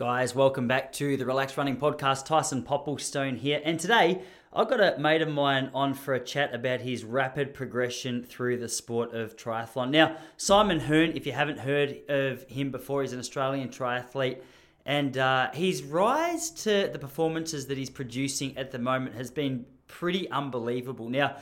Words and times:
Guys, 0.00 0.32
welcome 0.32 0.68
back 0.68 0.92
to 0.92 1.16
the 1.16 1.26
Relax 1.26 1.56
Running 1.56 1.76
Podcast. 1.76 2.24
Tyson 2.24 2.62
Popplestone 2.62 3.36
here. 3.36 3.60
And 3.64 3.80
today 3.80 4.22
I've 4.52 4.70
got 4.70 4.78
a 4.78 4.96
mate 4.96 5.22
of 5.22 5.28
mine 5.28 5.72
on 5.74 5.92
for 5.92 6.14
a 6.14 6.20
chat 6.20 6.54
about 6.54 6.82
his 6.82 7.02
rapid 7.02 7.52
progression 7.52 8.22
through 8.22 8.58
the 8.58 8.68
sport 8.68 9.12
of 9.12 9.36
triathlon. 9.36 9.90
Now, 9.90 10.16
Simon 10.36 10.78
Hearn, 10.78 11.16
if 11.16 11.26
you 11.26 11.32
haven't 11.32 11.58
heard 11.58 11.98
of 12.08 12.44
him 12.44 12.70
before, 12.70 13.02
he's 13.02 13.12
an 13.12 13.18
Australian 13.18 13.70
triathlete. 13.70 14.40
And 14.86 15.18
uh, 15.18 15.50
his 15.52 15.82
rise 15.82 16.50
to 16.50 16.90
the 16.92 16.98
performances 17.00 17.66
that 17.66 17.76
he's 17.76 17.90
producing 17.90 18.56
at 18.56 18.70
the 18.70 18.78
moment 18.78 19.16
has 19.16 19.32
been 19.32 19.66
pretty 19.88 20.30
unbelievable. 20.30 21.08
Now, 21.08 21.38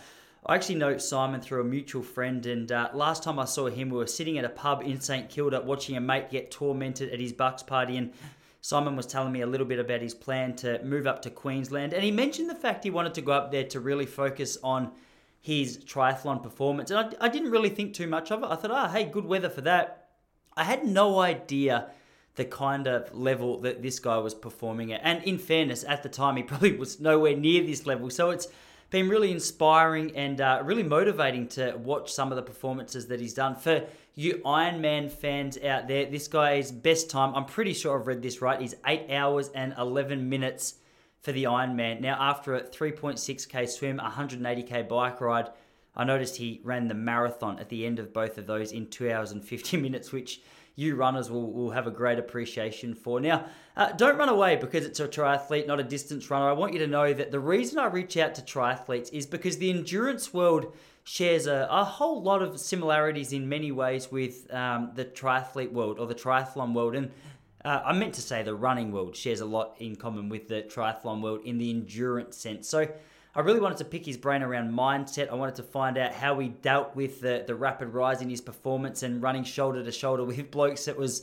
I 0.46 0.54
actually 0.54 0.76
know 0.76 0.96
Simon 0.96 1.42
through 1.42 1.60
a 1.60 1.64
mutual 1.64 2.02
friend, 2.02 2.46
and 2.46 2.72
uh, 2.72 2.88
last 2.94 3.22
time 3.22 3.38
I 3.38 3.44
saw 3.44 3.66
him, 3.66 3.90
we 3.90 3.98
were 3.98 4.06
sitting 4.06 4.38
at 4.38 4.46
a 4.46 4.48
pub 4.48 4.80
in 4.82 4.98
St 5.02 5.28
Kilda 5.28 5.60
watching 5.60 5.98
a 5.98 6.00
mate 6.00 6.30
get 6.30 6.50
tormented 6.50 7.12
at 7.12 7.20
his 7.20 7.34
Bucks 7.34 7.62
party, 7.62 7.98
and 7.98 8.12
Simon 8.66 8.96
was 8.96 9.06
telling 9.06 9.30
me 9.30 9.42
a 9.42 9.46
little 9.46 9.64
bit 9.64 9.78
about 9.78 10.00
his 10.00 10.12
plan 10.12 10.56
to 10.56 10.82
move 10.82 11.06
up 11.06 11.22
to 11.22 11.30
Queensland, 11.30 11.92
and 11.92 12.02
he 12.02 12.10
mentioned 12.10 12.50
the 12.50 12.54
fact 12.56 12.82
he 12.82 12.90
wanted 12.90 13.14
to 13.14 13.20
go 13.20 13.30
up 13.30 13.52
there 13.52 13.62
to 13.62 13.78
really 13.78 14.06
focus 14.06 14.58
on 14.60 14.90
his 15.40 15.78
triathlon 15.78 16.42
performance. 16.42 16.90
And 16.90 16.98
I, 16.98 17.26
I 17.26 17.28
didn't 17.28 17.52
really 17.52 17.68
think 17.68 17.94
too 17.94 18.08
much 18.08 18.32
of 18.32 18.42
it. 18.42 18.46
I 18.46 18.56
thought, 18.56 18.72
oh, 18.72 18.88
hey, 18.88 19.04
good 19.04 19.24
weather 19.24 19.48
for 19.48 19.60
that. 19.60 20.08
I 20.56 20.64
had 20.64 20.84
no 20.84 21.20
idea 21.20 21.90
the 22.34 22.44
kind 22.44 22.88
of 22.88 23.14
level 23.14 23.60
that 23.60 23.82
this 23.82 24.00
guy 24.00 24.18
was 24.18 24.34
performing 24.34 24.92
at. 24.92 25.00
And 25.04 25.22
in 25.22 25.38
fairness, 25.38 25.84
at 25.84 26.02
the 26.02 26.08
time, 26.08 26.36
he 26.36 26.42
probably 26.50 26.76
was 26.76 26.98
nowhere 26.98 27.36
near 27.36 27.62
this 27.62 27.86
level. 27.86 28.10
So 28.10 28.30
it's 28.30 28.48
been 28.90 29.08
really 29.08 29.30
inspiring 29.30 30.16
and 30.16 30.40
uh, 30.40 30.60
really 30.64 30.82
motivating 30.82 31.46
to 31.50 31.76
watch 31.76 32.12
some 32.12 32.32
of 32.32 32.36
the 32.36 32.42
performances 32.42 33.06
that 33.06 33.20
he's 33.20 33.34
done. 33.34 33.54
For 33.54 33.84
you 34.16 34.40
Ironman 34.46 35.12
fans 35.12 35.58
out 35.62 35.88
there, 35.88 36.06
this 36.06 36.26
guy's 36.26 36.72
best 36.72 37.10
time, 37.10 37.34
I'm 37.34 37.44
pretty 37.44 37.74
sure 37.74 38.00
I've 38.00 38.06
read 38.06 38.22
this 38.22 38.40
right, 38.40 38.60
is 38.60 38.74
8 38.86 39.10
hours 39.10 39.50
and 39.50 39.74
11 39.78 40.26
minutes 40.26 40.76
for 41.20 41.32
the 41.32 41.44
Ironman. 41.44 42.00
Now, 42.00 42.16
after 42.18 42.54
a 42.54 42.62
3.6k 42.62 43.68
swim, 43.68 43.98
180k 43.98 44.88
bike 44.88 45.20
ride, 45.20 45.50
I 45.94 46.04
noticed 46.04 46.36
he 46.36 46.62
ran 46.64 46.88
the 46.88 46.94
marathon 46.94 47.58
at 47.58 47.68
the 47.68 47.84
end 47.84 47.98
of 47.98 48.14
both 48.14 48.38
of 48.38 48.46
those 48.46 48.72
in 48.72 48.86
2 48.86 49.12
hours 49.12 49.32
and 49.32 49.44
50 49.44 49.76
minutes, 49.82 50.12
which 50.12 50.40
you 50.76 50.94
runners 50.96 51.30
will, 51.30 51.52
will 51.52 51.70
have 51.70 51.86
a 51.86 51.90
great 51.90 52.18
appreciation 52.18 52.94
for. 52.94 53.20
Now, 53.20 53.44
uh, 53.76 53.92
don't 53.92 54.16
run 54.16 54.30
away 54.30 54.56
because 54.56 54.86
it's 54.86 55.00
a 55.00 55.08
triathlete, 55.08 55.66
not 55.66 55.80
a 55.80 55.84
distance 55.84 56.30
runner. 56.30 56.48
I 56.48 56.52
want 56.52 56.72
you 56.72 56.78
to 56.78 56.86
know 56.86 57.12
that 57.12 57.30
the 57.30 57.40
reason 57.40 57.78
I 57.78 57.86
reach 57.86 58.16
out 58.16 58.34
to 58.36 58.42
triathletes 58.42 59.12
is 59.12 59.26
because 59.26 59.58
the 59.58 59.68
endurance 59.70 60.32
world 60.32 60.74
shares 61.06 61.46
a, 61.46 61.68
a 61.70 61.84
whole 61.84 62.20
lot 62.20 62.42
of 62.42 62.58
similarities 62.58 63.32
in 63.32 63.48
many 63.48 63.70
ways 63.70 64.10
with 64.10 64.52
um, 64.52 64.90
the 64.94 65.04
triathlete 65.04 65.72
world 65.72 65.98
or 65.98 66.06
the 66.06 66.14
triathlon 66.14 66.74
world. 66.74 66.96
And 66.96 67.10
uh, 67.64 67.80
I 67.84 67.92
meant 67.92 68.14
to 68.14 68.22
say 68.22 68.42
the 68.42 68.54
running 68.54 68.90
world 68.90 69.16
shares 69.16 69.40
a 69.40 69.46
lot 69.46 69.76
in 69.78 69.96
common 69.96 70.28
with 70.28 70.48
the 70.48 70.62
triathlon 70.62 71.22
world 71.22 71.40
in 71.44 71.58
the 71.58 71.70
endurance 71.70 72.36
sense. 72.36 72.68
So, 72.68 72.88
I 73.36 73.40
really 73.40 73.60
wanted 73.60 73.76
to 73.78 73.84
pick 73.84 74.06
his 74.06 74.16
brain 74.16 74.42
around 74.42 74.72
mindset. 74.72 75.30
I 75.30 75.34
wanted 75.34 75.56
to 75.56 75.62
find 75.62 75.98
out 75.98 76.14
how 76.14 76.38
he 76.38 76.48
dealt 76.48 76.96
with 76.96 77.20
the, 77.20 77.44
the 77.46 77.54
rapid 77.54 77.88
rise 77.88 78.22
in 78.22 78.30
his 78.30 78.40
performance 78.40 79.02
and 79.02 79.22
running 79.22 79.44
shoulder 79.44 79.84
to 79.84 79.92
shoulder 79.92 80.24
with 80.24 80.50
blokes 80.50 80.86
that 80.86 80.96
was 80.96 81.22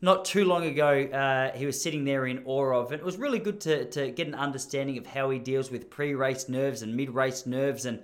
not 0.00 0.24
too 0.24 0.44
long 0.44 0.64
ago 0.64 1.04
uh, 1.04 1.56
he 1.56 1.64
was 1.64 1.80
sitting 1.80 2.04
there 2.04 2.26
in 2.26 2.42
awe 2.46 2.80
of. 2.80 2.90
And 2.90 3.00
it 3.00 3.04
was 3.04 3.16
really 3.16 3.38
good 3.38 3.60
to, 3.60 3.84
to 3.90 4.10
get 4.10 4.26
an 4.26 4.34
understanding 4.34 4.98
of 4.98 5.06
how 5.06 5.30
he 5.30 5.38
deals 5.38 5.70
with 5.70 5.88
pre-race 5.88 6.48
nerves 6.48 6.82
and 6.82 6.96
mid-race 6.96 7.46
nerves 7.46 7.86
and 7.86 8.00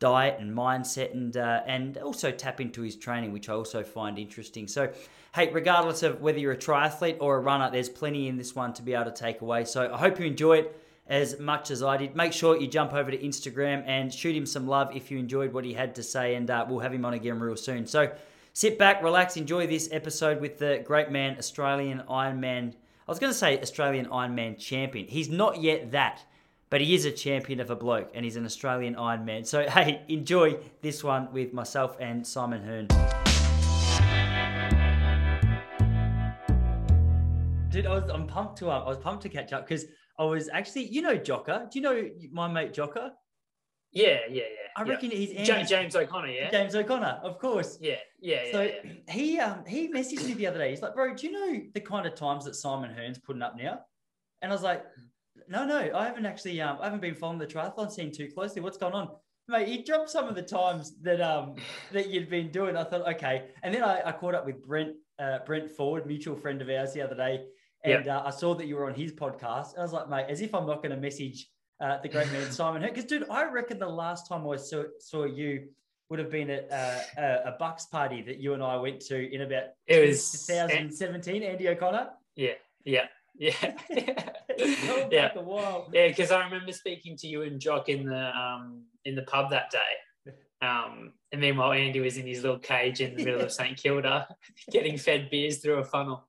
diet 0.00 0.38
and 0.40 0.54
mindset 0.54 1.12
and 1.12 1.36
uh, 1.36 1.62
and 1.66 1.96
also 1.98 2.30
tap 2.30 2.60
into 2.60 2.82
his 2.82 2.96
training, 2.96 3.32
which 3.32 3.48
I 3.48 3.54
also 3.54 3.82
find 3.82 4.18
interesting. 4.18 4.68
So, 4.68 4.92
hey, 5.34 5.50
regardless 5.52 6.02
of 6.02 6.20
whether 6.20 6.38
you're 6.38 6.52
a 6.52 6.56
triathlete 6.56 7.18
or 7.20 7.36
a 7.36 7.40
runner, 7.40 7.70
there's 7.70 7.88
plenty 7.88 8.28
in 8.28 8.36
this 8.36 8.54
one 8.54 8.72
to 8.74 8.82
be 8.82 8.94
able 8.94 9.06
to 9.06 9.12
take 9.12 9.40
away. 9.40 9.64
So 9.64 9.92
I 9.92 9.98
hope 9.98 10.18
you 10.18 10.26
enjoy 10.26 10.58
it 10.58 10.80
as 11.06 11.38
much 11.38 11.70
as 11.70 11.82
I 11.82 11.96
did. 11.96 12.16
Make 12.16 12.32
sure 12.32 12.58
you 12.58 12.66
jump 12.66 12.94
over 12.94 13.10
to 13.10 13.18
Instagram 13.18 13.84
and 13.86 14.12
shoot 14.12 14.34
him 14.34 14.46
some 14.46 14.66
love 14.66 14.94
if 14.96 15.10
you 15.10 15.18
enjoyed 15.18 15.52
what 15.52 15.64
he 15.64 15.74
had 15.74 15.94
to 15.96 16.02
say, 16.02 16.34
and 16.34 16.50
uh, 16.50 16.64
we'll 16.68 16.80
have 16.80 16.94
him 16.94 17.04
on 17.04 17.14
again 17.14 17.38
real 17.38 17.56
soon. 17.56 17.86
So 17.86 18.10
sit 18.52 18.78
back, 18.78 19.02
relax, 19.02 19.36
enjoy 19.36 19.66
this 19.66 19.88
episode 19.92 20.40
with 20.40 20.58
the 20.58 20.82
great 20.84 21.10
man, 21.10 21.36
Australian 21.38 22.02
Ironman. 22.08 22.72
I 23.06 23.10
was 23.10 23.18
going 23.18 23.32
to 23.32 23.38
say 23.38 23.60
Australian 23.60 24.06
Ironman 24.06 24.58
champion. 24.58 25.06
He's 25.06 25.28
not 25.28 25.60
yet 25.60 25.90
that, 25.92 26.24
but 26.74 26.80
he 26.80 26.92
is 26.92 27.04
a 27.04 27.12
champion 27.12 27.60
of 27.60 27.70
a 27.70 27.76
bloke, 27.76 28.10
and 28.14 28.24
he's 28.24 28.34
an 28.34 28.44
Australian 28.44 28.96
Ironman. 28.96 29.46
So 29.46 29.62
hey, 29.70 30.02
enjoy 30.08 30.58
this 30.82 31.04
one 31.04 31.32
with 31.32 31.52
myself 31.52 31.96
and 32.00 32.26
Simon 32.26 32.64
Hearn. 32.64 32.88
Dude, 37.70 37.86
I 37.86 37.94
was, 37.94 38.10
I'm 38.10 38.26
pumped 38.26 38.58
to 38.58 38.72
um, 38.72 38.82
I 38.82 38.88
was 38.88 38.98
pumped 38.98 39.22
to 39.22 39.28
catch 39.28 39.52
up 39.52 39.68
because 39.68 39.84
I 40.18 40.24
was 40.24 40.48
actually, 40.48 40.88
you 40.88 41.00
know, 41.00 41.16
Jocker. 41.16 41.70
Do 41.70 41.78
you 41.78 41.82
know 41.84 42.10
my 42.32 42.48
mate 42.48 42.72
Jocker? 42.72 43.12
Yeah, 43.92 44.18
yeah, 44.28 44.42
yeah. 44.42 44.42
I 44.76 44.82
reckon 44.82 45.12
yeah. 45.12 45.16
he's 45.16 45.46
James, 45.46 45.68
James 45.68 45.94
O'Connor, 45.94 46.26
yeah. 46.26 46.50
James 46.50 46.74
O'Connor, 46.74 47.20
of 47.22 47.38
course. 47.38 47.78
Yeah, 47.80 47.98
yeah, 48.20 48.50
so 48.50 48.62
yeah, 48.62 48.72
yeah. 48.82 49.12
he 49.12 49.38
um 49.38 49.64
he 49.64 49.92
messaged 49.92 50.24
me 50.24 50.32
the 50.32 50.48
other 50.48 50.58
day. 50.58 50.70
He's 50.70 50.82
like, 50.82 50.96
bro, 50.96 51.14
do 51.14 51.24
you 51.24 51.32
know 51.32 51.62
the 51.72 51.80
kind 51.80 52.04
of 52.04 52.16
times 52.16 52.44
that 52.46 52.56
Simon 52.56 52.92
Hearn's 52.92 53.20
putting 53.20 53.42
up 53.42 53.56
now? 53.56 53.78
And 54.42 54.50
I 54.50 54.54
was 54.56 54.64
like, 54.64 54.84
no, 55.48 55.64
no, 55.64 55.90
I 55.94 56.04
haven't 56.04 56.26
actually 56.26 56.60
um 56.60 56.78
I 56.80 56.84
haven't 56.84 57.02
been 57.02 57.14
following 57.14 57.38
the 57.38 57.46
triathlon 57.46 57.90
scene 57.90 58.12
too 58.12 58.28
closely. 58.28 58.62
What's 58.62 58.78
going 58.78 58.94
on? 58.94 59.10
Mate, 59.46 59.68
you 59.68 59.84
dropped 59.84 60.08
some 60.08 60.26
of 60.26 60.34
the 60.34 60.42
times 60.42 61.00
that 61.02 61.20
um 61.20 61.56
that 61.92 62.08
you'd 62.08 62.30
been 62.30 62.50
doing. 62.50 62.76
I 62.76 62.84
thought, 62.84 63.08
okay. 63.14 63.44
And 63.62 63.74
then 63.74 63.82
I, 63.82 64.02
I 64.06 64.12
caught 64.12 64.34
up 64.34 64.46
with 64.46 64.64
Brent 64.64 64.94
uh, 65.18 65.38
Brent 65.46 65.70
Ford, 65.70 66.06
mutual 66.06 66.36
friend 66.36 66.60
of 66.60 66.68
ours, 66.68 66.92
the 66.92 67.02
other 67.02 67.14
day 67.14 67.44
and 67.84 68.06
yep. 68.06 68.16
uh, 68.24 68.26
I 68.26 68.30
saw 68.30 68.54
that 68.54 68.66
you 68.66 68.76
were 68.76 68.86
on 68.86 68.94
his 68.94 69.12
podcast. 69.12 69.78
I 69.78 69.82
was 69.82 69.92
like, 69.92 70.08
mate, 70.08 70.26
as 70.28 70.40
if 70.40 70.54
I'm 70.54 70.66
not 70.66 70.82
going 70.82 70.94
to 70.94 70.96
message 70.96 71.48
uh, 71.80 71.98
the 72.02 72.08
great 72.08 72.32
man 72.32 72.50
Simon 72.50 72.82
Because, 72.82 73.04
dude, 73.04 73.28
I 73.30 73.44
reckon 73.44 73.78
the 73.78 73.88
last 73.88 74.26
time 74.26 74.48
I 74.48 74.56
saw, 74.56 74.84
saw 74.98 75.24
you 75.24 75.68
would 76.08 76.18
have 76.18 76.30
been 76.30 76.48
at 76.50 76.72
uh, 76.72 76.98
a, 77.18 77.48
a 77.50 77.56
Bucks 77.58 77.86
party 77.86 78.22
that 78.22 78.38
you 78.38 78.54
and 78.54 78.62
I 78.62 78.76
went 78.76 79.00
to 79.02 79.32
in 79.32 79.42
about 79.42 79.64
it 79.86 80.08
was 80.08 80.46
2017. 80.46 81.42
Andy 81.42 81.68
O'Connor. 81.68 82.08
Yeah, 82.36 82.52
yeah, 82.84 83.06
yeah, 83.34 83.52
yeah. 83.90 85.08
yeah. 85.10 85.30
Yeah, 85.92 86.08
because 86.08 86.30
I 86.30 86.44
remember 86.44 86.72
speaking 86.72 87.16
to 87.18 87.26
you 87.26 87.42
and 87.42 87.60
Jock 87.60 87.88
in 87.88 88.06
the 88.06 88.36
um 88.36 88.82
in 89.04 89.14
the 89.14 89.22
pub 89.22 89.50
that 89.50 89.70
day. 89.70 89.78
Um, 90.62 91.12
and 91.30 91.42
meanwhile, 91.42 91.72
Andy 91.72 92.00
was 92.00 92.16
in 92.16 92.26
his 92.26 92.40
little 92.40 92.58
cage 92.58 93.02
in 93.02 93.14
the 93.14 93.22
middle 93.22 93.40
yeah. 93.40 93.46
of 93.46 93.52
St 93.52 93.76
Kilda, 93.76 94.26
getting 94.70 94.96
fed 94.96 95.28
beers 95.28 95.58
through 95.58 95.74
a 95.74 95.84
funnel 95.84 96.26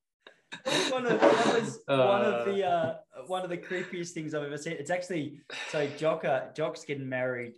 one 0.89 1.05
of 1.05 1.19
that 1.19 1.61
was 1.61 1.79
uh, 1.87 2.05
one 2.05 2.21
of 2.21 2.45
the 2.45 2.65
uh, 2.65 2.95
one 3.27 3.43
of 3.43 3.49
the 3.49 3.57
creepiest 3.57 4.09
things 4.09 4.33
I've 4.33 4.43
ever 4.43 4.57
seen. 4.57 4.73
It's 4.73 4.89
actually 4.89 5.39
so 5.69 5.87
Jocker 5.87 6.55
Jock's 6.55 6.85
getting 6.85 7.07
married. 7.07 7.55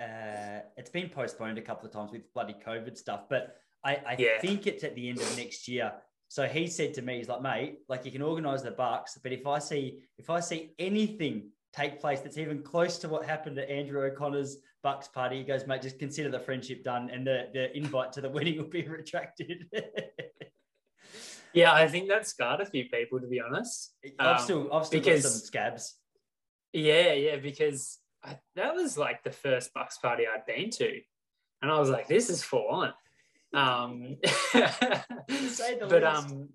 Uh, 0.00 0.60
it's 0.76 0.90
been 0.90 1.08
postponed 1.08 1.58
a 1.58 1.62
couple 1.62 1.86
of 1.86 1.92
times 1.92 2.10
with 2.12 2.32
bloody 2.32 2.56
COVID 2.66 2.96
stuff, 2.96 3.22
but 3.28 3.56
I, 3.84 3.96
I 4.06 4.16
yeah. 4.18 4.40
think 4.40 4.66
it's 4.66 4.82
at 4.82 4.94
the 4.94 5.08
end 5.08 5.20
of 5.20 5.36
next 5.36 5.68
year. 5.68 5.92
So 6.30 6.46
he 6.46 6.68
said 6.68 6.94
to 6.94 7.02
me, 7.02 7.16
he's 7.16 7.28
like, 7.28 7.42
mate, 7.42 7.80
like 7.88 8.04
you 8.04 8.12
can 8.12 8.22
organise 8.22 8.62
the 8.62 8.70
bucks, 8.70 9.18
but 9.20 9.32
if 9.32 9.48
I 9.48 9.58
see 9.58 9.98
if 10.16 10.30
I 10.30 10.38
see 10.38 10.74
anything 10.78 11.50
take 11.72 12.00
place 12.00 12.20
that's 12.20 12.38
even 12.38 12.62
close 12.62 12.98
to 12.98 13.08
what 13.08 13.26
happened 13.26 13.58
at 13.58 13.68
Andrew 13.68 14.00
O'Connor's 14.04 14.58
Bucks 14.84 15.08
party, 15.08 15.38
he 15.38 15.42
goes, 15.42 15.66
mate, 15.66 15.82
just 15.82 15.98
consider 15.98 16.30
the 16.30 16.38
friendship 16.38 16.84
done 16.84 17.10
and 17.10 17.26
the, 17.26 17.48
the 17.52 17.76
invite 17.76 18.12
to 18.12 18.20
the 18.20 18.30
wedding 18.36 18.58
will 18.58 18.68
be 18.68 18.82
retracted. 18.82 19.66
Yeah, 21.52 21.72
I 21.72 21.88
think 21.88 22.08
that 22.08 22.28
scarred 22.28 22.60
a 22.60 22.66
few 22.66 22.88
people, 22.88 23.18
to 23.18 23.26
be 23.26 23.40
honest. 23.40 23.92
I've 24.20 24.36
um, 24.36 24.42
still, 24.42 24.72
I've 24.72 24.86
still 24.86 25.00
because, 25.00 25.22
got 25.22 25.32
some 25.32 25.40
scabs. 25.40 25.96
Yeah, 26.72 27.12
yeah, 27.12 27.36
because 27.38 27.98
I, 28.22 28.38
that 28.54 28.74
was 28.74 28.96
like 28.96 29.24
the 29.24 29.32
first 29.32 29.74
Bucks 29.74 29.98
party 29.98 30.26
I'd 30.32 30.46
been 30.46 30.70
to, 30.70 31.00
and 31.60 31.72
I 31.72 31.80
was 31.80 31.90
like, 31.90 32.06
"This 32.06 32.30
is 32.30 32.40
full 32.42 32.68
on." 32.68 32.92
Um, 33.52 34.16
but 34.52 36.04
um, 36.04 36.48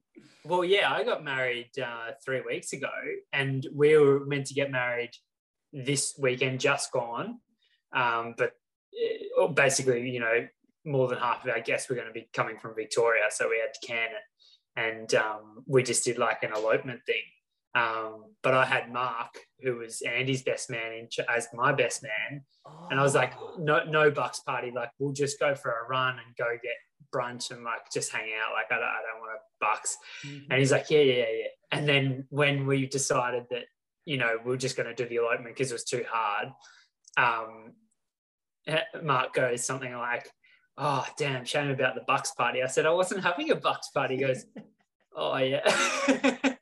well, 0.44 0.64
yeah, 0.64 0.92
I 0.92 1.04
got 1.04 1.24
married 1.24 1.72
uh, 1.82 2.12
three 2.24 2.42
weeks 2.42 2.74
ago, 2.74 2.92
and 3.34 3.66
we 3.74 3.98
were 3.98 4.26
meant 4.26 4.48
to 4.48 4.54
get 4.54 4.72
married 4.72 5.12
this 5.74 6.16
weekend, 6.18 6.60
just 6.60 6.92
gone. 6.92 7.40
Um, 7.94 8.36
but 8.38 8.54
it, 8.92 9.56
basically, 9.56 10.10
you 10.10 10.20
know, 10.20 10.48
more 10.86 11.08
than 11.08 11.18
half 11.18 11.44
of 11.44 11.50
our 11.50 11.62
guests 11.62 11.90
were 11.90 11.96
going 11.96 12.08
to 12.08 12.14
be 12.14 12.30
coming 12.34 12.58
from 12.60 12.76
Victoria, 12.76 13.24
so 13.30 13.50
we 13.50 13.60
had 13.60 13.74
to 13.74 13.88
can 13.88 14.10
it 14.12 14.24
and 14.76 15.14
um, 15.16 15.64
we 15.66 15.84
just 15.84 16.04
did 16.04 16.18
like 16.18 16.44
an 16.44 16.52
elopement 16.54 17.02
thing. 17.06 17.22
Um, 17.76 18.24
but 18.42 18.54
I 18.54 18.66
had 18.66 18.92
Mark, 18.92 19.38
who 19.62 19.78
was 19.78 20.02
Andy's 20.02 20.44
best 20.44 20.70
man, 20.70 20.94
in, 20.94 21.08
as 21.30 21.48
my 21.54 21.74
best 21.74 22.04
man, 22.04 22.42
oh. 22.66 22.88
and 22.90 23.00
I 23.00 23.04
was 23.04 23.14
like, 23.14 23.34
oh. 23.38 23.56
no, 23.60 23.84
no 23.84 24.10
bucks 24.10 24.40
party. 24.40 24.72
Like 24.74 24.90
we'll 24.98 25.12
just 25.14 25.40
go 25.40 25.54
for 25.56 25.72
a 25.72 25.88
run 25.90 26.14
and 26.14 26.36
go 26.38 26.46
get 26.64 26.74
brunch 27.14 27.52
and 27.52 27.64
like 27.64 27.92
just 27.94 28.12
hang 28.12 28.30
out. 28.42 28.54
Like 28.54 28.72
I 28.72 28.76
don't, 28.76 28.84
I 28.84 29.02
don't 29.12 29.20
want 29.20 29.34
a 29.34 29.42
bucks. 29.60 29.98
Mm-hmm. 30.26 30.52
And 30.52 30.60
he's 30.60 30.72
like, 30.72 30.90
yeah, 30.90 31.02
yeah, 31.02 31.14
yeah. 31.14 31.48
And 31.72 31.88
then 31.88 32.26
when 32.30 32.66
we 32.66 32.88
decided 32.88 33.46
that 33.52 33.64
you 34.06 34.18
know 34.18 34.38
we 34.46 34.54
are 34.54 34.58
just 34.58 34.78
going 34.78 34.88
to 34.88 34.96
do 34.96 35.10
the 35.10 35.18
elopement 35.18 35.56
because 35.56 35.72
it 35.72 35.76
was 35.76 35.84
too 35.84 36.06
hard, 36.10 36.50
um, 37.18 37.74
Mark 39.04 39.34
goes 39.34 39.66
something 39.66 39.94
like, 39.94 40.30
oh 40.78 41.06
damn 41.18 41.46
shame 41.46 41.70
about 41.70 41.96
the 41.96 42.02
bucks 42.06 42.32
party 42.32 42.62
i 42.62 42.68
said 42.68 42.86
i 42.86 42.92
wasn't 42.92 43.24
having 43.24 43.50
a 43.52 43.56
bucks 43.56 43.90
party 43.90 44.16
he 44.16 44.22
goes 44.22 44.46
oh 45.16 45.38
yeah 45.38 45.62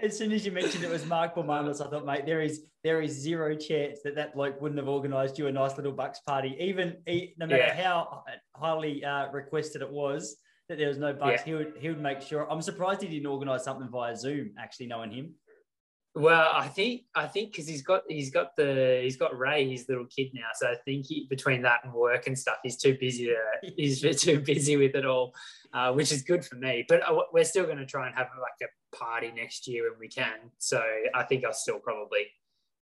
as 0.00 0.16
soon 0.16 0.32
as 0.32 0.44
you 0.44 0.52
mentioned 0.52 0.84
it 0.84 0.90
was 0.90 1.04
Mark 1.06 1.34
Bormanis, 1.34 1.84
I 1.84 1.90
thought, 1.90 2.04
mate, 2.04 2.26
there 2.26 2.40
is 2.40 2.62
there 2.82 3.00
is 3.00 3.12
zero 3.12 3.56
chance 3.56 4.00
that 4.04 4.14
that 4.16 4.34
bloke 4.34 4.60
wouldn't 4.60 4.78
have 4.78 4.88
organised 4.88 5.38
you 5.38 5.46
a 5.46 5.52
nice 5.52 5.76
little 5.76 5.92
bucks 5.92 6.20
party, 6.20 6.56
even 6.60 6.96
no 7.38 7.46
matter 7.46 7.56
yeah. 7.56 7.82
how 7.82 8.24
highly 8.54 9.04
uh, 9.04 9.30
requested 9.32 9.82
it 9.82 9.90
was 9.90 10.36
that 10.68 10.78
there 10.78 10.88
was 10.88 10.98
no 10.98 11.12
bucks. 11.12 11.42
Yeah. 11.42 11.44
He 11.44 11.54
would 11.54 11.72
he 11.78 11.88
would 11.88 12.00
make 12.00 12.20
sure. 12.20 12.50
I'm 12.50 12.62
surprised 12.62 13.02
he 13.02 13.08
didn't 13.08 13.26
organise 13.26 13.64
something 13.64 13.88
via 13.90 14.16
Zoom. 14.16 14.52
Actually, 14.58 14.86
knowing 14.86 15.12
him. 15.12 15.34
Well, 16.16 16.52
I 16.54 16.68
think 16.68 17.02
I 17.16 17.26
think 17.26 17.50
because 17.50 17.66
he's 17.66 17.82
got 17.82 18.02
he's 18.08 18.30
got 18.30 18.54
the 18.54 19.00
he's 19.02 19.16
got 19.16 19.36
Ray, 19.36 19.68
his 19.68 19.88
little 19.88 20.06
kid 20.06 20.28
now. 20.32 20.46
So 20.54 20.68
I 20.68 20.76
think 20.84 21.06
he, 21.06 21.26
between 21.28 21.62
that 21.62 21.80
and 21.82 21.92
work 21.92 22.28
and 22.28 22.38
stuff, 22.38 22.58
he's 22.62 22.76
too 22.76 22.96
busy 23.00 23.26
to 23.26 23.72
he's 23.76 24.00
too 24.22 24.38
busy 24.38 24.76
with 24.76 24.94
it 24.94 25.04
all, 25.04 25.34
uh, 25.72 25.92
which 25.92 26.12
is 26.12 26.22
good 26.22 26.44
for 26.44 26.54
me. 26.54 26.84
But 26.88 27.08
uh, 27.08 27.22
we're 27.32 27.44
still 27.44 27.64
going 27.64 27.78
to 27.78 27.86
try 27.86 28.06
and 28.06 28.14
have 28.14 28.28
like 28.40 28.68
a 28.68 28.96
party 28.96 29.32
next 29.34 29.66
year 29.66 29.90
when 29.90 29.98
we 29.98 30.06
can. 30.06 30.52
So 30.58 30.80
I 31.14 31.24
think 31.24 31.44
I 31.44 31.50
still 31.50 31.80
probably 31.80 32.26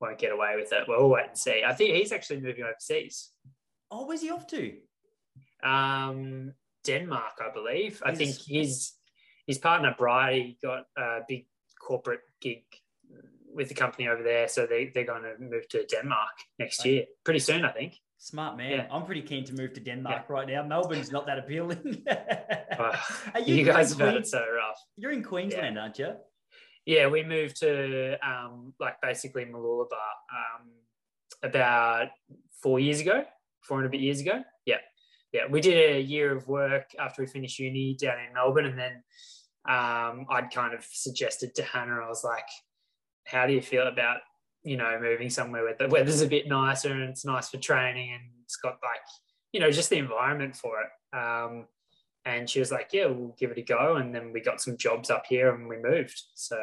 won't 0.01 0.17
get 0.17 0.31
away 0.31 0.55
with 0.55 0.73
it. 0.73 0.85
We'll 0.87 1.09
wait 1.09 1.27
and 1.27 1.37
see. 1.37 1.61
I 1.63 1.73
think 1.73 1.95
he's 1.95 2.11
actually 2.11 2.41
moving 2.41 2.63
overseas. 2.63 3.29
Oh, 3.91 4.07
where's 4.07 4.21
he 4.21 4.31
off 4.31 4.47
to? 4.47 4.73
Um, 5.63 6.53
Denmark, 6.83 7.33
I 7.47 7.53
believe. 7.53 8.01
I 8.03 8.15
think 8.15 8.35
his 8.47 8.93
his 9.45 9.59
partner 9.59 9.93
Bridie 9.95 10.57
got 10.63 10.85
a 10.97 11.19
big 11.27 11.45
corporate 11.79 12.21
gig 12.41 12.63
with 13.53 13.69
the 13.69 13.75
company 13.75 14.07
over 14.07 14.23
there. 14.23 14.47
So 14.47 14.65
they, 14.65 14.91
they're 14.93 15.05
going 15.05 15.23
to 15.23 15.33
move 15.39 15.67
to 15.69 15.85
Denmark 15.85 16.31
next 16.57 16.85
year, 16.85 17.05
pretty 17.23 17.39
soon, 17.39 17.65
I 17.65 17.71
think. 17.71 17.95
Smart 18.17 18.57
man. 18.57 18.71
Yeah. 18.71 18.87
I'm 18.91 19.05
pretty 19.05 19.21
keen 19.21 19.45
to 19.45 19.53
move 19.53 19.73
to 19.73 19.79
Denmark 19.79 20.25
yeah. 20.27 20.33
right 20.33 20.47
now. 20.47 20.63
Melbourne's 20.63 21.11
not 21.11 21.25
that 21.27 21.39
appealing. 21.39 21.79
you, 23.45 23.55
you 23.55 23.65
guys 23.65 23.91
have 23.91 23.99
had 23.99 24.15
it 24.15 24.27
so 24.27 24.39
rough. 24.39 24.79
You're 24.97 25.11
in 25.11 25.23
Queensland, 25.23 25.75
yeah. 25.75 25.81
aren't 25.81 25.99
you? 25.99 26.15
Yeah, 26.85 27.07
we 27.07 27.23
moved 27.23 27.57
to 27.61 28.17
um, 28.27 28.73
like 28.79 28.95
basically 29.01 29.45
Mooloolaba 29.45 29.93
um, 29.93 30.69
about 31.43 32.07
four 32.61 32.79
years 32.79 32.99
ago, 32.99 33.23
four 33.61 33.77
and 33.77 33.87
a 33.87 33.89
bit 33.89 34.01
years 34.01 34.19
ago. 34.19 34.43
Yeah, 34.65 34.77
yeah. 35.31 35.43
We 35.49 35.61
did 35.61 35.95
a 35.95 36.01
year 36.01 36.35
of 36.35 36.47
work 36.47 36.89
after 36.99 37.21
we 37.21 37.27
finished 37.27 37.59
uni 37.59 37.95
down 37.95 38.17
in 38.19 38.33
Melbourne, 38.33 38.65
and 38.65 38.77
then 38.77 39.03
um, 39.67 40.25
I'd 40.29 40.51
kind 40.51 40.73
of 40.73 40.83
suggested 40.83 41.53
to 41.55 41.63
Hannah, 41.63 42.01
I 42.03 42.09
was 42.09 42.23
like, 42.23 42.47
how 43.29 43.45
do 43.45 43.53
you 43.53 43.61
feel 43.61 43.87
about 43.87 44.17
you 44.63 44.77
know 44.77 44.99
moving 45.01 45.29
somewhere 45.29 45.63
where 45.63 45.75
the 45.77 45.87
weather's 45.87 46.21
a 46.21 46.27
bit 46.27 46.47
nicer 46.47 46.91
and 46.91 47.03
it's 47.03 47.25
nice 47.25 47.49
for 47.49 47.57
training 47.57 48.11
and 48.11 48.23
it's 48.43 48.57
got 48.57 48.77
like 48.83 49.01
you 49.51 49.59
know 49.59 49.71
just 49.71 49.89
the 49.89 49.97
environment 49.97 50.55
for 50.55 50.77
it? 50.81 51.17
Um, 51.17 51.67
and 52.25 52.49
she 52.49 52.59
was 52.59 52.71
like 52.71 52.89
yeah 52.91 53.05
we'll 53.05 53.35
give 53.39 53.51
it 53.51 53.57
a 53.57 53.61
go. 53.61 53.95
And 53.95 54.13
then 54.13 54.33
we 54.33 54.41
got 54.41 54.61
some 54.61 54.77
jobs 54.77 55.09
up 55.09 55.23
here 55.27 55.53
and 55.53 55.67
we 55.67 55.77
moved. 55.77 56.21
So 56.35 56.57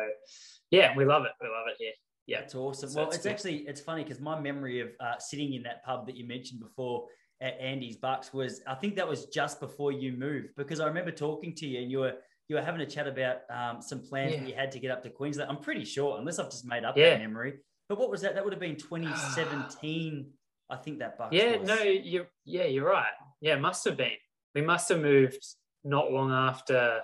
yeah 0.70 0.96
we 0.96 1.04
love 1.04 1.24
it. 1.24 1.32
We 1.40 1.48
love 1.48 1.66
it 1.68 1.76
here. 1.78 1.92
Yeah. 2.26 2.40
It's 2.40 2.54
awesome. 2.54 2.90
So 2.90 3.02
well 3.02 3.10
it's, 3.10 3.24
actually 3.24 3.58
it's 3.68 3.80
funny 3.80 4.02
because 4.02 4.20
my 4.20 4.38
memory 4.38 4.80
of 4.80 4.88
uh, 5.00 5.18
sitting 5.18 5.54
in 5.54 5.62
that 5.62 5.84
pub 5.84 6.06
that 6.06 6.16
you 6.16 6.26
mentioned 6.26 6.60
before 6.60 7.06
at 7.42 7.58
andy's 7.60 7.96
bucks 7.96 8.32
was 8.32 8.62
i 8.66 8.74
think 8.74 8.96
that 8.96 9.06
was 9.06 9.26
just 9.26 9.60
before 9.60 9.92
you 9.92 10.12
moved 10.12 10.48
because 10.56 10.80
i 10.80 10.86
remember 10.86 11.10
talking 11.10 11.54
to 11.54 11.66
you 11.66 11.82
and 11.82 11.90
you 11.90 11.98
were 11.98 12.14
you 12.48 12.56
were 12.56 12.62
having 12.62 12.81
a 12.81 12.87
chat 12.87 13.06
about 13.06 13.38
um, 13.50 13.82
some 13.82 14.00
plans 14.00 14.32
yeah. 14.32 14.40
that 14.40 14.48
you 14.48 14.54
had 14.54 14.72
to 14.72 14.78
get 14.78 14.90
up 14.90 15.02
to 15.02 15.10
Queensland. 15.10 15.50
I'm 15.50 15.58
pretty 15.58 15.84
sure, 15.84 16.19
unless 16.19 16.38
I've 16.38 16.50
just 16.50 16.66
made 16.66 16.84
up 16.84 16.96
yeah. 16.96 17.10
that 17.10 17.20
memory. 17.20 17.54
But 17.88 17.98
what 17.98 18.10
was 18.10 18.20
that? 18.22 18.34
That 18.34 18.44
would 18.44 18.52
have 18.52 18.60
been 18.60 18.76
2017. 18.76 20.31
I 20.69 20.76
think 20.76 20.98
that 20.98 21.16
buck. 21.16 21.32
Yeah, 21.32 21.58
was. 21.58 21.69
no, 21.69 21.82
you 21.82 22.26
yeah, 22.44 22.64
you're 22.64 22.88
right. 22.88 23.12
Yeah, 23.40 23.56
must 23.56 23.84
have 23.84 23.96
been. 23.96 24.16
We 24.54 24.62
must 24.62 24.88
have 24.88 25.00
moved 25.00 25.44
not 25.84 26.10
long 26.10 26.32
after, 26.32 27.00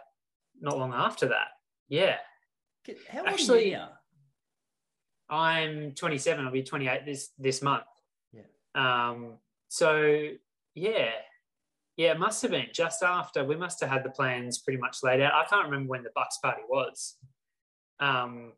not 0.60 0.78
long 0.78 0.92
after 0.92 1.28
that. 1.28 1.48
Yeah. 1.88 2.16
How 3.08 3.24
Actually, 3.26 3.70
you 3.70 3.78
I'm 5.30 5.92
27. 5.92 6.44
I'll 6.44 6.52
be 6.52 6.62
28 6.62 7.06
this 7.06 7.30
this 7.38 7.62
month. 7.62 7.84
Yeah. 8.32 8.42
Um. 8.74 9.34
So 9.68 10.28
yeah, 10.74 11.10
yeah, 11.96 12.12
it 12.12 12.18
must 12.18 12.40
have 12.42 12.50
been 12.50 12.68
just 12.72 13.02
after. 13.02 13.44
We 13.44 13.56
must 13.56 13.80
have 13.80 13.90
had 13.90 14.04
the 14.04 14.10
plans 14.10 14.58
pretty 14.58 14.78
much 14.78 14.98
laid 15.02 15.20
out. 15.20 15.34
I 15.34 15.44
can't 15.48 15.66
remember 15.66 15.90
when 15.90 16.02
the 16.02 16.10
Bucks 16.14 16.38
party 16.38 16.62
was. 16.68 17.16
Um, 18.00 18.52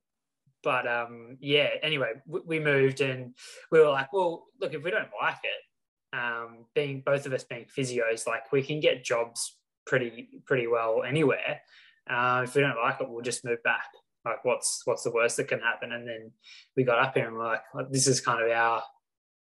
but 0.63 0.87
um, 0.87 1.37
yeah, 1.41 1.69
anyway, 1.83 2.13
we, 2.27 2.59
moved 2.59 3.01
and 3.01 3.35
we 3.71 3.81
were 3.81 3.91
like, 3.91 4.13
well, 4.13 4.45
look, 4.61 4.73
if 4.73 4.83
we 4.83 4.91
don't 4.91 5.09
like 5.21 5.39
it, 5.43 6.17
um, 6.17 6.65
being 6.75 7.03
both 7.05 7.27
of 7.27 7.33
us 7.33 7.45
being 7.45 7.67
physios, 7.67 8.27
like 8.27 8.51
we 8.53 8.63
can 8.63 8.81
get 8.81 9.05
jobs 9.05 9.59
pretty 9.87 10.41
pretty 10.47 10.67
well 10.67 11.03
anywhere. 11.07 11.61
Uh, 12.09 12.43
if 12.45 12.55
we 12.55 12.63
don't 12.63 12.77
like 12.83 13.01
it, 13.01 13.09
we'll 13.11 13.21
just 13.21 13.45
move 13.45 13.63
back. 13.63 13.89
Like, 14.25 14.45
what's 14.45 14.83
what's 14.85 15.03
the 15.03 15.11
worst 15.11 15.37
that 15.37 15.49
can 15.49 15.61
happen? 15.61 15.93
And 15.93 16.09
then 16.09 16.31
we 16.77 16.85
got 16.85 16.99
up 16.99 17.15
here 17.15 17.27
and 17.27 17.37
we're 17.37 17.45
like, 17.45 17.63
this 17.91 18.07
is 18.07 18.21
kind 18.21 18.43
of 18.43 18.51
our 18.51 18.83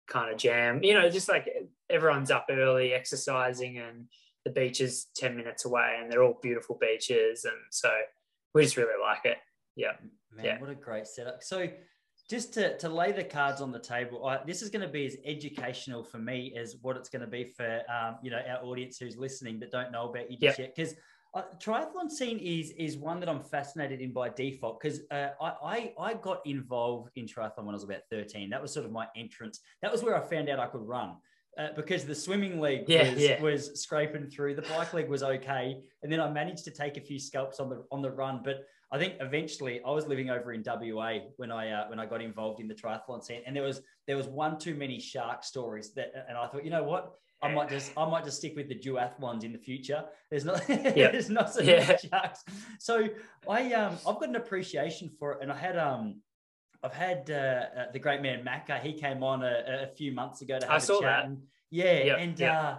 kind 0.06 0.32
of 0.32 0.38
jam. 0.38 0.82
You 0.82 0.94
know, 0.94 1.08
just 1.10 1.28
like 1.28 1.48
everyone's 1.90 2.30
up 2.30 2.46
early 2.50 2.92
exercising 2.92 3.78
and 3.78 4.06
the 4.44 4.50
beach 4.50 4.80
is 4.80 5.06
10 5.16 5.36
minutes 5.36 5.64
away 5.64 5.96
and 6.00 6.10
they're 6.10 6.22
all 6.22 6.38
beautiful 6.42 6.78
beaches. 6.80 7.44
And 7.44 7.56
so 7.70 7.90
we 8.54 8.62
just 8.62 8.76
really 8.76 9.00
like 9.00 9.24
it. 9.24 9.38
Yeah. 9.76 9.92
Man, 10.34 10.44
yeah. 10.44 10.60
what 10.60 10.70
a 10.70 10.74
great 10.74 11.06
setup. 11.06 11.42
So 11.42 11.68
just 12.28 12.54
to, 12.54 12.76
to 12.78 12.88
lay 12.88 13.12
the 13.12 13.24
cards 13.24 13.60
on 13.60 13.72
the 13.72 13.78
table, 13.78 14.26
I, 14.26 14.40
this 14.46 14.62
is 14.62 14.70
going 14.70 14.82
to 14.82 14.88
be 14.88 15.06
as 15.06 15.16
educational 15.24 16.02
for 16.02 16.18
me 16.18 16.54
as 16.56 16.76
what 16.82 16.96
it's 16.96 17.08
going 17.08 17.22
to 17.22 17.28
be 17.28 17.44
for, 17.44 17.82
um, 17.90 18.16
you 18.22 18.30
know, 18.30 18.40
our 18.48 18.64
audience 18.64 18.98
who's 18.98 19.16
listening 19.16 19.60
that 19.60 19.70
don't 19.70 19.92
know 19.92 20.08
about 20.08 20.30
you 20.30 20.38
just 20.38 20.58
yep. 20.58 20.68
yet. 20.68 20.76
Because 20.76 20.94
uh, 21.34 21.42
triathlon 21.58 22.08
scene 22.08 22.38
is 22.38 22.70
is 22.72 22.96
one 22.96 23.18
that 23.20 23.28
I'm 23.28 23.42
fascinated 23.42 24.00
in 24.00 24.12
by 24.12 24.28
default 24.28 24.80
because 24.80 25.00
uh, 25.10 25.30
I, 25.40 25.92
I, 25.98 26.10
I 26.10 26.14
got 26.14 26.46
involved 26.46 27.10
in 27.16 27.26
triathlon 27.26 27.64
when 27.64 27.70
I 27.70 27.72
was 27.72 27.82
about 27.82 28.02
13. 28.10 28.50
That 28.50 28.62
was 28.62 28.72
sort 28.72 28.86
of 28.86 28.92
my 28.92 29.08
entrance. 29.16 29.60
That 29.82 29.90
was 29.90 30.02
where 30.02 30.16
I 30.16 30.24
found 30.26 30.48
out 30.48 30.60
I 30.60 30.66
could 30.66 30.86
run. 30.86 31.16
Uh, 31.56 31.68
because 31.76 32.04
the 32.04 32.14
swimming 32.14 32.60
league 32.60 32.82
yeah, 32.88 33.12
was, 33.12 33.22
yeah. 33.22 33.40
was 33.40 33.80
scraping 33.80 34.26
through, 34.26 34.56
the 34.56 34.62
bike 34.62 34.92
league 34.92 35.08
was 35.08 35.22
okay, 35.22 35.80
and 36.02 36.10
then 36.10 36.18
I 36.18 36.28
managed 36.28 36.64
to 36.64 36.72
take 36.72 36.96
a 36.96 37.00
few 37.00 37.20
scalps 37.20 37.60
on 37.60 37.68
the 37.68 37.84
on 37.92 38.02
the 38.02 38.10
run. 38.10 38.40
But 38.44 38.66
I 38.90 38.98
think 38.98 39.14
eventually 39.20 39.80
I 39.86 39.90
was 39.90 40.06
living 40.06 40.30
over 40.30 40.52
in 40.52 40.64
WA 40.64 41.18
when 41.36 41.52
I 41.52 41.70
uh, 41.70 41.88
when 41.88 42.00
I 42.00 42.06
got 42.06 42.22
involved 42.22 42.60
in 42.60 42.66
the 42.66 42.74
triathlon 42.74 43.22
scene, 43.22 43.42
and 43.46 43.54
there 43.54 43.62
was 43.62 43.82
there 44.06 44.16
was 44.16 44.26
one 44.26 44.58
too 44.58 44.74
many 44.74 44.98
shark 44.98 45.44
stories 45.44 45.94
that, 45.94 46.12
and 46.28 46.36
I 46.36 46.48
thought, 46.48 46.64
you 46.64 46.70
know 46.70 46.82
what, 46.82 47.14
I 47.44 47.52
might 47.54 47.68
just 47.68 47.92
I 47.96 48.08
might 48.08 48.24
just 48.24 48.38
stick 48.38 48.54
with 48.56 48.68
the 48.68 48.78
duathlons 48.78 49.44
in 49.44 49.52
the 49.52 49.58
future. 49.58 50.04
There's 50.30 50.44
not 50.44 50.62
yep. 50.68 51.12
there's 51.12 51.30
not 51.30 51.52
so 51.52 51.62
yeah. 51.62 51.86
many 51.86 51.98
sharks. 52.08 52.44
So 52.78 53.08
I 53.48 53.72
um 53.72 53.94
I've 54.06 54.18
got 54.18 54.28
an 54.28 54.36
appreciation 54.36 55.10
for 55.18 55.32
it, 55.32 55.38
and 55.42 55.52
I 55.52 55.56
had 55.56 55.78
um 55.78 56.20
I've 56.82 56.92
had 56.92 57.30
uh, 57.30 57.34
uh, 57.34 57.92
the 57.92 57.98
great 57.98 58.20
man 58.20 58.44
Macca. 58.44 58.80
He 58.80 58.92
came 58.92 59.22
on 59.22 59.42
a, 59.42 59.84
a 59.84 59.86
few 59.96 60.12
months 60.12 60.42
ago 60.42 60.58
to 60.58 60.66
have 60.66 60.74
I 60.74 60.76
a 60.76 60.80
saw 60.80 61.00
chat. 61.00 61.22
That. 61.22 61.24
And, 61.26 61.42
yeah, 61.70 62.04
yep. 62.04 62.18
and 62.20 62.38
yep. 62.38 62.54
uh, 62.54 62.76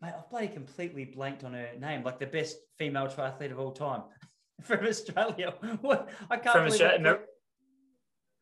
mate, 0.00 0.12
I've 0.16 0.30
bloody 0.30 0.48
completely 0.48 1.04
blanked 1.04 1.42
on 1.42 1.52
her 1.52 1.70
name, 1.78 2.04
like 2.04 2.20
the 2.20 2.26
best 2.26 2.56
female 2.78 3.08
triathlete 3.08 3.50
of 3.50 3.58
all 3.58 3.72
time 3.72 4.02
from 4.62 4.86
Australia. 4.86 5.54
What 5.80 6.08
I 6.30 6.36
can't 6.36 6.56
from 6.56 6.66
Australia. 6.66 7.18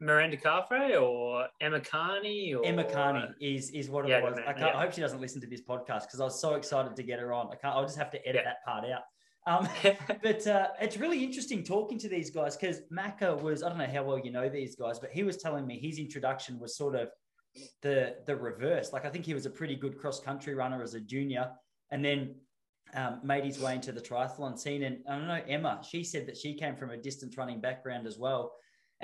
Mirinda 0.02 0.40
Carfrae 0.40 1.00
or 1.00 1.46
Emma 1.60 1.80
Carney 1.80 2.54
or 2.54 2.64
Emma 2.64 2.84
Carney 2.84 3.28
is 3.40 3.70
is 3.70 3.88
what 3.88 4.04
it 4.04 4.08
yeah, 4.10 4.22
was. 4.22 4.34
I, 4.38 4.52
can't, 4.52 4.58
yeah. 4.58 4.76
I 4.76 4.82
hope 4.82 4.92
she 4.92 5.00
doesn't 5.00 5.20
listen 5.20 5.40
to 5.40 5.46
this 5.46 5.62
podcast 5.62 6.02
because 6.02 6.20
I 6.20 6.24
was 6.24 6.40
so 6.40 6.54
excited 6.54 6.96
to 6.96 7.02
get 7.02 7.20
her 7.20 7.32
on. 7.32 7.46
I 7.52 7.56
can't. 7.56 7.74
I'll 7.74 7.84
just 7.84 7.98
have 7.98 8.10
to 8.10 8.28
edit 8.28 8.42
yeah. 8.44 8.50
that 8.50 8.64
part 8.64 8.84
out. 8.90 9.02
Um, 9.46 9.68
but 10.22 10.46
uh, 10.46 10.68
it's 10.80 10.96
really 10.96 11.22
interesting 11.22 11.62
talking 11.62 11.98
to 11.98 12.08
these 12.08 12.30
guys 12.30 12.56
because 12.56 12.80
Macca 12.92 13.40
was 13.40 13.62
I 13.62 13.68
don't 13.68 13.78
know 13.78 13.86
how 13.86 14.02
well 14.02 14.18
you 14.18 14.32
know 14.32 14.48
these 14.48 14.74
guys, 14.74 14.98
but 14.98 15.10
he 15.12 15.22
was 15.22 15.36
telling 15.36 15.66
me 15.66 15.78
his 15.78 15.98
introduction 15.98 16.58
was 16.58 16.76
sort 16.76 16.96
of 16.96 17.08
the 17.82 18.16
the 18.26 18.34
reverse. 18.34 18.92
Like 18.92 19.04
I 19.04 19.10
think 19.10 19.24
he 19.24 19.34
was 19.34 19.46
a 19.46 19.50
pretty 19.50 19.76
good 19.76 19.96
cross 19.98 20.18
country 20.18 20.54
runner 20.54 20.82
as 20.82 20.94
a 20.94 21.00
junior, 21.00 21.50
and 21.92 22.04
then 22.04 22.34
um, 22.94 23.20
made 23.22 23.44
his 23.44 23.60
way 23.60 23.76
into 23.76 23.92
the 23.92 24.00
triathlon 24.00 24.58
scene. 24.58 24.82
And 24.82 24.98
I 25.08 25.16
don't 25.16 25.28
know 25.28 25.40
Emma. 25.48 25.82
She 25.88 26.02
said 26.02 26.26
that 26.26 26.36
she 26.36 26.54
came 26.54 26.74
from 26.74 26.90
a 26.90 26.96
distance 26.96 27.36
running 27.38 27.60
background 27.60 28.08
as 28.08 28.18
well 28.18 28.52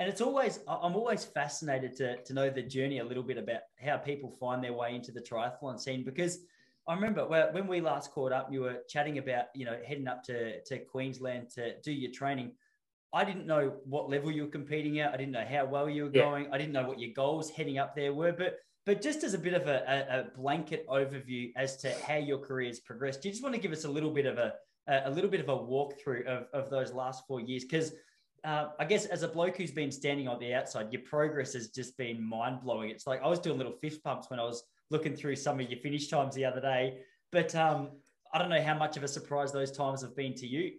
and 0.01 0.09
it's 0.09 0.19
always 0.19 0.59
i'm 0.67 0.95
always 0.95 1.23
fascinated 1.23 1.95
to, 1.95 2.21
to 2.23 2.33
know 2.33 2.49
the 2.49 2.61
journey 2.61 2.97
a 2.97 3.03
little 3.03 3.23
bit 3.23 3.37
about 3.37 3.61
how 3.79 3.97
people 3.97 4.31
find 4.31 4.63
their 4.63 4.73
way 4.73 4.95
into 4.95 5.11
the 5.11 5.21
triathlon 5.21 5.79
scene 5.79 6.03
because 6.03 6.39
i 6.87 6.93
remember 6.95 7.23
when 7.51 7.67
we 7.67 7.79
last 7.79 8.11
caught 8.11 8.31
up 8.31 8.51
you 8.51 8.61
were 8.61 8.79
chatting 8.89 9.19
about 9.19 9.45
you 9.53 9.63
know 9.63 9.77
heading 9.85 10.07
up 10.07 10.23
to, 10.23 10.59
to 10.63 10.79
queensland 10.79 11.49
to 11.49 11.79
do 11.81 11.91
your 11.91 12.11
training. 12.11 12.51
I 13.13 13.25
didn't 13.25 13.45
know 13.45 13.73
what 13.83 14.09
level 14.09 14.31
you 14.31 14.43
were 14.43 14.49
competing 14.49 15.01
at. 15.01 15.13
I 15.13 15.17
didn't 15.17 15.33
know 15.33 15.45
how 15.45 15.65
well 15.65 15.89
you 15.89 16.05
were 16.05 16.11
yeah. 16.13 16.21
going. 16.21 16.47
I 16.49 16.57
didn't 16.57 16.71
know 16.71 16.87
what 16.87 16.97
your 16.97 17.11
goals 17.13 17.49
heading 17.49 17.77
up 17.77 17.93
there 17.93 18.13
were. 18.13 18.31
But 18.31 18.59
but 18.85 19.01
just 19.01 19.25
as 19.25 19.33
a 19.33 19.37
bit 19.37 19.53
of 19.53 19.67
a, 19.67 19.83
a, 19.85 20.19
a 20.19 20.23
blanket 20.39 20.87
overview 20.87 21.51
as 21.57 21.75
to 21.77 21.93
how 22.07 22.15
your 22.15 22.37
career 22.37 22.67
has 22.67 22.79
progressed 22.79 23.21
do 23.21 23.27
you 23.27 23.33
just 23.33 23.43
want 23.43 23.53
to 23.53 23.59
give 23.59 23.73
us 23.73 23.83
a 23.83 23.89
little 23.89 24.11
bit 24.11 24.25
of 24.25 24.37
a 24.37 24.53
a 24.87 25.11
little 25.11 25.29
bit 25.29 25.41
of 25.41 25.49
a 25.49 25.57
walkthrough 25.57 26.25
of, 26.25 26.47
of 26.53 26.69
those 26.69 26.93
last 26.93 27.27
four 27.27 27.41
years? 27.41 27.63
Because 27.63 27.91
uh, 28.43 28.69
I 28.79 28.85
guess 28.85 29.05
as 29.05 29.23
a 29.23 29.27
bloke 29.27 29.57
who's 29.57 29.71
been 29.71 29.91
standing 29.91 30.27
on 30.27 30.39
the 30.39 30.53
outside, 30.53 30.91
your 30.91 31.03
progress 31.03 31.53
has 31.53 31.69
just 31.69 31.97
been 31.97 32.23
mind 32.23 32.61
blowing. 32.61 32.89
It's 32.89 33.05
like 33.05 33.21
I 33.21 33.27
was 33.27 33.39
doing 33.39 33.57
little 33.57 33.75
fist 33.81 34.03
pumps 34.03 34.29
when 34.29 34.39
I 34.39 34.43
was 34.43 34.63
looking 34.89 35.15
through 35.15 35.35
some 35.35 35.59
of 35.59 35.69
your 35.69 35.79
finish 35.79 36.07
times 36.07 36.35
the 36.35 36.45
other 36.45 36.61
day. 36.61 36.99
But 37.31 37.53
um, 37.55 37.89
I 38.33 38.39
don't 38.39 38.49
know 38.49 38.61
how 38.61 38.77
much 38.77 38.97
of 38.97 39.03
a 39.03 39.07
surprise 39.07 39.51
those 39.51 39.71
times 39.71 40.01
have 40.01 40.15
been 40.15 40.33
to 40.35 40.47
you. 40.47 40.71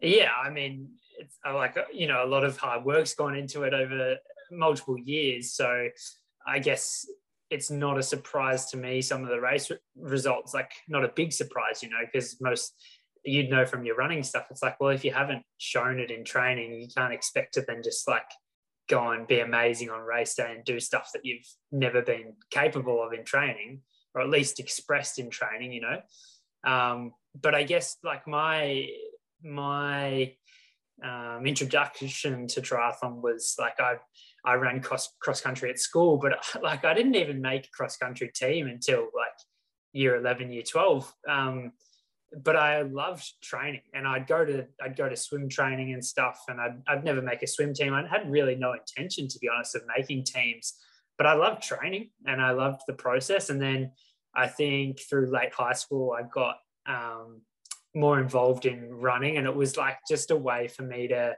Yeah, 0.00 0.30
I 0.42 0.50
mean, 0.50 0.90
it's 1.18 1.36
like 1.44 1.76
you 1.92 2.06
know 2.06 2.24
a 2.24 2.28
lot 2.28 2.44
of 2.44 2.56
hard 2.56 2.84
work's 2.84 3.14
gone 3.14 3.34
into 3.34 3.62
it 3.64 3.74
over 3.74 4.16
multiple 4.52 4.98
years. 4.98 5.52
So 5.52 5.88
I 6.46 6.58
guess 6.58 7.06
it's 7.50 7.70
not 7.70 7.98
a 7.98 8.02
surprise 8.02 8.66
to 8.66 8.76
me 8.76 9.00
some 9.00 9.22
of 9.22 9.28
the 9.28 9.40
race 9.40 9.70
results 9.96 10.52
like 10.52 10.72
not 10.88 11.04
a 11.04 11.12
big 11.14 11.32
surprise 11.32 11.80
you 11.80 11.88
know 11.88 12.00
because 12.04 12.36
most 12.40 12.74
you'd 13.28 13.50
know 13.50 13.66
from 13.66 13.84
your 13.84 13.96
running 13.96 14.22
stuff 14.22 14.46
it's 14.50 14.62
like 14.62 14.78
well 14.80 14.90
if 14.90 15.04
you 15.04 15.12
haven't 15.12 15.42
shown 15.58 15.98
it 15.98 16.10
in 16.10 16.24
training 16.24 16.74
you 16.74 16.88
can't 16.94 17.12
expect 17.12 17.54
to 17.54 17.62
then 17.62 17.82
just 17.82 18.08
like 18.08 18.30
go 18.88 19.10
and 19.10 19.26
be 19.26 19.40
amazing 19.40 19.90
on 19.90 20.00
race 20.00 20.34
day 20.34 20.52
and 20.54 20.64
do 20.64 20.78
stuff 20.78 21.10
that 21.12 21.24
you've 21.24 21.46
never 21.72 22.02
been 22.02 22.34
capable 22.50 23.02
of 23.02 23.12
in 23.12 23.24
training 23.24 23.80
or 24.14 24.20
at 24.20 24.30
least 24.30 24.60
expressed 24.60 25.18
in 25.18 25.30
training 25.30 25.72
you 25.72 25.80
know 25.80 26.00
um, 26.64 27.12
but 27.40 27.54
i 27.54 27.62
guess 27.62 27.96
like 28.04 28.26
my 28.26 28.86
my 29.42 30.32
um, 31.04 31.46
introduction 31.46 32.46
to 32.48 32.60
triathlon 32.60 33.22
was 33.22 33.54
like 33.58 33.78
I 33.80 33.96
I 34.44 34.54
ran 34.54 34.80
cross 34.80 35.12
cross 35.20 35.40
country 35.40 35.70
at 35.70 35.78
school, 35.78 36.18
but 36.18 36.32
like 36.62 36.84
I 36.84 36.94
didn't 36.94 37.16
even 37.16 37.40
make 37.40 37.66
a 37.66 37.70
cross 37.70 37.96
country 37.96 38.30
team 38.34 38.66
until 38.66 39.02
like 39.02 39.36
year 39.92 40.16
eleven, 40.16 40.52
year 40.52 40.62
twelve. 40.62 41.12
Um, 41.28 41.72
but 42.42 42.56
I 42.56 42.82
loved 42.82 43.24
training, 43.42 43.82
and 43.94 44.06
I'd 44.06 44.26
go 44.26 44.44
to 44.44 44.66
I'd 44.82 44.96
go 44.96 45.08
to 45.08 45.16
swim 45.16 45.48
training 45.48 45.92
and 45.92 46.04
stuff, 46.04 46.40
and 46.48 46.60
I'd 46.60 46.82
I'd 46.88 47.04
never 47.04 47.22
make 47.22 47.42
a 47.42 47.46
swim 47.46 47.74
team. 47.74 47.94
I 47.94 48.06
had 48.06 48.30
really 48.30 48.56
no 48.56 48.72
intention, 48.72 49.28
to 49.28 49.38
be 49.38 49.48
honest, 49.48 49.76
of 49.76 49.82
making 49.96 50.24
teams, 50.24 50.74
but 51.18 51.26
I 51.26 51.34
loved 51.34 51.62
training 51.62 52.10
and 52.26 52.40
I 52.40 52.50
loved 52.50 52.82
the 52.86 52.94
process. 52.94 53.50
And 53.50 53.60
then 53.60 53.92
I 54.34 54.48
think 54.48 55.00
through 55.00 55.30
late 55.30 55.54
high 55.54 55.72
school, 55.72 56.14
I 56.18 56.22
got 56.22 56.56
um, 56.86 57.42
more 57.94 58.20
involved 58.20 58.66
in 58.66 58.90
running 58.90 59.38
and 59.38 59.46
it 59.46 59.54
was 59.54 59.76
like 59.76 59.98
just 60.08 60.30
a 60.30 60.36
way 60.36 60.68
for 60.68 60.82
me 60.82 61.08
to 61.08 61.36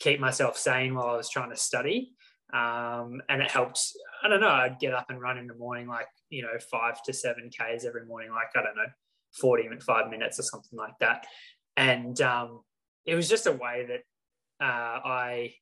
keep 0.00 0.20
myself 0.20 0.56
sane 0.56 0.94
while 0.94 1.08
I 1.08 1.16
was 1.16 1.30
trying 1.30 1.50
to 1.50 1.56
study. 1.56 2.12
Um, 2.52 3.22
and 3.28 3.40
it 3.40 3.50
helped. 3.50 3.80
I 4.22 4.28
don't 4.28 4.40
know. 4.40 4.48
I'd 4.48 4.80
get 4.80 4.92
up 4.92 5.06
and 5.08 5.20
run 5.20 5.38
in 5.38 5.46
the 5.46 5.54
morning, 5.54 5.86
like 5.86 6.08
you 6.30 6.42
know, 6.42 6.58
five 6.70 7.02
to 7.04 7.12
seven 7.12 7.48
k's 7.48 7.84
every 7.84 8.04
morning, 8.04 8.30
like 8.30 8.48
I 8.56 8.62
don't 8.62 8.74
know, 8.74 8.90
forty-five 9.38 10.10
minutes 10.10 10.38
or 10.38 10.42
something 10.42 10.78
like 10.78 10.98
that. 11.00 11.26
And 11.76 12.20
um, 12.20 12.60
it 13.06 13.14
was 13.14 13.28
just 13.28 13.46
a 13.46 13.52
way 13.52 13.86
that 13.88 14.64
uh, 14.64 15.00
I 15.04 15.54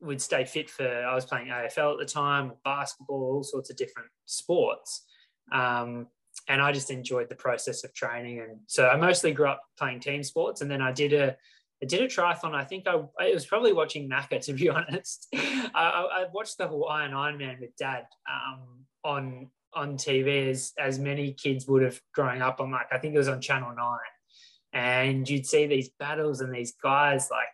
would 0.00 0.20
stay 0.20 0.44
fit 0.44 0.70
for. 0.70 0.86
I 0.86 1.14
was 1.14 1.24
playing 1.24 1.48
AFL 1.48 1.94
at 1.94 1.98
the 1.98 2.12
time, 2.12 2.52
basketball, 2.64 3.34
all 3.34 3.42
sorts 3.42 3.70
of 3.70 3.76
different 3.76 4.08
sports. 4.26 5.04
Um, 5.52 6.06
and 6.48 6.60
I 6.60 6.72
just 6.72 6.90
enjoyed 6.90 7.28
the 7.28 7.34
process 7.34 7.82
of 7.84 7.94
training. 7.94 8.40
And 8.40 8.58
so 8.66 8.88
I 8.88 8.96
mostly 8.96 9.32
grew 9.32 9.48
up 9.48 9.62
playing 9.78 10.00
team 10.00 10.22
sports, 10.22 10.60
and 10.60 10.70
then 10.70 10.82
I 10.82 10.92
did 10.92 11.12
a 11.12 11.36
I 11.82 11.86
did 11.86 12.00
a 12.00 12.06
triathlon. 12.06 12.54
I 12.54 12.64
think 12.64 12.86
I 12.86 12.94
it 13.24 13.34
was 13.34 13.46
probably 13.46 13.72
watching 13.72 14.08
Macca 14.08 14.40
to 14.44 14.52
be 14.52 14.68
honest. 14.70 15.28
I, 15.34 15.74
I, 15.74 16.26
watched 16.32 16.58
the 16.58 16.68
Hawaiian 16.68 17.12
Ironman 17.12 17.60
with 17.60 17.76
Dad 17.76 18.04
um, 18.30 18.86
on 19.04 19.50
on 19.76 19.96
TV 19.96 20.50
as 20.50 20.72
as 20.78 20.98
many 20.98 21.32
kids 21.32 21.68
would 21.68 21.82
have 21.82 22.00
growing 22.12 22.42
up 22.42 22.60
on 22.60 22.72
like 22.72 22.88
I 22.90 22.98
think 22.98 23.14
it 23.14 23.18
was 23.18 23.28
on 23.28 23.40
Channel 23.40 23.74
Nine, 23.76 23.98
and 24.72 25.28
you'd 25.28 25.46
see 25.46 25.66
these 25.66 25.90
battles 25.98 26.40
and 26.40 26.52
these 26.52 26.74
guys 26.82 27.28
like 27.30 27.48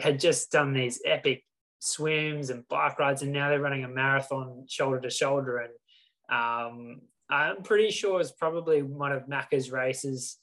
had 0.00 0.20
just 0.20 0.52
done 0.52 0.72
these 0.72 1.00
epic 1.04 1.42
swims 1.80 2.50
and 2.50 2.68
bike 2.68 2.98
rides, 2.98 3.22
and 3.22 3.32
now 3.32 3.48
they're 3.48 3.60
running 3.60 3.84
a 3.84 3.88
marathon 3.88 4.66
shoulder 4.68 5.00
to 5.00 5.10
shoulder 5.10 5.58
and 5.58 5.72
um, 6.28 7.00
I'm 7.28 7.62
pretty 7.62 7.90
sure 7.90 8.20
it's 8.20 8.32
probably 8.32 8.82
one 8.82 9.12
of 9.12 9.26
Macca's 9.26 9.70
races 9.70 10.38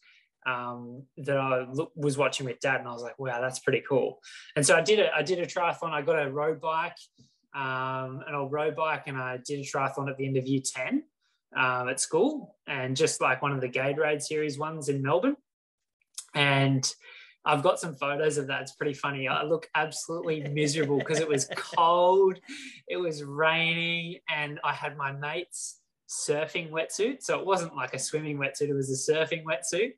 um, 0.45 1.03
that 1.17 1.37
I 1.37 1.65
was 1.95 2.17
watching 2.17 2.45
with 2.45 2.59
dad, 2.59 2.79
and 2.79 2.87
I 2.87 2.91
was 2.91 3.01
like, 3.01 3.17
"Wow, 3.17 3.39
that's 3.41 3.59
pretty 3.59 3.83
cool." 3.87 4.19
And 4.55 4.65
so 4.65 4.75
I 4.75 4.81
did 4.81 4.99
it. 4.99 5.09
I 5.15 5.23
did 5.23 5.39
a 5.39 5.45
triathlon. 5.45 5.91
I 5.91 6.01
got 6.01 6.21
a 6.21 6.29
road 6.29 6.59
bike, 6.59 6.97
um, 7.55 8.23
an 8.27 8.35
old 8.35 8.51
road 8.51 8.75
bike, 8.75 9.03
and 9.07 9.17
I 9.17 9.37
did 9.45 9.59
a 9.59 9.63
triathlon 9.63 10.09
at 10.09 10.17
the 10.17 10.25
end 10.25 10.37
of 10.37 10.47
year 10.47 10.61
ten 10.63 11.03
um, 11.55 11.89
at 11.89 11.99
school, 11.99 12.57
and 12.67 12.95
just 12.95 13.21
like 13.21 13.41
one 13.41 13.51
of 13.51 13.61
the 13.61 13.69
Gatorade 13.69 14.21
series 14.21 14.57
ones 14.57 14.89
in 14.89 15.01
Melbourne. 15.01 15.35
And 16.33 16.91
I've 17.45 17.61
got 17.61 17.79
some 17.79 17.95
photos 17.95 18.37
of 18.37 18.47
that. 18.47 18.61
It's 18.61 18.73
pretty 18.73 18.93
funny. 18.93 19.27
I 19.27 19.43
look 19.43 19.69
absolutely 19.75 20.41
miserable 20.51 20.97
because 20.97 21.19
it 21.19 21.27
was 21.27 21.49
cold, 21.55 22.39
it 22.87 22.97
was 22.97 23.23
raining, 23.23 24.19
and 24.33 24.59
I 24.63 24.73
had 24.73 24.97
my 24.97 25.11
mates 25.11 25.79
surfing 26.09 26.71
wetsuit. 26.71 27.21
So 27.21 27.39
it 27.39 27.45
wasn't 27.45 27.75
like 27.75 27.93
a 27.93 27.99
swimming 27.99 28.37
wetsuit, 28.37 28.69
it 28.69 28.73
was 28.73 28.89
a 28.89 29.11
surfing 29.11 29.43
wetsuit. 29.43 29.93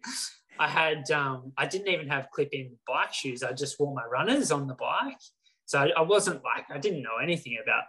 I 0.57 0.69
had, 0.69 1.11
um, 1.11 1.51
I 1.57 1.65
didn't 1.65 1.89
even 1.89 2.07
have 2.07 2.29
clip 2.31 2.49
in 2.53 2.71
bike 2.87 3.13
shoes. 3.13 3.43
I 3.43 3.51
just 3.51 3.77
wore 3.77 3.93
my 3.93 4.05
runners 4.05 4.51
on 4.51 4.67
the 4.67 4.75
bike. 4.75 5.19
So 5.65 5.87
I, 5.95 6.01
wasn't 6.01 6.43
like, 6.43 6.65
I 6.69 6.77
didn't 6.77 7.01
know 7.01 7.17
anything 7.21 7.57
about 7.61 7.83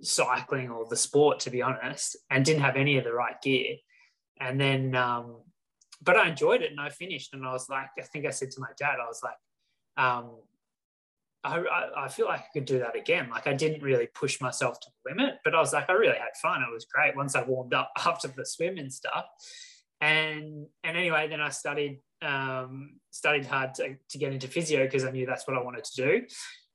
cycling 0.00 0.70
or 0.70 0.86
the 0.88 0.96
sport, 0.96 1.40
to 1.40 1.50
be 1.50 1.62
honest, 1.62 2.16
and 2.30 2.44
didn't 2.44 2.62
have 2.62 2.76
any 2.76 2.96
of 2.96 3.04
the 3.04 3.12
right 3.12 3.40
gear. 3.42 3.76
And 4.40 4.60
then, 4.60 4.94
um, 4.94 5.42
but 6.02 6.16
I 6.16 6.28
enjoyed 6.28 6.62
it 6.62 6.70
and 6.70 6.80
I 6.80 6.90
finished. 6.90 7.34
And 7.34 7.44
I 7.44 7.52
was 7.52 7.68
like, 7.68 7.88
I 7.98 8.02
think 8.02 8.26
I 8.26 8.30
said 8.30 8.50
to 8.52 8.60
my 8.60 8.68
dad, 8.78 8.96
I 9.02 9.06
was 9.06 9.20
like, 9.22 10.04
um, 10.04 10.36
I, 11.44 11.62
I, 11.96 12.08
feel 12.08 12.26
like 12.26 12.40
I 12.40 12.46
could 12.52 12.64
do 12.64 12.80
that 12.80 12.96
again. 12.96 13.28
Like 13.30 13.46
I 13.46 13.52
didn't 13.52 13.82
really 13.82 14.08
push 14.12 14.40
myself 14.40 14.80
to 14.80 14.88
the 15.04 15.10
limit, 15.10 15.36
but 15.44 15.54
I 15.54 15.60
was 15.60 15.72
like, 15.72 15.88
I 15.88 15.92
really 15.92 16.18
had 16.18 16.36
fun. 16.40 16.62
It 16.62 16.72
was 16.72 16.86
great 16.86 17.16
once 17.16 17.34
I 17.34 17.42
warmed 17.42 17.74
up 17.74 17.90
after 18.06 18.28
the 18.28 18.44
swim 18.44 18.78
and 18.78 18.92
stuff. 18.92 19.24
And 20.00 20.66
and 20.84 20.96
anyway, 20.96 21.28
then 21.28 21.40
I 21.40 21.50
studied 21.50 22.00
um, 22.22 22.98
studied 23.10 23.46
hard 23.46 23.74
to, 23.74 23.96
to 24.10 24.18
get 24.18 24.32
into 24.32 24.48
physio 24.48 24.84
because 24.84 25.04
I 25.04 25.10
knew 25.10 25.26
that's 25.26 25.46
what 25.46 25.56
I 25.56 25.62
wanted 25.62 25.84
to 25.84 25.96
do. 25.96 26.26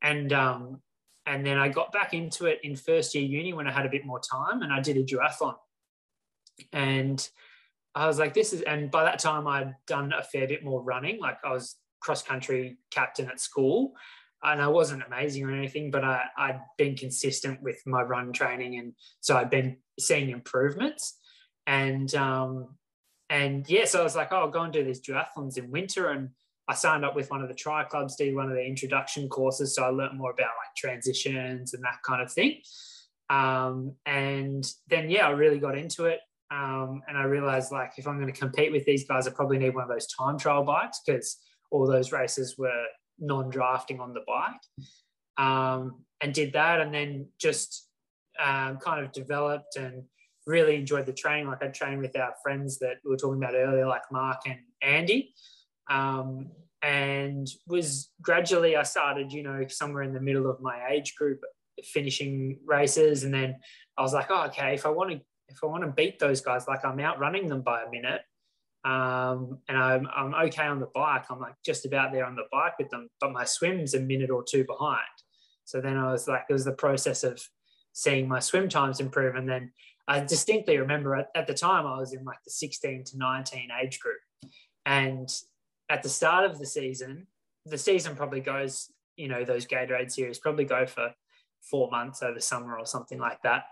And 0.04 0.32
um, 0.34 0.82
and 1.26 1.46
then 1.46 1.58
I 1.58 1.70
got 1.70 1.92
back 1.92 2.14
into 2.14 2.46
it 2.46 2.60
in 2.64 2.76
first 2.76 3.16
year 3.16 3.24
uni 3.24 3.54
when 3.54 3.68
I 3.68 3.72
had 3.72 3.86
a 3.86 3.90
bit 3.90 4.06
more 4.06 4.20
time, 4.20 4.62
and 4.62 4.72
I 4.72 4.82
did 4.82 4.98
a 4.98 5.04
duathlon. 5.04 5.56
And 6.72 7.28
I 7.96 8.08
was 8.08 8.20
like, 8.20 8.34
this 8.34 8.54
is, 8.54 8.62
and 8.62 8.92
by 8.92 9.04
that 9.06 9.20
time 9.20 9.48
I'd 9.48 9.76
done 9.88 10.14
a 10.14 10.24
fair 10.24 10.48
bit 10.48 10.64
more 10.64 10.84
running. 10.84 11.20
Like 11.20 11.38
I 11.44 11.52
was 11.52 11.78
cross 12.02 12.22
country 12.22 12.78
captain 12.92 13.30
at 13.30 13.40
school 13.40 13.94
and 14.44 14.62
I 14.62 14.68
wasn't 14.68 15.04
amazing 15.08 15.46
or 15.46 15.52
anything, 15.52 15.90
but 15.90 16.04
I, 16.04 16.24
I'd 16.38 16.60
been 16.78 16.96
consistent 16.96 17.62
with 17.62 17.82
my 17.86 18.02
run 18.02 18.34
training, 18.34 18.78
and 18.78 18.94
so 19.22 19.38
I'd 19.38 19.50
been 19.50 19.78
seeing 20.00 20.30
improvements. 20.30 21.18
And 21.66 22.14
um, 22.16 22.76
and 23.30 23.68
yeah, 23.70 23.86
so 23.86 24.02
I 24.02 24.04
was 24.04 24.16
like, 24.16 24.30
oh, 24.32 24.38
I'll 24.38 24.52
go 24.52 24.62
and 24.62 24.74
do 24.74 24.84
these 24.84 25.02
duathlons 25.02 25.58
in 25.58 25.72
winter, 25.72 26.10
and 26.10 26.30
I 26.68 26.76
signed 26.76 27.04
up 27.04 27.16
with 27.16 27.30
one 27.30 27.42
of 27.42 27.50
the 27.50 27.54
tri 27.54 27.84
clubs, 27.84 28.16
did 28.16 28.36
one 28.36 28.50
of 28.50 28.56
the 28.56 28.66
introduction 28.66 29.28
courses, 29.28 29.76
so 29.76 29.84
I 29.84 29.90
learned 29.90 30.18
more 30.18 30.32
about 30.32 30.46
like 30.48 30.76
transitions 30.78 31.74
and 31.74 31.84
that 31.84 31.98
kind 32.06 32.22
of 32.22 32.32
thing. 32.32 32.62
Um, 33.30 33.96
and 34.06 34.66
then 34.90 35.10
yeah, 35.10 35.28
I 35.28 35.32
really 35.32 35.60
got 35.60 35.78
into 35.78 36.06
it. 36.06 36.20
Um, 36.52 37.02
and 37.08 37.18
I 37.18 37.24
realized 37.24 37.72
like 37.72 37.94
if 37.98 38.08
I'm 38.08 38.20
going 38.20 38.32
to 38.32 38.40
compete 38.40 38.72
with 38.72 38.86
these 38.86 39.06
guys, 39.06 39.28
I 39.28 39.32
probably 39.32 39.58
need 39.58 39.74
one 39.74 39.84
of 39.84 39.90
those 39.90 40.08
time 40.08 40.38
trial 40.38 40.64
bikes 40.64 41.02
because 41.06 41.38
all 41.72 41.88
those 41.88 42.12
races 42.12 42.56
were 42.58 42.86
non-drafting 43.20 44.00
on 44.00 44.14
the 44.14 44.22
bike 44.28 44.86
um, 45.38 46.04
and 46.22 46.34
did 46.34 46.54
that 46.54 46.82
and 46.82 46.94
then 46.94 47.28
just 47.40 47.88
um, 48.44 48.78
kind 48.78 49.04
of 49.04 49.12
developed 49.12 49.76
and 49.76 50.04
really 50.46 50.76
enjoyed 50.76 51.06
the 51.06 51.14
training 51.14 51.48
like 51.48 51.64
i 51.64 51.68
trained 51.68 52.02
with 52.02 52.18
our 52.18 52.34
friends 52.44 52.78
that 52.80 52.96
we 53.06 53.12
were 53.12 53.18
talking 53.18 53.42
about 53.42 53.56
earlier 53.56 53.88
like 53.88 54.02
mark 54.12 54.42
and 54.46 54.60
andy 54.82 55.34
um, 55.90 56.50
and 56.82 57.48
was 57.68 58.10
gradually 58.22 58.76
i 58.76 58.84
started 58.84 59.32
you 59.32 59.42
know 59.42 59.66
somewhere 59.68 60.04
in 60.04 60.14
the 60.14 60.20
middle 60.20 60.50
of 60.50 60.60
my 60.62 60.88
age 60.90 61.16
group 61.16 61.40
finishing 61.84 62.58
races 62.66 63.24
and 63.24 63.34
then 63.34 63.56
i 63.98 64.02
was 64.02 64.14
like 64.14 64.28
oh 64.30 64.46
okay 64.46 64.74
if 64.74 64.86
i 64.86 64.90
want 64.90 65.10
to 65.10 65.20
if 65.48 65.58
i 65.64 65.66
want 65.66 65.84
to 65.84 65.90
beat 65.90 66.20
those 66.20 66.42
guys 66.42 66.68
like 66.68 66.84
i'm 66.84 67.00
outrunning 67.00 67.48
them 67.48 67.62
by 67.62 67.84
a 67.84 67.90
minute 67.90 68.22
um, 68.86 69.60
and 69.70 69.78
I'm, 69.78 70.08
I'm 70.14 70.34
okay 70.48 70.66
on 70.66 70.80
the 70.80 70.90
bike. 70.94 71.26
I'm 71.30 71.40
like 71.40 71.56
just 71.66 71.86
about 71.86 72.12
there 72.12 72.26
on 72.26 72.36
the 72.36 72.44
bike 72.52 72.78
with 72.78 72.90
them, 72.90 73.08
but 73.22 73.32
my 73.32 73.46
swim's 73.46 73.94
a 73.94 74.00
minute 74.00 74.30
or 74.30 74.44
two 74.44 74.66
behind. 74.66 75.00
So 75.64 75.80
then 75.80 75.98
I 75.98 76.12
was 76.12 76.28
like, 76.28 76.44
it 76.50 76.54
was 76.54 76.66
the 76.66 76.74
process 76.74 77.24
of 77.24 77.42
seeing 77.94 78.28
my 78.28 78.40
swim 78.40 78.68
times 78.68 79.00
improve. 79.00 79.36
And 79.36 79.48
then 79.48 79.72
I 80.08 80.20
distinctly 80.20 80.78
remember 80.78 81.16
at, 81.16 81.30
at 81.34 81.48
the 81.48 81.54
time 81.54 81.86
I 81.86 81.98
was 81.98 82.14
in 82.14 82.26
like 82.26 82.40
the 82.44 82.52
16 82.52 83.06
to 83.06 83.18
19 83.18 83.70
age 83.82 84.00
group. 84.00 84.20
And 84.86 85.30
at 85.90 86.04
the 86.04 86.10
start 86.10 86.50
of 86.50 86.60
the 86.60 86.66
season, 86.66 87.28
the 87.66 87.78
season 87.78 88.16
probably 88.16 88.42
goes, 88.42 88.92
you 89.16 89.28
know, 89.28 89.44
those 89.44 89.66
Gatorade 89.66 90.12
series 90.12 90.40
probably 90.40 90.66
go 90.66 90.86
for 90.86 91.14
four 91.62 91.90
months 91.90 92.22
over 92.22 92.40
summer 92.40 92.78
or 92.78 92.86
something 92.86 93.20
like 93.20 93.40
that. 93.44 93.66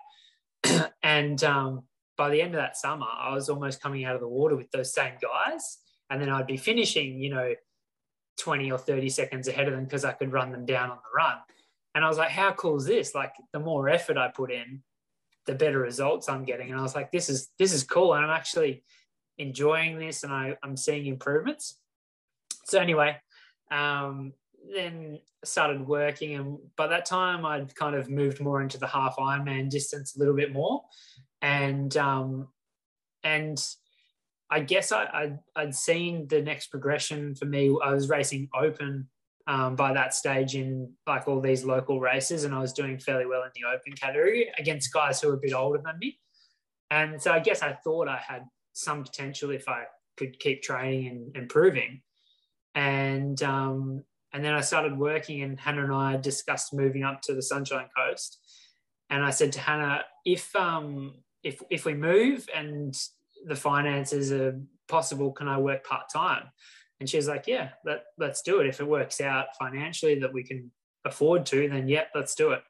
and 1.04 1.44
um, 1.44 1.84
by 2.18 2.30
the 2.30 2.42
end 2.42 2.54
of 2.54 2.62
that 2.62 2.78
summer, 2.78 3.08
I 3.20 3.34
was 3.34 3.50
almost 3.50 3.82
coming 3.82 4.06
out 4.06 4.16
of 4.16 4.22
the 4.22 4.28
water 4.28 4.56
with 4.56 4.72
those 4.72 4.94
same 4.94 5.14
guys. 5.22 5.80
And 6.10 6.22
then 6.22 6.30
I'd 6.30 6.48
be 6.48 6.58
finishing, 6.58 7.20
you 7.20 7.30
know, 7.30 7.54
20 8.40 8.72
or 8.72 8.78
30 8.78 9.10
seconds 9.10 9.48
ahead 9.48 9.68
of 9.68 9.74
them 9.74 9.84
because 9.84 10.06
I 10.06 10.14
could 10.14 10.32
run 10.32 10.52
them 10.52 10.66
down 10.66 10.90
on 10.90 10.98
the 10.98 11.16
run. 11.16 11.38
And 11.94 12.04
I 12.04 12.08
was 12.08 12.18
like, 12.18 12.30
how 12.30 12.52
cool 12.54 12.78
is 12.78 12.86
this? 12.86 13.14
Like 13.14 13.34
the 13.54 13.60
more 13.60 13.90
effort 13.90 14.18
I 14.18 14.30
put 14.30 14.52
in, 14.52 14.82
the 15.46 15.56
better 15.56 15.80
results 15.80 16.30
I'm 16.30 16.46
getting. 16.46 16.72
And 16.72 16.80
I 16.80 16.84
was 16.84 16.96
like, 16.96 17.12
this 17.12 17.30
is 17.30 17.50
this 17.58 17.74
is 17.74 17.84
cool. 17.84 18.14
And 18.14 18.26
I'm 18.26 18.32
actually 18.32 18.84
enjoying 19.38 20.00
this 20.00 20.24
and 20.24 20.32
I, 20.32 20.58
I'm 20.64 20.78
seeing 20.78 21.08
improvements. 21.08 21.81
So 22.66 22.80
anyway, 22.80 23.18
Um, 23.72 24.34
then 24.76 25.20
started 25.44 25.88
working, 25.88 26.36
and 26.36 26.58
by 26.76 26.88
that 26.88 27.06
time, 27.06 27.46
I'd 27.46 27.74
kind 27.74 27.96
of 27.96 28.10
moved 28.10 28.40
more 28.42 28.62
into 28.62 28.78
the 28.78 28.88
half 28.88 29.16
Ironman 29.16 29.70
distance 29.70 30.16
a 30.16 30.20
little 30.20 30.36
bit 30.36 30.52
more, 30.52 30.84
and 31.42 31.96
um, 31.98 32.50
and 33.24 33.58
I 34.50 34.60
guess 34.60 34.92
I, 34.92 35.06
I'd, 35.14 35.40
I'd 35.56 35.74
seen 35.74 36.28
the 36.28 36.42
next 36.42 36.68
progression 36.68 37.34
for 37.36 37.46
me. 37.46 37.64
I 37.82 37.94
was 37.94 38.10
racing 38.10 38.50
open 38.54 39.08
um, 39.48 39.76
by 39.76 39.94
that 39.94 40.14
stage 40.14 40.56
in 40.56 40.94
like 41.08 41.28
all 41.30 41.42
these 41.42 41.64
local 41.64 42.02
races, 42.02 42.44
and 42.44 42.54
I 42.54 42.60
was 42.60 42.74
doing 42.74 43.00
fairly 43.00 43.26
well 43.26 43.44
in 43.44 43.52
the 43.56 43.70
open 43.74 43.94
category 43.94 44.52
against 44.60 44.94
guys 44.94 45.22
who 45.22 45.30
were 45.30 45.36
a 45.36 45.46
bit 45.46 45.54
older 45.54 45.82
than 45.84 45.98
me. 45.98 46.20
And 46.90 47.22
so 47.22 47.32
I 47.32 47.40
guess 47.40 47.62
I 47.64 47.72
thought 47.84 48.10
I 48.10 48.18
had 48.18 48.44
some 48.74 49.04
potential 49.04 49.50
if 49.52 49.68
I 49.68 49.86
could 50.18 50.38
keep 50.40 50.62
training 50.62 51.08
and 51.08 51.38
improving. 51.44 52.02
And 52.76 53.42
um, 53.44 54.04
and 54.34 54.44
then 54.44 54.54
I 54.54 54.62
started 54.62 54.98
working, 54.98 55.42
and 55.42 55.60
Hannah 55.60 55.84
and 55.84 55.94
I 55.94 56.18
discussed 56.18 56.74
moving 56.74 57.04
up 57.04 57.22
to 57.24 57.34
the 57.34 57.42
Sunshine 57.42 57.90
Coast. 57.96 58.40
And 59.10 59.24
I 59.26 59.30
said 59.30 59.52
to 59.54 59.60
Hannah, 59.60 60.04
if 60.26 60.56
um, 60.56 61.16
if 61.44 61.62
if 61.70 61.86
we 61.86 61.94
move 61.94 62.48
and 62.56 62.98
the 63.46 63.56
finances 63.56 64.32
are 64.32 64.60
possible, 64.88 65.32
can 65.32 65.48
I 65.48 65.58
work 65.58 65.84
part 65.84 66.10
time? 66.14 66.44
And 67.00 67.10
she 67.10 67.18
was 67.18 67.28
like, 67.28 67.48
yeah, 67.48 67.70
let, 67.84 68.04
let's 68.20 68.44
do 68.44 68.60
it. 68.60 68.68
If 68.68 68.80
it 68.80 68.88
works 68.88 69.20
out 69.22 69.48
financially 69.58 70.20
that 70.20 70.32
we 70.32 70.44
can 70.44 70.70
afford 71.04 71.48
to, 71.48 71.68
then 71.68 71.88
yep, 71.88 72.10
let's 72.14 72.36
do 72.36 72.52
it. 72.52 72.62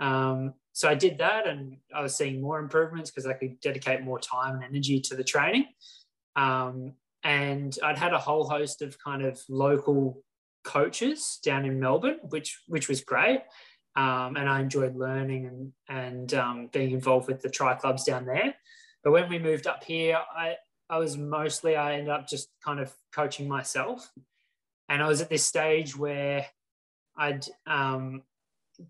Um, 0.00 0.54
so 0.72 0.88
I 0.88 0.94
did 0.94 1.18
that 1.18 1.46
and 1.46 1.76
I 1.94 2.00
was 2.00 2.16
seeing 2.16 2.40
more 2.40 2.58
improvements 2.58 3.10
because 3.10 3.26
I 3.26 3.34
could 3.34 3.60
dedicate 3.60 4.02
more 4.02 4.18
time 4.18 4.54
and 4.54 4.64
energy 4.64 5.00
to 5.02 5.14
the 5.14 5.24
training. 5.24 5.66
Um, 6.36 6.94
and 7.26 7.76
I'd 7.82 7.98
had 7.98 8.12
a 8.12 8.18
whole 8.18 8.48
host 8.48 8.82
of 8.82 8.96
kind 9.00 9.22
of 9.24 9.42
local 9.48 10.22
coaches 10.62 11.40
down 11.44 11.64
in 11.64 11.80
Melbourne, 11.80 12.20
which 12.22 12.62
which 12.68 12.88
was 12.88 13.00
great. 13.00 13.40
Um, 13.96 14.36
and 14.36 14.48
I 14.48 14.60
enjoyed 14.60 14.94
learning 14.94 15.46
and 15.46 15.72
and 15.88 16.34
um, 16.34 16.70
being 16.72 16.92
involved 16.92 17.26
with 17.26 17.42
the 17.42 17.50
tri 17.50 17.74
clubs 17.74 18.04
down 18.04 18.26
there. 18.26 18.54
But 19.02 19.10
when 19.10 19.28
we 19.28 19.40
moved 19.40 19.66
up 19.66 19.82
here, 19.82 20.18
I 20.36 20.54
I 20.88 20.98
was 20.98 21.16
mostly 21.16 21.74
I 21.74 21.94
ended 21.94 22.10
up 22.10 22.28
just 22.28 22.48
kind 22.64 22.78
of 22.78 22.94
coaching 23.12 23.48
myself, 23.48 24.08
and 24.88 25.02
I 25.02 25.08
was 25.08 25.20
at 25.20 25.28
this 25.28 25.44
stage 25.44 25.96
where 25.96 26.46
I'd 27.18 27.44
um, 27.66 28.22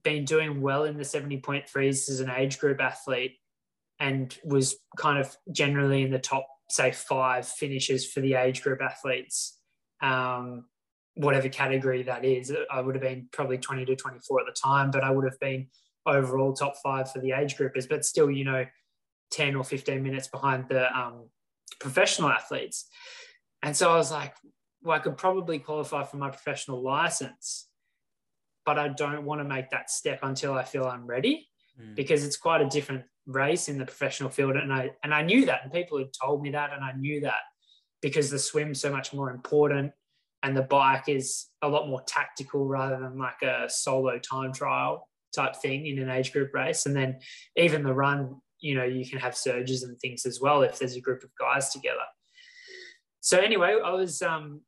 been 0.02 0.26
doing 0.26 0.60
well 0.60 0.84
in 0.84 0.98
the 0.98 1.04
70.3s 1.04 2.10
as 2.10 2.20
an 2.20 2.28
age 2.28 2.58
group 2.58 2.82
athlete 2.82 3.36
and 3.98 4.36
was 4.44 4.76
kind 4.98 5.18
of 5.18 5.34
generally 5.52 6.02
in 6.02 6.10
the 6.10 6.18
top, 6.18 6.46
say, 6.68 6.92
five 6.92 7.46
finishes 7.46 8.10
for 8.10 8.20
the 8.20 8.34
age 8.34 8.62
group 8.62 8.80
athletes, 8.82 9.58
um, 10.02 10.66
whatever 11.14 11.48
category 11.48 12.02
that 12.02 12.24
is. 12.24 12.52
I 12.70 12.80
would 12.80 12.94
have 12.94 13.02
been 13.02 13.28
probably 13.32 13.58
20 13.58 13.84
to 13.86 13.96
24 13.96 14.40
at 14.40 14.46
the 14.46 14.52
time, 14.52 14.90
but 14.90 15.04
I 15.04 15.10
would 15.10 15.24
have 15.24 15.38
been 15.40 15.68
overall 16.06 16.52
top 16.52 16.74
five 16.82 17.10
for 17.10 17.20
the 17.20 17.32
age 17.32 17.56
groupers, 17.56 17.88
but 17.88 18.04
still, 18.04 18.30
you 18.30 18.44
know, 18.44 18.64
10 19.32 19.56
or 19.56 19.64
15 19.64 20.02
minutes 20.02 20.28
behind 20.28 20.68
the 20.68 20.94
um, 20.96 21.28
professional 21.80 22.30
athletes. 22.30 22.88
And 23.62 23.76
so 23.76 23.92
I 23.92 23.96
was 23.96 24.12
like, 24.12 24.34
well, 24.82 24.96
I 24.96 25.00
could 25.00 25.16
probably 25.16 25.58
qualify 25.58 26.04
for 26.04 26.16
my 26.16 26.30
professional 26.30 26.82
license 26.82 27.68
but 28.66 28.78
I 28.78 28.88
don't 28.88 29.24
want 29.24 29.40
to 29.40 29.44
make 29.44 29.70
that 29.70 29.88
step 29.88 30.18
until 30.24 30.52
I 30.52 30.64
feel 30.64 30.84
I'm 30.84 31.06
ready 31.06 31.48
mm. 31.80 31.94
because 31.94 32.24
it's 32.24 32.36
quite 32.36 32.60
a 32.60 32.66
different 32.66 33.04
race 33.26 33.68
in 33.68 33.78
the 33.78 33.84
professional 33.84 34.30
field. 34.30 34.56
And 34.56 34.72
I 34.72 34.90
and 35.02 35.14
I 35.14 35.22
knew 35.22 35.46
that, 35.46 35.60
and 35.64 35.72
people 35.72 35.98
had 35.98 36.12
told 36.20 36.42
me 36.42 36.50
that, 36.50 36.72
and 36.72 36.84
I 36.84 36.92
knew 36.92 37.20
that 37.22 37.40
because 38.02 38.30
the 38.30 38.38
swim's 38.38 38.80
so 38.80 38.90
much 38.90 39.12
more 39.12 39.30
important 39.30 39.92
and 40.42 40.56
the 40.56 40.62
bike 40.62 41.08
is 41.08 41.46
a 41.62 41.68
lot 41.68 41.88
more 41.88 42.02
tactical 42.06 42.66
rather 42.66 42.98
than 43.00 43.18
like 43.18 43.42
a 43.42 43.68
solo 43.68 44.18
time 44.18 44.52
trial 44.52 45.08
type 45.34 45.56
thing 45.56 45.86
in 45.86 45.98
an 45.98 46.10
age 46.10 46.32
group 46.32 46.54
race. 46.54 46.86
And 46.86 46.94
then 46.94 47.18
even 47.56 47.82
the 47.82 47.92
run, 47.92 48.36
you 48.60 48.74
know, 48.74 48.84
you 48.84 49.08
can 49.08 49.18
have 49.18 49.36
surges 49.36 49.82
and 49.82 49.98
things 49.98 50.24
as 50.24 50.40
well 50.40 50.62
if 50.62 50.78
there's 50.78 50.94
a 50.94 51.00
group 51.00 51.24
of 51.24 51.30
guys 51.38 51.70
together. 51.70 52.06
So 53.20 53.38
anyway, 53.38 53.76
I 53.84 53.92
was 53.92 54.22
um 54.22 54.60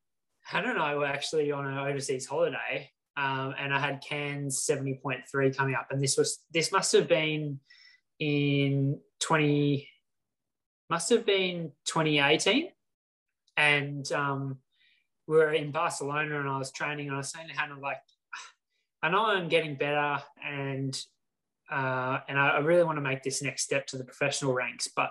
Hannah 0.42 0.70
and 0.70 0.80
I 0.80 0.94
were 0.94 1.06
actually 1.06 1.52
on 1.52 1.66
an 1.66 1.78
overseas 1.78 2.26
holiday 2.26 2.90
um, 3.18 3.54
and 3.58 3.74
I 3.74 3.78
had 3.78 4.00
Cairns 4.00 4.64
70.3 4.68 5.56
coming 5.56 5.74
up. 5.74 5.88
And 5.90 6.02
this 6.02 6.16
was 6.16 6.40
this 6.52 6.72
must 6.72 6.92
have 6.92 7.08
been 7.08 7.60
in 8.18 9.00
20 9.20 9.88
must 10.90 11.10
have 11.10 11.26
been 11.26 11.72
2018. 11.86 12.70
And 13.56 14.10
um, 14.12 14.58
we 15.26 15.36
were 15.36 15.52
in 15.52 15.70
Barcelona 15.70 16.40
and 16.40 16.48
I 16.48 16.58
was 16.58 16.72
training 16.72 17.08
and 17.08 17.14
I 17.14 17.18
was 17.18 17.30
saying 17.30 17.48
to 17.48 17.54
Hannah, 17.54 17.78
like, 17.78 17.98
I 19.02 19.10
know 19.10 19.26
I'm 19.26 19.48
getting 19.48 19.76
better 19.76 20.22
and 20.44 20.98
uh, 21.70 22.20
and 22.28 22.38
I, 22.38 22.48
I 22.48 22.58
really 22.60 22.82
want 22.82 22.96
to 22.96 23.02
make 23.02 23.22
this 23.22 23.42
next 23.42 23.62
step 23.62 23.86
to 23.88 23.98
the 23.98 24.04
professional 24.04 24.54
ranks, 24.54 24.88
but 24.88 25.10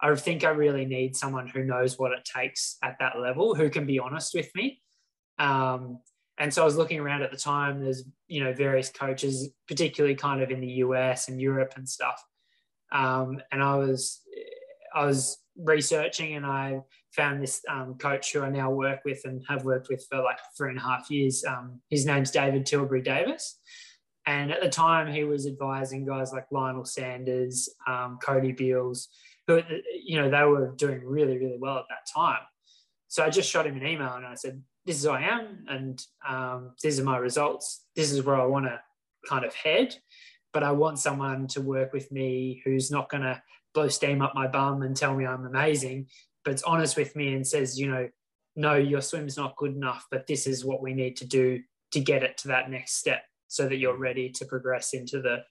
I 0.00 0.14
think 0.14 0.44
I 0.44 0.50
really 0.50 0.84
need 0.84 1.16
someone 1.16 1.48
who 1.48 1.64
knows 1.64 1.98
what 1.98 2.12
it 2.12 2.24
takes 2.24 2.76
at 2.84 2.98
that 3.00 3.18
level, 3.18 3.56
who 3.56 3.68
can 3.68 3.84
be 3.84 3.98
honest 3.98 4.32
with 4.32 4.48
me. 4.54 4.80
Um, 5.40 5.98
and 6.38 6.54
so 6.54 6.62
I 6.62 6.64
was 6.64 6.76
looking 6.76 7.00
around 7.00 7.22
at 7.22 7.32
the 7.32 7.36
time. 7.36 7.82
There's 7.82 8.04
you 8.28 8.44
know 8.44 8.52
various 8.52 8.90
coaches, 8.90 9.50
particularly 9.66 10.14
kind 10.14 10.40
of 10.40 10.50
in 10.50 10.60
the 10.60 10.68
US 10.84 11.28
and 11.28 11.40
Europe 11.40 11.72
and 11.76 11.88
stuff. 11.88 12.22
Um, 12.92 13.40
and 13.52 13.62
I 13.62 13.76
was 13.76 14.20
I 14.94 15.04
was 15.04 15.38
researching, 15.56 16.34
and 16.34 16.46
I 16.46 16.80
found 17.12 17.42
this 17.42 17.62
um, 17.68 17.94
coach 17.94 18.32
who 18.32 18.42
I 18.42 18.50
now 18.50 18.70
work 18.70 19.00
with 19.04 19.22
and 19.24 19.44
have 19.48 19.64
worked 19.64 19.88
with 19.88 20.06
for 20.08 20.22
like 20.22 20.38
three 20.56 20.70
and 20.70 20.78
a 20.78 20.82
half 20.82 21.10
years. 21.10 21.44
Um, 21.44 21.80
his 21.90 22.06
name's 22.06 22.30
David 22.30 22.66
Tilbury 22.66 23.02
Davis. 23.02 23.58
And 24.26 24.52
at 24.52 24.60
the 24.60 24.68
time, 24.68 25.10
he 25.10 25.24
was 25.24 25.46
advising 25.46 26.04
guys 26.04 26.32
like 26.32 26.44
Lionel 26.50 26.84
Sanders, 26.84 27.70
um, 27.86 28.18
Cody 28.22 28.52
Beals, 28.52 29.08
who, 29.46 29.62
you 30.04 30.20
know, 30.20 30.28
they 30.28 30.44
were 30.44 30.74
doing 30.76 31.00
really, 31.02 31.38
really 31.38 31.56
well 31.58 31.78
at 31.78 31.86
that 31.88 32.06
time. 32.14 32.42
So 33.08 33.24
I 33.24 33.30
just 33.30 33.50
shot 33.50 33.66
him 33.66 33.76
an 33.76 33.86
email 33.86 34.12
and 34.12 34.26
I 34.26 34.34
said, 34.34 34.62
this 34.84 34.96
is 34.96 35.04
who 35.04 35.10
I 35.10 35.22
am, 35.22 35.64
and 35.68 36.02
um, 36.26 36.72
these 36.82 36.98
are 36.98 37.04
my 37.04 37.18
results. 37.18 37.84
This 37.94 38.10
is 38.10 38.22
where 38.22 38.36
I 38.36 38.46
want 38.46 38.64
to 38.66 38.80
kind 39.28 39.44
of 39.44 39.54
head. 39.54 39.94
But 40.52 40.62
I 40.62 40.72
want 40.72 40.98
someone 40.98 41.46
to 41.48 41.60
work 41.60 41.92
with 41.92 42.10
me 42.10 42.62
who's 42.64 42.90
not 42.90 43.10
going 43.10 43.22
to 43.22 43.42
blow 43.74 43.88
steam 43.88 44.22
up 44.22 44.34
my 44.34 44.46
bum 44.46 44.82
and 44.82 44.96
tell 44.96 45.14
me 45.14 45.26
I'm 45.26 45.44
amazing, 45.44 46.06
but 46.44 46.52
it's 46.52 46.62
honest 46.62 46.96
with 46.96 47.14
me 47.14 47.34
and 47.34 47.46
says, 47.46 47.78
you 47.78 47.90
know, 47.90 48.08
no, 48.56 48.74
your 48.74 49.00
swim's 49.00 49.36
not 49.36 49.56
good 49.56 49.74
enough, 49.74 50.06
but 50.10 50.26
this 50.26 50.46
is 50.46 50.64
what 50.64 50.82
we 50.82 50.94
need 50.94 51.16
to 51.18 51.26
do 51.26 51.60
to 51.92 52.00
get 52.00 52.22
it 52.22 52.38
to 52.38 52.48
that 52.48 52.70
next 52.70 52.96
step 52.96 53.22
so 53.46 53.68
that 53.68 53.76
you're 53.76 53.96
ready 53.96 54.30
to 54.30 54.44
progress 54.44 54.94
into 54.94 55.20
the 55.22 55.44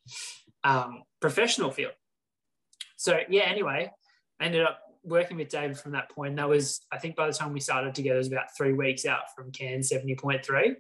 um, 0.64 1.04
professional 1.20 1.72
field. 1.72 1.94
So, 2.98 3.20
yeah, 3.30 3.44
anyway, 3.44 3.92
I 4.40 4.46
ended 4.46 4.64
up 4.64 4.80
working 5.04 5.38
with 5.38 5.50
David 5.50 5.78
from 5.78 5.94
that 5.94 6.10
point. 6.12 6.36
That 6.36 6.50
was, 6.50 6.82
I 6.92 6.98
think, 6.98 7.16
by 7.16 7.28
the 7.28 7.34
time 7.34 7.54
we 7.54 7.60
started 7.60 7.96
together, 7.96 8.16
it 8.16 8.20
was 8.20 8.32
about 8.32 8.56
three 8.58 8.74
weeks 8.74 9.06
out 9.06 9.34
from 9.36 9.52
Cairns 9.52 9.90
70.3. 9.90 10.76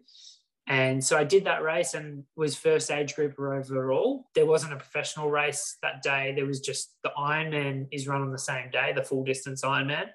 And 0.67 1.03
so 1.03 1.17
I 1.17 1.23
did 1.23 1.45
that 1.45 1.63
race 1.63 1.93
and 1.93 2.23
was 2.35 2.55
first 2.55 2.91
age 2.91 3.15
grouper 3.15 3.55
overall. 3.55 4.27
There 4.35 4.45
wasn't 4.45 4.73
a 4.73 4.77
professional 4.77 5.29
race 5.29 5.77
that 5.81 6.01
day. 6.03 6.33
There 6.35 6.45
was 6.45 6.59
just 6.59 6.93
the 7.03 7.11
Ironman 7.17 7.87
is 7.91 8.07
run 8.07 8.21
on 8.21 8.31
the 8.31 8.37
same 8.37 8.69
day, 8.69 8.91
the 8.93 9.03
full 9.03 9.23
distance 9.23 9.61
Ironman, 9.61 10.09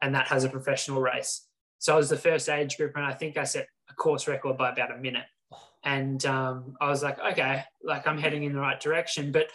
and 0.00 0.14
that 0.14 0.28
has 0.28 0.44
a 0.44 0.48
professional 0.48 1.02
race. 1.02 1.46
So 1.78 1.92
I 1.92 1.96
was 1.96 2.08
the 2.08 2.16
first 2.16 2.48
age 2.48 2.78
grouper, 2.78 2.98
and 2.98 3.06
I 3.06 3.12
think 3.12 3.36
I 3.36 3.44
set 3.44 3.66
a 3.90 3.94
course 3.94 4.26
record 4.26 4.56
by 4.56 4.70
about 4.70 4.90
a 4.90 4.96
minute. 4.96 5.26
And 5.84 6.24
um, 6.24 6.76
I 6.80 6.88
was 6.88 7.02
like, 7.02 7.18
okay, 7.18 7.64
like 7.82 8.06
I'm 8.06 8.18
heading 8.18 8.44
in 8.44 8.54
the 8.54 8.60
right 8.60 8.80
direction. 8.80 9.32
But 9.32 9.48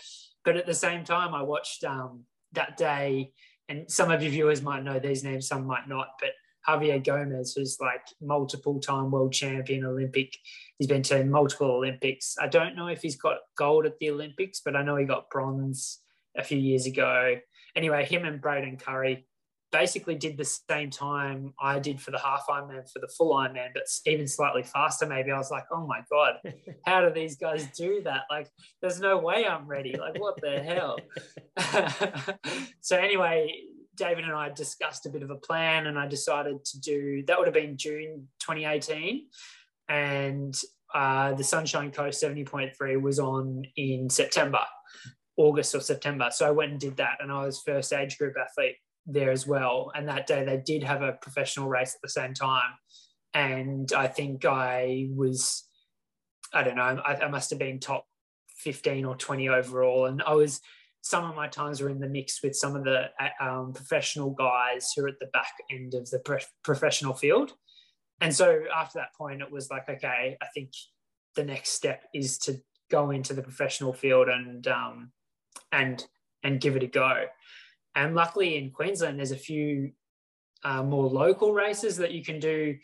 but 0.44 0.58
at 0.58 0.68
the 0.68 0.74
same 0.76 1.04
time, 1.04 1.34
I 1.34 1.42
watched 1.42 1.84
um, 1.84 2.26
that 2.54 2.78
day 2.78 3.32
and 3.70 3.90
some 3.90 4.12
of 4.12 4.22
your 4.22 4.32
viewers 4.32 4.62
might 4.62 4.84
know 4.84 5.00
these 5.00 5.24
names, 5.24 5.48
some 5.48 5.66
might 5.66 5.88
not, 5.88 6.10
but 6.20 6.32
Javier 6.68 7.04
Gomez, 7.04 7.54
who's 7.54 7.78
like 7.80 8.02
multiple 8.22 8.80
time 8.80 9.12
world 9.12 9.34
champion 9.34 9.86
Olympic. 9.86 10.36
He's 10.78 10.88
been 10.88 11.04
to 11.04 11.24
multiple 11.24 11.72
Olympics. 11.72 12.36
I 12.40 12.48
don't 12.48 12.76
know 12.76 12.88
if 12.88 13.02
he's 13.02 13.16
got 13.16 13.38
gold 13.58 13.86
at 13.86 13.98
the 14.00 14.10
Olympics, 14.10 14.62
but 14.64 14.76
I 14.76 14.84
know 14.84 14.96
he 14.96 15.06
got 15.06 15.30
bronze 15.30 16.00
a 16.38 16.44
few 16.44 16.58
years 16.58 16.86
ago. 16.86 17.38
Anyway, 17.76 18.06
him 18.06 18.26
and 18.26 18.42
Braden 18.42 18.78
Currie 18.78 19.26
basically 19.72 20.16
did 20.16 20.38
the 20.38 20.46
same 20.46 20.90
time 20.90 21.54
I 21.60 21.80
did 21.80 22.00
for 22.00 22.12
the 22.12 22.20
half 22.20 22.46
Ironman 22.48 22.90
for 22.92 23.00
the 23.00 23.10
full 23.10 23.36
Ironman, 23.36 23.70
but 23.74 23.84
even 24.06 24.28
slightly 24.28 24.64
faster. 24.64 25.06
Maybe 25.06 25.32
I 25.32 25.38
was 25.38 25.52
like, 25.52 25.66
oh 25.72 25.86
my 25.86 26.02
god, 26.10 26.36
how 26.86 27.02
do 27.02 27.14
these 27.14 27.36
guys 27.36 27.68
do 27.78 28.02
that? 28.04 28.22
Like, 28.30 28.50
there's 28.82 29.00
no 29.00 29.18
way 29.18 29.46
I'm 29.46 29.68
ready. 29.68 29.96
Like, 29.98 30.20
what 30.20 30.40
the 30.42 30.62
hell? 30.64 30.98
so 32.82 32.98
anyway, 32.98 33.52
David 33.96 34.26
and 34.26 34.34
I 34.34 34.50
discussed 34.50 35.06
a 35.06 35.10
bit 35.10 35.24
of 35.24 35.30
a 35.30 35.36
plan, 35.36 35.88
and 35.88 35.98
I 35.98 36.08
decided 36.08 36.64
to 36.66 36.80
do 36.80 37.24
that. 37.28 37.38
Would 37.38 37.48
have 37.48 37.54
been 37.54 37.78
June 37.78 38.28
2018, 38.40 39.28
and 39.90 40.56
uh, 40.94 41.34
the 41.34 41.44
Sunshine 41.44 41.92
Coast 41.92 42.24
70.3 42.24 43.02
was 43.02 43.20
on 43.20 43.66
in 43.76 44.10
September. 44.10 44.62
August 45.38 45.76
or 45.76 45.82
September. 45.82 46.30
So 46.32 46.48
I 46.48 46.52
went 46.52 46.72
and 46.72 46.80
did 46.80 46.98
that, 46.98 47.18
and 47.20 47.32
I 47.32 47.46
was 47.46 47.62
first 47.62 47.92
age 47.92 48.18
group 48.18 48.36
athlete 48.40 48.78
there 49.06 49.32
as 49.32 49.46
well. 49.46 49.92
And 49.96 50.08
that 50.08 50.28
day 50.28 50.44
they 50.44 50.58
did 50.58 50.84
have 50.84 51.02
a 51.02 51.14
professional 51.14 51.68
race 51.68 51.94
at 51.94 52.02
the 52.02 52.10
same 52.10 52.34
time. 52.34 52.74
and 53.34 53.92
I 53.92 54.08
think 54.08 54.46
I 54.46 55.10
was, 55.14 55.68
I 56.54 56.64
don't 56.64 56.78
know, 56.78 57.02
I, 57.04 57.16
I 57.16 57.28
must 57.28 57.50
have 57.50 57.60
been 57.60 57.80
top 57.80 58.06
15 58.60 59.04
or 59.04 59.16
20 59.18 59.50
overall. 59.50 60.06
And 60.06 60.24
I 60.26 60.34
was, 60.34 60.62
some 61.06 61.30
of 61.30 61.36
my 61.36 61.48
times 61.48 61.82
were 61.82 61.90
in 61.90 62.00
the 62.00 62.10
mix 62.10 62.42
with 62.42 62.56
some 62.56 62.76
of 62.76 62.84
the 62.84 63.12
um, 63.40 63.74
professional 63.74 64.32
guys 64.32 64.92
who 64.92 65.06
are 65.06 65.08
at 65.08 65.20
the 65.20 65.28
back 65.28 65.54
end 65.72 65.94
of 65.94 66.10
the 66.10 66.18
pre- 66.18 66.40
professional 66.64 67.14
field. 67.14 67.54
And 68.22 68.36
so 68.36 68.64
after 68.76 68.98
that 68.98 69.14
point, 69.16 69.44
it 69.44 69.52
was 69.52 69.70
like, 69.70 69.88
okay, 69.88 70.36
I 70.42 70.46
think 70.56 70.72
the 71.36 71.44
next 71.44 71.74
step 71.74 72.06
is 72.16 72.40
to 72.40 72.60
go 72.90 73.12
into 73.12 73.36
the 73.36 73.44
professional 73.44 73.94
field 73.94 74.30
and 74.30 74.68
um, 74.68 75.12
and 75.72 76.04
and 76.44 76.60
give 76.60 76.76
it 76.76 76.82
a 76.82 76.88
go. 76.88 77.26
And 77.94 78.16
luckily 78.16 78.58
in 78.58 78.72
Queensland, 78.72 79.20
there's 79.20 79.30
a 79.30 79.38
few 79.38 79.92
uh, 80.64 80.82
more 80.82 81.08
local 81.08 81.54
races 81.54 81.98
that 81.98 82.14
you 82.14 82.26
can 82.26 82.40
do 82.40 82.78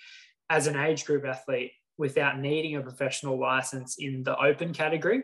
as 0.51 0.67
an 0.67 0.75
age 0.75 1.05
group 1.05 1.25
athlete 1.25 1.71
without 1.97 2.37
needing 2.37 2.75
a 2.75 2.81
professional 2.81 3.39
license 3.39 3.95
in 3.97 4.21
the 4.21 4.37
open 4.37 4.73
category. 4.73 5.23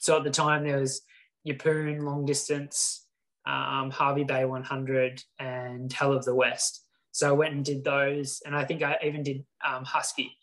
So 0.00 0.16
at 0.16 0.24
the 0.24 0.30
time, 0.30 0.64
there 0.64 0.80
was 0.80 1.00
Yeppoon 1.46 2.02
long 2.02 2.24
distance, 2.24 3.06
um, 3.46 3.90
Hervey 3.90 4.24
Bay 4.24 4.44
100, 4.44 5.22
and 5.38 5.92
Hell 5.92 6.12
of 6.12 6.24
the 6.24 6.34
West. 6.34 6.84
So 7.12 7.28
I 7.28 7.32
went 7.32 7.54
and 7.54 7.64
did 7.64 7.84
those, 7.84 8.42
and 8.44 8.56
I 8.56 8.64
think 8.64 8.82
I 8.82 8.98
even 9.04 9.22
did 9.22 9.44
um, 9.64 9.84
Husky. 9.84 10.36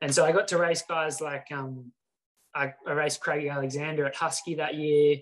And 0.00 0.14
so 0.14 0.24
I 0.24 0.32
got 0.32 0.48
to 0.48 0.58
race 0.58 0.82
guys 0.82 1.20
like 1.20 1.46
um, 1.52 1.92
I, 2.54 2.72
I, 2.86 2.92
raced 2.92 3.20
Craig 3.20 3.46
Alexander 3.46 4.06
at 4.06 4.16
Husky 4.16 4.54
that 4.56 4.74
year, 4.74 5.18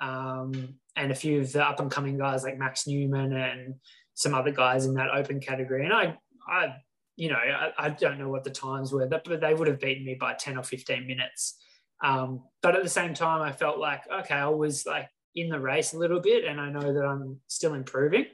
um, 0.00 0.74
and 0.96 1.10
a 1.10 1.14
few 1.14 1.40
of 1.40 1.52
the 1.52 1.64
up 1.66 1.80
and 1.80 1.90
coming 1.90 2.18
guys 2.18 2.44
like 2.44 2.58
Max 2.58 2.86
Neumann 2.86 3.32
and 3.32 3.74
some 4.14 4.34
other 4.34 4.50
guys 4.50 4.86
in 4.86 4.94
that 4.94 5.10
open 5.14 5.40
category. 5.40 5.84
And 5.84 5.92
I, 5.92 6.16
I, 6.48 6.76
you 7.16 7.30
know, 7.30 7.36
I, 7.36 7.72
I 7.78 7.90
don't 7.90 8.18
know 8.18 8.28
what 8.28 8.44
the 8.44 8.50
times 8.50 8.92
were, 8.92 9.06
but 9.06 9.24
they 9.40 9.54
would 9.54 9.68
have 9.68 9.80
beaten 9.80 10.04
me 10.04 10.14
by 10.14 10.34
10 10.34 10.58
or 10.58 10.62
15 10.62 11.06
minutes. 11.06 11.56
Um, 12.02 12.42
but 12.62 12.76
at 12.76 12.82
the 12.82 12.88
same 12.88 13.14
time, 13.14 13.42
I 13.42 13.52
felt 13.52 13.78
like, 13.78 14.02
okay, 14.10 14.34
I 14.34 14.48
was 14.48 14.86
like 14.86 15.08
in 15.34 15.48
the 15.48 15.60
race 15.60 15.92
a 15.92 15.98
little 15.98 16.20
bit 16.20 16.44
and 16.44 16.60
I 16.60 16.70
know 16.70 16.92
that 16.92 17.04
I'm 17.04 17.40
still 17.46 17.74
improving. 17.74 18.26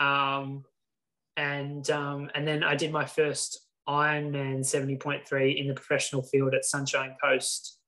Um, 0.00 0.64
and, 1.36 1.88
um, 1.90 2.30
and 2.34 2.46
then 2.46 2.62
I 2.62 2.74
did 2.74 2.92
my 2.92 3.04
first 3.04 3.60
Ironman 3.88 4.60
70.3 4.60 5.58
in 5.58 5.68
the 5.68 5.74
professional 5.74 6.22
field 6.22 6.54
at 6.54 6.64
Sunshine 6.64 7.16
Coast 7.22 7.78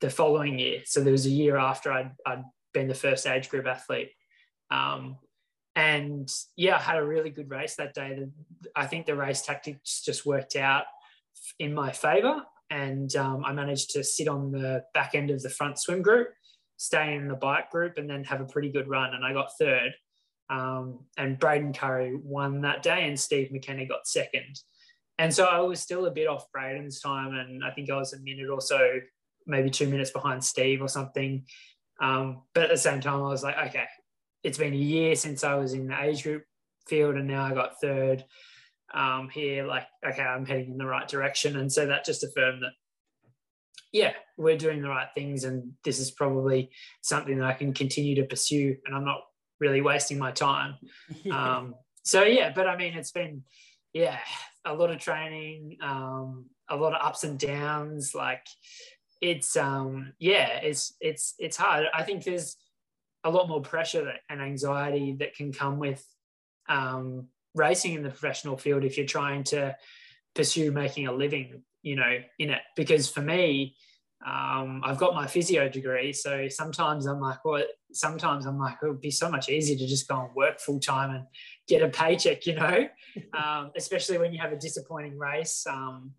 the 0.00 0.10
following 0.10 0.58
year. 0.58 0.80
So 0.84 1.00
there 1.00 1.12
was 1.12 1.26
a 1.26 1.30
year 1.30 1.56
after 1.56 1.90
I'd, 1.92 2.12
I'd 2.26 2.44
been 2.74 2.88
the 2.88 2.94
first 2.94 3.26
age 3.26 3.48
group 3.48 3.66
athlete. 3.66 4.10
Um, 4.70 5.16
and 5.74 6.28
yeah, 6.56 6.76
I 6.76 6.80
had 6.80 6.98
a 6.98 7.06
really 7.06 7.30
good 7.30 7.50
race 7.50 7.76
that 7.76 7.94
day. 7.94 8.26
I 8.74 8.86
think 8.86 9.06
the 9.06 9.14
race 9.14 9.42
tactics 9.42 10.02
just 10.02 10.26
worked 10.26 10.56
out 10.56 10.84
in 11.58 11.72
my 11.72 11.92
favor 11.92 12.42
and 12.70 13.14
um, 13.16 13.44
I 13.44 13.52
managed 13.52 13.90
to 13.90 14.04
sit 14.04 14.28
on 14.28 14.50
the 14.50 14.84
back 14.94 15.14
end 15.14 15.30
of 15.30 15.42
the 15.42 15.50
front 15.50 15.78
swim 15.78 16.02
group, 16.02 16.28
stay 16.76 17.14
in 17.14 17.28
the 17.28 17.34
bike 17.34 17.70
group, 17.70 17.98
and 17.98 18.08
then 18.08 18.24
have 18.24 18.40
a 18.40 18.46
pretty 18.46 18.70
good 18.70 18.88
run. 18.88 19.14
And 19.14 19.24
I 19.24 19.32
got 19.32 19.50
third. 19.58 19.92
Um, 20.50 21.00
and 21.16 21.38
Braden 21.38 21.72
Currie 21.72 22.16
won 22.16 22.62
that 22.62 22.82
day, 22.82 23.06
and 23.06 23.18
Steve 23.18 23.52
McKenna 23.52 23.86
got 23.86 24.06
second. 24.06 24.60
And 25.18 25.34
so 25.34 25.44
I 25.44 25.60
was 25.60 25.80
still 25.80 26.06
a 26.06 26.10
bit 26.10 26.28
off 26.28 26.50
Braden's 26.52 27.00
time, 27.00 27.34
and 27.34 27.64
I 27.64 27.70
think 27.70 27.90
I 27.90 27.96
was 27.96 28.12
a 28.12 28.20
minute 28.20 28.48
or 28.48 28.60
so, 28.60 29.00
maybe 29.46 29.70
two 29.70 29.88
minutes 29.88 30.10
behind 30.10 30.44
Steve 30.44 30.80
or 30.80 30.88
something. 30.88 31.44
Um, 32.00 32.42
but 32.54 32.64
at 32.64 32.70
the 32.70 32.76
same 32.76 33.00
time, 33.00 33.22
I 33.22 33.28
was 33.28 33.42
like, 33.42 33.58
okay, 33.68 33.86
it's 34.44 34.58
been 34.58 34.72
a 34.72 34.76
year 34.76 35.16
since 35.16 35.42
I 35.42 35.54
was 35.56 35.74
in 35.74 35.88
the 35.88 36.00
age 36.00 36.22
group 36.22 36.44
field, 36.86 37.16
and 37.16 37.26
now 37.26 37.44
I 37.44 37.54
got 37.54 37.80
third 37.80 38.24
um, 38.94 39.28
here, 39.28 39.66
like, 39.66 39.86
okay, 40.06 40.22
I'm 40.22 40.46
heading 40.46 40.72
in 40.72 40.78
the 40.78 40.86
right 40.86 41.08
direction. 41.08 41.56
And 41.56 41.72
so 41.72 41.86
that 41.86 42.04
just 42.04 42.24
affirmed 42.24 42.62
that, 42.62 42.72
yeah, 43.92 44.12
we're 44.36 44.56
doing 44.56 44.82
the 44.82 44.88
right 44.88 45.08
things. 45.14 45.44
And 45.44 45.72
this 45.84 45.98
is 45.98 46.10
probably 46.10 46.70
something 47.02 47.38
that 47.38 47.46
I 47.46 47.54
can 47.54 47.72
continue 47.72 48.14
to 48.16 48.24
pursue. 48.24 48.76
And 48.84 48.94
I'm 48.94 49.04
not 49.04 49.20
really 49.60 49.80
wasting 49.80 50.18
my 50.18 50.32
time. 50.32 50.76
Um, 51.30 51.74
so, 52.02 52.22
yeah, 52.22 52.52
but 52.54 52.66
I 52.66 52.76
mean, 52.76 52.94
it's 52.94 53.10
been, 53.10 53.42
yeah, 53.92 54.18
a 54.64 54.72
lot 54.72 54.90
of 54.90 54.98
training, 54.98 55.76
um, 55.82 56.46
a 56.70 56.76
lot 56.76 56.94
of 56.94 57.06
ups 57.06 57.24
and 57.24 57.38
downs. 57.38 58.14
Like, 58.14 58.46
it's, 59.20 59.56
um, 59.56 60.14
yeah, 60.18 60.58
it's, 60.62 60.94
it's, 61.00 61.34
it's 61.38 61.58
hard. 61.58 61.86
I 61.92 62.04
think 62.04 62.24
there's, 62.24 62.56
a 63.24 63.30
lot 63.30 63.48
more 63.48 63.60
pressure 63.60 64.12
and 64.30 64.40
anxiety 64.40 65.16
that 65.18 65.34
can 65.34 65.52
come 65.52 65.78
with 65.78 66.04
um, 66.68 67.26
racing 67.58 67.94
in 67.94 68.02
the 68.02 68.10
professional 68.10 68.56
field 68.56 68.84
if 68.84 68.96
you're 68.96 69.06
trying 69.06 69.44
to 69.44 69.76
pursue 70.34 70.70
making 70.70 71.06
a 71.06 71.12
living, 71.12 71.62
you 71.82 71.96
know, 71.96 72.18
in 72.38 72.50
it. 72.50 72.60
Because 72.76 73.08
for 73.08 73.20
me, 73.20 73.76
um, 74.26 74.82
I've 74.84 74.98
got 74.98 75.14
my 75.14 75.26
physio 75.26 75.68
degree, 75.68 76.12
so 76.12 76.48
sometimes 76.48 77.06
I'm 77.06 77.20
like, 77.20 77.44
well, 77.44 77.62
sometimes 77.92 78.46
I'm 78.46 78.58
like, 78.58 78.76
it 78.82 78.86
would 78.86 79.00
be 79.00 79.10
so 79.10 79.30
much 79.30 79.48
easier 79.48 79.76
to 79.76 79.86
just 79.86 80.08
go 80.08 80.20
and 80.20 80.34
work 80.34 80.60
full 80.60 80.80
time 80.80 81.10
and 81.10 81.24
get 81.68 81.82
a 81.82 81.88
paycheck, 81.88 82.44
you 82.46 82.54
know, 82.54 82.88
um, 83.38 83.70
especially 83.76 84.18
when 84.18 84.32
you 84.32 84.40
have 84.40 84.52
a 84.52 84.56
disappointing 84.56 85.18
race. 85.18 85.64
Um, 85.68 86.12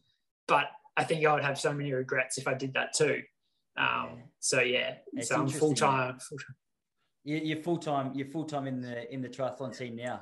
but 0.47 0.67
I 0.95 1.04
think 1.04 1.25
I 1.25 1.34
would 1.34 1.43
have 1.43 1.60
so 1.60 1.73
many 1.73 1.91
regrets 1.93 2.38
if 2.38 2.47
I 2.47 2.54
did 2.54 2.73
that 2.73 2.93
too. 2.93 3.21
Um, 3.78 4.23
so 4.39 4.62
yeah, 4.62 4.95
it's 5.13 5.30
so 5.30 5.36
I'm 5.36 5.47
full 5.47 5.73
time. 5.73 6.17
You're 7.23 7.62
full 7.62 7.78
time. 7.78 8.12
You're 8.13 8.28
full 8.28 8.45
time 8.45 8.67
in 8.67 8.82
the 8.82 9.12
in 9.13 9.21
the 9.21 9.30
triathlon 9.30 9.78
team 9.78 9.95
now. 9.95 10.21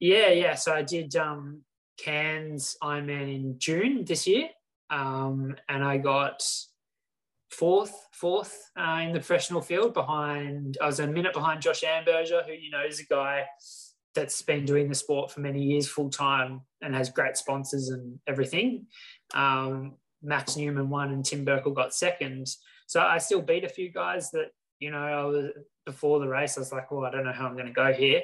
Yeah, 0.00 0.30
yeah. 0.30 0.54
So 0.54 0.72
I 0.72 0.82
did 0.82 1.14
um, 1.16 1.62
Cairns 1.98 2.76
Ironman 2.82 3.34
in 3.34 3.58
June 3.58 4.04
this 4.04 4.26
year, 4.26 4.48
um, 4.90 5.56
and 5.68 5.84
I 5.84 5.98
got 5.98 6.42
fourth, 7.50 8.06
fourth 8.12 8.70
uh, 8.78 9.00
in 9.02 9.12
the 9.12 9.18
professional 9.18 9.60
field 9.60 9.94
behind. 9.94 10.78
I 10.80 10.86
was 10.86 11.00
a 11.00 11.06
minute 11.06 11.32
behind 11.32 11.62
Josh 11.62 11.82
Amberger, 11.82 12.46
who 12.46 12.52
you 12.52 12.70
know 12.70 12.84
is 12.86 13.00
a 13.00 13.04
guy 13.04 13.46
that's 14.14 14.42
been 14.42 14.64
doing 14.64 14.88
the 14.88 14.94
sport 14.94 15.30
for 15.30 15.40
many 15.40 15.62
years 15.62 15.88
full 15.88 16.10
time 16.10 16.62
and 16.82 16.94
has 16.94 17.10
great 17.10 17.36
sponsors 17.36 17.90
and 17.90 18.18
everything. 18.26 18.86
Um, 19.34 19.96
Max 20.22 20.56
Neumann 20.56 20.90
won 20.90 21.12
and 21.12 21.24
Tim 21.24 21.44
Berkel 21.44 21.74
got 21.74 21.94
second. 21.94 22.48
So 22.86 23.00
I 23.00 23.18
still 23.18 23.42
beat 23.42 23.64
a 23.64 23.68
few 23.68 23.92
guys 23.92 24.30
that 24.30 24.50
you 24.78 24.90
know 24.90 24.98
I 24.98 25.24
was 25.24 25.46
before 25.84 26.20
the 26.20 26.28
race. 26.28 26.56
I 26.56 26.60
was 26.60 26.72
like, 26.72 26.90
well, 26.90 27.04
I 27.04 27.10
don't 27.10 27.24
know 27.24 27.32
how 27.32 27.46
I'm 27.46 27.54
going 27.54 27.66
to 27.66 27.72
go 27.72 27.92
here. 27.92 28.22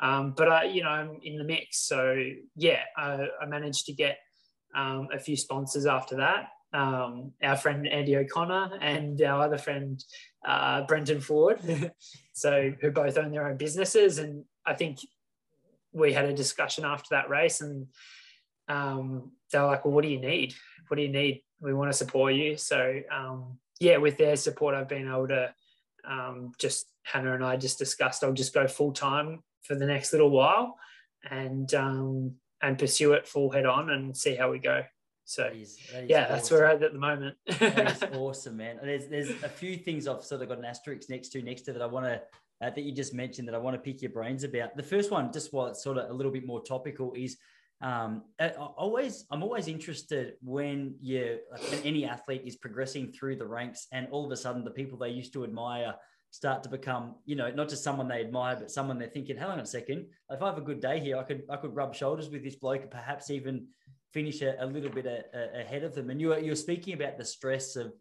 Um, 0.00 0.32
but 0.36 0.48
I, 0.48 0.64
you 0.64 0.82
know, 0.82 0.88
I'm 0.88 1.20
in 1.22 1.36
the 1.36 1.44
mix. 1.44 1.78
So 1.78 2.16
yeah, 2.56 2.80
I, 2.96 3.26
I 3.40 3.46
managed 3.46 3.86
to 3.86 3.92
get 3.92 4.18
um, 4.74 5.08
a 5.12 5.18
few 5.18 5.36
sponsors 5.36 5.86
after 5.86 6.16
that. 6.16 6.48
Um, 6.72 7.32
our 7.42 7.56
friend 7.56 7.86
Andy 7.86 8.16
O'Connor 8.16 8.78
and 8.80 9.20
our 9.22 9.42
other 9.42 9.58
friend 9.58 10.02
uh, 10.46 10.82
Brenton 10.82 11.20
Ford, 11.20 11.60
so 12.32 12.72
who 12.80 12.90
both 12.90 13.18
own 13.18 13.32
their 13.32 13.46
own 13.46 13.56
businesses. 13.56 14.18
And 14.18 14.44
I 14.64 14.74
think 14.74 15.00
we 15.92 16.12
had 16.12 16.26
a 16.26 16.32
discussion 16.32 16.84
after 16.84 17.08
that 17.10 17.28
race, 17.28 17.60
and 17.60 17.88
um, 18.68 19.32
they 19.52 19.58
were 19.58 19.66
like, 19.66 19.84
"Well, 19.84 19.92
what 19.92 20.02
do 20.02 20.08
you 20.08 20.20
need? 20.20 20.54
What 20.86 20.96
do 20.96 21.02
you 21.02 21.08
need? 21.08 21.42
We 21.60 21.74
want 21.74 21.90
to 21.90 21.96
support 21.96 22.34
you." 22.34 22.56
So 22.56 23.00
um, 23.10 23.58
yeah, 23.80 23.96
with 23.96 24.16
their 24.16 24.36
support, 24.36 24.76
I've 24.76 24.88
been 24.88 25.08
able 25.08 25.26
to 25.26 25.52
um, 26.08 26.52
just 26.58 26.86
Hannah 27.02 27.34
and 27.34 27.44
I 27.44 27.56
just 27.56 27.80
discussed. 27.80 28.22
I'll 28.22 28.32
just 28.32 28.54
go 28.54 28.68
full 28.68 28.92
time 28.92 29.42
for 29.62 29.74
the 29.74 29.86
next 29.86 30.12
little 30.12 30.30
while 30.30 30.76
and 31.28 31.72
um, 31.74 32.34
and 32.62 32.78
pursue 32.78 33.12
it 33.12 33.26
full 33.26 33.50
head 33.50 33.66
on 33.66 33.90
and 33.90 34.16
see 34.16 34.34
how 34.34 34.50
we 34.50 34.58
go. 34.58 34.82
So 35.24 35.44
that 35.44 35.54
is, 35.54 35.78
that 35.92 36.04
is 36.04 36.10
yeah, 36.10 36.22
awesome. 36.24 36.32
that's 36.34 36.50
where 36.50 36.60
we're 36.60 36.66
at 36.66 36.82
at 36.82 36.92
the 36.92 36.98
moment. 36.98 37.36
that 37.60 38.02
is 38.02 38.16
awesome, 38.18 38.56
man. 38.56 38.78
There's 38.82 39.06
there's 39.06 39.30
a 39.42 39.48
few 39.48 39.76
things 39.76 40.08
I've 40.08 40.24
sort 40.24 40.42
of 40.42 40.48
got 40.48 40.58
an 40.58 40.64
asterisk 40.64 41.08
next 41.08 41.28
to 41.30 41.42
next 41.42 41.62
to 41.62 41.72
that 41.72 41.82
I 41.82 41.86
want 41.86 42.06
to 42.06 42.20
uh, 42.62 42.70
that 42.70 42.82
you 42.82 42.92
just 42.92 43.14
mentioned 43.14 43.48
that 43.48 43.54
I 43.54 43.58
want 43.58 43.74
to 43.74 43.80
pick 43.80 44.02
your 44.02 44.10
brains 44.10 44.44
about. 44.44 44.76
The 44.76 44.82
first 44.82 45.10
one, 45.10 45.32
just 45.32 45.52
while 45.52 45.66
it's 45.66 45.82
sort 45.82 45.98
of 45.98 46.10
a 46.10 46.12
little 46.12 46.32
bit 46.32 46.46
more 46.46 46.62
topical, 46.62 47.12
is 47.14 47.36
um, 47.80 48.24
I, 48.38 48.50
always 48.50 49.24
I'm 49.30 49.42
always 49.42 49.68
interested 49.68 50.34
when 50.42 50.94
you 51.00 51.38
when 51.70 51.80
any 51.82 52.04
athlete 52.04 52.42
is 52.44 52.56
progressing 52.56 53.12
through 53.12 53.36
the 53.36 53.46
ranks 53.46 53.86
and 53.92 54.08
all 54.10 54.26
of 54.26 54.32
a 54.32 54.36
sudden 54.36 54.64
the 54.64 54.70
people 54.70 54.98
they 54.98 55.10
used 55.10 55.32
to 55.34 55.44
admire 55.44 55.94
start 56.30 56.62
to 56.62 56.68
become, 56.68 57.16
you 57.24 57.36
know, 57.36 57.50
not 57.50 57.68
just 57.68 57.82
someone 57.82 58.08
they 58.08 58.20
admire, 58.20 58.56
but 58.56 58.70
someone 58.70 58.98
they're 58.98 59.08
thinking, 59.08 59.36
hang 59.36 59.50
on 59.50 59.60
a 59.60 59.66
second, 59.66 60.06
if 60.30 60.42
I 60.42 60.46
have 60.46 60.58
a 60.58 60.62
good 60.62 60.80
day 60.80 61.00
here, 61.00 61.16
I 61.16 61.22
could 61.24 61.42
I 61.50 61.56
could 61.56 61.74
rub 61.74 61.94
shoulders 61.94 62.30
with 62.30 62.44
this 62.44 62.56
bloke 62.56 62.82
and 62.82 62.90
perhaps 62.90 63.30
even 63.30 63.66
finish 64.12 64.42
a, 64.42 64.56
a 64.60 64.66
little 64.66 64.90
bit 64.90 65.06
a, 65.06 65.24
a, 65.34 65.60
ahead 65.60 65.84
of 65.84 65.94
them. 65.94 66.10
And 66.10 66.20
you're 66.20 66.38
you're 66.38 66.56
speaking 66.56 66.94
about 66.94 67.18
the 67.18 67.24
stress 67.24 67.76
of 67.76 67.92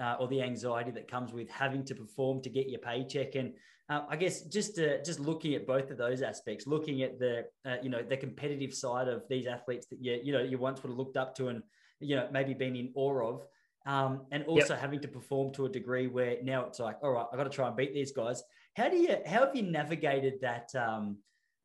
uh, 0.00 0.16
or 0.18 0.28
the 0.28 0.42
anxiety 0.42 0.90
that 0.92 1.08
comes 1.08 1.32
with 1.32 1.48
having 1.50 1.84
to 1.84 1.94
perform 1.94 2.42
to 2.42 2.50
get 2.50 2.68
your 2.68 2.80
paycheck. 2.80 3.36
And 3.36 3.52
uh, 3.88 4.02
I 4.08 4.16
guess 4.16 4.42
just 4.42 4.78
uh, 4.78 5.02
just 5.04 5.20
looking 5.20 5.54
at 5.54 5.66
both 5.66 5.90
of 5.90 5.98
those 5.98 6.22
aspects, 6.22 6.66
looking 6.66 7.02
at 7.02 7.18
the 7.18 7.44
uh, 7.66 7.76
you 7.82 7.90
know 7.90 8.02
the 8.02 8.16
competitive 8.16 8.72
side 8.74 9.08
of 9.08 9.22
these 9.28 9.46
athletes 9.46 9.86
that 9.88 10.02
you 10.02 10.18
you 10.22 10.32
know 10.32 10.42
you 10.42 10.58
once 10.58 10.82
would 10.82 10.88
have 10.88 10.98
looked 10.98 11.16
up 11.16 11.34
to 11.36 11.48
and 11.48 11.62
you 12.00 12.16
know 12.16 12.28
maybe 12.32 12.54
been 12.54 12.76
in 12.76 12.92
awe 12.94 13.28
of, 13.28 13.46
um, 13.86 14.22
and 14.30 14.44
also 14.44 14.74
yep. 14.74 14.80
having 14.80 15.00
to 15.00 15.08
perform 15.08 15.52
to 15.54 15.66
a 15.66 15.68
degree 15.68 16.06
where 16.06 16.36
now 16.42 16.64
it's 16.64 16.80
like, 16.80 16.96
all 17.02 17.12
right, 17.12 17.26
I 17.32 17.36
got 17.36 17.44
to 17.44 17.50
try 17.50 17.68
and 17.68 17.76
beat 17.76 17.94
these 17.94 18.12
guys. 18.12 18.42
How 18.76 18.88
do 18.88 18.96
you, 18.96 19.16
how 19.26 19.46
have 19.46 19.54
you 19.54 19.62
navigated 19.62 20.40
that, 20.40 20.74
um, 20.74 21.18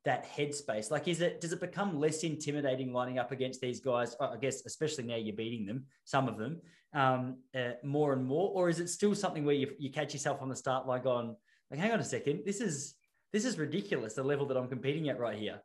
that 0.05 0.25
headspace? 0.29 0.91
Like, 0.91 1.07
is 1.07 1.21
it 1.21 1.41
does 1.41 1.53
it 1.53 1.59
become 1.59 1.99
less 1.99 2.23
intimidating 2.23 2.93
lining 2.93 3.19
up 3.19 3.31
against 3.31 3.61
these 3.61 3.79
guys? 3.79 4.15
I 4.19 4.37
guess, 4.37 4.65
especially 4.65 5.05
now 5.05 5.15
you're 5.15 5.35
beating 5.35 5.65
them, 5.65 5.85
some 6.05 6.27
of 6.27 6.37
them, 6.37 6.61
um, 6.93 7.37
uh, 7.55 7.71
more 7.83 8.13
and 8.13 8.25
more, 8.25 8.49
or 8.53 8.69
is 8.69 8.79
it 8.79 8.89
still 8.89 9.15
something 9.15 9.45
where 9.45 9.55
you, 9.55 9.71
you 9.77 9.91
catch 9.91 10.13
yourself 10.13 10.41
on 10.41 10.49
the 10.49 10.55
start 10.55 10.87
line 10.87 11.03
going, 11.03 11.35
like, 11.69 11.79
hang 11.79 11.91
on 11.91 11.99
a 11.99 12.03
second, 12.03 12.41
this 12.45 12.61
is 12.61 12.95
this 13.31 13.45
is 13.45 13.59
ridiculous, 13.59 14.15
the 14.15 14.23
level 14.23 14.47
that 14.47 14.57
I'm 14.57 14.67
competing 14.67 15.09
at 15.09 15.19
right 15.19 15.37
here. 15.37 15.61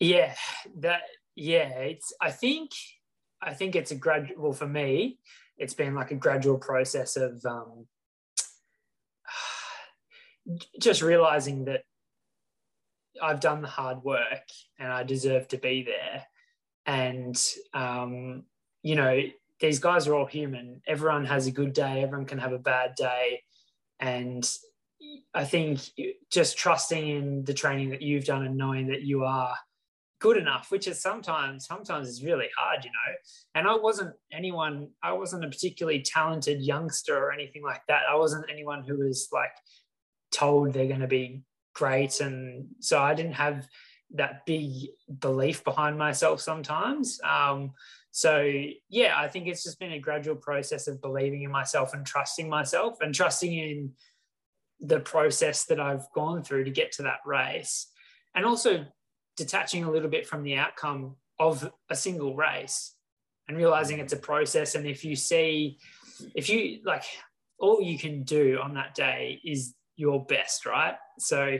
Yeah, 0.00 0.34
that 0.78 1.02
yeah, 1.34 1.70
it's 1.80 2.12
I 2.20 2.30
think 2.30 2.70
I 3.40 3.54
think 3.54 3.76
it's 3.76 3.90
a 3.90 3.94
gradual 3.94 4.36
well, 4.42 4.52
for 4.52 4.66
me, 4.66 5.18
it's 5.56 5.74
been 5.74 5.94
like 5.94 6.10
a 6.10 6.16
gradual 6.16 6.58
process 6.58 7.16
of 7.16 7.44
um, 7.44 7.86
just 10.80 11.02
realizing 11.02 11.64
that 11.66 11.82
I've 13.22 13.40
done 13.40 13.62
the 13.62 13.68
hard 13.68 14.02
work 14.04 14.48
and 14.78 14.92
I 14.92 15.02
deserve 15.02 15.48
to 15.48 15.58
be 15.58 15.82
there. 15.82 16.24
And, 16.86 17.40
um, 17.74 18.44
you 18.82 18.94
know, 18.96 19.22
these 19.60 19.78
guys 19.78 20.06
are 20.06 20.14
all 20.14 20.26
human. 20.26 20.80
Everyone 20.86 21.24
has 21.26 21.46
a 21.46 21.52
good 21.52 21.72
day, 21.72 22.02
everyone 22.02 22.26
can 22.26 22.38
have 22.38 22.52
a 22.52 22.58
bad 22.58 22.94
day. 22.94 23.42
And 24.00 24.48
I 25.34 25.44
think 25.44 25.80
just 26.30 26.56
trusting 26.56 27.08
in 27.08 27.44
the 27.44 27.54
training 27.54 27.90
that 27.90 28.02
you've 28.02 28.24
done 28.24 28.44
and 28.44 28.56
knowing 28.56 28.88
that 28.88 29.02
you 29.02 29.24
are 29.24 29.56
good 30.20 30.36
enough, 30.36 30.70
which 30.70 30.88
is 30.88 31.00
sometimes, 31.00 31.66
sometimes 31.66 32.08
is 32.08 32.24
really 32.24 32.48
hard, 32.56 32.84
you 32.84 32.90
know. 32.90 33.14
And 33.54 33.68
I 33.68 33.76
wasn't 33.76 34.14
anyone, 34.32 34.88
I 35.02 35.12
wasn't 35.12 35.44
a 35.44 35.48
particularly 35.48 36.02
talented 36.02 36.60
youngster 36.60 37.16
or 37.16 37.32
anything 37.32 37.62
like 37.62 37.82
that. 37.88 38.02
I 38.10 38.16
wasn't 38.16 38.46
anyone 38.50 38.84
who 38.84 38.98
was 38.98 39.28
like 39.32 39.52
told 40.32 40.72
they're 40.72 40.88
going 40.88 41.00
to 41.00 41.06
be 41.06 41.42
great. 41.74 42.20
And 42.20 42.66
so 42.80 43.00
I 43.00 43.14
didn't 43.14 43.34
have 43.34 43.66
that 44.14 44.46
big 44.46 44.88
belief 45.20 45.62
behind 45.64 45.98
myself 45.98 46.40
sometimes. 46.40 47.20
Um, 47.22 47.72
so 48.10 48.50
yeah, 48.88 49.14
I 49.16 49.28
think 49.28 49.46
it's 49.46 49.62
just 49.62 49.78
been 49.78 49.92
a 49.92 50.00
gradual 50.00 50.36
process 50.36 50.88
of 50.88 51.00
believing 51.00 51.42
in 51.42 51.50
myself 51.50 51.94
and 51.94 52.04
trusting 52.04 52.48
myself 52.48 52.98
and 53.00 53.14
trusting 53.14 53.52
in 53.52 53.92
the 54.80 55.00
process 55.00 55.66
that 55.66 55.78
I've 55.78 56.10
gone 56.14 56.42
through 56.42 56.64
to 56.64 56.70
get 56.70 56.92
to 56.92 57.02
that 57.02 57.20
race. 57.26 57.88
And 58.34 58.44
also 58.44 58.86
detaching 59.38 59.84
a 59.84 59.90
little 59.90 60.10
bit 60.10 60.26
from 60.26 60.42
the 60.42 60.56
outcome 60.56 61.16
of 61.38 61.72
a 61.88 61.96
single 61.96 62.36
race 62.36 62.94
and 63.48 63.56
realizing 63.56 63.98
it's 63.98 64.12
a 64.12 64.18
process. 64.18 64.74
And 64.74 64.86
if 64.86 65.04
you 65.04 65.16
see, 65.16 65.78
if 66.34 66.48
you 66.48 66.80
like, 66.84 67.04
all 67.58 67.80
you 67.80 67.98
can 67.98 68.24
do 68.24 68.58
on 68.62 68.74
that 68.74 68.94
day 68.94 69.40
is 69.44 69.74
your 69.96 70.24
best, 70.26 70.66
right? 70.66 70.96
So 71.18 71.58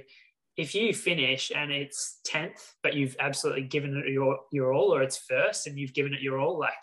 if 0.57 0.75
you 0.75 0.93
finish 0.93 1.51
and 1.55 1.71
it's 1.71 2.19
10th, 2.29 2.75
but 2.83 2.95
you've 2.95 3.17
absolutely 3.19 3.63
given 3.63 3.97
it 3.97 4.13
your, 4.13 4.41
your 4.53 4.73
all, 4.75 4.95
or 4.95 5.03
it's 5.03 5.17
first 5.17 5.67
and 5.67 5.79
you've 5.79 5.95
given 5.95 6.13
it 6.13 6.21
your 6.21 6.39
all, 6.39 6.59
like, 6.59 6.75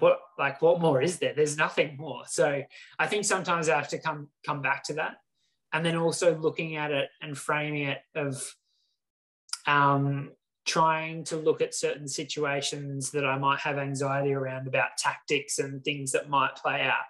what 0.00 0.18
like 0.38 0.60
what 0.60 0.80
more 0.80 1.00
is 1.00 1.18
there 1.20 1.34
there's 1.34 1.56
nothing 1.56 1.96
more 1.96 2.24
so 2.26 2.60
i 2.98 3.06
think 3.06 3.24
sometimes 3.24 3.68
i 3.68 3.76
have 3.76 3.88
to 3.88 3.96
come 3.96 4.28
come 4.44 4.60
back 4.60 4.82
to 4.82 4.94
that 4.94 5.18
and 5.72 5.84
then 5.84 5.96
also 5.96 6.36
looking 6.36 6.76
at 6.76 6.90
it 6.90 7.10
and 7.22 7.38
framing 7.38 7.84
it 7.84 7.98
of 8.14 8.54
um, 9.66 10.32
trying 10.66 11.24
to 11.24 11.36
look 11.36 11.60
at 11.60 11.74
certain 11.74 12.08
situations 12.08 13.10
that 13.10 13.24
I 13.24 13.38
might 13.38 13.60
have 13.60 13.78
anxiety 13.78 14.32
around 14.32 14.66
about 14.66 14.96
tactics 14.96 15.58
and 15.58 15.84
things 15.84 16.12
that 16.12 16.30
might 16.30 16.56
play 16.56 16.80
out, 16.82 17.04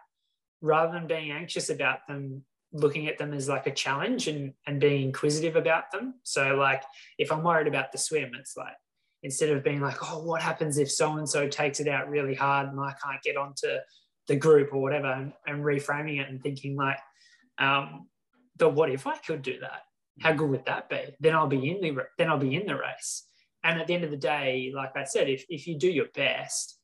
rather 0.61 0.93
than 0.93 1.07
being 1.07 1.31
anxious 1.31 1.71
about 1.71 2.07
them, 2.09 2.45
looking 2.73 3.07
at 3.07 3.19
them 3.19 3.33
as 3.33 3.49
like 3.49 3.67
a 3.67 3.73
challenge 3.73 4.27
and, 4.27 4.53
and 4.67 4.81
being 4.81 5.03
inquisitive 5.03 5.57
about 5.57 5.93
them. 5.93 6.15
So, 6.25 6.57
like, 6.57 6.83
if 7.19 7.31
I'm 7.31 7.45
worried 7.45 7.69
about 7.69 7.93
the 7.93 7.99
swim, 7.99 8.33
it's 8.39 8.57
like, 8.57 8.75
instead 9.23 9.51
of 9.51 9.63
being 9.63 9.81
like, 9.81 9.97
oh, 10.03 10.23
what 10.23 10.43
happens 10.43 10.77
if 10.77 10.91
so 10.91 11.17
and 11.17 11.29
so 11.29 11.49
takes 11.49 11.81
it 11.81 11.89
out 11.89 12.11
really 12.11 12.35
hard 12.35 12.69
and 12.69 12.81
I 12.81 12.93
can't 13.03 13.23
get 13.23 13.37
onto 13.37 13.69
the 14.27 14.37
group 14.37 14.73
or 14.73 14.83
whatever, 14.83 15.13
and, 15.13 15.33
and 15.47 15.63
reframing 15.63 16.21
it 16.21 16.29
and 16.29 16.43
thinking, 16.43 16.77
like, 16.77 16.99
um, 17.59 18.09
but 18.57 18.71
what 18.71 18.91
if 18.91 19.07
I 19.07 19.17
could 19.19 19.43
do 19.43 19.61
that? 19.61 19.83
How 20.21 20.33
good 20.33 20.51
would 20.51 20.67
that 20.67 20.89
be? 20.89 21.03
Then 21.21 21.35
I'll 21.35 21.49
be 21.49 21.71
in 21.71 21.81
the 21.81 22.05
then 22.19 22.31
I'll 22.31 22.39
be 22.39 22.55
in 22.55 22.67
the 22.67 22.77
race. 22.77 23.25
And 23.63 23.81
at 23.81 23.87
the 23.87 23.95
end 23.95 24.05
of 24.05 24.11
the 24.11 24.17
day, 24.17 24.73
like 24.75 24.97
I 24.97 25.05
said, 25.05 25.29
if 25.29 25.45
if 25.49 25.67
you 25.67 25.79
do 25.79 25.91
your 25.91 26.09
best, 26.15 26.79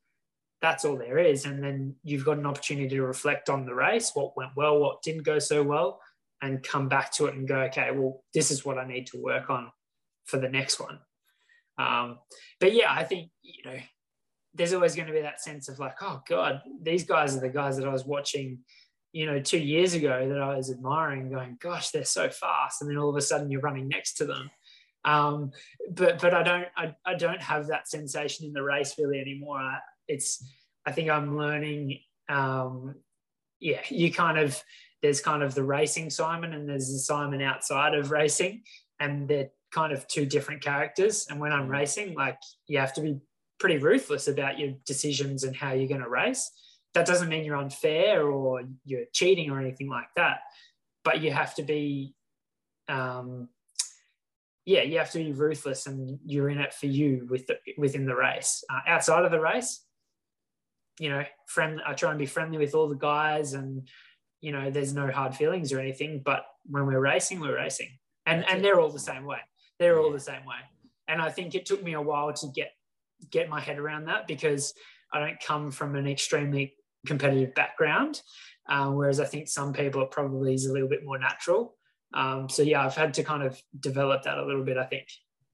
that's 0.61 0.85
all 0.85 0.97
there 0.97 1.19
is. 1.19 1.45
And 1.45 1.63
then 1.63 1.95
you've 2.03 2.25
got 2.25 2.39
an 2.39 2.47
opportunity 2.47 2.89
to 2.89 3.03
reflect 3.03 3.49
on 3.49 3.67
the 3.67 3.75
race, 3.75 4.11
what 4.15 4.37
went 4.37 4.53
well, 4.57 4.79
what 4.79 5.03
didn't 5.03 5.23
go 5.23 5.39
so 5.39 5.63
well, 5.63 6.01
and 6.43 6.63
come 6.63 6.89
back 6.89 7.13
to 7.13 7.27
it 7.27 7.35
and 7.35 7.47
go, 7.47 7.61
okay, 7.63 7.91
well, 7.93 8.23
this 8.35 8.51
is 8.51 8.65
what 8.65 8.79
I 8.79 8.87
need 8.87 9.07
to 9.09 9.23
work 9.23 9.51
on 9.51 9.71
for 10.25 10.39
the 10.39 10.49
next 10.49 10.81
one. 10.81 10.99
Um, 11.79 12.19
but 12.59 12.75
yeah, 12.75 12.93
I 12.93 13.05
think 13.05 13.31
you 13.43 13.65
know, 13.65 13.79
there's 14.55 14.73
always 14.73 14.95
going 14.95 15.09
to 15.09 15.15
be 15.15 15.23
that 15.23 15.41
sense 15.41 15.69
of 15.69 15.79
like, 15.79 15.97
oh 16.03 16.23
God, 16.29 16.63
these 16.83 17.05
guys 17.05 17.37
are 17.37 17.41
the 17.41 17.49
guys 17.49 17.77
that 17.77 17.87
I 17.87 17.93
was 17.93 18.05
watching 18.05 18.61
you 19.13 19.27
know, 19.27 19.41
two 19.41 19.59
years 19.59 19.95
ago 19.95 20.29
that 20.29 20.41
I 20.41 20.57
was 20.57 20.71
admiring, 20.71 21.31
going, 21.31 21.59
gosh, 21.61 21.91
they're 21.91 22.05
so 22.05 22.29
fast. 22.29 22.81
And 22.81 22.91
then 22.91 22.99
all 22.99 23.11
of 23.11 23.17
a 23.17 23.21
sudden 23.21 23.51
you're 23.51 23.61
running 23.61 23.89
next 23.89 24.15
to 24.15 24.25
them. 24.25 24.51
Um, 25.05 25.53
but 25.91 26.21
but 26.21 26.35
I 26.35 26.43
don't 26.43 26.67
I, 26.77 26.95
I 27.07 27.15
don't 27.15 27.41
have 27.41 27.69
that 27.69 27.89
sensation 27.89 28.47
in 28.47 28.53
the 28.53 28.63
race 28.63 28.97
really 28.99 29.19
anymore. 29.19 29.59
I, 29.59 29.79
it's 30.09 30.45
I 30.87 30.93
think 30.93 31.09
I'm 31.09 31.37
learning. 31.37 32.01
Um, 32.29 32.97
yeah, 33.61 33.81
you 33.89 34.13
kind 34.13 34.39
of 34.39 34.63
there's 35.03 35.21
kind 35.21 35.43
of 35.43 35.55
the 35.55 35.65
racing 35.65 36.11
Simon 36.11 36.53
and 36.53 36.69
there's 36.69 36.93
the 36.93 36.99
Simon 36.99 37.41
outside 37.41 37.95
of 37.95 38.11
racing, 38.11 38.63
and 39.01 39.27
they're 39.27 39.51
kind 39.73 39.93
of 39.93 40.07
two 40.07 40.27
different 40.27 40.63
characters. 40.63 41.27
And 41.31 41.41
when 41.41 41.53
I'm 41.53 41.69
mm. 41.69 41.73
racing, 41.73 42.15
like 42.15 42.39
you 42.67 42.79
have 42.79 42.93
to 42.95 43.01
be 43.01 43.19
pretty 43.59 43.79
ruthless 43.79 44.29
about 44.29 44.59
your 44.59 44.73
decisions 44.85 45.45
and 45.45 45.57
how 45.57 45.73
you're 45.73 45.89
going 45.89 46.03
to 46.03 46.09
race 46.09 46.51
that 46.95 47.07
doesn't 47.07 47.29
mean 47.29 47.45
you're 47.45 47.57
unfair 47.57 48.27
or 48.27 48.63
you're 48.85 49.05
cheating 49.13 49.51
or 49.51 49.61
anything 49.61 49.89
like 49.89 50.09
that. 50.17 50.41
But 51.05 51.21
you 51.21 51.33
have 51.33 51.55
to 51.55 51.63
be, 51.63 52.15
um, 52.89 53.49
yeah, 54.65 54.83
you 54.83 54.99
have 54.99 55.11
to 55.13 55.19
be 55.19 55.33
ruthless 55.33 55.87
and 55.87 56.19
you're 56.25 56.51
in 56.51 56.59
it 56.59 56.75
for 56.75 56.87
you 56.87 57.27
with 57.31 57.47
the, 57.47 57.57
within 57.79 58.07
the 58.07 58.15
race. 58.15 58.65
Uh, 58.71 58.81
outside 58.87 59.25
of 59.25 59.31
the 59.31 59.41
race, 59.41 59.85
you 60.99 61.09
know, 61.09 61.25
friend, 61.47 61.81
I 61.87 61.95
try 61.95 62.11
and 62.11 62.19
be 62.19 62.27
friendly 62.27 62.59
with 62.59 62.75
all 62.75 62.89
the 62.89 62.97
guys 62.97 63.55
and, 63.55 63.89
you 64.41 64.53
know, 64.53 64.71
there's 64.71 64.93
no 64.93 65.11
hard 65.11 65.35
feelings 65.35 65.73
or 65.73 65.81
anything. 65.81 66.23
But 66.25 66.45
when 66.67 66.87
we're 66.87 67.01
racing, 67.01 67.41
we're 67.41 67.57
racing. 67.57 67.91
And, 68.27 68.45
and 68.49 68.63
they're 68.65 68.81
all 68.81 68.91
the 68.91 68.99
same 68.99 69.25
way. 69.25 69.39
They're 69.79 69.99
all 69.99 70.13
the 70.13 70.21
same 70.21 70.45
way. 70.45 70.59
And 71.09 71.23
I 71.23 71.31
think 71.31 71.55
it 71.55 71.67
took 71.67 71.83
me 71.83 71.95
a 71.95 72.01
while 72.01 72.33
to 72.33 72.47
get 72.55 72.73
get 73.31 73.49
my 73.49 73.61
head 73.61 73.79
around 73.79 74.07
that 74.07 74.27
because 74.27 74.73
I 75.13 75.19
don't 75.21 75.41
come 75.41 75.71
from 75.71 75.97
an 75.97 76.07
extremely 76.07 76.75
competitive 77.07 77.55
background, 77.55 78.23
um, 78.69 78.97
whereas 78.97 79.21
I 79.21 79.25
think 79.25 79.49
some 79.49 79.73
people 79.73 80.03
it 80.03 80.11
probably 80.11 80.55
is 80.55 80.67
a 80.67 80.73
little 80.73 80.89
bit 80.89 81.05
more 81.05 81.19
natural. 81.19 81.77
Um, 82.13 82.49
so 82.49 82.63
yeah, 82.63 82.85
I've 82.85 82.97
had 82.97 83.15
to 83.15 83.23
kind 83.23 83.43
of 83.43 83.61
develop 83.79 84.23
that 84.25 84.39
a 84.39 84.45
little 84.45 84.65
bit. 84.65 84.77
I 84.77 84.85
think. 84.85 85.07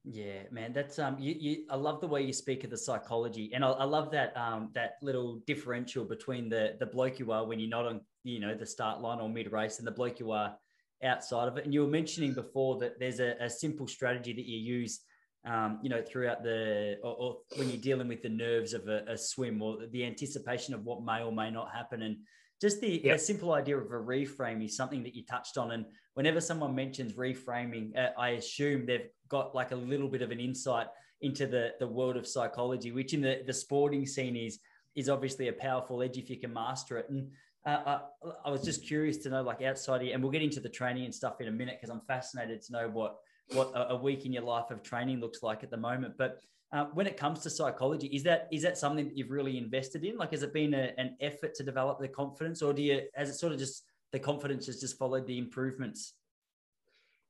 Yeah, 0.09 0.43
man, 0.51 0.71
that's 0.71 0.99
um, 0.99 1.17
you, 1.19 1.35
you. 1.37 1.65
I 1.69 1.75
love 1.75 1.99
the 1.99 2.07
way 2.07 2.21
you 2.21 2.31
speak 2.31 2.63
of 2.63 2.69
the 2.69 2.77
psychology, 2.77 3.51
and 3.53 3.63
I, 3.63 3.71
I 3.71 3.83
love 3.83 4.09
that 4.11 4.35
um, 4.37 4.69
that 4.73 4.93
little 5.01 5.41
differential 5.45 6.05
between 6.05 6.47
the 6.47 6.75
the 6.79 6.85
bloke 6.85 7.19
you 7.19 7.31
are 7.31 7.45
when 7.45 7.59
you're 7.59 7.69
not 7.69 7.85
on, 7.85 8.01
you 8.23 8.39
know, 8.39 8.55
the 8.55 8.65
start 8.65 9.01
line 9.01 9.19
or 9.19 9.29
mid 9.29 9.51
race, 9.51 9.79
and 9.79 9.87
the 9.87 9.91
bloke 9.91 10.19
you 10.19 10.31
are 10.31 10.55
outside 11.03 11.47
of 11.47 11.57
it. 11.57 11.65
And 11.65 11.73
you 11.73 11.81
were 11.81 11.89
mentioning 11.89 12.33
before 12.33 12.79
that 12.79 12.99
there's 12.99 13.19
a, 13.19 13.35
a 13.41 13.49
simple 13.49 13.85
strategy 13.85 14.33
that 14.33 14.45
you 14.45 14.57
use 14.57 15.01
um, 15.47 15.79
you 15.81 15.89
know, 15.89 16.01
throughout 16.01 16.43
the, 16.43 16.97
or, 17.03 17.15
or, 17.15 17.37
when 17.55 17.69
you're 17.69 17.81
dealing 17.81 18.07
with 18.07 18.21
the 18.21 18.29
nerves 18.29 18.73
of 18.73 18.87
a, 18.87 19.03
a, 19.07 19.17
swim 19.17 19.61
or 19.61 19.77
the 19.91 20.03
anticipation 20.03 20.73
of 20.73 20.83
what 20.83 21.03
may 21.03 21.23
or 21.23 21.31
may 21.31 21.49
not 21.49 21.73
happen. 21.73 22.01
And 22.01 22.17
just 22.59 22.81
the 22.81 23.01
yep. 23.03 23.19
simple 23.19 23.53
idea 23.53 23.77
of 23.77 23.91
a 23.91 23.95
reframe 23.95 24.63
is 24.63 24.75
something 24.75 25.03
that 25.03 25.15
you 25.15 25.23
touched 25.25 25.57
on. 25.57 25.71
And 25.71 25.85
whenever 26.15 26.41
someone 26.41 26.75
mentions 26.75 27.13
reframing, 27.13 27.97
uh, 27.97 28.09
I 28.19 28.29
assume 28.29 28.85
they've 28.85 29.07
got 29.29 29.55
like 29.55 29.71
a 29.71 29.75
little 29.75 30.09
bit 30.09 30.21
of 30.21 30.31
an 30.31 30.39
insight 30.39 30.87
into 31.21 31.47
the, 31.47 31.73
the 31.79 31.87
world 31.87 32.17
of 32.17 32.27
psychology, 32.27 32.91
which 32.91 33.13
in 33.13 33.21
the, 33.21 33.41
the 33.45 33.53
sporting 33.53 34.05
scene 34.05 34.35
is, 34.35 34.59
is 34.95 35.07
obviously 35.07 35.47
a 35.47 35.53
powerful 35.53 36.01
edge 36.01 36.17
if 36.17 36.29
you 36.29 36.39
can 36.39 36.53
master 36.53 36.97
it. 36.97 37.05
And 37.09 37.29
uh, 37.65 37.99
I, 38.25 38.29
I 38.45 38.49
was 38.49 38.63
just 38.63 38.85
curious 38.85 39.17
to 39.17 39.29
know, 39.29 39.43
like 39.43 39.61
outside 39.61 40.01
here, 40.01 40.13
and 40.13 40.21
we'll 40.21 40.31
get 40.31 40.41
into 40.41 40.59
the 40.59 40.69
training 40.69 41.05
and 41.05 41.15
stuff 41.15 41.39
in 41.39 41.47
a 41.47 41.51
minute 41.51 41.77
because 41.79 41.93
I'm 41.93 42.01
fascinated 42.07 42.61
to 42.63 42.73
know 42.73 42.89
what 42.91 43.17
what 43.53 43.71
a, 43.73 43.95
week 43.95 44.25
in 44.25 44.33
your 44.33 44.43
life 44.43 44.71
of 44.71 44.83
training 44.83 45.19
looks 45.19 45.41
like 45.41 45.63
at 45.63 45.71
the 45.71 45.77
moment. 45.77 46.15
But 46.17 46.41
uh, 46.73 46.85
when 46.93 47.07
it 47.07 47.17
comes 47.17 47.39
to 47.39 47.49
psychology, 47.49 48.07
is 48.07 48.23
that 48.23 48.47
is 48.51 48.61
that 48.63 48.77
something 48.77 49.05
that 49.05 49.17
you've 49.17 49.31
really 49.31 49.57
invested 49.57 50.03
in? 50.03 50.17
Like, 50.17 50.31
has 50.31 50.43
it 50.43 50.53
been 50.53 50.73
a, 50.73 50.93
an 50.97 51.15
effort 51.21 51.55
to 51.55 51.63
develop 51.63 51.99
the 51.99 52.09
confidence, 52.09 52.61
or 52.61 52.73
do 52.73 52.81
you 52.81 53.01
has 53.15 53.29
it 53.29 53.35
sort 53.35 53.53
of 53.53 53.59
just 53.59 53.83
the 54.11 54.19
confidence 54.19 54.65
has 54.67 54.79
just 54.79 54.97
followed 54.97 55.25
the 55.27 55.37
improvements? 55.37 56.13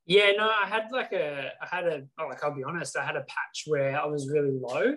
Yeah, 0.08 0.32
no, 0.38 0.50
I 0.50 0.66
had 0.68 0.86
like 0.92 1.12
a, 1.12 1.52
I 1.62 1.68
had 1.76 1.86
a, 1.86 2.04
oh, 2.18 2.28
like 2.28 2.44
I'll 2.44 2.56
be 2.56 2.64
honest, 2.64 2.98
I 2.98 3.06
had 3.06 3.18
a 3.18 3.26
patch 3.28 3.66
where 3.68 4.00
I 4.00 4.06
was 4.06 4.30
really 4.30 4.58
low, 4.58 4.96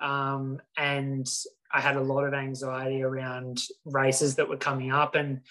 um, 0.00 0.60
and 0.76 1.26
I 1.72 1.80
had 1.80 1.96
a 1.96 2.00
lot 2.00 2.24
of 2.24 2.32
anxiety 2.32 3.02
around 3.02 3.60
races 3.84 4.36
that 4.36 4.48
were 4.48 4.56
coming 4.56 4.92
up, 4.92 5.14
and 5.14 5.42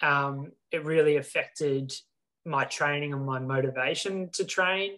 um, 0.00 0.52
it 0.70 0.84
really 0.84 1.16
affected 1.16 1.92
my 2.46 2.64
training 2.64 3.12
and 3.12 3.26
my 3.26 3.38
motivation 3.38 4.30
to 4.34 4.44
train. 4.44 4.92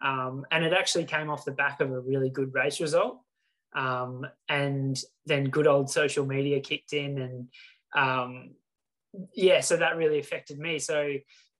Um, 0.00 0.46
and 0.50 0.64
it 0.64 0.72
actually 0.72 1.04
came 1.04 1.30
off 1.30 1.44
the 1.44 1.52
back 1.52 1.80
of 1.80 1.90
a 1.90 2.00
really 2.00 2.30
good 2.30 2.54
race 2.54 2.80
result. 2.80 3.18
Um, 3.74 4.24
and 4.48 4.96
then 5.26 5.50
good 5.50 5.66
old 5.66 5.90
social 5.90 6.24
media 6.24 6.60
kicked 6.60 6.92
in, 6.92 7.18
and 7.18 7.48
um, 7.96 8.54
yeah, 9.34 9.60
so 9.60 9.76
that 9.76 9.96
really 9.96 10.20
affected 10.20 10.60
me. 10.60 10.78
So 10.78 11.14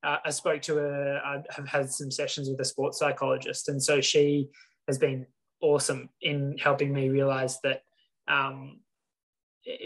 uh, 0.04 0.18
I 0.24 0.30
spoke 0.30 0.62
to 0.62 0.78
a, 0.78 1.16
I 1.16 1.42
have 1.50 1.66
had 1.66 1.90
some 1.90 2.12
sessions 2.12 2.48
with 2.48 2.60
a 2.60 2.64
sports 2.64 3.00
psychologist, 3.00 3.68
and 3.68 3.82
so 3.82 4.00
she 4.00 4.48
has 4.86 4.96
been 4.96 5.26
awesome 5.60 6.08
in 6.20 6.56
helping 6.56 6.92
me 6.92 7.08
realize 7.08 7.58
that 7.64 7.82
um, 8.28 8.78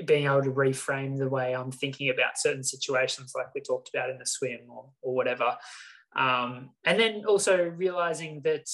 being 0.05 0.27
able 0.27 0.43
to 0.43 0.51
reframe 0.51 1.19
the 1.19 1.29
way 1.29 1.55
I'm 1.55 1.71
thinking 1.71 2.11
about 2.11 2.39
certain 2.39 2.65
situations, 2.65 3.33
like 3.37 3.55
we 3.55 3.61
talked 3.61 3.91
about 3.95 4.11
in 4.11 4.19
the 4.19 4.27
swim 4.27 4.61
or, 4.69 4.91
or 5.03 5.15
whatever. 5.15 5.57
Um, 6.17 6.71
and 6.85 6.99
then 6.99 7.25
also 7.27 7.65
realizing 7.65 8.41
that 8.43 8.69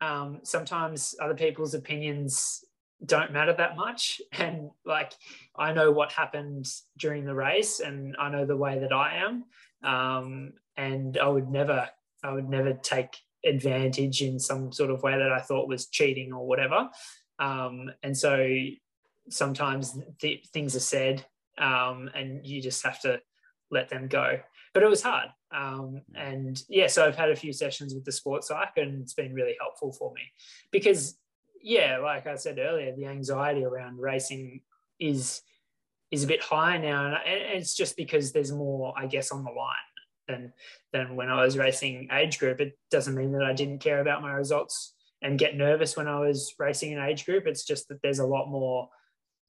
um, 0.00 0.40
sometimes 0.42 1.14
other 1.20 1.34
people's 1.34 1.74
opinions 1.74 2.64
don't 3.04 3.32
matter 3.32 3.52
that 3.52 3.76
much. 3.76 4.20
And 4.32 4.70
like, 4.84 5.12
I 5.56 5.72
know 5.72 5.90
what 5.90 6.12
happened 6.12 6.66
during 6.98 7.24
the 7.24 7.34
race 7.34 7.80
and 7.80 8.16
I 8.18 8.30
know 8.30 8.46
the 8.46 8.56
way 8.56 8.78
that 8.78 8.92
I 8.92 9.16
am. 9.16 9.44
Um, 9.82 10.52
and 10.76 11.18
I 11.18 11.28
would 11.28 11.50
never, 11.50 11.88
I 12.24 12.32
would 12.32 12.48
never 12.48 12.72
take 12.72 13.16
advantage 13.44 14.22
in 14.22 14.38
some 14.38 14.72
sort 14.72 14.90
of 14.90 15.02
way 15.02 15.16
that 15.16 15.32
I 15.32 15.40
thought 15.40 15.68
was 15.68 15.88
cheating 15.88 16.32
or 16.32 16.46
whatever. 16.46 16.88
Um, 17.38 17.90
and 18.02 18.16
so 18.16 18.46
sometimes 19.28 19.98
th- 20.20 20.46
things 20.48 20.74
are 20.74 20.80
said 20.80 21.24
um, 21.58 22.10
and 22.14 22.46
you 22.46 22.62
just 22.62 22.82
have 22.84 23.00
to 23.02 23.20
let 23.70 23.88
them 23.88 24.08
go. 24.08 24.40
But 24.72 24.82
it 24.82 24.88
was 24.88 25.02
hard. 25.02 25.28
Um, 25.52 26.02
and 26.14 26.62
yeah, 26.68 26.86
so 26.86 27.04
I've 27.04 27.16
had 27.16 27.30
a 27.30 27.36
few 27.36 27.52
sessions 27.52 27.94
with 27.94 28.04
the 28.04 28.12
sports 28.12 28.48
psych 28.48 28.72
and 28.76 29.02
it's 29.02 29.14
been 29.14 29.34
really 29.34 29.56
helpful 29.60 29.92
for 29.92 30.12
me 30.14 30.22
because, 30.70 31.18
yeah, 31.62 31.98
like 31.98 32.26
I 32.26 32.36
said 32.36 32.58
earlier, 32.58 32.94
the 32.96 33.06
anxiety 33.06 33.64
around 33.64 33.98
racing 33.98 34.60
is 34.98 35.42
is 36.10 36.24
a 36.24 36.26
bit 36.26 36.42
higher 36.42 36.78
now. 36.78 37.06
And 37.24 37.58
it's 37.58 37.76
just 37.76 37.96
because 37.96 38.32
there's 38.32 38.52
more, 38.52 38.92
I 38.96 39.06
guess, 39.06 39.30
on 39.30 39.44
the 39.44 39.50
line 39.50 39.76
than 40.28 40.52
than 40.92 41.16
when 41.16 41.30
I 41.30 41.42
was 41.42 41.58
racing 41.58 42.08
age 42.12 42.38
group. 42.38 42.60
It 42.60 42.78
doesn't 42.90 43.16
mean 43.16 43.32
that 43.32 43.44
I 43.44 43.52
didn't 43.52 43.80
care 43.80 44.00
about 44.00 44.22
my 44.22 44.32
results 44.32 44.94
and 45.22 45.38
get 45.38 45.56
nervous 45.56 45.96
when 45.96 46.08
I 46.08 46.20
was 46.20 46.54
racing 46.58 46.94
an 46.94 47.04
age 47.04 47.26
group. 47.26 47.46
It's 47.46 47.64
just 47.64 47.88
that 47.88 48.00
there's 48.02 48.20
a 48.20 48.26
lot 48.26 48.48
more 48.48 48.88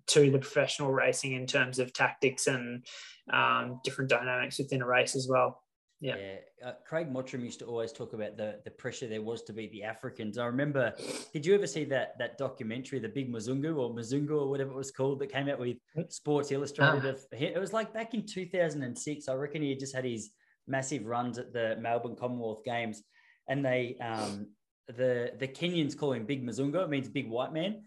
to 0.08 0.32
the 0.32 0.40
professional 0.40 0.92
racing 0.92 1.34
in 1.34 1.46
terms 1.46 1.80
of 1.80 1.94
tactics 1.94 2.48
and 2.48 2.86
um, 3.32 3.80
different 3.84 4.10
dynamics 4.10 4.58
within 4.58 4.82
a 4.82 4.88
race 4.88 5.16
as 5.16 5.28
well. 5.30 5.62
Yeah. 6.02 6.16
yeah. 6.18 6.68
Uh, 6.68 6.74
Craig 6.84 7.14
Mottram 7.14 7.44
used 7.44 7.60
to 7.60 7.66
always 7.66 7.92
talk 7.92 8.14
about 8.14 8.36
the 8.36 8.60
the 8.66 8.72
pressure 8.72 9.08
there 9.08 9.22
was 9.22 9.44
to 9.44 9.54
beat 9.54 9.72
the 9.72 9.84
Africans. 9.84 10.40
I 10.40 10.48
remember, 10.48 10.94
did 11.32 11.46
you 11.46 11.54
ever 11.54 11.68
see 11.68 11.86
that 11.86 12.18
that 12.18 12.40
documentary, 12.40 12.98
The 12.98 13.08
Big 13.08 13.32
Mzungu 13.32 13.78
or 13.78 13.94
Mzungu 13.94 14.32
or 14.32 14.50
whatever 14.50 14.72
it 14.72 14.78
was 14.78 14.92
called, 14.92 15.20
that 15.20 15.32
came 15.32 15.48
out 15.48 15.60
with 15.60 15.78
Sports 16.10 16.52
Illustrated? 16.52 17.06
Ah. 17.06 17.36
It 17.38 17.60
was 17.60 17.72
like 17.72 17.94
back 17.94 18.16
in 18.16 18.26
2006. 18.26 19.28
I 19.28 19.34
reckon 19.36 19.62
he 19.62 19.70
had 19.70 19.80
just 19.80 19.96
had 19.96 20.06
his 20.06 20.32
massive 20.68 21.06
runs 21.06 21.38
at 21.38 21.54
the 21.54 21.78
Melbourne 21.80 22.16
Commonwealth 22.16 22.64
Games, 22.66 23.04
and 23.48 23.64
they 23.64 23.96
um, 24.02 24.48
the 24.88 25.34
the 25.38 25.48
Kenyans 25.48 25.96
call 25.96 26.14
him 26.14 26.26
Big 26.26 26.44
Mzungu. 26.44 26.84
It 26.84 26.90
means 26.90 27.10
big 27.10 27.30
white 27.30 27.54
man. 27.54 27.84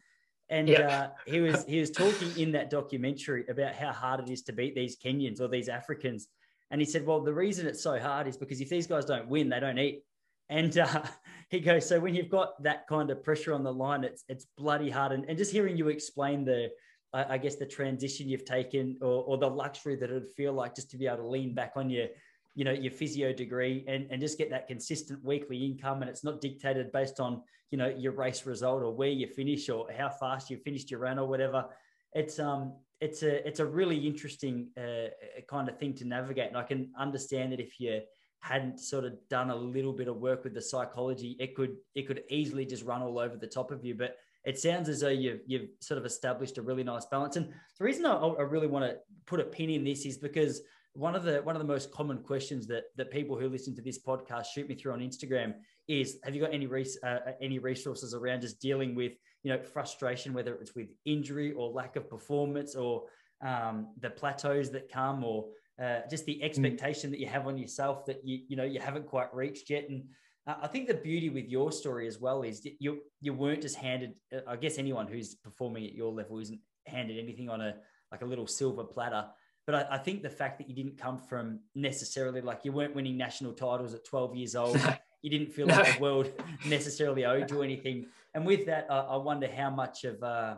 And 0.50 0.70
uh, 0.70 1.10
he 1.26 1.40
was 1.40 1.64
he 1.68 1.80
was 1.80 1.90
talking 1.90 2.30
in 2.38 2.52
that 2.52 2.70
documentary 2.70 3.44
about 3.48 3.74
how 3.74 3.92
hard 3.92 4.20
it 4.20 4.30
is 4.30 4.42
to 4.42 4.52
beat 4.52 4.74
these 4.74 4.96
Kenyans 4.98 5.40
or 5.40 5.48
these 5.48 5.68
Africans. 5.68 6.28
And 6.70 6.80
he 6.80 6.84
said, 6.84 7.06
well, 7.06 7.20
the 7.20 7.32
reason 7.32 7.66
it's 7.66 7.82
so 7.82 7.98
hard 7.98 8.26
is 8.26 8.36
because 8.36 8.60
if 8.60 8.68
these 8.68 8.86
guys 8.86 9.04
don't 9.04 9.28
win, 9.28 9.48
they 9.48 9.60
don't 9.60 9.78
eat. 9.78 10.02
And 10.48 10.76
uh, 10.76 11.02
he 11.50 11.60
goes, 11.60 11.86
so 11.88 12.00
when 12.00 12.14
you've 12.14 12.30
got 12.30 12.62
that 12.62 12.86
kind 12.88 13.10
of 13.10 13.22
pressure 13.22 13.54
on 13.54 13.62
the 13.62 13.72
line, 13.72 14.04
it's 14.04 14.24
it's 14.28 14.46
bloody 14.56 14.90
hard. 14.90 15.12
And, 15.12 15.24
and 15.28 15.38
just 15.38 15.52
hearing 15.52 15.76
you 15.76 15.88
explain 15.88 16.44
the, 16.44 16.70
I, 17.12 17.34
I 17.34 17.38
guess 17.38 17.56
the 17.56 17.66
transition 17.66 18.28
you've 18.28 18.44
taken, 18.44 18.98
or, 19.00 19.24
or 19.24 19.38
the 19.38 19.48
luxury 19.48 19.96
that 19.96 20.10
it 20.10 20.14
would 20.14 20.30
feel 20.36 20.52
like 20.52 20.74
just 20.74 20.90
to 20.90 20.98
be 20.98 21.06
able 21.06 21.18
to 21.18 21.28
lean 21.28 21.54
back 21.54 21.72
on 21.76 21.90
your, 21.90 22.08
you 22.54 22.64
know, 22.64 22.72
your 22.72 22.92
physio 22.92 23.32
degree 23.32 23.84
and, 23.88 24.06
and 24.10 24.20
just 24.20 24.38
get 24.38 24.50
that 24.50 24.68
consistent 24.68 25.24
weekly 25.24 25.64
income, 25.64 26.02
and 26.02 26.10
it's 26.10 26.24
not 26.24 26.40
dictated 26.40 26.92
based 26.92 27.20
on 27.20 27.42
you 27.70 27.78
know 27.78 27.88
your 27.88 28.12
race 28.12 28.46
result 28.46 28.82
or 28.82 28.94
where 28.94 29.08
you 29.08 29.26
finish 29.26 29.68
or 29.68 29.88
how 29.96 30.08
fast 30.08 30.50
you 30.50 30.56
finished 30.56 30.90
your 30.90 31.00
run 31.00 31.18
or 31.18 31.26
whatever. 31.26 31.66
It's 32.12 32.38
um 32.38 32.74
it's 33.00 33.22
a 33.22 33.46
it's 33.46 33.60
a 33.60 33.66
really 33.66 34.06
interesting 34.06 34.68
uh, 34.78 35.08
kind 35.48 35.68
of 35.68 35.78
thing 35.78 35.94
to 35.94 36.04
navigate, 36.04 36.48
and 36.48 36.56
I 36.56 36.62
can 36.62 36.92
understand 36.98 37.52
that 37.52 37.60
if 37.60 37.80
you 37.80 38.00
hadn't 38.40 38.78
sort 38.78 39.04
of 39.04 39.14
done 39.30 39.50
a 39.50 39.56
little 39.56 39.92
bit 39.92 40.06
of 40.06 40.16
work 40.16 40.44
with 40.44 40.54
the 40.54 40.62
psychology, 40.62 41.36
it 41.40 41.54
could 41.56 41.76
it 41.94 42.06
could 42.06 42.22
easily 42.28 42.64
just 42.64 42.84
run 42.84 43.02
all 43.02 43.18
over 43.18 43.36
the 43.36 43.46
top 43.46 43.72
of 43.72 43.84
you. 43.84 43.94
But 43.94 44.16
it 44.44 44.58
sounds 44.58 44.88
as 44.88 45.00
though 45.00 45.08
you've 45.08 45.40
you've 45.46 45.68
sort 45.80 45.98
of 45.98 46.06
established 46.06 46.58
a 46.58 46.62
really 46.62 46.84
nice 46.84 47.06
balance. 47.06 47.36
And 47.36 47.46
the 47.78 47.84
reason 47.84 48.06
I, 48.06 48.14
I 48.14 48.42
really 48.42 48.66
want 48.66 48.84
to 48.84 48.96
put 49.26 49.40
a 49.40 49.44
pin 49.44 49.70
in 49.70 49.82
this 49.82 50.06
is 50.06 50.18
because 50.18 50.60
one 50.94 51.16
of 51.16 51.24
the 51.24 51.42
one 51.42 51.56
of 51.56 51.60
the 51.60 51.68
most 51.68 51.90
common 51.90 52.18
questions 52.18 52.66
that 52.68 52.84
that 52.96 53.10
people 53.10 53.38
who 53.38 53.48
listen 53.48 53.74
to 53.74 53.82
this 53.82 53.98
podcast 53.98 54.46
shoot 54.46 54.68
me 54.68 54.74
through 54.74 54.92
on 54.92 55.00
Instagram 55.00 55.54
is 55.88 56.18
have 56.22 56.34
you 56.34 56.40
got 56.40 56.54
any 56.54 56.66
res- 56.66 56.98
uh, 57.04 57.18
uh, 57.26 57.32
any 57.42 57.58
resources 57.58 58.14
around 58.14 58.40
just 58.40 58.60
dealing 58.60 58.94
with 58.94 59.12
you 59.42 59.52
know 59.52 59.60
frustration 59.60 60.32
whether 60.32 60.54
it's 60.54 60.74
with 60.74 60.88
injury 61.04 61.52
or 61.52 61.68
lack 61.70 61.96
of 61.96 62.08
performance 62.08 62.76
or 62.76 63.04
um, 63.44 63.88
the 64.00 64.08
plateaus 64.08 64.70
that 64.70 64.90
come 64.90 65.24
or 65.24 65.46
uh, 65.82 66.00
just 66.08 66.24
the 66.26 66.36
mm. 66.36 66.44
expectation 66.44 67.10
mm. 67.10 67.12
that 67.12 67.20
you 67.20 67.26
have 67.26 67.48
on 67.48 67.58
yourself 67.58 68.06
that 68.06 68.20
you 68.24 68.40
you 68.48 68.56
know 68.56 68.64
you 68.64 68.80
haven't 68.80 69.06
quite 69.06 69.34
reached 69.34 69.70
yet 69.70 69.88
and 69.88 70.04
uh, 70.46 70.54
I 70.62 70.68
think 70.68 70.86
the 70.86 70.94
beauty 70.94 71.28
with 71.28 71.46
your 71.46 71.72
story 71.72 72.06
as 72.06 72.20
well 72.20 72.42
is 72.42 72.64
you 72.78 73.00
you 73.20 73.34
weren't 73.34 73.62
just 73.62 73.76
handed 73.76 74.14
uh, 74.32 74.40
I 74.46 74.54
guess 74.54 74.78
anyone 74.78 75.08
who's 75.08 75.34
performing 75.34 75.84
at 75.86 75.92
your 75.92 76.12
level 76.12 76.38
isn't 76.38 76.60
handed 76.86 77.18
anything 77.18 77.48
on 77.50 77.60
a 77.60 77.74
like 78.12 78.22
a 78.22 78.26
little 78.26 78.46
silver 78.46 78.84
platter 78.84 79.26
but 79.66 79.74
I, 79.74 79.96
I, 79.96 79.98
think 79.98 80.22
the 80.22 80.30
fact 80.30 80.58
that 80.58 80.68
you 80.68 80.74
didn't 80.74 80.98
come 80.98 81.18
from 81.18 81.60
necessarily 81.74 82.40
like 82.40 82.64
you 82.64 82.72
weren't 82.72 82.94
winning 82.94 83.16
national 83.16 83.52
titles 83.52 83.94
at 83.94 84.04
12 84.04 84.36
years 84.36 84.54
old 84.54 84.78
you 85.24 85.30
didn't 85.30 85.50
feel 85.54 85.66
like 85.66 85.96
the 85.96 86.02
world 86.02 86.30
necessarily 86.66 87.24
owed 87.24 87.50
you 87.50 87.62
anything. 87.62 88.06
And 88.34 88.44
with 88.44 88.66
that, 88.66 88.86
I, 88.90 88.98
I 88.98 89.16
wonder 89.16 89.48
how 89.48 89.70
much 89.70 90.04
of 90.04 90.22
uh, 90.22 90.56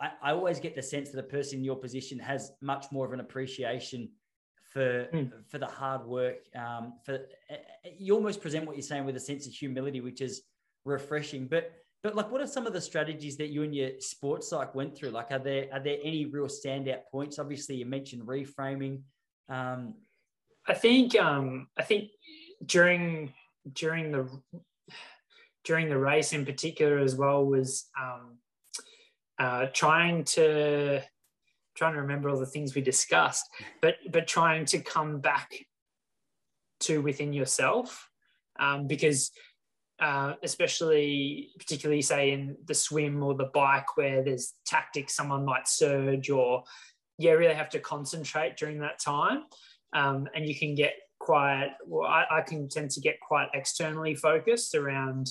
I, 0.00 0.10
I, 0.22 0.30
always 0.30 0.60
get 0.60 0.76
the 0.76 0.82
sense 0.82 1.10
that 1.10 1.18
a 1.18 1.24
person 1.24 1.58
in 1.58 1.64
your 1.64 1.74
position 1.74 2.16
has 2.20 2.52
much 2.60 2.86
more 2.92 3.04
of 3.04 3.12
an 3.12 3.18
appreciation 3.18 4.08
for 4.72 5.08
mm. 5.12 5.32
for 5.48 5.58
the 5.58 5.66
hard 5.66 6.06
work. 6.06 6.36
Um, 6.54 6.92
for 7.04 7.14
uh, 7.50 7.56
you 7.98 8.14
almost 8.14 8.40
present 8.40 8.66
what 8.66 8.76
you're 8.76 8.82
saying 8.82 9.04
with 9.04 9.16
a 9.16 9.20
sense 9.20 9.48
of 9.48 9.52
humility, 9.52 10.00
which 10.00 10.20
is 10.20 10.42
refreshing. 10.84 11.48
But 11.48 11.72
but 12.08 12.16
like, 12.16 12.32
what 12.32 12.40
are 12.40 12.46
some 12.46 12.66
of 12.66 12.72
the 12.72 12.80
strategies 12.80 13.36
that 13.36 13.48
you 13.48 13.64
and 13.64 13.74
your 13.74 13.90
sports 14.00 14.48
psych 14.48 14.74
went 14.74 14.96
through? 14.96 15.10
Like, 15.10 15.30
are 15.30 15.38
there 15.38 15.66
are 15.74 15.80
there 15.80 15.98
any 16.02 16.24
real 16.24 16.46
standout 16.46 17.00
points? 17.12 17.38
Obviously, 17.38 17.76
you 17.76 17.84
mentioned 17.84 18.22
reframing. 18.22 19.02
Um, 19.50 19.92
I 20.66 20.72
think 20.72 21.14
um, 21.16 21.68
I 21.76 21.82
think 21.82 22.08
during 22.64 23.34
during 23.74 24.10
the 24.10 24.26
during 25.64 25.90
the 25.90 25.98
race 25.98 26.32
in 26.32 26.46
particular 26.46 26.96
as 26.96 27.14
well 27.14 27.44
was 27.44 27.90
um, 28.00 28.38
uh, 29.38 29.66
trying 29.74 30.24
to 30.24 31.02
trying 31.76 31.92
to 31.92 32.00
remember 32.00 32.30
all 32.30 32.38
the 32.38 32.46
things 32.46 32.74
we 32.74 32.80
discussed, 32.80 33.44
but 33.82 33.96
but 34.10 34.26
trying 34.26 34.64
to 34.64 34.78
come 34.78 35.20
back 35.20 35.50
to 36.80 37.02
within 37.02 37.34
yourself 37.34 38.08
um, 38.58 38.86
because 38.86 39.30
uh, 40.00 40.34
especially 40.42 41.50
particularly 41.58 42.02
say 42.02 42.30
in 42.30 42.56
the 42.66 42.74
swim 42.74 43.22
or 43.22 43.34
the 43.34 43.50
bike 43.52 43.96
where 43.96 44.22
there's 44.22 44.54
tactics 44.64 45.14
someone 45.14 45.44
might 45.44 45.66
surge 45.66 46.30
or 46.30 46.62
yeah 47.18 47.32
really 47.32 47.54
have 47.54 47.70
to 47.70 47.80
concentrate 47.80 48.56
during 48.56 48.78
that 48.80 49.00
time. 49.00 49.44
Um, 49.92 50.28
and 50.34 50.46
you 50.46 50.54
can 50.54 50.74
get 50.74 50.92
quite 51.18 51.70
well 51.86 52.08
I, 52.08 52.24
I, 52.30 52.40
can 52.42 52.68
tend 52.68 52.90
to 52.92 53.00
get 53.00 53.18
quite 53.20 53.48
externally 53.54 54.14
focused 54.14 54.74
around 54.74 55.28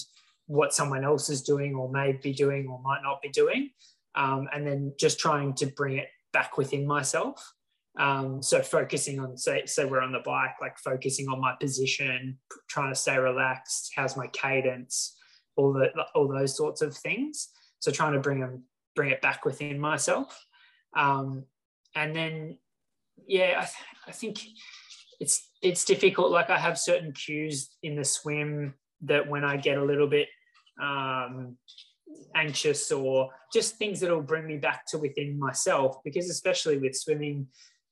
what 0.47 0.73
someone 0.73 1.03
else 1.03 1.29
is 1.29 1.41
doing 1.41 1.75
or 1.75 1.89
may 1.91 2.11
be 2.11 2.33
doing 2.33 2.67
or 2.67 2.81
might 2.81 3.01
not 3.03 3.21
be 3.21 3.29
doing 3.29 3.69
um, 4.15 4.47
and 4.53 4.65
then 4.65 4.93
just 4.99 5.19
trying 5.19 5.53
to 5.55 5.67
bring 5.67 5.97
it 5.97 6.09
back 6.33 6.57
within 6.57 6.85
myself 6.85 7.53
um, 7.97 8.41
so 8.41 8.61
focusing 8.61 9.19
on 9.19 9.37
say 9.37 9.65
so 9.65 9.87
we're 9.87 10.01
on 10.01 10.11
the 10.11 10.21
bike 10.25 10.55
like 10.61 10.77
focusing 10.77 11.27
on 11.29 11.39
my 11.39 11.53
position 11.59 12.37
trying 12.69 12.93
to 12.93 12.99
stay 12.99 13.17
relaxed 13.17 13.91
how's 13.95 14.15
my 14.15 14.27
cadence 14.27 15.15
all 15.55 15.73
the 15.73 15.89
all 16.13 16.27
those 16.27 16.55
sorts 16.55 16.81
of 16.81 16.95
things 16.95 17.49
so 17.79 17.91
trying 17.91 18.13
to 18.13 18.19
bring 18.19 18.39
them 18.39 18.63
bring 18.95 19.09
it 19.09 19.21
back 19.21 19.45
within 19.45 19.79
myself 19.79 20.45
um, 20.95 21.43
and 21.95 22.15
then 22.15 22.57
yeah 23.27 23.55
I, 23.57 23.61
th- 23.61 24.07
I 24.07 24.11
think 24.11 24.39
it's 25.19 25.49
it's 25.61 25.85
difficult. 25.85 26.31
Like 26.31 26.49
I 26.49 26.57
have 26.57 26.77
certain 26.77 27.11
cues 27.11 27.69
in 27.83 27.95
the 27.95 28.05
swim 28.05 28.75
that 29.01 29.27
when 29.27 29.43
I 29.43 29.57
get 29.57 29.77
a 29.77 29.83
little 29.83 30.07
bit 30.07 30.27
um, 30.81 31.57
anxious 32.35 32.91
or 32.91 33.29
just 33.51 33.77
things 33.77 33.99
that 33.99 34.11
will 34.11 34.21
bring 34.21 34.45
me 34.45 34.57
back 34.57 34.85
to 34.87 34.97
within 34.97 35.39
myself, 35.39 35.97
because 36.03 36.29
especially 36.29 36.77
with 36.77 36.95
swimming, 36.95 37.47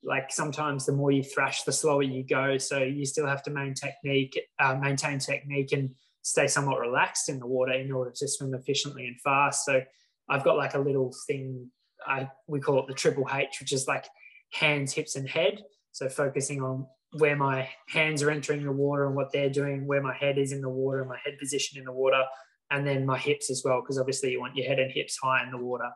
like 0.05 0.31
sometimes 0.31 0.85
the 0.85 0.91
more 0.91 1.11
you 1.11 1.23
thrash, 1.23 1.63
the 1.63 1.71
slower 1.71 2.03
you 2.03 2.23
go. 2.23 2.57
So 2.57 2.77
you 2.79 3.05
still 3.05 3.27
have 3.27 3.43
to 3.43 3.51
maintain 3.51 3.91
technique, 3.91 4.39
uh, 4.59 4.75
maintain 4.75 5.19
technique, 5.19 5.71
and 5.71 5.89
stay 6.21 6.47
somewhat 6.47 6.79
relaxed 6.79 7.29
in 7.29 7.39
the 7.39 7.47
water 7.47 7.73
in 7.73 7.91
order 7.91 8.11
to 8.15 8.27
swim 8.27 8.53
efficiently 8.53 9.07
and 9.07 9.19
fast. 9.21 9.65
So 9.65 9.81
I've 10.29 10.43
got 10.43 10.57
like 10.57 10.75
a 10.75 10.79
little 10.79 11.13
thing. 11.27 11.69
I 12.05 12.29
we 12.47 12.59
call 12.59 12.79
it 12.79 12.87
the 12.87 12.93
triple 12.93 13.27
H, 13.33 13.57
which 13.59 13.73
is 13.73 13.87
like 13.87 14.05
hands, 14.53 14.93
hips, 14.93 15.15
and 15.15 15.27
head. 15.27 15.63
So 15.91 16.07
focusing 16.07 16.61
on 16.61 16.87
where 17.17 17.35
my 17.35 17.69
hands 17.87 18.21
are 18.21 18.29
entering 18.29 18.63
the 18.63 18.71
water 18.71 19.05
and 19.05 19.15
what 19.15 19.31
they're 19.31 19.49
doing, 19.49 19.87
where 19.87 20.01
my 20.01 20.15
head 20.15 20.37
is 20.37 20.51
in 20.51 20.61
the 20.61 20.69
water, 20.69 20.99
and 20.99 21.09
my 21.09 21.17
head 21.23 21.37
position 21.39 21.79
in 21.79 21.85
the 21.85 21.91
water, 21.91 22.23
and 22.71 22.85
then 22.85 23.05
my 23.05 23.17
hips 23.17 23.49
as 23.49 23.61
well, 23.63 23.81
because 23.81 23.97
obviously 23.97 24.31
you 24.31 24.39
want 24.39 24.55
your 24.55 24.67
head 24.67 24.79
and 24.79 24.91
hips 24.91 25.17
high 25.21 25.43
in 25.43 25.51
the 25.51 25.57
water. 25.57 25.89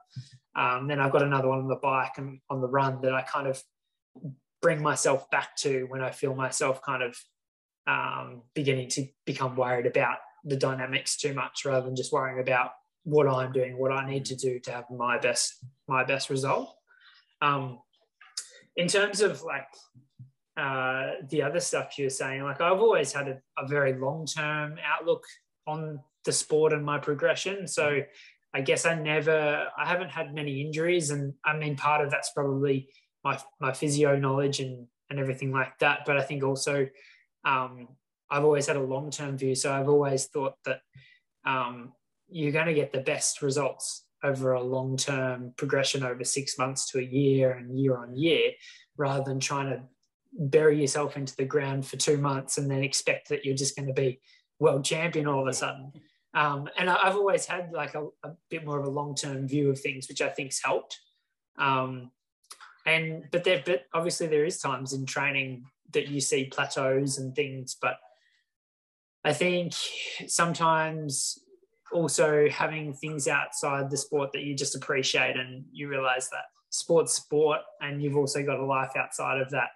Um, 0.56 0.88
then 0.88 1.00
I've 1.00 1.12
got 1.12 1.24
another 1.24 1.50
one 1.50 1.60
on 1.60 1.68
the 1.68 1.76
bike 1.76 2.14
and 2.18 2.40
on 2.50 2.62
the 2.62 2.68
run 2.68 3.02
that 3.02 3.14
I 3.14 3.22
kind 3.22 3.48
of 3.48 3.62
bring 4.62 4.82
myself 4.82 5.30
back 5.30 5.56
to 5.58 5.86
when 5.90 6.02
I 6.02 6.12
feel 6.12 6.36
myself 6.36 6.82
kind 6.82 7.04
of 7.04 7.18
um, 7.88 8.44
beginning 8.54 8.90
to 8.90 9.08
become 9.26 9.56
worried 9.56 9.86
about 9.86 10.18
the 10.44 10.58
dynamics 10.58 11.18
too 11.18 11.34
much, 11.34 11.66
rather 11.66 11.86
than 11.86 11.96
just 11.96 12.12
worrying 12.12 12.40
about 12.40 12.72
what 13.04 13.28
I'm 13.28 13.52
doing, 13.52 13.78
what 13.78 13.92
I 13.92 14.08
need 14.10 14.26
to 14.26 14.36
do 14.36 14.60
to 14.60 14.72
have 14.72 14.86
my 14.90 15.18
best 15.18 15.54
my 15.88 16.04
best 16.04 16.30
result. 16.30 16.76
Um, 17.42 17.80
in 18.76 18.88
terms 18.88 19.22
of 19.22 19.42
like 19.44 19.68
uh, 20.58 21.12
the 21.30 21.42
other 21.42 21.60
stuff 21.60 21.98
you're 21.98 22.10
saying, 22.10 22.44
like 22.44 22.62
I've 22.62 22.80
always 22.80 23.14
had 23.14 23.28
a, 23.28 23.42
a 23.58 23.68
very 23.68 23.94
long 23.94 24.26
term 24.26 24.76
outlook 24.86 25.24
on 25.66 26.00
the 26.26 26.32
sport 26.32 26.74
and 26.74 26.86
my 26.86 27.00
progression. 27.00 27.68
So 27.68 28.02
I 28.54 28.62
guess 28.62 28.86
I 28.86 28.96
never, 28.96 29.68
I 29.78 29.86
haven't 29.86 30.10
had 30.10 30.34
many 30.34 30.62
injuries, 30.62 31.12
and 31.12 31.34
I 31.46 31.56
mean 31.56 31.76
part 31.76 32.04
of 32.04 32.12
that's 32.12 32.32
probably 32.32 32.90
my 33.24 33.40
my 33.60 33.74
physio 33.74 34.18
knowledge 34.18 34.60
and 34.60 34.88
and 35.10 35.20
everything 35.20 35.52
like 35.52 35.78
that. 35.80 36.02
But 36.06 36.18
I 36.18 36.22
think 36.22 36.44
also 36.44 36.88
um, 37.46 37.88
I've 38.30 38.44
always 38.44 38.68
had 38.68 38.78
a 38.78 38.82
long 38.84 39.12
term 39.12 39.38
view, 39.38 39.56
so 39.56 39.74
I've 39.74 39.90
always 39.90 40.26
thought 40.26 40.54
that 40.66 40.82
um, 41.46 41.94
you're 42.30 42.52
going 42.52 42.68
to 42.68 42.74
get 42.74 42.92
the 42.92 43.02
best 43.02 43.42
results 43.42 44.06
over 44.24 44.54
a 44.54 44.62
long 44.62 44.98
term 44.98 45.54
progression 45.58 46.04
over 46.04 46.24
six 46.24 46.58
months 46.58 46.90
to 46.92 47.00
a 47.00 47.04
year 47.04 47.52
and 47.52 47.78
year 47.78 47.98
on 47.98 48.16
year, 48.16 48.52
rather 48.98 49.24
than 49.24 49.40
trying 49.40 49.70
to 49.70 49.82
bury 50.34 50.80
yourself 50.80 51.18
into 51.18 51.36
the 51.36 51.46
ground 51.46 51.86
for 51.86 51.98
two 51.98 52.18
months 52.18 52.58
and 52.58 52.70
then 52.70 52.84
expect 52.84 53.30
that 53.30 53.44
you're 53.44 53.56
just 53.56 53.76
going 53.76 53.88
to 53.88 53.94
be 53.94 54.20
world 54.60 54.86
champion 54.86 55.26
all 55.26 55.42
of 55.42 55.48
a 55.48 55.54
sudden. 55.54 55.92
Um, 56.36 56.70
and 56.78 56.90
I've 56.90 57.16
always 57.16 57.48
had 57.48 57.72
like 57.72 57.96
a, 57.96 58.06
a 58.24 58.32
bit 58.52 58.64
more 58.64 58.80
of 58.80 58.86
a 58.86 58.92
long 58.92 59.16
term 59.16 59.48
view 59.48 59.70
of 59.72 59.80
things, 59.80 60.08
which 60.08 60.22
I 60.22 60.30
think's 60.30 60.64
helped. 60.64 61.00
Um, 61.58 62.12
and 62.90 63.24
but 63.32 63.44
there, 63.44 63.62
but 63.66 63.86
obviously 63.94 64.28
there 64.28 64.46
is 64.46 64.60
times 64.60 64.94
in 64.94 65.06
training 65.06 65.66
that 65.94 66.08
you 66.08 66.22
see 66.22 66.46
plateaus 66.46 67.18
and 67.18 67.36
things, 67.36 67.78
but 67.82 67.98
I 69.24 69.34
think 69.34 69.74
sometimes 70.28 71.40
also 71.92 72.48
having 72.50 72.94
things 72.94 73.28
outside 73.28 73.90
the 73.90 73.98
sport 73.98 74.32
that 74.34 74.44
you 74.44 74.56
just 74.56 74.76
appreciate 74.76 75.36
and 75.38 75.66
you 75.72 75.88
realize 75.90 76.30
that 76.30 76.46
sport's 76.70 77.14
sport 77.14 77.62
and 77.82 78.02
you've 78.02 78.16
also 78.16 78.44
got 78.44 78.60
a 78.60 78.66
life 78.66 78.92
outside 78.96 79.42
of 79.42 79.50
that. 79.50 79.70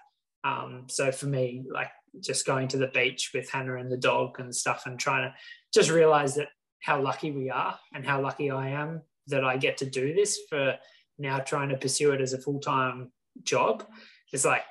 Um, 0.43 0.83
so 0.87 1.11
for 1.11 1.25
me, 1.25 1.65
like 1.71 1.89
just 2.19 2.45
going 2.45 2.67
to 2.69 2.77
the 2.77 2.87
beach 2.87 3.31
with 3.33 3.49
Hannah 3.49 3.77
and 3.77 3.91
the 3.91 3.97
dog 3.97 4.39
and 4.39 4.55
stuff 4.55 4.83
and 4.85 4.99
trying 4.99 5.29
to 5.29 5.35
just 5.73 5.89
realize 5.89 6.35
that 6.35 6.49
how 6.81 7.01
lucky 7.01 7.31
we 7.31 7.49
are 7.49 7.77
and 7.93 8.05
how 8.05 8.21
lucky 8.21 8.51
I 8.51 8.69
am 8.69 9.01
that 9.27 9.43
I 9.43 9.57
get 9.57 9.77
to 9.77 9.85
do 9.85 10.13
this 10.13 10.39
for 10.49 10.75
now 11.17 11.39
trying 11.39 11.69
to 11.69 11.77
pursue 11.77 12.11
it 12.11 12.21
as 12.21 12.33
a 12.33 12.37
full-time 12.37 13.11
job. 13.43 13.85
It's 14.31 14.45
like, 14.45 14.63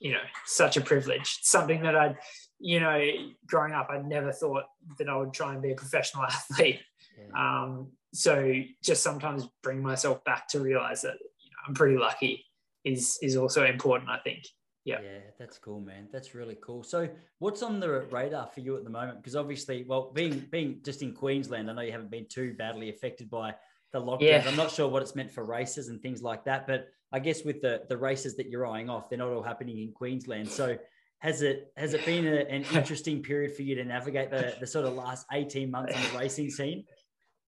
you 0.00 0.12
know, 0.12 0.22
such 0.46 0.76
a 0.76 0.80
privilege. 0.80 1.38
Something 1.42 1.82
that 1.82 1.96
I'd, 1.96 2.16
you 2.60 2.80
know, 2.80 3.04
growing 3.46 3.72
up, 3.72 3.88
I 3.90 3.98
never 3.98 4.32
thought 4.32 4.64
that 4.98 5.08
I 5.08 5.16
would 5.16 5.32
try 5.32 5.52
and 5.52 5.62
be 5.62 5.72
a 5.72 5.76
professional 5.76 6.24
athlete. 6.24 6.80
Yeah. 7.18 7.62
Um, 7.62 7.92
so 8.12 8.54
just 8.82 9.02
sometimes 9.02 9.48
bring 9.62 9.82
myself 9.82 10.24
back 10.24 10.48
to 10.48 10.60
realize 10.60 11.02
that 11.02 11.14
you 11.14 11.50
know, 11.50 11.56
I'm 11.66 11.74
pretty 11.74 11.98
lucky 11.98 12.46
is 12.84 13.18
is 13.22 13.36
also 13.36 13.64
important. 13.64 14.10
I 14.10 14.18
think. 14.18 14.44
Yeah. 14.84 15.00
Yeah, 15.02 15.18
that's 15.38 15.58
cool, 15.58 15.80
man. 15.80 16.08
That's 16.10 16.34
really 16.34 16.56
cool. 16.62 16.82
So, 16.82 17.08
what's 17.40 17.62
on 17.62 17.78
the 17.78 18.06
radar 18.10 18.46
for 18.46 18.60
you 18.60 18.76
at 18.76 18.84
the 18.84 18.90
moment? 18.90 19.18
Because 19.18 19.36
obviously, 19.36 19.84
well, 19.86 20.10
being 20.14 20.46
being 20.50 20.80
just 20.82 21.02
in 21.02 21.12
Queensland, 21.12 21.70
I 21.70 21.74
know 21.74 21.82
you 21.82 21.92
haven't 21.92 22.10
been 22.10 22.26
too 22.26 22.54
badly 22.54 22.88
affected 22.88 23.28
by 23.28 23.54
the 23.92 24.00
lockdowns. 24.00 24.22
Yeah. 24.22 24.44
I'm 24.46 24.56
not 24.56 24.70
sure 24.70 24.88
what 24.88 25.02
it's 25.02 25.14
meant 25.14 25.30
for 25.30 25.44
races 25.44 25.88
and 25.88 26.00
things 26.00 26.22
like 26.22 26.44
that, 26.44 26.66
but 26.66 26.88
I 27.12 27.18
guess 27.18 27.44
with 27.44 27.60
the 27.62 27.82
the 27.88 27.96
races 27.96 28.36
that 28.36 28.48
you're 28.48 28.66
eyeing 28.66 28.90
off, 28.90 29.08
they're 29.08 29.18
not 29.18 29.30
all 29.30 29.42
happening 29.42 29.78
in 29.78 29.92
Queensland. 29.92 30.48
So, 30.48 30.76
has 31.20 31.42
it 31.42 31.72
has 31.76 31.94
it 31.94 32.04
been 32.04 32.26
a, 32.26 32.40
an 32.40 32.64
interesting 32.74 33.22
period 33.22 33.54
for 33.54 33.62
you 33.62 33.74
to 33.76 33.84
navigate 33.84 34.30
the 34.30 34.54
the 34.60 34.66
sort 34.66 34.86
of 34.86 34.94
last 34.94 35.26
18 35.32 35.70
months 35.70 35.94
on 35.94 36.02
the 36.02 36.18
racing 36.18 36.50
scene? 36.50 36.84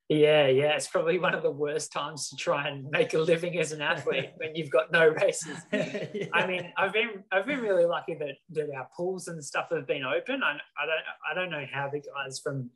Yeah, 0.09 0.47
yeah, 0.47 0.75
it's 0.75 0.87
probably 0.87 1.17
one 1.17 1.33
of 1.33 1.43
the 1.43 1.51
worst 1.51 1.93
times 1.93 2.29
to 2.29 2.35
try 2.35 2.67
and 2.67 2.89
make 2.91 3.13
a 3.13 3.19
living 3.19 3.57
as 3.57 3.71
an 3.71 3.81
athlete 3.81 4.31
when 4.35 4.53
you've 4.53 4.69
got 4.69 4.91
no 4.91 5.07
races. 5.07 5.57
yeah. 5.71 6.25
I 6.33 6.45
mean, 6.45 6.73
I've 6.77 6.91
been 6.91 7.23
I've 7.31 7.45
been 7.45 7.61
really 7.61 7.85
lucky 7.85 8.15
that, 8.15 8.35
that 8.51 8.69
our 8.75 8.87
pools 8.95 9.27
and 9.29 9.43
stuff 9.43 9.67
have 9.71 9.87
been 9.87 10.03
open. 10.03 10.43
I, 10.43 10.51
I 10.51 10.85
don't 10.85 11.31
I 11.31 11.33
don't 11.33 11.49
know 11.49 11.65
how 11.71 11.89
the 11.89 12.01
guys 12.01 12.39
from, 12.39 12.69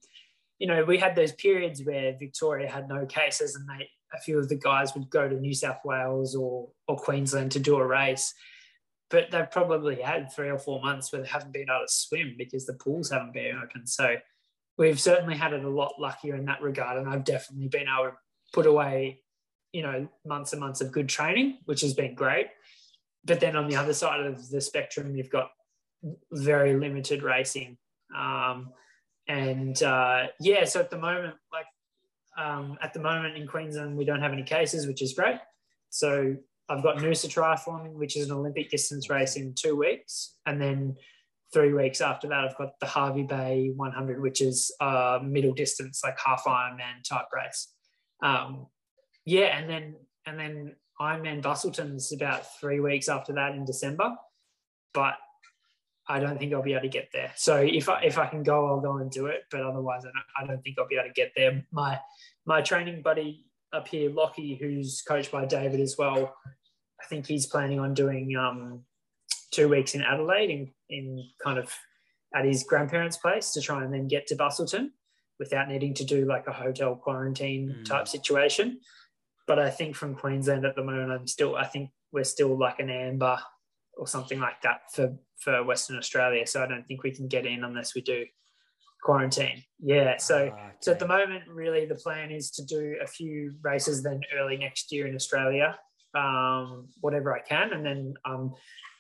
you 0.60 0.68
know, 0.68 0.84
we 0.84 0.97
had 0.97 1.16
those 1.16 1.32
periods 1.34 1.84
where 1.84 2.16
Victoria 2.18 2.70
had 2.70 2.88
no 2.88 3.05
cases, 3.05 3.55
and 3.55 3.68
they 3.68 3.89
a 4.14 4.22
few 4.22 4.39
of 4.39 4.47
the 4.47 4.55
guys 4.55 4.93
would 4.95 5.10
go 5.10 5.28
to 5.28 5.36
New 5.36 5.53
South 5.53 5.80
Wales 5.84 6.36
or 6.36 6.70
or 6.88 6.95
Queensland 6.95 7.51
to 7.51 7.60
do 7.60 7.76
a 7.78 7.86
race, 7.86 8.34
but 9.10 9.32
they've 9.32 9.49
probably 9.51 10.01
had 10.01 10.32
three 10.32 10.49
or 10.49 10.58
four 10.58 10.82
months 10.82 11.12
where 11.12 11.22
they 11.22 11.28
haven't 11.28 11.53
been 11.53 11.70
able 11.70 11.86
to 11.86 11.93
swim 11.93 12.36
because 12.38 12.66
the 12.66 12.74
pools 12.74 13.10
haven't 13.10 13.34
been 13.34 13.58
open. 13.58 13.88
So 13.88 14.16
we've 14.78 14.99
certainly 14.99 15.36
had 15.36 15.53
it 15.53 15.64
a 15.64 15.70
lot 15.70 15.93
luckier 15.99 16.36
in 16.36 16.45
that 16.45 16.62
regard. 16.62 16.97
And 16.97 17.10
I've 17.10 17.24
definitely 17.24 17.68
been 17.68 17.88
able 17.88 18.12
to 18.12 18.18
put 18.53 18.66
away, 18.66 19.22
you 19.72 19.82
know, 19.82 20.08
months 20.26 20.53
and 20.53 20.60
months 20.60 20.82
of 20.82 20.91
good 20.91 21.10
training, 21.10 21.60
which 21.66 21.82
has 21.82 21.93
been 21.93 22.16
great. 22.16 22.47
But 23.26 23.39
then 23.39 23.55
on 23.55 23.68
the 23.68 23.76
other 23.76 23.93
side 23.93 24.22
of 24.22 24.49
the 24.49 24.62
spectrum, 24.62 25.16
you've 25.16 25.30
got 25.30 25.51
very 26.32 26.78
limited 26.78 27.24
racing. 27.24 27.78
Um, 28.16 28.72
and 29.28 29.82
uh, 29.84 30.28
yeah, 30.40 30.66
so 30.66 30.80
at 30.80 30.90
the 30.90 30.98
moment, 30.98 31.36
like 31.52 31.66
um, 32.38 32.78
at 32.82 32.94
the 32.94 33.00
moment 33.00 33.36
in 33.36 33.48
Queensland, 33.48 33.98
we 33.98 34.06
don't 34.06 34.22
have 34.22 34.32
any 34.32 34.44
cases, 34.44 34.88
which 34.88 35.02
is 35.02 35.14
great. 35.14 35.38
So 35.90 36.36
I've 36.70 36.84
got 36.84 36.98
Noosa 36.98 37.28
Triathlon, 37.28 37.94
which 37.94 38.16
is 38.16 38.30
an 38.30 38.36
Olympic 38.36 38.70
distance 38.70 39.10
race 39.10 39.36
in 39.36 39.54
two 39.54 39.76
weeks. 39.76 40.36
And 40.46 40.62
then 40.62 40.96
three 41.54 41.74
weeks 41.74 42.02
after 42.02 42.28
that, 42.28 42.44
I've 42.44 42.58
got 42.58 42.80
the 42.80 42.88
Hervey 42.88 43.24
Bay 43.24 43.72
100, 43.76 44.22
which 44.22 44.42
is 44.42 44.74
a 44.80 45.20
middle 45.24 45.54
distance, 45.54 46.02
like 46.04 46.18
half 46.24 46.44
Ironman 46.46 47.04
type 47.08 47.28
race. 47.34 47.74
Um, 48.22 48.68
yeah, 49.26 49.58
and 49.58 49.70
then 49.70 49.96
and 50.26 50.40
then 50.40 50.76
Ironman 51.00 51.42
Busselton's 51.42 52.12
about 52.12 52.60
three 52.60 52.80
weeks 52.80 53.08
after 53.08 53.34
that 53.34 53.56
in 53.56 53.66
December, 53.66 54.16
but 54.94 55.16
I 56.10 56.20
don't 56.20 56.39
think 56.39 56.53
I'll 56.53 56.64
be 56.64 56.74
able 56.74 56.84
to 56.84 56.89
get 56.89 57.10
there. 57.12 57.32
So 57.36 57.58
if 57.58 57.89
I 57.89 58.01
if 58.01 58.18
I 58.18 58.28
can 58.28 58.43
go, 58.43 58.68
I'll 58.68 58.82
go 58.82 58.97
and 58.97 59.12
do 59.12 59.26
it. 59.28 59.43
But 59.51 59.62
otherwise, 59.62 60.03
I 60.05 60.10
don't, 60.10 60.43
I 60.43 60.47
don't 60.47 60.62
think 60.64 60.78
I'll 60.80 60.88
be 60.88 60.95
able 60.95 61.10
to 61.10 61.14
get 61.14 61.34
there. 61.36 61.64
My 61.72 61.99
my 62.45 62.62
training 62.62 63.01
buddy 63.01 63.45
up 63.74 63.88
here, 63.88 64.10
Lockie, 64.10 64.55
who's 64.55 65.01
coached 65.01 65.32
by 65.32 65.45
David 65.45 65.80
as 65.82 65.97
well, 65.97 66.34
I 67.01 67.05
think 67.08 67.28
he's 67.28 67.45
planning 67.45 67.80
on 67.80 67.93
doing 67.93 68.36
um, 68.38 68.86
two 69.51 69.68
weeks 69.68 69.95
in 69.95 70.01
Adelaide 70.01 70.49
in, 70.49 70.72
in 70.89 71.30
kind 71.43 71.60
of 71.60 71.74
at 72.34 72.45
his 72.45 72.64
grandparents' 72.64 73.18
place 73.18 73.51
to 73.51 73.62
try 73.62 73.84
and 73.84 73.93
then 73.93 74.08
get 74.08 74.28
to 74.28 74.36
Busselton 74.36 74.89
without 75.39 75.68
needing 75.68 75.93
to 75.95 76.03
do 76.03 76.26
like 76.26 76.47
a 76.47 76.53
hotel 76.53 76.95
quarantine 76.95 77.76
mm. 77.80 77.86
type 77.86 78.08
situation. 78.08 78.80
But 79.45 79.60
I 79.60 79.70
think 79.70 79.95
from 79.95 80.16
Queensland 80.16 80.66
at 80.66 80.76
the 80.76 80.84
moment, 80.84 81.12
I'm 81.12 81.28
still, 81.28 81.55
I 81.55 81.66
think 81.66 81.91
we're 82.12 82.24
still 82.24 82.58
like 82.58 82.80
an 82.80 82.89
amber 82.89 83.39
or 83.98 84.08
something 84.08 84.39
like 84.39 84.62
that 84.62 84.82
for, 84.93 85.16
for 85.39 85.64
Western 85.64 85.98
Australia. 85.98 86.45
So 86.45 86.64
I 86.64 86.68
don't 86.68 86.86
think 86.88 87.04
we 87.04 87.12
can 87.12 87.28
get 87.28 87.45
in 87.45 87.64
unless 87.64 87.95
we 87.95 88.02
do 88.02 88.26
quarantine. 89.04 89.64
Yeah. 89.80 90.18
So, 90.18 90.36
oh, 90.38 90.41
okay. 90.48 90.72
so 90.80 90.91
at 90.91 91.00
the 91.00 91.08
moment, 91.08 91.43
really 91.48 91.86
the 91.86 91.95
plan 91.95 92.32
is 92.32 92.52
to 92.52 92.66
do 92.66 92.98
a 93.02 93.08
few 93.08 93.54
races 93.62 94.04
then 94.04 94.22
early 94.38 94.58
next 94.58 94.91
year 94.91 95.08
in 95.08 95.16
Australia, 95.16 95.78
um, 96.16 96.89
whatever 97.02 97.36
I 97.36 97.41
can. 97.41 97.74
And 97.74 97.86
then 97.86 98.14
I'm 98.26 98.54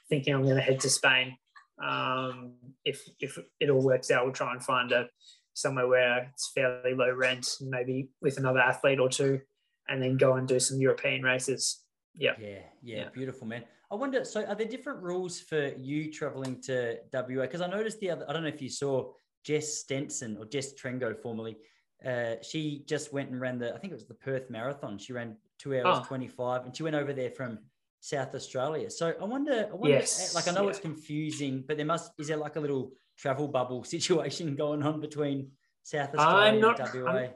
thinking 0.09 0.33
I'm 0.33 0.43
going 0.43 0.55
to 0.55 0.61
head 0.61 0.79
to 0.81 0.89
Spain. 0.89 1.37
Um, 1.83 2.53
if 2.85 3.03
if 3.19 3.37
it 3.59 3.69
all 3.69 3.83
works 3.83 4.09
out, 4.09 4.25
we'll 4.25 4.33
try 4.33 4.51
and 4.51 4.63
find 4.63 4.91
a 4.91 5.07
somewhere 5.53 5.87
where 5.87 6.29
it's 6.33 6.51
fairly 6.53 6.93
low 6.93 7.11
rent, 7.11 7.47
maybe 7.61 8.09
with 8.21 8.37
another 8.37 8.59
athlete 8.59 8.99
or 8.99 9.09
two, 9.09 9.41
and 9.87 10.01
then 10.01 10.17
go 10.17 10.33
and 10.33 10.47
do 10.47 10.59
some 10.59 10.79
European 10.79 11.23
races. 11.23 11.83
Yeah. 12.15 12.33
Yeah, 12.39 12.47
yeah, 12.83 12.95
yeah. 12.95 13.09
beautiful, 13.13 13.47
man. 13.47 13.63
I 13.91 13.95
wonder. 13.95 14.23
So, 14.25 14.43
are 14.45 14.55
there 14.55 14.67
different 14.67 15.01
rules 15.01 15.39
for 15.39 15.69
you 15.77 16.11
traveling 16.11 16.61
to 16.63 16.97
WA? 17.13 17.43
Because 17.43 17.61
I 17.61 17.67
noticed 17.67 17.99
the 17.99 18.11
other. 18.11 18.25
I 18.29 18.33
don't 18.33 18.43
know 18.43 18.49
if 18.49 18.61
you 18.61 18.69
saw 18.69 19.11
Jess 19.43 19.75
Stenson 19.75 20.37
or 20.37 20.45
Jess 20.45 20.73
Trengove, 20.73 21.21
formerly. 21.21 21.57
Uh, 22.05 22.35
she 22.41 22.83
just 22.85 23.13
went 23.13 23.29
and 23.29 23.39
ran 23.39 23.57
the. 23.59 23.73
I 23.73 23.77
think 23.77 23.91
it 23.91 23.95
was 23.95 24.05
the 24.05 24.13
Perth 24.13 24.49
Marathon. 24.49 24.97
She 24.97 25.13
ran 25.13 25.37
two 25.57 25.75
hours 25.75 25.99
oh. 26.01 26.03
twenty 26.05 26.27
five, 26.27 26.65
and 26.65 26.75
she 26.75 26.83
went 26.83 26.95
over 26.95 27.13
there 27.13 27.31
from 27.31 27.59
South 28.01 28.35
Australia. 28.35 28.89
So 28.89 29.13
I 29.19 29.25
wonder, 29.25 29.67
I 29.71 29.75
wonder, 29.75 29.89
Yes, 29.97 30.35
like 30.35 30.47
I 30.47 30.51
know 30.51 30.63
yeah. 30.63 30.69
it's 30.69 30.79
confusing, 30.79 31.63
but 31.67 31.77
there 31.77 31.85
must 31.85 32.11
is 32.19 32.27
there 32.27 32.37
like 32.37 32.55
a 32.55 32.59
little 32.59 32.91
travel 33.17 33.47
bubble 33.47 33.83
situation 33.95 34.55
going 34.55 34.83
on 34.83 34.99
between 34.99 35.51
South 35.83 36.13
Australia 36.15 36.51
I'm 36.51 36.61
not- 36.61 36.79
and 36.79 37.03
WA? 37.03 37.11
I'm- 37.11 37.33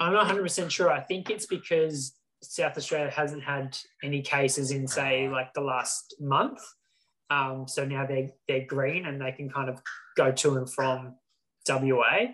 I'm 0.00 0.12
not 0.12 0.26
100% 0.26 0.68
sure. 0.68 0.90
I 0.90 0.98
think 0.98 1.30
it's 1.30 1.46
because 1.46 2.12
South 2.42 2.76
Australia 2.76 3.10
hasn't 3.10 3.42
had 3.42 3.76
any 4.02 4.20
cases 4.22 4.70
in, 4.70 4.86
say, 4.86 5.28
like 5.28 5.52
the 5.54 5.60
last 5.60 6.14
month. 6.20 6.60
Um, 7.30 7.66
so 7.66 7.84
now 7.84 8.04
they're, 8.06 8.30
they're 8.48 8.66
green 8.66 9.06
and 9.06 9.20
they 9.20 9.32
can 9.32 9.48
kind 9.48 9.70
of 9.70 9.80
go 10.16 10.32
to 10.32 10.56
and 10.56 10.70
from 10.70 11.14
WA. 11.68 12.26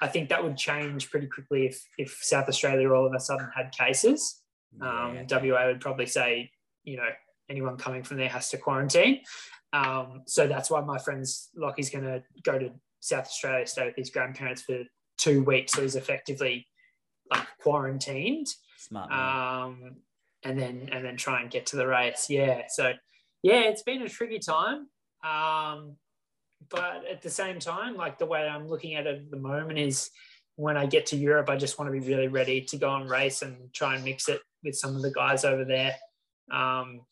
I 0.00 0.08
think 0.08 0.30
that 0.30 0.42
would 0.42 0.56
change 0.56 1.10
pretty 1.10 1.26
quickly 1.26 1.66
if, 1.66 1.86
if 1.98 2.18
South 2.22 2.48
Australia 2.48 2.90
all 2.90 3.06
of 3.06 3.12
a 3.14 3.20
sudden 3.20 3.48
had 3.54 3.72
cases. 3.72 4.40
Um, 4.80 5.14
Yeah. 5.28 5.38
WA 5.38 5.66
would 5.66 5.80
probably 5.80 6.06
say, 6.06 6.50
you 6.82 6.96
know, 6.96 7.08
anyone 7.50 7.76
coming 7.76 8.02
from 8.02 8.16
there 8.16 8.28
has 8.28 8.48
to 8.50 8.58
quarantine. 8.58 9.20
Um, 9.72 10.22
so 10.26 10.46
that's 10.46 10.70
why 10.70 10.80
my 10.80 10.98
friend's 10.98 11.50
Lockie's 11.54 11.90
going 11.90 12.04
to 12.04 12.22
go 12.42 12.58
to 12.58 12.70
South 13.00 13.26
Australia, 13.26 13.66
stay 13.66 13.86
with 13.86 13.96
his 13.96 14.10
grandparents 14.10 14.62
for 14.62 14.80
two 15.18 15.42
weeks. 15.44 15.72
So 15.72 15.82
he's 15.82 15.96
effectively 15.96 16.66
like 17.30 17.46
quarantined, 17.60 18.46
Smart. 18.88 19.12
um, 19.12 19.96
and 20.44 20.58
then 20.58 20.88
and 20.90 21.04
then 21.04 21.16
try 21.16 21.40
and 21.40 21.50
get 21.50 21.66
to 21.66 21.76
the 21.76 21.86
race. 21.86 22.26
Yeah. 22.28 22.62
So 22.68 22.92
yeah, 23.42 23.60
it's 23.62 23.82
been 23.82 24.02
a 24.02 24.08
tricky 24.08 24.38
time. 24.38 24.88
Um, 25.24 25.96
but 26.68 27.04
at 27.10 27.22
the 27.22 27.30
same 27.30 27.58
time, 27.58 27.96
like 27.96 28.18
the 28.18 28.26
way 28.26 28.46
I'm 28.46 28.68
looking 28.68 28.94
at 28.94 29.06
it 29.06 29.16
at 29.18 29.30
the 29.30 29.36
moment 29.36 29.78
is 29.78 30.10
when 30.56 30.76
I 30.76 30.86
get 30.86 31.06
to 31.06 31.16
Europe, 31.16 31.48
I 31.48 31.56
just 31.56 31.78
want 31.78 31.92
to 31.92 31.98
be 31.98 32.06
really 32.06 32.28
ready 32.28 32.60
to 32.62 32.76
go 32.76 32.94
and 32.94 33.08
race 33.08 33.42
and 33.42 33.72
try 33.72 33.94
and 33.94 34.04
mix 34.04 34.28
it 34.28 34.40
with 34.64 34.76
some 34.76 34.96
of 34.96 35.02
the 35.02 35.12
guys 35.12 35.44
over 35.44 35.64
there. 35.64 35.94
Um, 36.52 37.02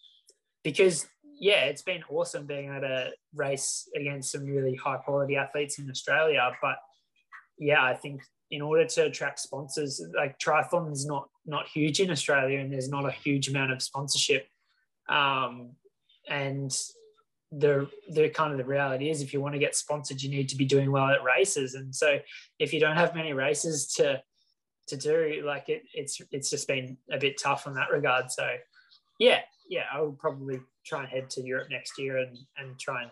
because 0.62 1.06
yeah, 1.38 1.64
it's 1.64 1.82
been 1.82 2.02
awesome 2.10 2.46
being 2.46 2.70
able 2.70 2.82
to 2.82 3.12
race 3.34 3.88
against 3.96 4.32
some 4.32 4.44
really 4.44 4.74
high 4.74 4.98
quality 4.98 5.36
athletes 5.36 5.78
in 5.78 5.88
Australia. 5.88 6.50
But 6.60 6.76
yeah, 7.58 7.82
I 7.82 7.94
think 7.94 8.22
in 8.50 8.62
order 8.62 8.84
to 8.84 9.04
attract 9.04 9.38
sponsors, 9.38 10.02
like 10.16 10.38
triathlon 10.38 10.92
is 10.92 11.06
not 11.06 11.28
not 11.46 11.68
huge 11.68 12.00
in 12.00 12.10
Australia, 12.10 12.58
and 12.58 12.72
there's 12.72 12.88
not 12.88 13.06
a 13.06 13.12
huge 13.12 13.48
amount 13.48 13.72
of 13.72 13.82
sponsorship. 13.82 14.46
Um, 15.08 15.72
and 16.28 16.76
the 17.52 17.88
the 18.10 18.28
kind 18.28 18.52
of 18.52 18.58
the 18.58 18.64
reality 18.64 19.10
is, 19.10 19.22
if 19.22 19.32
you 19.32 19.40
want 19.40 19.54
to 19.54 19.58
get 19.60 19.76
sponsored, 19.76 20.22
you 20.22 20.30
need 20.30 20.48
to 20.48 20.56
be 20.56 20.64
doing 20.64 20.90
well 20.90 21.10
at 21.10 21.22
races. 21.22 21.74
And 21.74 21.94
so, 21.94 22.18
if 22.58 22.72
you 22.72 22.80
don't 22.80 22.96
have 22.96 23.14
many 23.14 23.32
races 23.32 23.92
to 23.94 24.22
to 24.88 24.96
do, 24.96 25.42
like 25.44 25.68
it, 25.68 25.82
it's 25.94 26.20
it's 26.30 26.50
just 26.50 26.68
been 26.68 26.96
a 27.12 27.18
bit 27.18 27.40
tough 27.40 27.66
in 27.66 27.74
that 27.74 27.90
regard. 27.90 28.30
So, 28.30 28.48
yeah, 29.18 29.40
yeah, 29.68 29.84
I 29.92 30.00
will 30.00 30.12
probably 30.12 30.60
try 30.84 31.00
and 31.00 31.08
head 31.08 31.30
to 31.30 31.42
Europe 31.42 31.68
next 31.70 31.98
year 31.98 32.18
and 32.18 32.36
and 32.56 32.78
try 32.78 33.02
and 33.02 33.10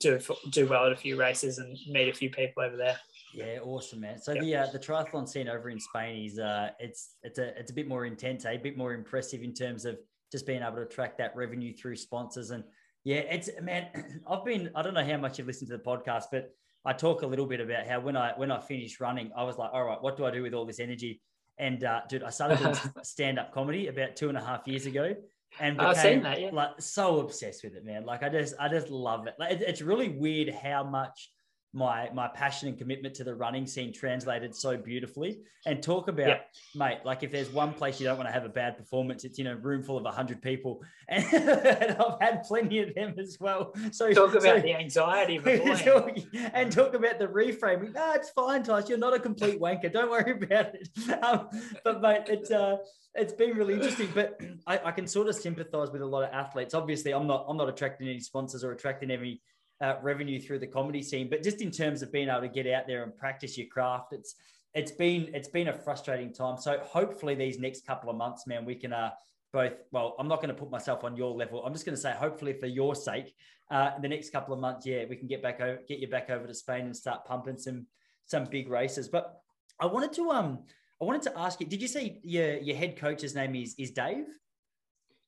do 0.00 0.18
do 0.50 0.66
well 0.66 0.86
at 0.86 0.92
a 0.92 0.96
few 0.96 1.16
races 1.16 1.58
and 1.58 1.76
meet 1.88 2.08
a 2.08 2.14
few 2.14 2.30
people 2.30 2.62
over 2.62 2.76
there. 2.76 2.98
Yeah, 3.34 3.58
awesome, 3.62 4.00
man. 4.00 4.20
So 4.20 4.34
the 4.34 4.56
uh, 4.56 4.66
the 4.72 4.78
triathlon 4.78 5.28
scene 5.28 5.48
over 5.48 5.70
in 5.70 5.80
Spain 5.80 6.24
is 6.24 6.38
uh, 6.38 6.70
it's 6.78 7.16
it's 7.22 7.38
a 7.38 7.58
it's 7.58 7.70
a 7.70 7.74
bit 7.74 7.88
more 7.88 8.06
intense, 8.06 8.44
eh? 8.44 8.52
a 8.52 8.58
bit 8.58 8.76
more 8.76 8.92
impressive 8.94 9.42
in 9.42 9.52
terms 9.54 9.84
of 9.84 9.98
just 10.32 10.46
being 10.46 10.62
able 10.62 10.76
to 10.76 10.82
attract 10.82 11.18
that 11.18 11.34
revenue 11.36 11.72
through 11.72 11.96
sponsors. 11.96 12.50
And 12.50 12.64
yeah, 13.04 13.18
it's 13.18 13.50
man, 13.62 13.88
I've 14.30 14.44
been 14.44 14.70
I 14.74 14.82
don't 14.82 14.94
know 14.94 15.04
how 15.04 15.16
much 15.16 15.38
you've 15.38 15.46
listened 15.46 15.70
to 15.70 15.76
the 15.76 15.82
podcast, 15.82 16.24
but 16.32 16.50
I 16.84 16.92
talk 16.92 17.22
a 17.22 17.26
little 17.26 17.46
bit 17.46 17.60
about 17.60 17.86
how 17.86 18.00
when 18.00 18.16
I 18.16 18.32
when 18.36 18.50
I 18.50 18.60
finished 18.60 19.00
running, 19.00 19.30
I 19.36 19.44
was 19.44 19.58
like, 19.58 19.70
all 19.72 19.84
right, 19.84 20.00
what 20.02 20.16
do 20.16 20.24
I 20.24 20.30
do 20.30 20.42
with 20.42 20.54
all 20.54 20.66
this 20.66 20.80
energy? 20.80 21.20
And 21.58 21.84
uh, 21.84 22.02
dude, 22.08 22.22
I 22.22 22.30
started 22.30 22.58
doing 22.58 22.74
stand 23.02 23.38
up 23.38 23.52
comedy 23.52 23.86
about 23.88 24.16
two 24.16 24.28
and 24.28 24.36
a 24.36 24.44
half 24.44 24.66
years 24.66 24.86
ago. 24.86 25.14
And 25.60 25.80
I've 25.80 25.94
became 25.94 26.14
seen 26.14 26.22
that, 26.24 26.40
yeah. 26.40 26.50
like 26.52 26.70
so 26.80 27.20
obsessed 27.20 27.62
with 27.62 27.74
it, 27.74 27.84
man. 27.84 28.04
Like 28.04 28.24
I 28.24 28.28
just, 28.28 28.54
I 28.58 28.68
just 28.68 28.90
love 28.90 29.28
it. 29.28 29.34
Like 29.38 29.52
it- 29.52 29.62
it's 29.62 29.82
really 29.82 30.08
weird 30.08 30.52
how 30.52 30.82
much 30.82 31.30
my 31.74 32.08
my 32.14 32.28
passion 32.28 32.68
and 32.68 32.78
commitment 32.78 33.14
to 33.16 33.24
the 33.24 33.34
running 33.34 33.66
scene 33.66 33.92
translated 33.92 34.54
so 34.54 34.76
beautifully. 34.76 35.40
And 35.66 35.82
talk 35.82 36.08
about, 36.08 36.28
Yep. 36.28 36.46
mate, 36.74 36.98
like 37.06 37.22
if 37.22 37.32
there's 37.32 37.50
one 37.50 37.72
place 37.72 37.98
you 37.98 38.06
don't 38.06 38.18
want 38.18 38.28
to 38.28 38.32
have 38.32 38.44
a 38.44 38.50
bad 38.50 38.76
performance, 38.76 39.24
it's 39.24 39.38
in 39.38 39.46
a 39.46 39.56
room 39.56 39.82
full 39.82 39.96
of 39.96 40.14
hundred 40.14 40.42
people, 40.42 40.82
and, 41.08 41.24
I've 41.34 42.20
had 42.20 42.42
plenty 42.44 42.80
of 42.80 42.94
them 42.94 43.14
as 43.18 43.38
well. 43.40 43.74
So 43.90 44.12
Talk 44.12 44.32
about 44.32 44.42
so- 44.42 44.60
the 44.60 44.74
anxiety 44.74 45.38
beforehand. 45.38 46.26
and 46.54 46.70
talk 46.70 46.94
about 46.94 47.18
the 47.18 47.26
reframing. 47.26 47.94
No, 47.94 48.12
it's 48.12 48.30
fine, 48.30 48.62
Tyson. 48.62 48.90
You're 48.90 48.98
not 48.98 49.14
a 49.14 49.18
complete 49.18 49.58
wanker. 49.60 49.90
Don't 49.92 50.10
worry 50.10 50.32
about 50.42 50.74
it. 50.74 50.88
Um, 51.24 51.48
but 51.82 52.00
mate, 52.02 52.24
it's 52.28 52.50
uh, 52.50 52.76
it's 53.14 53.32
been 53.32 53.56
really 53.56 53.74
interesting. 53.74 54.10
But 54.14 54.38
I, 54.66 54.78
I 54.84 54.92
can 54.92 55.06
sort 55.06 55.28
of 55.28 55.34
sympathise 55.34 55.90
with 55.90 56.02
a 56.02 56.06
lot 56.06 56.24
of 56.24 56.30
athletes. 56.34 56.74
Obviously, 56.74 57.12
I'm 57.14 57.26
not 57.26 57.46
I'm 57.48 57.56
not 57.56 57.70
attracting 57.70 58.06
any 58.06 58.20
sponsors 58.20 58.62
or 58.62 58.72
attracting 58.72 59.10
any 59.10 59.40
uh, 59.80 59.96
revenue 60.02 60.40
through 60.40 60.58
the 60.60 60.66
comedy 60.66 61.02
scene. 61.02 61.28
But 61.28 61.42
just 61.42 61.60
in 61.60 61.70
terms 61.70 62.02
of 62.02 62.12
being 62.12 62.28
able 62.28 62.42
to 62.42 62.48
get 62.48 62.66
out 62.66 62.86
there 62.86 63.02
and 63.02 63.16
practice 63.16 63.58
your 63.58 63.66
craft, 63.68 64.12
it's 64.12 64.34
it's 64.74 64.90
been 64.92 65.30
it's 65.34 65.48
been 65.48 65.68
a 65.68 65.72
frustrating 65.72 66.32
time. 66.32 66.58
So 66.58 66.78
hopefully 66.82 67.34
these 67.34 67.58
next 67.58 67.86
couple 67.86 68.10
of 68.10 68.16
months, 68.16 68.46
man, 68.46 68.64
we 68.64 68.74
can 68.74 68.92
uh 68.92 69.10
both 69.52 69.74
well, 69.92 70.16
I'm 70.18 70.28
not 70.28 70.40
going 70.40 70.48
to 70.48 70.60
put 70.60 70.70
myself 70.70 71.04
on 71.04 71.16
your 71.16 71.32
level. 71.32 71.64
I'm 71.64 71.72
just 71.72 71.84
going 71.86 71.94
to 71.94 72.00
say 72.00 72.12
hopefully 72.12 72.54
for 72.54 72.66
your 72.66 72.94
sake, 72.94 73.34
uh 73.70 73.98
the 74.00 74.08
next 74.08 74.30
couple 74.30 74.54
of 74.54 74.60
months, 74.60 74.86
yeah, 74.86 75.04
we 75.08 75.16
can 75.16 75.28
get 75.28 75.42
back 75.42 75.60
over 75.60 75.78
get 75.88 75.98
you 75.98 76.08
back 76.08 76.30
over 76.30 76.46
to 76.46 76.54
Spain 76.54 76.86
and 76.86 76.96
start 76.96 77.24
pumping 77.24 77.58
some 77.58 77.86
some 78.26 78.44
big 78.44 78.68
races. 78.68 79.08
But 79.08 79.40
I 79.78 79.86
wanted 79.86 80.12
to 80.14 80.30
um 80.30 80.60
I 81.00 81.04
wanted 81.04 81.22
to 81.22 81.38
ask 81.38 81.60
you, 81.60 81.66
did 81.66 81.82
you 81.82 81.88
say 81.88 82.20
your 82.22 82.56
your 82.58 82.76
head 82.76 82.96
coach's 82.96 83.34
name 83.34 83.54
is 83.54 83.74
is 83.78 83.90
Dave? 83.90 84.26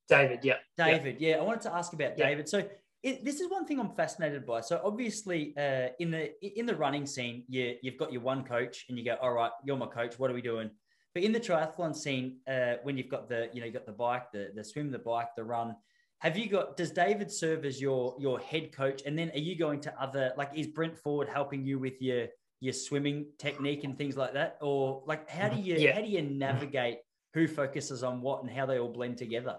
David, 0.09 0.41
yeah. 0.45 0.55
yeah. 0.79 0.87
David, 0.87 1.17
yeah. 1.21 1.37
I 1.37 1.43
wanted 1.43 1.63
to 1.63 1.75
ask 1.75 1.93
about 1.93 2.17
Yeah. 2.17 2.29
David. 2.29 2.49
So 2.49 2.69
it, 3.03 3.25
this 3.25 3.41
is 3.41 3.51
one 3.51 3.67
thing 3.67 3.79
I'm 3.79 3.91
fascinated 3.95 4.47
by. 4.47 4.61
So 4.61 4.81
obviously, 4.85 5.55
uh, 5.57 5.89
in 5.99 6.11
the 6.11 6.59
in 6.59 6.67
the 6.67 6.75
running 6.75 7.07
scene, 7.07 7.45
you 7.49 7.77
you've 7.83 7.99
got 7.99 8.13
your 8.13 8.23
one 8.23 8.45
coach, 8.45 8.87
and 8.89 8.99
you 8.99 9.05
go, 9.05 9.17
all 9.23 9.33
right, 9.33 9.51
you're 9.65 9.77
my 9.77 9.87
coach. 9.87 10.19
What 10.19 10.31
are 10.31 10.35
we 10.35 10.43
doing? 10.43 10.71
But 11.15 11.23
in 11.23 11.33
the 11.33 11.41
triathlon 11.41 11.95
scene, 11.95 12.39
uh, 12.47 12.75
when 12.83 12.97
you've 12.97 13.09
got 13.09 13.29
the 13.29 13.49
you 13.53 13.61
know 13.61 13.67
you 13.67 13.73
got 13.73 13.87
the 13.87 13.93
bike, 13.93 14.33
the 14.33 14.51
the 14.55 14.65
swim, 14.65 14.91
the 14.91 14.99
bike, 14.99 15.29
the 15.37 15.45
run. 15.45 15.77
Have 16.21 16.37
you 16.37 16.49
got? 16.49 16.77
Does 16.77 16.91
David 16.91 17.31
serve 17.31 17.65
as 17.65 17.81
your 17.81 18.17
your 18.19 18.39
head 18.41 18.73
coach? 18.73 19.03
And 19.07 19.19
then 19.19 19.31
are 19.31 19.39
you 19.39 19.57
going 19.57 19.81
to 19.81 20.03
other 20.03 20.33
like 20.37 20.51
is 20.55 20.67
Brent 20.67 20.97
Ford 20.99 21.29
helping 21.29 21.65
you 21.65 21.79
with 21.79 22.01
your 22.01 22.29
your 22.61 22.73
swimming 22.73 23.27
technique 23.39 23.85
and 23.85 23.97
things 23.97 24.17
like 24.17 24.33
that, 24.33 24.57
or 24.61 25.03
like 25.07 25.29
how 25.29 25.49
do 25.49 25.61
you 25.61 25.77
Yeah. 25.77 25.95
how 25.95 26.01
do 26.01 26.09
you 26.09 26.23
navigate 26.23 26.99
who 27.35 27.47
focuses 27.47 28.03
on 28.03 28.23
what 28.23 28.43
and 28.43 28.51
how 28.51 28.65
they 28.65 28.79
all 28.79 28.89
blend 28.89 29.19
together? 29.19 29.59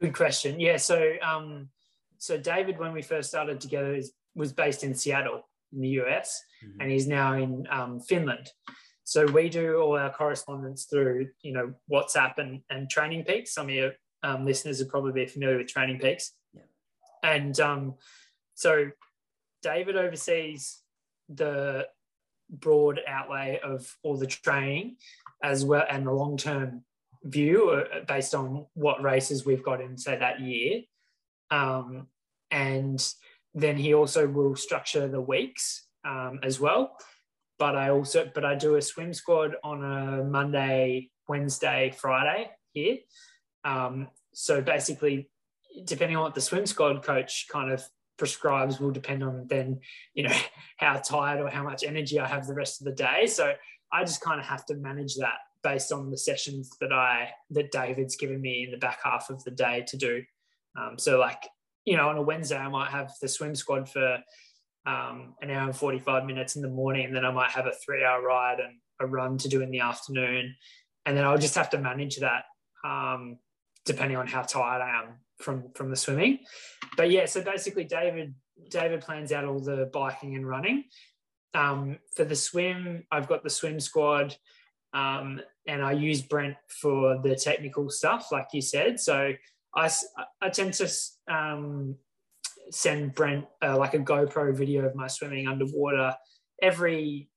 Good 0.00 0.14
question. 0.14 0.58
Yeah. 0.58 0.78
So, 0.78 1.16
um, 1.20 1.68
so 2.20 2.36
David, 2.36 2.78
when 2.78 2.92
we 2.92 3.00
first 3.00 3.30
started 3.30 3.60
together, 3.60 3.94
is, 3.94 4.12
was 4.34 4.52
based 4.52 4.84
in 4.84 4.94
Seattle 4.94 5.48
in 5.72 5.80
the 5.80 5.88
US, 6.00 6.42
Mhm. 6.62 6.76
and 6.80 6.90
he's 6.90 7.08
now 7.08 7.32
in 7.32 7.66
um, 7.70 7.98
Finland. 8.00 8.46
So 9.04 9.24
we 9.24 9.48
do 9.48 9.78
all 9.78 9.96
our 9.98 10.12
correspondence 10.12 10.84
through, 10.84 11.30
you 11.42 11.52
know, 11.52 11.72
WhatsApp 11.90 12.36
and, 12.38 12.62
and 12.68 12.88
Training 12.90 13.24
Peaks. 13.24 13.54
Some 13.54 13.68
of 13.68 13.74
your 13.74 13.92
um, 14.22 14.44
listeners 14.44 14.78
would 14.78 14.90
probably 14.90 15.12
be 15.12 15.26
familiar 15.26 15.56
with 15.56 15.68
Training 15.68 15.98
Peaks. 15.98 16.34
Yeah. 16.52 16.62
And 17.24 17.58
um, 17.58 17.94
so 18.54 18.90
David 19.62 19.96
oversees 19.96 20.82
the 21.28 21.88
broad 22.50 23.00
outlay 23.08 23.60
of 23.64 23.96
all 24.02 24.16
the 24.18 24.26
training 24.26 24.96
as 25.42 25.64
well 25.64 25.86
and 25.88 26.06
the 26.06 26.12
long 26.12 26.36
term 26.36 26.84
view 27.24 27.70
uh, 27.70 28.04
based 28.06 28.34
on 28.34 28.66
what 28.74 29.02
races 29.02 29.46
we've 29.46 29.64
got 29.64 29.80
in, 29.80 29.96
say, 29.96 30.18
that 30.18 30.40
year. 30.40 30.82
Um, 31.50 32.06
and 32.50 33.04
then 33.54 33.76
he 33.76 33.94
also 33.94 34.26
will 34.26 34.56
structure 34.56 35.08
the 35.08 35.20
weeks 35.20 35.86
um, 36.04 36.40
as 36.42 36.60
well. 36.60 36.96
But 37.58 37.76
I 37.76 37.90
also, 37.90 38.30
but 38.34 38.44
I 38.44 38.54
do 38.54 38.76
a 38.76 38.82
swim 38.82 39.12
squad 39.12 39.54
on 39.62 39.84
a 39.84 40.24
Monday, 40.24 41.10
Wednesday, 41.28 41.92
Friday 41.96 42.50
here. 42.72 42.98
Um, 43.64 44.08
so 44.32 44.62
basically, 44.62 45.28
depending 45.84 46.16
on 46.16 46.22
what 46.22 46.34
the 46.34 46.40
swim 46.40 46.66
squad 46.66 47.02
coach 47.02 47.46
kind 47.50 47.70
of 47.70 47.84
prescribes, 48.16 48.80
will 48.80 48.90
depend 48.90 49.22
on 49.22 49.46
then, 49.48 49.80
you 50.14 50.22
know, 50.22 50.36
how 50.78 50.96
tired 50.96 51.40
or 51.40 51.48
how 51.48 51.62
much 51.62 51.84
energy 51.84 52.18
I 52.18 52.26
have 52.26 52.46
the 52.46 52.54
rest 52.54 52.80
of 52.80 52.86
the 52.86 52.92
day. 52.92 53.26
So 53.26 53.52
I 53.92 54.04
just 54.04 54.20
kind 54.20 54.40
of 54.40 54.46
have 54.46 54.64
to 54.66 54.74
manage 54.74 55.16
that 55.16 55.38
based 55.62 55.92
on 55.92 56.10
the 56.10 56.16
sessions 56.16 56.70
that 56.80 56.92
I 56.92 57.30
that 57.50 57.70
David's 57.70 58.16
given 58.16 58.40
me 58.40 58.64
in 58.64 58.70
the 58.70 58.78
back 58.78 59.00
half 59.04 59.28
of 59.28 59.44
the 59.44 59.50
day 59.50 59.84
to 59.88 59.96
do. 59.96 60.22
Um, 60.78 60.98
so 60.98 61.18
like 61.18 61.42
you 61.84 61.96
know 61.96 62.08
on 62.08 62.16
a 62.16 62.22
Wednesday 62.22 62.58
I 62.58 62.68
might 62.68 62.90
have 62.90 63.12
the 63.20 63.28
swim 63.28 63.54
squad 63.54 63.88
for 63.88 64.18
um, 64.86 65.34
an 65.42 65.50
hour 65.50 65.66
and 65.66 65.76
forty 65.76 65.98
five 65.98 66.24
minutes 66.24 66.56
in 66.56 66.62
the 66.62 66.68
morning, 66.68 67.06
and 67.06 67.14
then 67.14 67.24
I 67.24 67.32
might 67.32 67.50
have 67.50 67.66
a 67.66 67.72
three 67.84 68.04
hour 68.04 68.22
ride 68.22 68.60
and 68.60 68.78
a 69.00 69.06
run 69.06 69.38
to 69.38 69.48
do 69.48 69.62
in 69.62 69.70
the 69.70 69.80
afternoon, 69.80 70.54
and 71.06 71.16
then 71.16 71.24
I'll 71.24 71.38
just 71.38 71.54
have 71.54 71.70
to 71.70 71.78
manage 71.78 72.16
that 72.16 72.44
um, 72.84 73.38
depending 73.84 74.16
on 74.16 74.26
how 74.26 74.42
tired 74.42 74.82
I 74.82 75.02
am 75.02 75.14
from 75.38 75.72
from 75.74 75.90
the 75.90 75.96
swimming. 75.96 76.40
But 76.96 77.10
yeah, 77.10 77.26
so 77.26 77.42
basically 77.42 77.84
David 77.84 78.34
David 78.68 79.00
plans 79.00 79.32
out 79.32 79.44
all 79.44 79.60
the 79.60 79.90
biking 79.92 80.36
and 80.36 80.48
running. 80.48 80.84
Um, 81.52 81.98
for 82.14 82.24
the 82.24 82.36
swim, 82.36 83.04
I've 83.10 83.26
got 83.26 83.42
the 83.42 83.50
swim 83.50 83.80
squad 83.80 84.36
um, 84.92 85.40
and 85.66 85.82
I 85.82 85.92
use 85.92 86.22
Brent 86.22 86.56
for 86.68 87.20
the 87.22 87.34
technical 87.34 87.90
stuff, 87.90 88.30
like 88.32 88.48
you 88.52 88.62
said. 88.62 89.00
So 89.00 89.32
I, 89.74 89.90
I 90.40 90.50
tend 90.50 90.74
to 90.74 90.90
um, 91.28 91.96
send 92.70 93.14
Brent 93.14 93.46
uh, 93.62 93.76
like 93.76 93.94
a 93.94 93.98
GoPro 93.98 94.56
video 94.56 94.84
of 94.84 94.94
my 94.94 95.06
swimming 95.06 95.46
underwater 95.48 96.14
every 96.62 97.28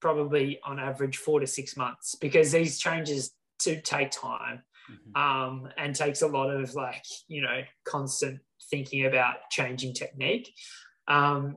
probably 0.00 0.60
on 0.64 0.78
average 0.78 1.16
four 1.16 1.40
to 1.40 1.46
six 1.46 1.76
months 1.76 2.14
because 2.20 2.52
these 2.52 2.78
changes 2.78 3.32
to 3.60 3.80
take 3.80 4.10
time 4.10 4.62
mm-hmm. 4.90 5.20
um, 5.20 5.68
and 5.78 5.94
takes 5.94 6.22
a 6.22 6.26
lot 6.26 6.50
of 6.50 6.74
like 6.74 7.04
you 7.28 7.42
know 7.42 7.62
constant 7.84 8.40
thinking 8.70 9.06
about 9.06 9.36
changing 9.50 9.94
technique 9.94 10.52
um, 11.08 11.56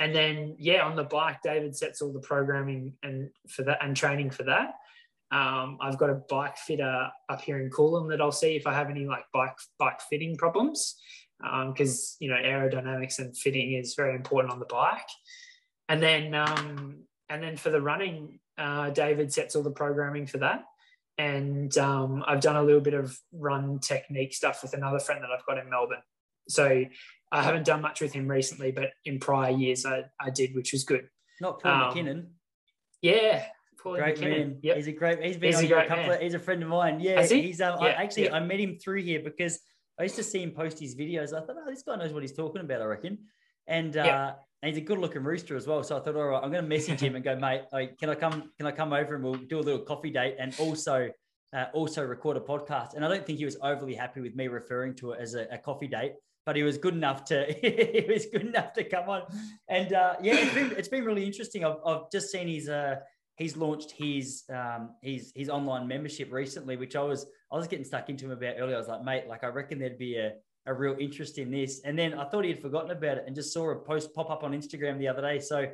and 0.00 0.14
then 0.14 0.54
yeah 0.58 0.84
on 0.84 0.96
the 0.96 1.04
bike 1.04 1.38
david 1.42 1.76
sets 1.76 2.00
all 2.00 2.12
the 2.12 2.20
programming 2.20 2.92
and 3.02 3.30
for 3.48 3.62
that 3.62 3.78
and 3.82 3.96
training 3.96 4.30
for 4.30 4.44
that 4.44 4.74
um, 5.32 5.78
I've 5.80 5.96
got 5.96 6.10
a 6.10 6.22
bike 6.28 6.58
fitter 6.58 7.08
up 7.28 7.40
here 7.40 7.58
in 7.58 7.70
Coolum 7.70 8.10
that 8.10 8.20
I'll 8.20 8.30
see 8.30 8.54
if 8.54 8.66
I 8.66 8.74
have 8.74 8.90
any 8.90 9.06
like 9.06 9.24
bike 9.32 9.56
bike 9.78 10.00
fitting 10.10 10.36
problems 10.36 10.96
because 11.40 12.16
um, 12.16 12.16
you 12.20 12.28
know 12.28 12.36
aerodynamics 12.36 13.18
and 13.18 13.36
fitting 13.36 13.72
is 13.72 13.94
very 13.94 14.14
important 14.14 14.52
on 14.52 14.58
the 14.58 14.66
bike. 14.66 15.08
And 15.88 16.02
then 16.02 16.34
um, 16.34 17.04
and 17.30 17.42
then 17.42 17.56
for 17.56 17.70
the 17.70 17.80
running, 17.80 18.40
uh, 18.58 18.90
David 18.90 19.32
sets 19.32 19.56
all 19.56 19.62
the 19.62 19.70
programming 19.70 20.26
for 20.26 20.38
that. 20.38 20.64
And 21.16 21.76
um, 21.78 22.22
I've 22.26 22.40
done 22.40 22.56
a 22.56 22.62
little 22.62 22.80
bit 22.80 22.94
of 22.94 23.18
run 23.32 23.78
technique 23.78 24.34
stuff 24.34 24.62
with 24.62 24.74
another 24.74 24.98
friend 24.98 25.22
that 25.22 25.30
I've 25.30 25.46
got 25.46 25.58
in 25.58 25.70
Melbourne. 25.70 26.02
So 26.48 26.84
I 27.30 27.42
haven't 27.42 27.64
done 27.64 27.80
much 27.80 28.00
with 28.00 28.12
him 28.12 28.28
recently, 28.28 28.72
but 28.72 28.90
in 29.04 29.18
prior 29.18 29.50
years 29.50 29.86
I, 29.86 30.04
I 30.20 30.30
did, 30.30 30.54
which 30.54 30.72
was 30.72 30.84
good. 30.84 31.08
Not 31.40 31.62
Paul 31.62 31.72
um, 31.72 31.94
McKinnon. 31.94 32.26
Yeah, 33.00 33.44
Great 33.82 34.16
McKinnon. 34.16 34.30
man. 34.30 34.58
Yep. 34.62 34.76
He's 34.76 34.86
a 34.86 34.92
great. 34.92 35.22
He's 35.22 35.36
been 35.36 35.52
he's 35.52 35.72
on 35.72 35.78
a, 35.78 35.84
a 35.84 35.86
couple. 35.86 36.10
Of, 36.12 36.20
he's 36.20 36.34
a 36.34 36.38
friend 36.38 36.62
of 36.62 36.68
mine. 36.68 37.00
Yeah, 37.00 37.24
he? 37.24 37.42
he's. 37.42 37.60
Um, 37.60 37.78
yeah, 37.80 37.88
I, 37.88 37.90
actually, 38.02 38.24
yeah. 38.24 38.36
I 38.36 38.40
met 38.40 38.60
him 38.60 38.78
through 38.78 39.02
here 39.02 39.20
because 39.20 39.58
I 39.98 40.04
used 40.04 40.16
to 40.16 40.22
see 40.22 40.42
him 40.42 40.52
post 40.52 40.78
his 40.78 40.94
videos. 40.94 41.32
I 41.32 41.44
thought, 41.44 41.56
oh, 41.58 41.70
this 41.70 41.82
guy 41.82 41.96
knows 41.96 42.12
what 42.12 42.22
he's 42.22 42.34
talking 42.34 42.60
about. 42.62 42.80
I 42.80 42.84
reckon, 42.84 43.18
and 43.66 43.96
uh, 43.96 44.04
yeah. 44.04 44.32
and 44.62 44.68
he's 44.68 44.78
a 44.78 44.86
good 44.86 44.98
looking 44.98 45.24
rooster 45.24 45.56
as 45.56 45.66
well. 45.66 45.82
So 45.82 45.96
I 45.96 46.00
thought, 46.00 46.16
all 46.16 46.28
right, 46.28 46.42
I'm 46.42 46.50
going 46.50 46.62
to 46.62 46.68
message 46.68 47.00
him 47.00 47.16
and 47.16 47.24
go, 47.24 47.36
mate, 47.40 47.62
like, 47.72 47.98
can 47.98 48.08
I 48.08 48.14
come? 48.14 48.50
Can 48.56 48.66
I 48.66 48.72
come 48.72 48.92
over 48.92 49.16
and 49.16 49.24
we'll 49.24 49.34
do 49.34 49.58
a 49.58 49.60
little 49.60 49.82
coffee 49.82 50.10
date 50.10 50.36
and 50.38 50.54
also. 50.58 51.10
Uh, 51.54 51.66
also 51.74 52.02
record 52.02 52.38
a 52.38 52.40
podcast 52.40 52.94
and 52.94 53.04
i 53.04 53.08
don't 53.08 53.26
think 53.26 53.38
he 53.38 53.44
was 53.44 53.58
overly 53.60 53.94
happy 53.94 54.22
with 54.22 54.34
me 54.34 54.48
referring 54.48 54.94
to 54.94 55.10
it 55.10 55.20
as 55.20 55.34
a, 55.34 55.46
a 55.52 55.58
coffee 55.58 55.86
date 55.86 56.14
but 56.46 56.56
he 56.56 56.62
was 56.62 56.78
good 56.78 56.94
enough 56.94 57.26
to 57.26 57.44
he 57.60 58.06
was 58.08 58.24
good 58.32 58.40
enough 58.40 58.72
to 58.72 58.82
come 58.84 59.06
on 59.10 59.22
and 59.68 59.92
uh, 59.92 60.14
yeah 60.22 60.34
it's 60.34 60.54
been, 60.54 60.72
it's 60.78 60.88
been 60.88 61.04
really 61.04 61.26
interesting 61.26 61.62
I've, 61.62 61.76
I've 61.84 62.10
just 62.10 62.30
seen 62.30 62.48
his 62.48 62.70
uh, 62.70 62.96
he's 63.42 63.56
launched 63.56 63.90
his 63.90 64.44
um, 64.52 64.90
his 65.02 65.32
his 65.34 65.48
online 65.48 65.86
membership 65.86 66.32
recently, 66.32 66.76
which 66.76 66.96
I 66.96 67.02
was 67.02 67.26
I 67.50 67.56
was 67.56 67.66
getting 67.66 67.84
stuck 67.84 68.08
into 68.08 68.26
him 68.26 68.30
about 68.30 68.54
earlier. 68.58 68.76
I 68.76 68.78
was 68.78 68.88
like, 68.88 69.04
mate, 69.04 69.24
like 69.28 69.44
I 69.44 69.48
reckon 69.48 69.78
there'd 69.78 69.98
be 69.98 70.16
a, 70.16 70.32
a 70.66 70.72
real 70.72 70.96
interest 70.98 71.38
in 71.38 71.50
this. 71.50 71.80
And 71.84 71.98
then 71.98 72.14
I 72.14 72.24
thought 72.24 72.44
he 72.44 72.50
had 72.50 72.62
forgotten 72.62 72.90
about 72.90 73.18
it 73.18 73.24
and 73.26 73.34
just 73.34 73.52
saw 73.52 73.70
a 73.70 73.76
post 73.76 74.14
pop 74.14 74.30
up 74.30 74.44
on 74.44 74.52
Instagram 74.52 74.98
the 74.98 75.08
other 75.08 75.20
day. 75.20 75.40
So 75.40 75.66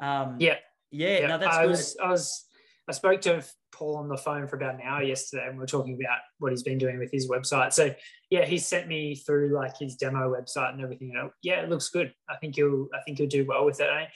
um, 0.00 0.36
yeah, 0.38 0.56
yeah, 0.90 1.20
yeah. 1.20 1.26
No, 1.28 1.38
that's 1.38 1.56
I 1.56 1.62
good. 1.62 1.70
Was, 1.70 1.96
I 2.02 2.08
was 2.08 2.46
I 2.88 2.92
spoke 2.92 3.20
to 3.22 3.44
Paul 3.72 3.96
on 3.96 4.08
the 4.08 4.16
phone 4.16 4.48
for 4.48 4.56
about 4.56 4.74
an 4.74 4.80
hour 4.82 5.02
yesterday, 5.02 5.46
and 5.46 5.58
we 5.58 5.62
are 5.62 5.66
talking 5.66 5.94
about 5.94 6.18
what 6.38 6.50
he's 6.50 6.62
been 6.62 6.78
doing 6.78 6.98
with 6.98 7.12
his 7.12 7.28
website. 7.28 7.72
So 7.72 7.94
yeah, 8.30 8.44
he 8.44 8.58
sent 8.58 8.88
me 8.88 9.14
through 9.14 9.54
like 9.54 9.78
his 9.78 9.96
demo 9.96 10.34
website 10.34 10.72
and 10.72 10.80
everything. 10.80 11.08
You 11.08 11.14
know, 11.14 11.30
yeah, 11.42 11.60
it 11.60 11.68
looks 11.68 11.90
good. 11.90 12.12
I 12.28 12.36
think 12.36 12.56
he'll 12.56 12.88
I 12.94 13.02
think 13.04 13.18
he'll 13.18 13.28
do 13.28 13.44
well 13.46 13.64
with 13.66 13.80
it. 13.80 13.88
Eh? 13.88 14.06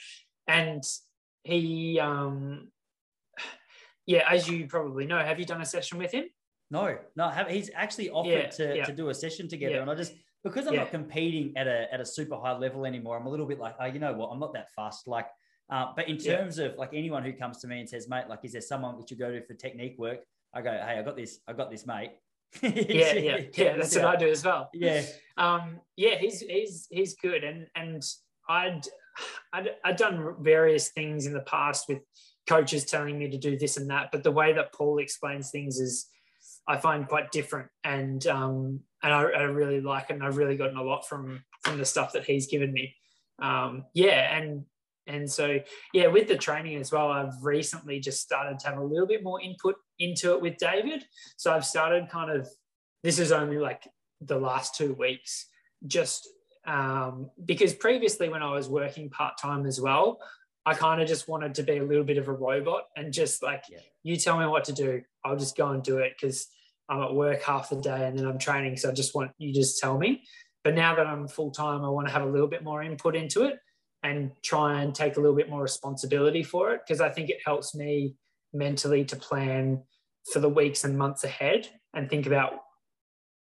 And 0.47 0.83
he 1.43 1.99
um 1.99 2.69
yeah, 4.05 4.23
as 4.29 4.47
you 4.47 4.67
probably 4.67 5.05
know, 5.05 5.19
have 5.19 5.39
you 5.39 5.45
done 5.45 5.61
a 5.61 5.65
session 5.65 5.97
with 5.97 6.11
him? 6.11 6.25
No, 6.71 6.97
no, 7.15 7.29
have, 7.29 7.47
he's 7.47 7.69
actually 7.75 8.09
offered 8.09 8.29
yeah, 8.29 8.49
to, 8.49 8.77
yeah. 8.77 8.85
to 8.85 8.93
do 8.93 9.09
a 9.09 9.13
session 9.13 9.47
together. 9.47 9.75
Yeah. 9.75 9.81
And 9.81 9.91
I 9.91 9.95
just, 9.95 10.13
because 10.43 10.67
I'm 10.67 10.75
not 10.75 10.91
competing 10.91 11.53
at 11.55 11.67
a, 11.67 11.91
at 11.93 11.99
a 11.99 12.05
super 12.05 12.35
high 12.37 12.57
level 12.57 12.85
anymore, 12.85 13.17
I'm 13.17 13.25
a 13.25 13.29
little 13.29 13.45
bit 13.45 13.59
like, 13.59 13.75
oh, 13.79 13.85
you 13.85 13.99
know 13.99 14.13
what, 14.13 14.29
I'm 14.29 14.39
not 14.39 14.53
that 14.53 14.71
fast. 14.75 15.07
Like, 15.07 15.27
uh, 15.69 15.87
but 15.95 16.07
in 16.07 16.17
terms 16.17 16.59
of 16.59 16.75
like 16.77 16.89
anyone 16.93 17.23
who 17.23 17.33
comes 17.33 17.57
to 17.59 17.67
me 17.67 17.79
and 17.79 17.89
says, 17.89 18.07
mate, 18.07 18.25
like, 18.29 18.39
is 18.43 18.51
there 18.51 18.61
someone 18.61 18.97
that 18.97 19.09
you 19.09 19.17
go 19.17 19.31
to 19.31 19.43
for 19.45 19.53
technique 19.53 19.95
work? 19.97 20.19
I 20.53 20.61
go, 20.61 20.71
hey, 20.71 20.99
I 20.99 21.01
got 21.01 21.17
this, 21.17 21.39
I 21.47 21.53
got 21.53 21.71
this, 21.71 21.85
mate. 21.85 22.11
yeah, 22.61 23.13
yeah, 23.13 23.37
yeah. 23.53 23.77
That's 23.77 23.95
what 23.95 24.05
I 24.05 24.15
do 24.15 24.29
as 24.29 24.43
well. 24.43 24.69
Yeah, 24.73 25.03
um, 25.37 25.81
yeah. 25.97 26.15
He's 26.15 26.39
he's 26.39 26.87
he's 26.89 27.15
good, 27.15 27.43
and 27.43 27.67
and 27.75 28.01
I'd 28.47 28.81
I'd, 29.51 29.71
I'd 29.83 29.97
done 29.97 30.35
various 30.39 30.89
things 30.89 31.25
in 31.25 31.33
the 31.33 31.41
past 31.41 31.89
with 31.89 31.99
coaches 32.47 32.85
telling 32.85 33.17
me 33.17 33.29
to 33.29 33.37
do 33.37 33.57
this 33.57 33.77
and 33.77 33.89
that. 33.89 34.11
But 34.11 34.23
the 34.23 34.31
way 34.31 34.53
that 34.53 34.73
Paul 34.73 34.99
explains 34.99 35.49
things 35.49 35.79
is, 35.79 36.07
I 36.67 36.77
find 36.77 37.07
quite 37.07 37.31
different, 37.31 37.69
and 37.83 38.25
um, 38.27 38.79
and 39.03 39.13
I, 39.13 39.21
I, 39.21 39.41
really 39.43 39.81
like 39.81 40.09
it. 40.09 40.13
And 40.13 40.23
I've 40.23 40.37
really 40.37 40.57
gotten 40.57 40.77
a 40.77 40.83
lot 40.83 41.07
from 41.07 41.43
from 41.61 41.77
the 41.77 41.85
stuff 41.85 42.13
that 42.13 42.25
he's 42.25 42.47
given 42.47 42.73
me. 42.73 42.95
Um, 43.39 43.85
yeah, 43.93 44.35
and 44.35 44.65
and 45.05 45.31
so 45.31 45.59
yeah, 45.93 46.07
with 46.07 46.27
the 46.27 46.37
training 46.37 46.77
as 46.77 46.91
well, 46.91 47.11
I've 47.11 47.43
recently 47.43 47.99
just 47.99 48.21
started 48.21 48.57
to 48.59 48.67
have 48.67 48.77
a 48.79 48.83
little 48.83 49.05
bit 49.05 49.23
more 49.23 49.39
input 49.41 49.75
into 49.99 50.33
it 50.33 50.41
with 50.41 50.57
David. 50.57 51.03
So 51.37 51.53
I've 51.53 51.65
started 51.65 52.09
kind 52.09 52.31
of. 52.31 52.47
This 53.03 53.19
is 53.19 53.31
only 53.31 53.59
like 53.59 53.87
the 54.21 54.39
last 54.39 54.75
two 54.75 54.93
weeks, 54.93 55.45
just 55.85 56.27
um, 56.65 57.29
because 57.45 57.73
previously 57.73 58.29
when 58.29 58.41
I 58.41 58.51
was 58.51 58.67
working 58.67 59.09
part 59.11 59.37
time 59.39 59.67
as 59.67 59.79
well, 59.79 60.19
I 60.65 60.73
kind 60.73 61.01
of 61.01 61.07
just 61.07 61.27
wanted 61.27 61.55
to 61.55 61.63
be 61.63 61.77
a 61.77 61.83
little 61.83 62.03
bit 62.03 62.17
of 62.17 62.27
a 62.27 62.33
robot 62.33 62.85
and 62.95 63.13
just 63.13 63.43
like, 63.43 63.63
yeah. 63.69 63.79
you 64.03 64.17
tell 64.17 64.39
me 64.39 64.47
what 64.47 64.63
to 64.65 64.73
do, 64.73 65.01
I'll 65.23 65.37
just 65.37 65.55
go 65.55 65.69
and 65.69 65.83
do 65.83 65.99
it 65.99 66.13
because 66.19 66.47
I'm 66.89 67.01
at 67.01 67.13
work 67.13 67.43
half 67.43 67.69
the 67.69 67.75
day 67.75 68.07
and 68.07 68.17
then 68.17 68.25
I'm 68.25 68.39
training. 68.39 68.77
So 68.77 68.89
I 68.89 68.93
just 68.93 69.13
want 69.13 69.31
you 69.37 69.53
just 69.53 69.79
tell 69.79 69.97
me. 69.97 70.23
But 70.63 70.73
now 70.73 70.95
that 70.95 71.05
I'm 71.05 71.27
full 71.27 71.51
time, 71.51 71.83
I 71.83 71.89
want 71.89 72.07
to 72.07 72.13
have 72.13 72.23
a 72.23 72.29
little 72.29 72.47
bit 72.47 72.63
more 72.63 72.81
input 72.81 73.15
into 73.15 73.43
it 73.43 73.59
and 74.01 74.31
try 74.43 74.81
and 74.81 74.93
take 74.93 75.17
a 75.17 75.19
little 75.19 75.35
bit 75.35 75.49
more 75.49 75.61
responsibility 75.61 76.41
for 76.41 76.73
it 76.73 76.81
because 76.85 77.01
I 77.01 77.09
think 77.09 77.29
it 77.29 77.37
helps 77.45 77.75
me 77.75 78.15
mentally 78.53 79.05
to 79.05 79.15
plan 79.15 79.83
for 80.31 80.39
the 80.39 80.49
weeks 80.49 80.83
and 80.83 80.97
months 80.97 81.23
ahead 81.23 81.67
and 81.93 82.09
think 82.09 82.25
about 82.25 82.53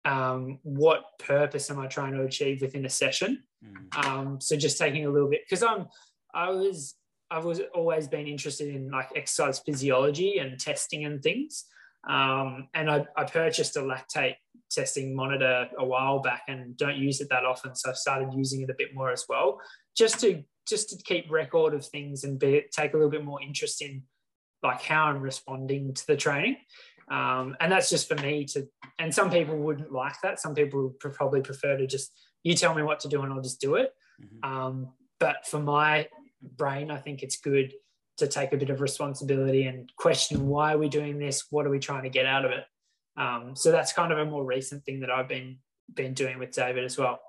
um, 0.05 0.59
what 0.64 1.03
purpose 1.20 1.70
am 1.70 1.80
I 1.80 1.88
trying 1.88 2.14
to 2.14 2.24
achieve 2.24 2.61
within 2.61 2.86
a 2.86 2.89
session. 2.89 3.43
Mm. 3.64 4.05
Um, 4.05 4.41
so 4.41 4.55
just 4.55 4.78
taking 4.78 5.05
a 5.05 5.09
little 5.09 5.30
bit 5.30 5.41
because 5.47 5.64
I'm 5.64 5.88
I 6.34 6.49
was 6.49 6.95
I've 7.34 7.46
was 7.46 7.62
always 7.74 8.08
been 8.08 8.28
interested 8.28 8.74
in 8.74 8.92
like 8.92 9.10
exercise 9.16 9.60
physiology 9.60 10.38
and 10.38 10.60
testing 10.60 11.06
and 11.06 11.22
things. 11.22 11.66
Um, 12.08 12.68
and 12.74 12.92
I, 12.92 13.06
I, 13.16 13.24
purchased 13.24 13.78
a 13.78 13.80
lactate 13.80 14.36
testing 14.70 15.16
monitor 15.16 15.70
a 15.78 15.86
while 15.86 16.20
back 16.20 16.44
and 16.50 16.76
don't 16.76 16.98
use 16.98 17.22
it 17.22 17.30
that 17.30 17.46
often. 17.46 17.76
So 17.76 17.90
I've 17.90 17.98
started 17.98 18.34
using 18.34 18.62
it 18.62 18.70
a 18.70 18.76
bit 18.78 18.94
more 18.94 19.10
as 19.10 19.26
well, 19.30 19.62
just 19.96 20.20
to 20.20 20.44
just 20.68 20.90
to 20.90 20.98
keep 21.04 21.32
record 21.32 21.74
of 21.74 21.86
things 21.86 22.24
and 22.24 22.38
be, 22.38 22.64
take 22.72 22.94
a 22.94 22.98
little 22.98 23.10
bit 23.10 23.24
more 23.24 23.42
interest 23.42 23.82
in 23.82 24.04
like 24.62 24.82
how 24.82 25.06
I'm 25.06 25.22
responding 25.22 25.94
to 25.94 26.08
the 26.08 26.16
training. 26.16 26.58
Um, 27.10 27.56
and 27.60 27.72
that's 27.72 27.90
just 27.90 28.08
for 28.08 28.16
me 28.16 28.46
to. 28.46 28.68
And 29.00 29.14
some 29.14 29.30
people 29.30 29.58
wouldn't 29.58 29.92
like 29.92 30.16
that. 30.24 30.40
Some 30.40 30.56
people 30.56 30.84
would 30.84 31.14
probably 31.14 31.42
prefer 31.42 31.78
to 31.78 31.88
just 31.88 32.12
you 32.44 32.54
tell 32.54 32.76
me 32.76 32.84
what 32.84 33.00
to 33.02 33.08
do 33.08 33.22
and 33.22 33.34
I'll 33.34 33.42
just 33.42 33.62
do 33.62 33.76
it. 33.76 33.94
Mm-hmm. 34.22 34.52
Um, 34.52 34.90
but 35.20 35.48
for 35.48 35.60
my 35.60 36.08
brain, 36.58 36.91
I 36.91 36.98
think 36.98 37.24
it's 37.24 37.38
good 37.38 37.74
to 38.18 38.28
take 38.28 38.54
a 38.54 38.58
bit 38.58 38.70
of 38.70 38.82
responsibility 38.82 39.66
and 39.66 39.91
question 39.98 40.48
why 40.48 40.74
are 40.74 40.78
we 40.78 40.89
doing 40.89 41.18
this? 41.18 41.46
What 41.50 41.66
are 41.66 41.70
we 41.70 41.80
trying 41.80 42.04
to 42.04 42.10
get 42.10 42.26
out 42.26 42.46
of 42.46 42.52
it? 42.52 42.64
Um, 43.18 43.56
so 43.56 43.72
that's 43.72 43.94
kind 43.94 44.12
of 44.12 44.20
a 44.20 44.26
more 44.26 44.46
recent 44.46 44.84
thing 44.86 45.00
that 45.02 45.10
I've 45.10 45.28
been 45.28 45.58
been 45.94 46.14
doing 46.14 46.39
with 46.39 46.52
David 46.52 46.84
as 46.84 46.98
well. 46.98 47.20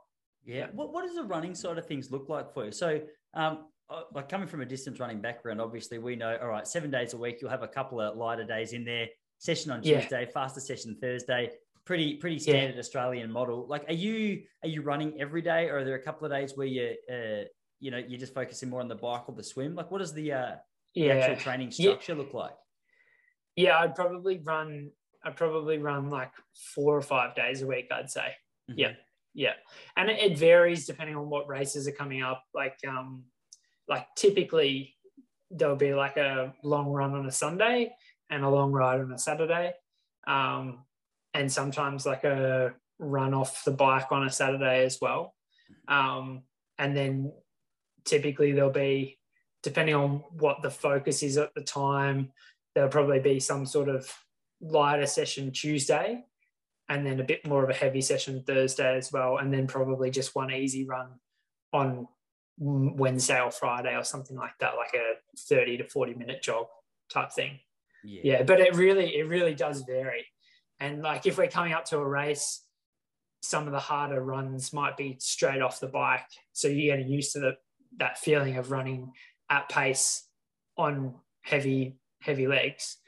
Yeah. 0.45 0.67
What, 0.73 0.93
what 0.93 1.05
does 1.05 1.17
the 1.17 1.25
running 1.25 1.55
side 1.55 1.79
of 1.79 1.87
things 1.87 2.11
look 2.11 2.29
like 2.29 2.53
for 2.53 2.67
you? 2.67 2.73
So, 2.73 3.01
um, 3.35 3.67
uh, 3.91 4.03
like 4.13 4.29
coming 4.29 4.47
from 4.47 4.61
a 4.61 4.65
distance 4.65 5.01
running 5.01 5.21
background, 5.21 5.61
obviously 5.61 5.99
we 5.99 6.17
know, 6.17 6.37
all 6.41 6.49
right, 6.49 6.67
seven 6.67 6.91
days 6.91 7.15
a 7.15 7.17
week, 7.17 7.39
you'll 7.41 7.51
have 7.51 7.63
a 7.63 7.69
couple 7.69 8.01
of 8.01 8.17
lighter 8.17 8.45
days 8.45 8.73
in 8.73 8.85
there, 8.85 9.09
session 9.39 9.71
on 9.71 9.83
Tuesday, 9.83 10.23
yeah. 10.23 10.31
faster 10.33 10.61
session 10.61 10.97
Thursday, 11.01 11.51
pretty, 11.85 12.15
pretty 12.15 12.39
standard 12.39 12.75
yeah. 12.75 12.81
Australian 12.81 13.31
model. 13.31 13.67
Like, 13.67 13.85
are 13.89 13.95
you, 13.95 14.43
are 14.63 14.69
you 14.69 14.83
running 14.83 15.21
every 15.21 15.43
day 15.43 15.69
or 15.69 15.79
are 15.79 15.85
there 15.85 15.97
a 15.97 16.03
couple 16.03 16.25
of 16.25 16.33
days 16.33 16.53
where 16.57 16.67
you, 16.67 16.95
uh, 17.11 17.45
you 17.81 17.91
know 17.91 17.99
you're 17.99 18.21
just 18.21 18.35
focusing 18.35 18.71
more 18.71 18.81
on 18.81 18.89
the 18.89 18.95
bike 18.95 19.29
or 19.29 19.35
the 19.35 19.43
swim? 19.43 19.75
Like 19.75 19.91
what 19.91 19.99
does 19.99 20.13
the 20.13 20.33
uh 20.33 20.53
the 20.95 21.11
actual 21.11 21.37
training 21.37 21.71
structure 21.71 22.13
yeah. 22.13 22.19
look 22.19 22.35
like? 22.35 22.55
Yeah 23.57 23.79
i'd 23.79 23.95
probably 23.95 24.39
run 24.39 24.91
i'd 25.25 25.37
probably 25.37 25.79
run 25.79 26.11
like 26.11 26.33
four 26.75 26.97
or 26.97 27.03
five 27.03 27.35
days 27.35 27.63
a 27.63 27.67
week 27.67 27.89
i'd 27.93 28.11
say. 28.11 28.35
Mm-hmm. 28.71 28.79
yeah. 28.79 28.93
Yeah. 29.35 29.55
And 29.97 30.09
it, 30.09 30.21
it 30.21 30.39
varies 30.39 30.87
depending 30.87 31.17
on 31.17 31.29
what 31.29 31.49
races 31.49 31.89
are 31.89 31.93
coming 31.93 32.23
up. 32.23 32.45
Like 32.55 32.79
um 32.89 33.25
like 33.89 34.07
typically 34.17 34.97
there'll 35.51 35.77
be 35.77 35.93
like 35.93 36.17
a 36.17 36.55
long 36.63 36.89
run 36.89 37.15
on 37.15 37.27
a 37.27 37.33
sunday 37.33 37.93
and 38.31 38.45
a 38.45 38.49
long 38.49 38.73
ride 38.73 39.01
on 39.01 39.13
a 39.13 39.19
saturday. 39.19 39.73
Um 40.27 40.85
and 41.35 41.51
sometimes 41.51 42.07
like 42.07 42.25
a 42.25 42.75
run 42.99 43.35
off 43.35 43.65
the 43.65 43.73
bike 43.73 44.11
on 44.13 44.25
a 44.25 44.31
saturday 44.31 44.85
as 44.85 44.99
well. 45.01 45.35
Mm-hmm. 45.91 45.95
um 45.95 46.43
and 46.79 46.97
then 46.97 47.33
typically 48.05 48.53
there'll 48.53 48.71
be, 48.71 49.19
depending 49.63 49.95
on 49.95 50.23
what 50.39 50.63
the 50.63 50.71
focus 50.71 51.23
is 51.23 51.37
at 51.39 51.55
the 51.55 51.63
time, 51.63 52.33
there'll 52.75 52.91
probably 52.91 53.21
be 53.21 53.41
some 53.41 53.65
sort 53.67 53.89
of 53.89 54.13
lighter 54.61 55.07
session 55.07 55.53
Tuesday. 55.53 56.25
and 56.89 57.07
then 57.07 57.21
a 57.21 57.25
bit 57.25 57.47
more 57.47 57.65
of 57.65 57.71
a 57.71 57.75
heavy 57.75 58.01
session 58.01 58.43
Thursday 58.47 58.97
as 58.97 59.11
well, 59.11 59.39
and 59.39 59.53
then 59.53 59.67
probably 59.67 60.11
just 60.11 60.35
one 60.35 60.53
easy 60.53 60.85
run 60.85 61.09
on 61.73 62.07
Wednesday 62.59 63.41
or 63.41 63.51
Friday 63.51 63.97
or 63.97 64.05
something 64.05 64.37
like 64.37 64.57
that, 64.61 64.77
like 64.77 64.95
a 64.95 65.15
30 65.49 65.79
to 65.79 65.89
40 65.89 66.15
minute 66.15 66.43
jog 66.43 66.67
type 67.11 67.33
thing. 67.33 67.59
Yeah. 68.05 68.21
yeah. 68.25 68.43
But 68.43 68.61
it 68.61 68.77
really, 68.77 69.17
it 69.17 69.27
really 69.27 69.55
does 69.55 69.83
vary. 69.83 70.27
And 70.79 71.03
like 71.03 71.27
if 71.27 71.39
we're 71.39 71.49
coming 71.49 71.73
up 71.73 71.87
to 71.87 71.99
a 71.99 72.07
race, 72.07 72.63
some 73.43 73.67
of 73.67 73.73
the 73.73 73.81
harder 73.81 74.23
runs 74.23 74.73
might 74.73 74.97
be 74.97 75.17
straight 75.21 75.63
off 75.63 75.81
the 75.81 75.87
bike. 75.87 76.29
So 76.53 76.69
you're 76.69 76.97
getting 76.97 77.11
used 77.11 77.33
to 77.33 77.41
the, 77.41 77.57
that 77.99 78.19
feeling 78.19 78.57
of 78.57 78.71
running 78.71 79.13
at 79.51 79.69
pace 79.69 80.27
on 80.77 81.15
heavy, 81.43 81.97
heavy 82.21 82.47
legs. 82.47 82.99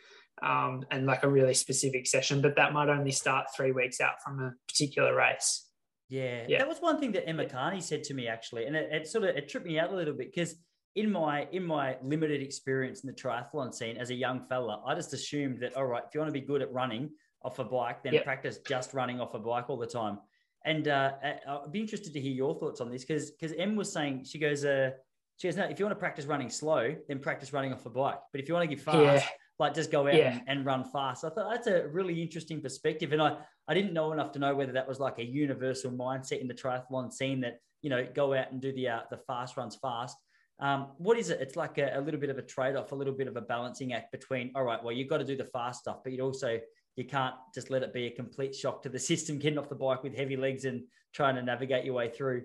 Um, 0.43 0.84
and 0.91 1.07
like 1.07 1.24
a 1.24 1.28
really 1.30 1.55
specific 1.55 2.07
session, 2.07 2.43
but 2.43 2.57
that 2.57 2.74
might 2.74 2.91
only 2.91 3.11
start 3.11 3.47
three 3.57 3.72
weeks 3.72 4.03
out 4.03 4.22
from 4.22 4.39
a 4.39 4.53
particular 4.68 5.16
race. 5.16 5.66
Yeah, 6.09 6.45
yeah, 6.47 6.59
that 6.59 6.68
was 6.68 6.78
one 6.78 7.01
thing 7.01 7.12
that 7.12 7.26
Emma 7.26 7.47
Carney 7.47 7.80
said 7.80 8.05
to 8.05 8.14
me 8.14 8.28
actually, 8.28 8.66
and 8.66 8.76
it, 8.76 8.91
it 8.93 9.07
sort 9.09 9.24
of 9.24 9.34
it 9.34 9.49
tripped 9.49 9.66
me 9.66 9.78
out 9.78 9.93
a 9.93 9.97
little 9.97 10.14
bit 10.14 10.32
because 10.32 10.55
in 10.95 11.11
my 11.11 11.49
in 11.53 11.64
my 11.64 11.97
limited 12.03 12.43
experience 12.43 13.03
in 13.03 13.09
the 13.09 13.12
triathlon 13.12 13.72
scene 13.72 13.97
as 13.97 14.11
a 14.11 14.14
young 14.14 14.47
fella, 14.49 14.82
I 14.87 14.95
just 14.95 15.12
assumed 15.12 15.61
that 15.61 15.76
all 15.76 15.87
right, 15.87 16.03
if 16.07 16.14
you 16.14 16.20
want 16.20 16.32
to 16.32 16.41
be 16.41 16.47
good 16.47 16.62
at 16.62 16.72
running 16.72 17.11
off 17.43 17.59
a 17.59 17.64
bike, 17.64 18.03
then 18.03 18.14
yep. 18.14 18.24
practice 18.24 18.59
just 18.66 18.95
running 18.95 19.20
off 19.20 19.34
a 19.34 19.39
bike 19.39 19.68
all 19.68 19.76
the 19.76 19.87
time. 19.87 20.18
And 20.66 20.88
uh, 20.88 21.12
I'd 21.22 21.72
be 21.72 21.80
interested 21.80 22.12
to 22.12 22.20
hear 22.20 22.32
your 22.32 22.58
thoughts 22.58 22.80
on 22.80 22.90
this 22.90 23.04
because 23.04 23.30
because 23.30 23.56
Em 23.56 23.76
was 23.76 23.90
saying 23.90 24.24
she 24.24 24.38
goes, 24.38 24.64
uh, 24.64 24.90
she 25.36 25.46
goes, 25.46 25.56
no, 25.56 25.64
if 25.64 25.78
you 25.78 25.84
want 25.84 25.96
to 25.96 26.00
practice 26.00 26.24
running 26.24 26.50
slow, 26.50 26.94
then 27.08 27.20
practice 27.20 27.52
running 27.52 27.72
off 27.72 27.86
a 27.86 27.90
bike. 27.90 28.18
But 28.32 28.40
if 28.40 28.48
you 28.48 28.54
want 28.54 28.68
to 28.68 28.74
get 28.74 28.84
fast, 28.84 29.24
yeah. 29.24 29.30
like 29.60 29.74
just 29.74 29.92
go 29.92 30.08
out 30.08 30.14
yeah. 30.14 30.32
and, 30.32 30.42
and, 30.48 30.66
run 30.66 30.82
fast. 30.84 31.24
I 31.24 31.28
thought 31.28 31.50
that's 31.52 31.68
a 31.68 31.86
really 31.86 32.20
interesting 32.20 32.60
perspective, 32.60 33.12
and 33.12 33.22
I 33.22 33.36
I 33.68 33.74
didn't 33.74 33.92
know 33.92 34.12
enough 34.12 34.32
to 34.32 34.40
know 34.40 34.56
whether 34.56 34.72
that 34.72 34.88
was 34.88 34.98
like 34.98 35.18
a 35.18 35.24
universal 35.24 35.92
mindset 35.92 36.40
in 36.40 36.48
the 36.48 36.54
triathlon 36.54 37.12
scene 37.12 37.40
that 37.42 37.58
you 37.82 37.90
know 37.90 38.04
go 38.12 38.34
out 38.34 38.50
and 38.50 38.60
do 38.60 38.72
the 38.72 38.88
uh, 38.88 39.00
the 39.08 39.18
fast 39.18 39.56
runs 39.56 39.76
fast. 39.76 40.16
Um, 40.58 40.88
what 40.96 41.16
is 41.16 41.30
it? 41.30 41.40
It's 41.40 41.54
like 41.54 41.78
a, 41.78 41.96
a 41.96 42.00
little 42.00 42.18
bit 42.18 42.30
of 42.30 42.38
a 42.38 42.42
trade 42.42 42.74
off, 42.74 42.90
a 42.90 42.94
little 42.94 43.14
bit 43.14 43.28
of 43.28 43.36
a 43.36 43.42
balancing 43.42 43.92
act 43.92 44.10
between 44.10 44.50
all 44.56 44.64
right, 44.64 44.82
well 44.82 44.92
you've 44.92 45.08
got 45.08 45.18
to 45.18 45.24
do 45.24 45.36
the 45.36 45.44
fast 45.44 45.80
stuff, 45.80 45.98
but 46.02 46.12
you'd 46.12 46.22
also 46.22 46.58
you 46.97 47.05
can't 47.05 47.34
just 47.55 47.70
let 47.70 47.82
it 47.82 47.92
be 47.92 48.07
a 48.07 48.11
complete 48.11 48.55
shock 48.55 48.82
to 48.82 48.88
the 48.88 48.99
system 48.99 49.38
getting 49.38 49.59
off 49.59 49.68
the 49.68 49.74
bike 49.74 50.03
with 50.03 50.16
heavy 50.16 50.36
legs 50.36 50.64
and 50.64 50.84
trying 51.12 51.36
to 51.36 51.42
navigate 51.42 51.84
your 51.84 51.94
way 51.94 52.09
through. 52.09 52.42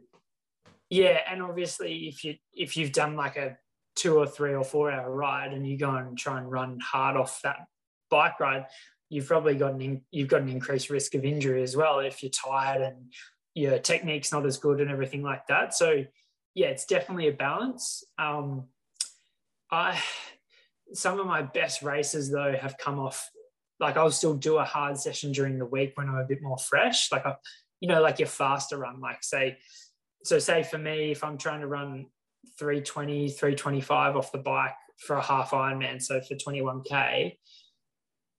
Yeah, 0.90 1.20
and 1.30 1.42
obviously 1.42 2.10
if 2.10 2.24
you 2.26 2.36
if 2.54 2.76
you've 2.76 2.92
done 2.92 3.16
like 3.16 3.38
a 3.38 3.58
two 3.96 4.18
or 4.18 4.28
three 4.28 4.54
or 4.54 4.64
four 4.64 4.92
hour 4.92 5.10
ride 5.10 5.54
and 5.54 5.66
you 5.66 5.78
go 5.78 5.96
and 5.96 6.18
try 6.18 6.38
and 6.38 6.52
run 6.52 6.80
hard 6.80 7.16
off 7.16 7.42
that 7.44 7.66
bike 8.10 8.40
ride, 8.42 8.66
you've 9.10 9.28
probably 9.28 9.56
got 9.56 9.74
an 9.74 10.02
you've 10.12 10.28
got 10.28 10.42
an 10.42 10.50
increased 10.50 10.90
risk 10.90 11.16
of 11.16 11.24
injury 11.24 11.64
as 11.64 11.78
well 11.78 12.00
if 12.00 12.22
you're 12.22 12.30
tired 12.30 12.82
and 12.82 13.14
your 13.54 13.80
technique's 13.80 14.32
not 14.34 14.46
as 14.46 14.58
good 14.58 14.82
and 14.82 14.92
everything 14.92 15.24
like 15.24 15.48
that. 15.48 15.74
So 15.74 16.04
yeah, 16.56 16.68
it's 16.68 16.86
definitely 16.86 17.30
a 17.30 17.34
balance. 17.34 18.04
Um, 18.18 18.66
I 19.72 20.02
some 20.94 21.22
of 21.22 21.26
my 21.26 21.42
best 21.42 21.84
races 21.84 22.30
though 22.30 22.54
have 22.60 22.78
come 22.78 23.00
off 23.00 23.30
like 23.82 23.98
I'll 23.98 24.12
still 24.12 24.36
do 24.36 24.58
a 24.58 24.64
hard 24.64 24.98
session 24.98 25.32
during 25.32 25.58
the 25.58 25.66
week 25.66 25.94
when 25.96 26.08
I'm 26.08 26.16
a 26.16 26.26
bit 26.26 26.42
more 26.42 26.58
fresh. 26.58 27.12
Like 27.12 27.26
I, 27.26 27.36
you 27.82 27.90
know, 27.90 28.02
like 28.02 28.20
your 28.20 28.28
faster 28.28 28.78
run, 28.78 29.02
like 29.02 29.24
say, 29.24 29.58
so 30.24 30.38
say 30.38 30.62
for 30.62 30.78
me, 30.78 31.12
if 31.12 31.24
I'm 31.24 31.38
trying 31.38 31.62
to 31.62 31.68
run 31.68 32.06
320, 32.60 33.30
325 33.30 34.16
off 34.16 34.32
the 34.32 34.38
bike 34.38 34.76
for 34.98 35.16
a 35.16 35.22
half 35.22 35.50
Ironman, 35.50 36.00
so 36.00 36.22
for 36.22 36.36
21K, 36.36 37.38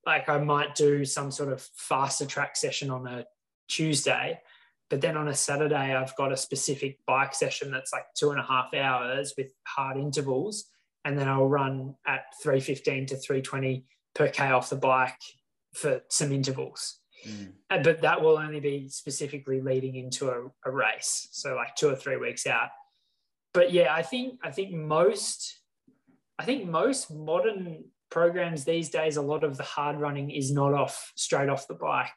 like 0.07 0.28
I 0.28 0.38
might 0.38 0.76
do 0.76 1.05
some 1.05 1.32
sort 1.32 1.53
of 1.53 1.61
faster 1.74 2.24
track 2.24 2.57
session 2.57 2.90
on 2.90 3.09
a 3.09 3.24
Tuesday, 3.68 4.40
but 4.90 5.01
then 5.01 5.16
on 5.16 5.26
a 5.26 5.34
Saturday, 5.34 5.95
I've 5.95 6.14
got 6.16 6.32
a 6.32 6.36
specific 6.36 6.99
bike 7.05 7.34
session 7.34 7.72
that's 7.72 7.93
like 7.93 8.05
two 8.16 8.30
and 8.30 8.38
a 8.38 8.45
half 8.45 8.74
hours 8.74 9.34
with 9.36 9.53
hard 9.66 9.97
intervals. 9.97 10.66
And 11.05 11.18
then 11.18 11.28
I'll 11.28 11.49
run 11.49 11.97
at 12.07 12.26
315 12.43 13.07
to 13.07 13.16
320 13.16 13.86
per 14.15 14.29
K 14.29 14.51
off 14.51 14.71
the 14.71 14.77
bike 14.77 15.21
for 15.75 16.03
some 16.09 16.33
intervals. 16.33 16.99
Mm. 17.27 17.53
But 17.69 18.03
that 18.03 18.21
will 18.21 18.37
only 18.37 18.61
be 18.61 18.89
specifically 18.89 19.61
leading 19.61 19.97
into 19.97 20.29
a, 20.29 20.51
a 20.67 20.71
race. 20.71 21.29
So 21.33 21.55
like 21.55 21.77
two 21.77 21.89
or 21.89 21.97
three 21.97 22.17
weeks 22.17 22.47
out. 22.47 22.71
But 23.55 23.73
yeah, 23.73 23.95
I 23.95 24.03
think 24.03 24.39
I 24.43 24.51
think 24.51 24.73
most 24.73 25.61
I 26.39 26.45
think 26.45 26.69
most 26.69 27.11
modern 27.11 27.85
programs 28.11 28.65
these 28.65 28.91
days, 28.91 29.17
a 29.17 29.23
lot 29.23 29.45
of 29.45 29.57
the 29.57 29.63
hard 29.63 29.99
running 29.99 30.31
is 30.31 30.53
not 30.53 30.75
off 30.75 31.13
straight 31.17 31.49
off 31.49 31.69
the 31.69 31.75
bike. 31.75 32.13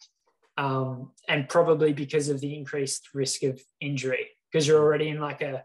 Um, 0.57 1.11
and 1.27 1.49
probably 1.49 1.93
because 1.93 2.29
of 2.29 2.39
the 2.39 2.55
increased 2.55 3.09
risk 3.13 3.43
of 3.43 3.61
injury, 3.81 4.29
because 4.51 4.67
you're 4.67 4.81
already 4.81 5.09
in 5.09 5.19
like 5.19 5.41
a, 5.41 5.63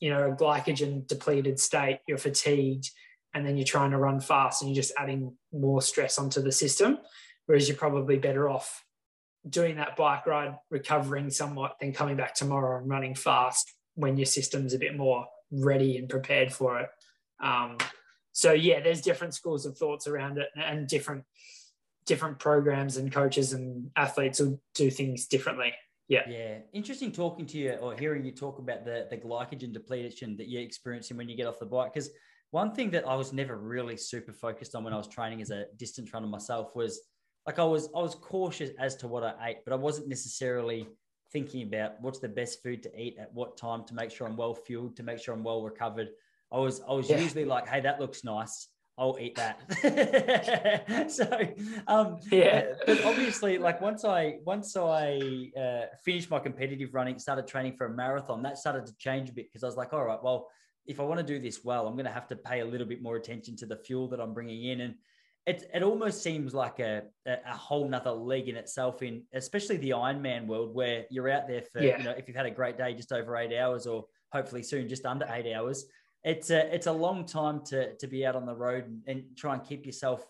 you 0.00 0.10
know, 0.10 0.30
a 0.30 0.36
glycogen 0.36 1.06
depleted 1.06 1.58
state, 1.58 1.98
you're 2.06 2.18
fatigued, 2.18 2.90
and 3.34 3.46
then 3.46 3.56
you're 3.56 3.66
trying 3.66 3.90
to 3.90 3.98
run 3.98 4.20
fast 4.20 4.62
and 4.62 4.70
you're 4.70 4.82
just 4.82 4.94
adding 4.96 5.36
more 5.52 5.82
stress 5.82 6.18
onto 6.18 6.40
the 6.40 6.52
system. 6.52 6.98
Whereas 7.46 7.68
you're 7.68 7.76
probably 7.76 8.18
better 8.18 8.48
off 8.48 8.84
doing 9.48 9.76
that 9.76 9.96
bike 9.96 10.26
ride, 10.26 10.56
recovering 10.70 11.30
somewhat, 11.30 11.76
then 11.80 11.92
coming 11.92 12.16
back 12.16 12.34
tomorrow 12.34 12.78
and 12.78 12.88
running 12.88 13.14
fast 13.14 13.72
when 13.94 14.16
your 14.16 14.26
system's 14.26 14.74
a 14.74 14.78
bit 14.78 14.96
more 14.96 15.26
ready 15.50 15.98
and 15.98 16.08
prepared 16.08 16.52
for 16.52 16.80
it. 16.80 16.88
Um, 17.42 17.76
so 18.32 18.52
yeah, 18.52 18.80
there's 18.80 19.02
different 19.02 19.34
schools 19.34 19.66
of 19.66 19.76
thoughts 19.76 20.06
around 20.06 20.38
it 20.38 20.48
and 20.56 20.86
different 20.86 21.24
different 22.04 22.38
programs 22.38 22.96
and 22.96 23.12
coaches 23.12 23.52
and 23.52 23.90
athletes 23.96 24.40
will 24.40 24.60
do 24.74 24.90
things 24.90 25.26
differently. 25.26 25.72
Yeah. 26.08 26.28
Yeah. 26.28 26.58
Interesting 26.72 27.12
talking 27.12 27.46
to 27.46 27.58
you 27.58 27.72
or 27.74 27.96
hearing 27.96 28.24
you 28.24 28.32
talk 28.32 28.58
about 28.58 28.84
the, 28.84 29.06
the 29.08 29.16
glycogen 29.16 29.72
depletion 29.72 30.36
that 30.38 30.48
you're 30.48 30.62
experiencing 30.62 31.16
when 31.16 31.28
you 31.28 31.36
get 31.36 31.46
off 31.46 31.60
the 31.60 31.66
bike. 31.66 31.94
Because 31.94 32.10
one 32.52 32.72
thing 32.72 32.90
that 32.90 33.08
I 33.08 33.16
was 33.16 33.32
never 33.32 33.56
really 33.56 33.96
super 33.96 34.32
focused 34.32 34.74
on 34.74 34.84
when 34.84 34.92
I 34.92 34.98
was 34.98 35.08
training 35.08 35.40
as 35.40 35.50
a 35.50 35.64
distance 35.78 36.12
runner 36.12 36.26
myself 36.26 36.76
was 36.76 37.00
like 37.46 37.58
I 37.58 37.64
was 37.64 37.88
I 37.96 38.00
was 38.00 38.14
cautious 38.14 38.70
as 38.78 38.94
to 38.96 39.08
what 39.08 39.24
I 39.24 39.34
ate, 39.48 39.56
but 39.64 39.72
I 39.72 39.76
wasn't 39.76 40.08
necessarily 40.08 40.86
thinking 41.32 41.62
about 41.62 42.00
what's 42.02 42.18
the 42.18 42.28
best 42.28 42.62
food 42.62 42.82
to 42.82 43.00
eat 43.00 43.16
at 43.18 43.32
what 43.32 43.56
time 43.56 43.84
to 43.86 43.94
make 43.94 44.10
sure 44.10 44.26
I'm 44.26 44.36
well 44.36 44.54
fueled, 44.54 44.96
to 44.96 45.02
make 45.02 45.18
sure 45.18 45.34
I'm 45.34 45.42
well 45.42 45.62
recovered, 45.62 46.10
I 46.52 46.58
was 46.58 46.82
I 46.86 46.92
was 46.92 47.08
yeah. 47.08 47.18
usually 47.18 47.46
like, 47.46 47.66
hey, 47.66 47.80
that 47.80 47.98
looks 47.98 48.22
nice. 48.22 48.68
I'll 48.98 49.16
eat 49.18 49.36
that. 49.36 49.58
so 51.10 51.26
um, 51.86 52.18
yeah, 52.30 52.74
but 52.86 53.02
obviously, 53.06 53.56
like 53.56 53.80
once 53.80 54.04
I 54.04 54.36
once 54.44 54.76
I 54.76 55.50
uh, 55.58 55.86
finished 56.04 56.30
my 56.30 56.38
competitive 56.38 56.92
running, 56.92 57.18
started 57.18 57.46
training 57.46 57.76
for 57.78 57.86
a 57.86 57.90
marathon, 57.90 58.42
that 58.42 58.58
started 58.58 58.84
to 58.86 58.94
change 58.98 59.30
a 59.30 59.32
bit 59.32 59.46
because 59.48 59.64
I 59.64 59.66
was 59.66 59.76
like, 59.76 59.94
all 59.94 60.04
right, 60.04 60.22
well, 60.22 60.48
if 60.86 61.00
I 61.00 61.04
want 61.04 61.18
to 61.18 61.26
do 61.26 61.38
this 61.38 61.64
well, 61.64 61.86
I'm 61.86 61.94
going 61.94 62.06
to 62.06 62.12
have 62.12 62.28
to 62.28 62.36
pay 62.36 62.60
a 62.60 62.64
little 62.64 62.86
bit 62.86 63.02
more 63.02 63.16
attention 63.16 63.56
to 63.56 63.66
the 63.66 63.76
fuel 63.76 64.08
that 64.08 64.20
I'm 64.20 64.34
bringing 64.34 64.64
in, 64.64 64.80
and 64.82 64.94
it 65.46 65.68
it 65.74 65.82
almost 65.82 66.22
seems 66.22 66.54
like 66.54 66.78
a 66.80 67.02
a, 67.26 67.56
whole 67.56 67.88
nother 67.88 68.12
league 68.12 68.48
in 68.48 68.56
itself 68.56 69.02
in 69.02 69.22
especially 69.32 69.76
the 69.78 69.90
Ironman 69.90 70.46
world 70.46 70.74
where 70.74 71.04
you're 71.10 71.30
out 71.30 71.48
there 71.48 71.62
for 71.62 71.82
yeah. 71.82 71.98
you 71.98 72.04
know 72.04 72.12
if 72.12 72.28
you've 72.28 72.36
had 72.36 72.46
a 72.46 72.50
great 72.50 72.76
day, 72.76 72.94
just 72.94 73.12
over 73.12 73.36
eight 73.36 73.56
hours, 73.56 73.86
or 73.86 74.06
hopefully 74.32 74.62
soon 74.62 74.88
just 74.88 75.04
under 75.06 75.26
eight 75.30 75.52
hours 75.54 75.86
it's 76.24 76.50
a 76.50 76.72
it's 76.74 76.86
a 76.86 76.92
long 76.92 77.24
time 77.26 77.62
to 77.66 77.94
to 77.96 78.06
be 78.06 78.24
out 78.24 78.36
on 78.36 78.46
the 78.46 78.54
road 78.54 78.84
and, 78.86 79.02
and 79.06 79.24
try 79.36 79.54
and 79.54 79.64
keep 79.64 79.84
yourself 79.84 80.24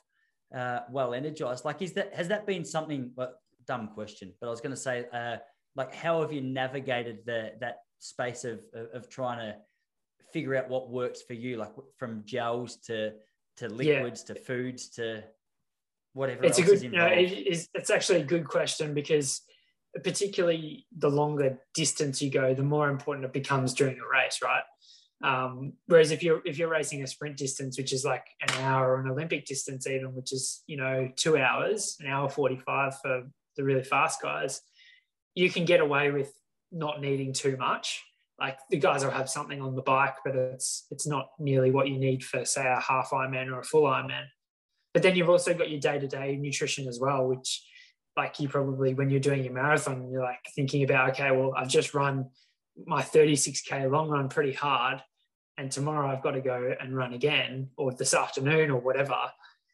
uh, 0.55 0.81
well 0.91 1.15
energized. 1.15 1.65
Like, 1.65 1.83
is 1.83 1.93
that 1.95 2.15
has 2.15 2.29
that 2.29 2.47
been 2.47 2.65
something? 2.65 3.11
Well, 3.15 3.35
dumb 3.67 3.89
question, 3.95 4.33
but 4.41 4.47
I 4.49 4.51
was 4.51 4.61
going 4.61 4.75
to 4.75 4.81
say, 4.81 5.07
uh, 5.13 5.37
like, 5.77 5.95
how 5.95 6.21
have 6.21 6.33
you 6.33 6.41
navigated 6.41 7.19
the 7.27 7.53
that 7.61 7.79
space 7.99 8.45
of, 8.45 8.61
of, 8.75 8.87
of 8.95 9.09
trying 9.09 9.39
to 9.39 9.57
figure 10.33 10.57
out 10.57 10.69
what 10.69 10.91
works 10.91 11.23
for 11.23 11.35
you, 11.35 11.57
like 11.57 11.73
from 11.99 12.23
gels 12.25 12.77
to 12.87 13.13
to 13.59 13.69
liquids 13.69 14.25
yeah. 14.27 14.35
to 14.35 14.41
foods 14.41 14.89
to 14.91 15.23
whatever. 16.13 16.45
It's 16.45 16.59
a 16.59 16.63
good. 16.63 16.83
You 16.83 16.91
know, 16.91 17.07
it 17.07 17.31
is, 17.31 17.69
it's 17.75 17.91
actually 17.91 18.21
a 18.21 18.25
good 18.25 18.47
question 18.47 18.95
because 18.95 19.43
particularly 20.03 20.87
the 20.97 21.11
longer 21.11 21.59
distance 21.75 22.23
you 22.23 22.31
go, 22.31 22.55
the 22.55 22.63
more 22.63 22.89
important 22.89 23.27
it 23.27 23.33
becomes 23.33 23.75
during 23.75 23.99
a 23.99 24.09
race, 24.11 24.41
right? 24.43 24.63
Um, 25.23 25.75
whereas 25.87 26.11
if 26.11 26.23
you're 26.23 26.43
if 26.45 26.59
you're 26.59 26.69
racing 26.69 27.03
a 27.03 27.07
sprint 27.07 27.37
distance, 27.37 27.79
which 27.79 27.93
is 27.93 28.05
like 28.05 28.27
an 28.41 28.55
hour, 28.63 28.93
or 28.93 29.01
an 29.01 29.09
Olympic 29.09 29.45
distance 29.45 29.87
even, 29.87 30.15
which 30.15 30.33
is 30.33 30.63
you 30.67 30.77
know 30.77 31.11
two 31.17 31.37
hours, 31.37 31.97
an 32.01 32.09
hour 32.09 32.29
forty 32.29 32.57
five 32.57 32.99
for 33.01 33.25
the 33.57 33.65
really 33.65 33.85
fast 33.85 34.21
guys, 34.21 34.61
you 35.35 35.51
can 35.51 35.65
get 35.65 35.81
away 35.81 36.11
with 36.11 36.33
not 36.73 37.01
needing 37.01 37.33
too 37.33 37.57
much. 37.57 38.03
Like 38.43 38.59
the 38.71 38.79
guys 38.79 39.05
will 39.05 39.13
have 39.13 39.31
something 39.31 39.63
on 39.63 39.75
the 39.75 39.83
bike, 39.83 40.17
but 40.25 40.35
it's 40.35 40.87
it's 40.91 41.07
not 41.07 41.31
nearly 41.39 41.71
what 41.71 41.89
you 41.89 41.99
need 41.99 42.25
for 42.25 42.45
say 42.45 42.67
a 42.67 42.81
half 42.81 43.11
Ironman 43.11 43.51
or 43.53 43.61
a 43.61 43.65
full 43.65 43.85
Ironman. 43.85 44.25
But 44.93 45.03
then 45.03 45.17
you've 45.17 45.31
also 45.31 45.55
got 45.55 45.71
your 45.71 45.81
day 45.81 45.99
to 45.99 46.09
day 46.09 46.37
nutrition 46.37 46.89
as 46.89 46.99
well, 47.01 47.27
which 47.27 47.63
like 48.17 48.41
you 48.41 48.49
probably 48.49 48.95
when 48.95 49.09
you're 49.09 49.21
doing 49.21 49.45
your 49.45 49.55
marathon, 49.55 50.11
you're 50.11 50.25
like 50.25 50.45
thinking 50.55 50.83
about 50.83 51.11
okay, 51.11 51.31
well 51.31 51.55
I've 51.57 51.69
just 51.69 51.95
run 51.95 52.31
my 52.87 53.03
36k 53.03 53.91
long 53.91 54.09
run 54.09 54.29
pretty 54.29 54.53
hard 54.53 55.03
and 55.59 55.71
tomorrow 55.71 56.11
I've 56.11 56.23
got 56.23 56.33
to 56.33 56.41
go 56.41 56.75
and 56.81 56.97
run 56.97 57.13
again, 57.13 57.71
or 57.77 57.93
this 57.93 58.15
afternoon, 58.15 58.71
or 58.71 58.81
whatever. 58.81 59.17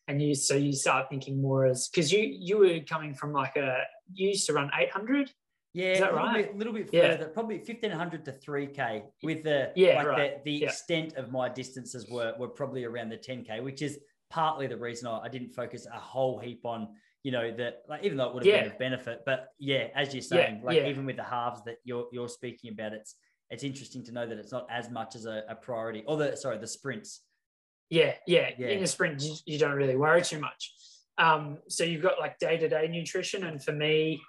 And 0.08 0.20
you, 0.22 0.34
so 0.34 0.54
you 0.54 0.72
start 0.72 1.08
thinking 1.10 1.40
more 1.40 1.66
as 1.66 1.88
because 1.88 2.12
you 2.12 2.20
you 2.20 2.58
were 2.58 2.80
coming 2.80 3.14
from 3.14 3.32
like 3.32 3.56
a 3.56 3.82
you 4.12 4.28
used 4.28 4.46
to 4.46 4.52
run 4.54 4.70
800. 4.76 5.30
Yeah, 5.78 5.92
Is 5.92 6.00
that 6.00 6.10
a 6.10 6.12
little 6.16 6.28
right? 6.28 6.46
bit, 6.48 6.58
little 6.58 6.72
bit 6.72 6.88
Yeah. 6.92 7.10
further, 7.16 7.28
probably 7.28 7.60
fifteen 7.60 7.92
hundred 7.92 8.24
to 8.24 8.32
three 8.32 8.66
k. 8.66 9.04
With 9.22 9.44
the 9.44 9.72
Yeah, 9.76 9.94
like 9.98 10.06
right. 10.08 10.44
the, 10.44 10.50
the 10.50 10.56
Yeah. 10.58 10.66
extent 10.66 11.12
of 11.14 11.30
my 11.30 11.48
distances 11.48 12.10
were 12.10 12.34
were 12.36 12.48
probably 12.48 12.82
around 12.84 13.10
the 13.10 13.16
ten 13.16 13.44
k, 13.44 13.60
which 13.60 13.80
is 13.80 14.00
partly 14.28 14.66
the 14.66 14.76
reason 14.76 15.06
I, 15.06 15.20
I 15.20 15.28
didn't 15.28 15.50
focus 15.54 15.86
a 15.86 15.98
whole 15.98 16.40
heap 16.40 16.66
on 16.66 16.96
you 17.22 17.30
know 17.30 17.54
that 17.56 17.82
like 17.88 18.02
even 18.02 18.16
though 18.18 18.28
it 18.28 18.34
would 18.34 18.44
have 18.44 18.64
been 18.64 18.72
a 18.72 18.78
benefit, 18.78 19.20
but 19.24 19.50
yeah, 19.60 19.86
as 19.94 20.12
you're 20.12 20.22
Yeah, 20.22 20.46
saying, 20.46 20.62
like 20.64 20.78
yeah. 20.78 20.88
even 20.88 21.06
with 21.06 21.16
the 21.16 21.22
halves 21.22 21.62
that 21.66 21.76
you're 21.84 22.08
you're 22.10 22.28
speaking 22.28 22.72
about, 22.72 22.92
it's 22.92 23.14
it's 23.50 23.62
interesting 23.62 24.04
to 24.06 24.12
know 24.12 24.26
that 24.26 24.36
it's 24.36 24.50
not 24.52 24.66
as 24.68 24.90
much 24.90 25.14
as 25.14 25.26
a, 25.26 25.44
a 25.48 25.54
priority. 25.54 26.02
Or 26.08 26.16
the 26.16 26.36
sorry, 26.36 26.58
the 26.58 26.66
sprints. 26.66 27.22
Yeah, 27.88 28.14
yeah. 28.26 28.50
Yeah. 28.58 28.68
In 28.68 28.80
the 28.80 28.86
sprint, 28.88 29.22
you, 29.22 29.34
you 29.46 29.58
don't 29.60 29.76
really 29.76 29.96
worry 29.96 30.22
too 30.22 30.40
much. 30.40 30.72
Um, 31.18 31.58
so 31.68 31.84
you've 31.84 32.02
got 32.02 32.18
like 32.18 32.38
day 32.40 32.56
to 32.58 32.68
day 32.68 32.88
nutrition, 32.88 33.44
and 33.44 33.62
for 33.62 33.72
me, 33.72 34.20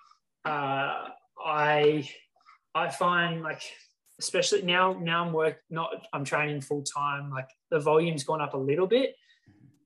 uh, 0.46 1.10
I 1.44 2.10
I 2.76 2.90
find 2.90 3.42
like 3.42 3.62
especially 4.20 4.62
now 4.62 4.98
now 5.00 5.26
I'm 5.26 5.34
work 5.34 5.58
not 5.70 5.92
I'm 6.14 6.24
training 6.24 6.62
full 6.62 6.84
time. 6.84 7.30
Like 7.30 7.50
the 7.72 7.80
volume's 7.80 8.24
gone 8.24 8.42
up 8.42 8.54
a 8.54 8.58
little 8.58 8.88
bit, 8.88 9.16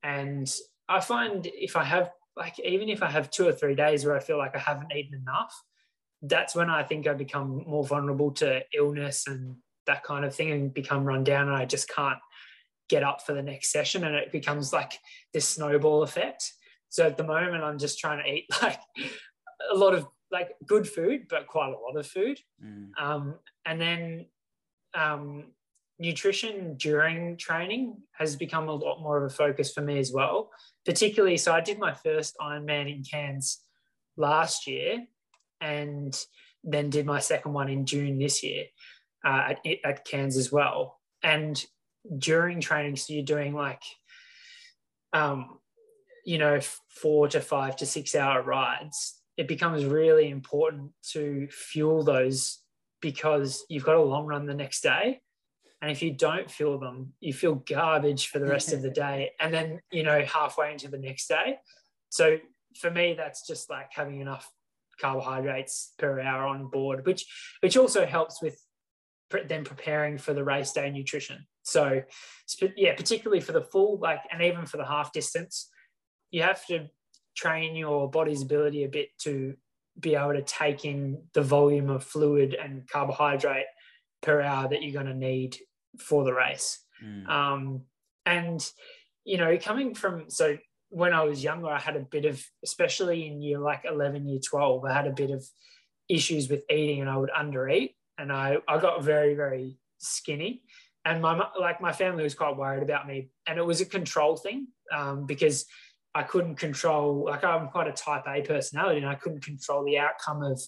and 0.03 0.51
I 0.89 0.99
find 0.99 1.47
if 1.53 1.75
I 1.75 1.83
have 1.83 2.11
like 2.35 2.59
even 2.59 2.89
if 2.89 3.03
I 3.03 3.09
have 3.09 3.29
two 3.29 3.47
or 3.47 3.53
three 3.53 3.75
days 3.75 4.05
where 4.05 4.15
I 4.15 4.19
feel 4.19 4.37
like 4.37 4.55
I 4.55 4.59
haven't 4.59 4.91
eaten 4.95 5.19
enough, 5.19 5.53
that's 6.21 6.55
when 6.55 6.69
I 6.69 6.83
think 6.83 7.07
I 7.07 7.13
become 7.13 7.63
more 7.67 7.85
vulnerable 7.85 8.31
to 8.33 8.61
illness 8.73 9.25
and 9.27 9.55
that 9.85 10.03
kind 10.03 10.25
of 10.25 10.33
thing, 10.33 10.51
and 10.51 10.73
become 10.73 11.03
run 11.03 11.23
down, 11.23 11.47
and 11.47 11.57
I 11.57 11.65
just 11.65 11.89
can't 11.89 12.19
get 12.89 13.03
up 13.03 13.25
for 13.25 13.33
the 13.33 13.41
next 13.41 13.71
session 13.71 14.03
and 14.03 14.15
it 14.15 14.31
becomes 14.31 14.73
like 14.73 14.99
this 15.33 15.47
snowball 15.47 16.03
effect 16.03 16.53
so 16.89 17.05
at 17.05 17.17
the 17.17 17.23
moment 17.23 17.63
i'm 17.63 17.79
just 17.79 17.97
trying 17.97 18.23
to 18.23 18.29
eat 18.29 18.45
like 18.61 18.79
a 19.71 19.75
lot 19.75 19.95
of 19.95 20.05
like 20.33 20.49
good 20.65 20.87
food 20.87 21.27
but 21.29 21.47
quite 21.47 21.69
a 21.69 21.79
lot 21.79 21.95
of 21.95 22.05
food. 22.05 22.39
Mm. 22.61 22.89
um, 22.99 23.35
and 23.65 23.79
then 23.79 24.25
um, 24.95 25.45
nutrition 25.99 26.75
during 26.75 27.37
training 27.37 27.95
has 28.11 28.35
become 28.35 28.67
a 28.67 28.73
lot 28.73 29.01
more 29.01 29.17
of 29.17 29.31
a 29.31 29.33
focus 29.33 29.71
for 29.71 29.81
me 29.81 29.99
as 29.99 30.11
well. 30.11 30.49
Particularly 30.85 31.37
so 31.37 31.53
i 31.53 31.61
did 31.61 31.79
my 31.79 31.93
first 31.93 32.35
ironman 32.41 32.93
in 32.93 33.03
cairns 33.03 33.61
last 34.17 34.67
year 34.67 35.05
and 35.61 36.19
then 36.63 36.89
did 36.89 37.05
my 37.05 37.19
second 37.19 37.53
one 37.53 37.69
in 37.69 37.85
june 37.85 38.19
this 38.19 38.43
year 38.43 38.65
uh, 39.25 39.53
at, 39.65 39.65
at 39.85 40.05
cairns 40.05 40.35
as 40.35 40.51
well. 40.51 40.99
And 41.21 41.63
during 42.17 42.59
training 42.59 42.97
so 42.97 43.13
you're 43.13 43.23
doing 43.23 43.53
like 43.53 43.81
um 45.13 45.59
you 46.25 46.37
know 46.37 46.59
four 46.89 47.27
to 47.29 47.39
five 47.39 47.75
to 47.77 47.85
six 47.85 48.13
hour 48.13 48.41
rides 48.41 49.21
it 49.37 49.47
becomes 49.47 49.85
really 49.85 50.29
important 50.29 50.91
to 51.11 51.47
fuel 51.49 52.03
those 52.03 52.59
because 53.01 53.65
you've 53.69 53.83
got 53.83 53.95
a 53.95 54.01
long 54.01 54.25
run 54.25 54.45
the 54.45 54.53
next 54.53 54.81
day. 54.81 55.21
And 55.81 55.91
if 55.91 56.01
you 56.01 56.13
don't 56.13 56.49
fuel 56.49 56.79
them 56.79 57.13
you 57.19 57.33
feel 57.33 57.55
garbage 57.55 58.27
for 58.27 58.39
the 58.39 58.45
rest 58.45 58.71
of 58.71 58.81
the 58.81 58.89
day 58.89 59.31
and 59.39 59.53
then 59.53 59.81
you 59.91 60.03
know 60.03 60.21
halfway 60.23 60.71
into 60.71 60.87
the 60.87 60.97
next 60.97 61.27
day. 61.27 61.57
So 62.09 62.37
for 62.79 62.89
me 62.89 63.15
that's 63.17 63.45
just 63.45 63.69
like 63.69 63.89
having 63.91 64.21
enough 64.21 64.49
carbohydrates 65.01 65.93
per 65.97 66.21
hour 66.21 66.45
on 66.45 66.69
board 66.69 67.05
which 67.05 67.25
which 67.59 67.75
also 67.75 68.05
helps 68.05 68.41
with 68.41 68.57
pre- 69.29 69.45
then 69.45 69.65
preparing 69.65 70.17
for 70.17 70.33
the 70.33 70.43
race 70.43 70.71
day 70.71 70.89
nutrition. 70.89 71.45
So 71.63 72.01
yeah 72.77 72.95
particularly 72.95 73.41
for 73.41 73.51
the 73.51 73.63
full 73.63 73.99
like 73.99 74.21
and 74.31 74.41
even 74.41 74.65
for 74.65 74.77
the 74.77 74.85
half 74.85 75.11
distance 75.11 75.69
you 76.31 76.43
have 76.43 76.65
to 76.67 76.87
train 77.35 77.75
your 77.75 78.09
body's 78.09 78.41
ability 78.41 78.83
a 78.83 78.89
bit 78.89 79.09
to 79.19 79.55
be 79.99 80.15
able 80.15 80.33
to 80.33 80.41
take 80.41 80.85
in 80.85 81.21
the 81.33 81.41
volume 81.41 81.89
of 81.89 82.03
fluid 82.03 82.55
and 82.55 82.87
carbohydrate 82.89 83.65
per 84.21 84.41
hour 84.41 84.67
that 84.69 84.81
you're 84.81 84.93
going 84.93 85.05
to 85.05 85.13
need 85.13 85.57
for 85.99 86.23
the 86.23 86.33
race 86.33 86.79
Mm. 87.03 87.27
um, 87.27 87.81
and 88.25 88.65
you 89.25 89.37
know 89.37 89.57
coming 89.57 89.93
from 89.93 90.29
so 90.29 90.57
when 90.89 91.11
i 91.11 91.23
was 91.23 91.43
younger 91.43 91.67
i 91.67 91.79
had 91.79 91.97
a 91.97 91.99
bit 91.99 92.23
of 92.23 92.41
especially 92.63 93.27
in 93.27 93.41
year 93.41 93.57
like 93.57 93.83
11 93.83 94.25
year 94.27 94.39
12 94.39 94.85
i 94.85 94.93
had 94.93 95.07
a 95.07 95.11
bit 95.11 95.31
of 95.31 95.43
issues 96.07 96.49
with 96.49 96.63
eating 96.69 97.01
and 97.01 97.09
i 97.09 97.17
would 97.17 97.31
undereat 97.31 97.95
and 98.17 98.31
i 98.31 98.57
i 98.67 98.77
got 98.77 99.03
very 99.03 99.33
very 99.33 99.77
skinny 99.97 100.61
and 101.03 101.21
my 101.21 101.45
like 101.59 101.81
my 101.81 101.91
family 101.91 102.23
was 102.23 102.35
quite 102.35 102.55
worried 102.55 102.83
about 102.83 103.07
me 103.07 103.29
and 103.47 103.57
it 103.57 103.65
was 103.65 103.81
a 103.81 103.85
control 103.85 104.37
thing 104.37 104.67
um, 104.95 105.25
because 105.25 105.65
i 106.15 106.23
couldn't 106.23 106.55
control 106.55 107.25
like 107.25 107.43
i'm 107.43 107.67
quite 107.67 107.87
a 107.87 107.91
type 107.91 108.23
a 108.27 108.41
personality 108.41 108.99
and 108.99 109.07
i 109.07 109.15
couldn't 109.15 109.43
control 109.43 109.83
the 109.83 109.97
outcome 109.97 110.43
of 110.43 110.61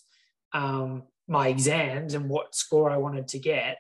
um, 0.54 1.04
my 1.28 1.48
exams 1.48 2.14
and 2.14 2.30
what 2.30 2.56
score 2.56 2.90
i 2.90 2.98
wanted 2.98 3.28
to 3.28 3.40
get 3.40 3.78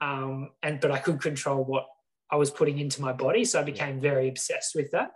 um, 0.00 0.50
and 0.62 0.80
but 0.80 0.90
I 0.90 0.98
could 0.98 1.20
control 1.20 1.64
what 1.64 1.86
I 2.30 2.36
was 2.36 2.50
putting 2.50 2.78
into 2.78 3.00
my 3.00 3.12
body, 3.12 3.44
so 3.44 3.60
I 3.60 3.64
became 3.64 4.00
very 4.00 4.28
obsessed 4.28 4.74
with 4.74 4.90
that. 4.92 5.10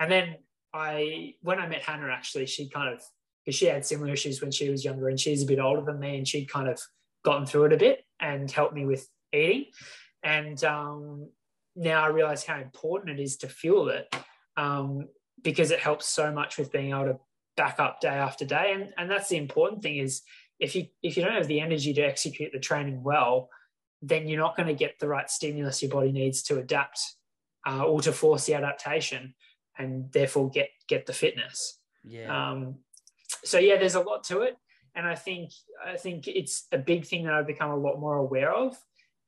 And 0.00 0.10
then 0.10 0.36
I, 0.72 1.34
when 1.42 1.58
I 1.58 1.66
met 1.66 1.82
Hannah, 1.82 2.10
actually, 2.10 2.46
she 2.46 2.68
kind 2.68 2.92
of 2.92 3.02
because 3.44 3.56
she 3.56 3.66
had 3.66 3.86
similar 3.86 4.12
issues 4.12 4.42
when 4.42 4.50
she 4.50 4.68
was 4.68 4.84
younger, 4.84 5.08
and 5.08 5.18
she's 5.18 5.42
a 5.42 5.46
bit 5.46 5.58
older 5.58 5.82
than 5.82 6.00
me, 6.00 6.18
and 6.18 6.26
she'd 6.26 6.50
kind 6.50 6.68
of 6.68 6.80
gotten 7.24 7.46
through 7.46 7.66
it 7.66 7.72
a 7.72 7.76
bit 7.76 8.04
and 8.20 8.50
helped 8.50 8.74
me 8.74 8.86
with 8.86 9.08
eating. 9.32 9.66
And 10.22 10.62
um, 10.64 11.30
now 11.76 12.02
I 12.02 12.08
realize 12.08 12.44
how 12.44 12.58
important 12.58 13.18
it 13.18 13.22
is 13.22 13.36
to 13.38 13.48
fuel 13.48 13.88
it 13.88 14.14
um, 14.56 15.08
because 15.42 15.70
it 15.70 15.80
helps 15.80 16.06
so 16.06 16.32
much 16.32 16.58
with 16.58 16.72
being 16.72 16.90
able 16.90 17.04
to 17.04 17.18
back 17.56 17.78
up 17.80 18.00
day 18.00 18.08
after 18.08 18.44
day. 18.44 18.72
And 18.74 18.92
and 18.96 19.10
that's 19.10 19.28
the 19.28 19.36
important 19.36 19.82
thing 19.82 19.98
is 19.98 20.22
if 20.58 20.74
you 20.74 20.86
if 21.02 21.16
you 21.16 21.24
don't 21.24 21.34
have 21.34 21.46
the 21.48 21.60
energy 21.60 21.92
to 21.94 22.02
execute 22.02 22.52
the 22.52 22.58
training 22.58 23.02
well, 23.02 23.48
then 24.02 24.28
you're 24.28 24.40
not 24.40 24.56
going 24.56 24.68
to 24.68 24.74
get 24.74 24.98
the 24.98 25.08
right 25.08 25.28
stimulus 25.30 25.82
your 25.82 25.90
body 25.90 26.12
needs 26.12 26.42
to 26.44 26.58
adapt 26.58 27.00
uh, 27.66 27.82
or 27.84 28.00
to 28.00 28.12
force 28.12 28.46
the 28.46 28.54
adaptation 28.54 29.34
and 29.76 30.10
therefore 30.12 30.50
get 30.50 30.68
get 30.88 31.06
the 31.06 31.12
fitness 31.12 31.78
Yeah. 32.04 32.50
um, 32.50 32.76
so 33.44 33.58
yeah 33.58 33.76
there's 33.76 33.94
a 33.96 34.00
lot 34.00 34.24
to 34.24 34.40
it 34.42 34.56
and 34.94 35.06
i 35.06 35.14
think 35.14 35.50
i 35.84 35.96
think 35.96 36.26
it's 36.28 36.66
a 36.72 36.78
big 36.78 37.04
thing 37.06 37.24
that 37.24 37.34
i've 37.34 37.46
become 37.46 37.70
a 37.70 37.76
lot 37.76 37.98
more 38.00 38.16
aware 38.16 38.52
of 38.52 38.76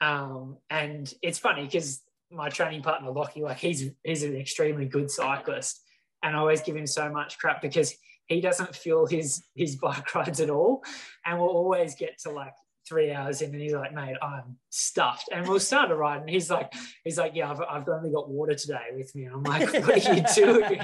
um, 0.00 0.56
and 0.70 1.12
it's 1.22 1.38
funny 1.38 1.64
because 1.64 2.02
my 2.30 2.48
training 2.48 2.82
partner 2.82 3.10
lockie 3.10 3.42
like 3.42 3.58
he's 3.58 3.90
he's 4.04 4.22
an 4.22 4.36
extremely 4.36 4.86
good 4.86 5.10
cyclist 5.10 5.82
and 6.22 6.36
i 6.36 6.38
always 6.38 6.60
give 6.60 6.76
him 6.76 6.86
so 6.86 7.10
much 7.10 7.38
crap 7.38 7.60
because 7.60 7.94
he 8.26 8.40
doesn't 8.40 8.74
fuel 8.74 9.06
his 9.06 9.44
his 9.54 9.76
bike 9.76 10.14
rides 10.14 10.40
at 10.40 10.50
all 10.50 10.82
and 11.24 11.38
we'll 11.38 11.48
always 11.48 11.94
get 11.94 12.18
to 12.18 12.30
like 12.30 12.54
three 12.88 13.12
hours 13.12 13.42
in 13.42 13.52
and 13.52 13.60
he's 13.60 13.72
like 13.72 13.94
mate 13.94 14.16
i'm 14.22 14.56
stuffed 14.70 15.28
and 15.32 15.46
we'll 15.46 15.60
start 15.60 15.90
a 15.90 15.94
ride 15.94 16.20
and 16.22 16.30
he's 16.30 16.50
like 16.50 16.72
he's 17.04 17.18
like 17.18 17.32
yeah 17.34 17.50
i've, 17.50 17.60
I've 17.60 17.88
only 17.88 18.10
got 18.10 18.28
water 18.28 18.54
today 18.54 18.88
with 18.96 19.14
me 19.14 19.24
and 19.24 19.34
i'm 19.34 19.42
like 19.42 19.72
what 19.72 20.06
are 20.06 20.14
you 20.14 20.24
doing 20.34 20.80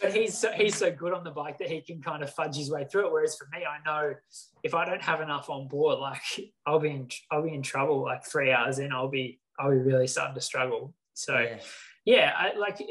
but 0.00 0.14
he's 0.14 0.36
so, 0.36 0.50
he's 0.52 0.76
so 0.76 0.90
good 0.90 1.12
on 1.12 1.24
the 1.24 1.30
bike 1.30 1.58
that 1.58 1.68
he 1.68 1.80
can 1.80 2.00
kind 2.00 2.22
of 2.22 2.32
fudge 2.32 2.56
his 2.56 2.70
way 2.70 2.84
through 2.84 3.06
it. 3.06 3.12
Whereas 3.12 3.36
for 3.36 3.46
me, 3.52 3.64
I 3.64 3.78
know 3.84 4.14
if 4.62 4.74
I 4.74 4.84
don't 4.84 5.02
have 5.02 5.20
enough 5.20 5.50
on 5.50 5.68
board, 5.68 5.98
like 5.98 6.20
I'll 6.66 6.80
be 6.80 6.90
in 6.90 7.08
I'll 7.30 7.42
be 7.42 7.54
in 7.54 7.62
trouble. 7.62 8.02
Like 8.02 8.24
three 8.24 8.52
hours 8.52 8.78
in, 8.78 8.92
I'll 8.92 9.08
be 9.08 9.38
I'll 9.58 9.70
be 9.70 9.78
really 9.78 10.06
starting 10.06 10.34
to 10.34 10.40
struggle. 10.40 10.94
So 11.14 11.38
yeah. 11.38 11.58
yeah, 12.04 12.32
I, 12.36 12.58
like 12.58 12.82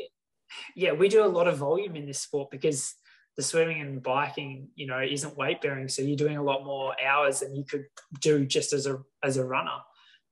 yeah, 0.76 0.92
we 0.94 1.10
do 1.10 1.24
a 1.24 1.28
lot 1.28 1.48
of 1.48 1.58
volume 1.58 1.96
in 1.96 2.06
this 2.06 2.20
sport 2.20 2.50
because 2.52 2.94
the 3.36 3.44
swimming 3.44 3.82
and 3.82 4.02
biking, 4.04 4.70
you 4.76 4.86
know, 4.88 5.00
isn't 5.02 5.36
weight 5.38 5.62
bearing. 5.62 5.88
So 5.88 6.02
you're 6.04 6.16
doing 6.18 6.38
a 6.38 6.44
lot 6.44 6.64
more 6.64 6.94
hours 7.04 7.40
than 7.40 7.56
you 7.56 7.66
could 7.66 7.86
do 8.20 8.46
just 8.46 8.74
as 8.74 8.86
a 8.86 9.00
as 9.24 9.38
a 9.38 9.46
runner. 9.46 9.78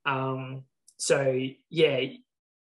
Um, 0.05 0.63
so 0.97 1.39
yeah, 1.69 2.01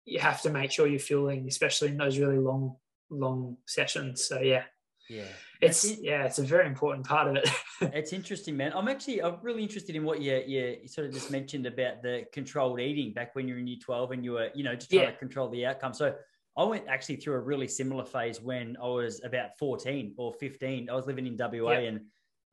you 0.06 0.20
have 0.20 0.42
to 0.44 0.50
make 0.50 0.72
sure 0.72 0.88
you're 0.88 1.00
fueling, 1.00 1.48
especially 1.48 1.90
in 1.90 1.98
those 1.98 2.18
really 2.18 2.38
long 2.40 2.78
long 3.10 3.58
sessions. 3.68 4.26
So 4.28 4.40
yeah, 4.40 4.64
Yeah. 5.10 5.24
it's 5.62 5.84
it. 5.84 6.00
yeah, 6.02 6.24
it's 6.26 6.40
a 6.40 6.44
very 6.44 6.68
important 6.68 7.06
part 7.08 7.28
of 7.28 7.36
it. 7.36 7.50
It's 7.82 8.12
interesting, 8.12 8.58
man. 8.58 8.74
I'm 8.76 8.90
actually 8.90 9.22
I'm 9.24 9.38
really 9.42 9.64
interested 9.64 9.96
in 9.96 10.04
what 10.04 10.22
you, 10.22 10.44
you 10.46 10.78
you 10.82 10.88
sort 10.90 11.08
of 11.08 11.14
just 11.14 11.32
mentioned 11.32 11.66
about 11.66 12.02
the 12.04 12.26
controlled 12.34 12.80
eating 12.82 13.14
back 13.14 13.36
when 13.36 13.48
you 13.48 13.54
were 13.54 13.60
in 13.62 13.68
year 13.68 13.78
12 13.82 14.12
and 14.12 14.24
you 14.26 14.34
were, 14.34 14.50
you 14.54 14.64
know, 14.66 14.76
just 14.76 14.90
trying 14.90 15.04
Yeah. 15.04 15.12
to 15.12 15.18
control 15.18 15.48
the 15.50 15.66
outcome. 15.66 15.94
So 15.94 16.14
I 16.60 16.64
went 16.64 16.90
actually 16.90 17.16
through 17.16 17.36
a 17.36 17.40
really 17.40 17.70
similar 17.70 18.04
phase 18.04 18.42
when 18.42 18.76
I 18.84 18.88
was 18.88 19.22
about 19.24 19.58
14 19.58 20.14
or 20.18 20.34
15. 20.34 20.90
I 20.90 20.94
was 20.94 21.08
living 21.08 21.26
in 21.26 21.38
WA 21.38 21.72
Yeah. 21.72 21.80
and 21.80 22.02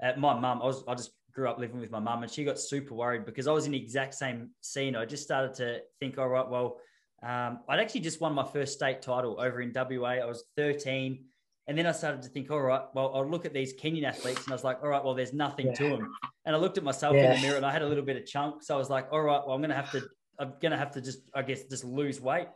uh, 0.01 0.13
my 0.17 0.39
mum, 0.39 0.63
I 0.63 0.67
was 0.67 0.85
I 0.87 0.95
just 0.95 1.11
grew 1.33 1.49
up 1.49 1.59
living 1.59 1.81
with 1.81 1.91
my 1.91 1.99
mum 1.99 2.23
and 2.23 2.31
she 2.31 2.45
got 2.45 2.57
super 2.61 2.95
worried 2.95 3.27
because 3.27 3.49
I 3.49 3.53
was 3.53 3.67
in 3.67 3.73
the 3.73 3.83
exact 3.83 4.15
same 4.15 4.51
scene. 4.61 4.95
I 4.95 5.07
just 5.07 5.25
started 5.25 5.55
to 5.55 5.81
think, 5.99 6.19
all 6.19 6.29
right, 6.29 6.49
well, 6.49 6.79
um, 7.25 7.61
I'd 7.69 7.81
actually 7.81 8.03
just 8.03 8.21
won 8.21 8.33
my 8.33 8.45
first 8.45 8.75
state 8.75 9.03
title 9.03 9.41
over 9.41 9.61
in 9.61 9.73
WA. 9.75 10.21
I 10.23 10.25
was 10.25 10.45
13. 10.57 11.25
And 11.67 11.77
then 11.77 11.85
I 11.85 11.91
started 11.91 12.23
to 12.23 12.29
think, 12.29 12.49
all 12.53 12.61
right, 12.61 12.83
well, 12.95 13.11
I'll 13.13 13.29
look 13.29 13.45
at 13.45 13.53
these 13.53 13.75
Kenyan 13.75 14.05
athletes 14.05 14.45
and 14.45 14.53
I 14.53 14.55
was 14.55 14.63
like, 14.63 14.81
all 14.85 14.89
right, 14.89 15.03
well, 15.05 15.15
there's 15.15 15.33
nothing 15.33 15.75
to 15.75 15.89
them. 15.89 16.15
And 16.45 16.55
I 16.55 16.59
looked 16.61 16.79
at 16.79 16.85
myself 16.85 17.17
in 17.17 17.29
the 17.29 17.41
mirror 17.41 17.57
and 17.57 17.67
I 17.67 17.73
had 17.73 17.83
a 17.83 17.89
little 17.89 18.05
bit 18.05 18.17
of 18.17 18.25
chunk. 18.25 18.63
So 18.63 18.73
I 18.77 18.79
was 18.79 18.89
like, 18.89 19.09
all 19.11 19.21
right, 19.21 19.43
well, 19.45 19.57
I'm 19.57 19.61
going 19.61 19.71
to 19.71 19.75
have 19.77 19.91
to, 19.91 20.03
I'm 20.39 20.53
going 20.63 20.71
to 20.71 20.79
have 20.79 20.93
to 20.93 21.01
just, 21.01 21.23
I 21.35 21.43
guess, 21.43 21.65
just 21.65 21.83
lose 21.85 22.21
weight. 22.21 22.47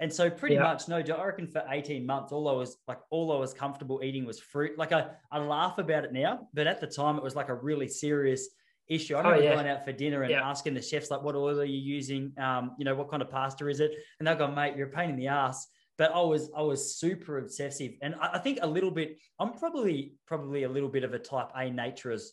And 0.00 0.12
so 0.12 0.30
pretty 0.30 0.54
yeah. 0.54 0.62
much, 0.62 0.88
no, 0.88 0.98
I 0.98 1.24
reckon 1.24 1.48
for 1.48 1.62
18 1.68 2.06
months, 2.06 2.32
all 2.32 2.48
I 2.48 2.52
was 2.52 2.76
like, 2.86 3.00
all 3.10 3.32
I 3.32 3.38
was 3.38 3.52
comfortable 3.52 4.00
eating 4.02 4.24
was 4.24 4.38
fruit. 4.38 4.78
Like 4.78 4.92
I, 4.92 5.08
I 5.32 5.38
laugh 5.38 5.78
about 5.78 6.04
it 6.04 6.12
now, 6.12 6.48
but 6.54 6.66
at 6.66 6.80
the 6.80 6.86
time 6.86 7.16
it 7.16 7.22
was 7.22 7.34
like 7.34 7.48
a 7.48 7.54
really 7.54 7.88
serious 7.88 8.48
issue. 8.88 9.16
I 9.16 9.20
oh, 9.20 9.22
remember 9.24 9.42
oh, 9.42 9.44
yeah. 9.44 9.54
going 9.54 9.68
out 9.68 9.84
for 9.84 9.92
dinner 9.92 10.22
and 10.22 10.30
yeah. 10.30 10.48
asking 10.48 10.74
the 10.74 10.82
chefs, 10.82 11.10
like, 11.10 11.22
what 11.22 11.34
oil 11.34 11.60
are 11.60 11.64
you 11.64 11.78
using? 11.78 12.32
Um, 12.38 12.76
you 12.78 12.84
know, 12.84 12.94
what 12.94 13.10
kind 13.10 13.22
of 13.22 13.30
pasta 13.30 13.66
is 13.68 13.80
it? 13.80 13.92
And 14.18 14.26
they'll 14.26 14.36
go, 14.36 14.48
mate, 14.48 14.76
you're 14.76 14.88
a 14.88 14.90
pain 14.90 15.10
in 15.10 15.16
the 15.16 15.28
ass. 15.28 15.66
But 15.96 16.12
I 16.14 16.20
was, 16.20 16.48
I 16.56 16.62
was 16.62 16.96
super 16.96 17.38
obsessive. 17.38 17.92
And 18.00 18.14
I, 18.20 18.34
I 18.34 18.38
think 18.38 18.60
a 18.62 18.66
little 18.66 18.92
bit, 18.92 19.18
I'm 19.40 19.52
probably, 19.52 20.14
probably 20.26 20.62
a 20.62 20.68
little 20.68 20.88
bit 20.88 21.02
of 21.02 21.12
a 21.12 21.18
type 21.18 21.48
A 21.56 21.70
nature 21.70 22.12
as 22.12 22.32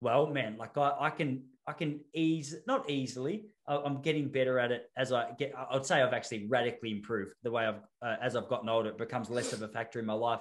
well, 0.00 0.26
man. 0.26 0.56
Like 0.58 0.76
I, 0.76 0.94
I 0.98 1.10
can, 1.10 1.44
I 1.66 1.74
can 1.74 2.00
ease, 2.12 2.56
not 2.66 2.90
easily, 2.90 3.44
I'm 3.66 4.02
getting 4.02 4.28
better 4.28 4.58
at 4.58 4.72
it 4.72 4.90
as 4.96 5.12
I 5.12 5.32
get. 5.38 5.54
I'd 5.70 5.86
say 5.86 6.02
I've 6.02 6.12
actually 6.12 6.46
radically 6.46 6.90
improved 6.90 7.32
the 7.42 7.50
way 7.50 7.64
I've 7.66 7.80
uh, 8.02 8.16
as 8.20 8.36
I've 8.36 8.48
gotten 8.48 8.68
older. 8.68 8.90
It 8.90 8.98
becomes 8.98 9.30
less 9.30 9.52
of 9.52 9.62
a 9.62 9.68
factor 9.68 9.98
in 9.98 10.06
my 10.06 10.12
life. 10.14 10.40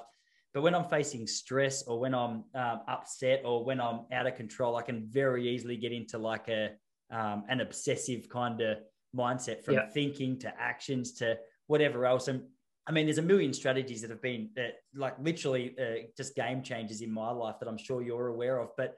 But 0.53 0.61
when 0.61 0.75
I'm 0.75 0.85
facing 0.85 1.25
stress 1.25 1.83
or 1.83 1.99
when 1.99 2.13
I'm 2.13 2.43
um, 2.53 2.81
upset 2.87 3.41
or 3.43 3.65
when 3.65 3.81
I'm 3.81 4.01
out 4.11 4.27
of 4.27 4.35
control, 4.35 4.75
I 4.75 4.83
can 4.83 5.07
very 5.07 5.49
easily 5.49 5.77
get 5.77 5.91
into 5.91 6.17
like 6.17 6.47
a 6.47 6.71
um, 7.11 7.43
an 7.49 7.61
obsessive 7.61 8.27
kind 8.29 8.59
of 8.61 8.77
mindset 9.15 9.63
from 9.63 9.75
yeah. 9.75 9.87
thinking 9.87 10.37
to 10.39 10.53
actions 10.59 11.13
to 11.13 11.37
whatever 11.67 12.05
else. 12.05 12.27
And 12.27 12.43
I 12.85 12.91
mean, 12.91 13.05
there's 13.05 13.19
a 13.19 13.23
million 13.23 13.53
strategies 13.53 14.01
that 14.01 14.09
have 14.09 14.21
been 14.21 14.49
uh, 14.57 14.69
like 14.95 15.15
literally 15.19 15.75
uh, 15.79 16.07
just 16.17 16.35
game 16.35 16.61
changers 16.61 17.01
in 17.01 17.11
my 17.11 17.31
life 17.31 17.55
that 17.59 17.69
I'm 17.69 17.77
sure 17.77 18.01
you're 18.01 18.27
aware 18.27 18.59
of. 18.59 18.69
But 18.77 18.95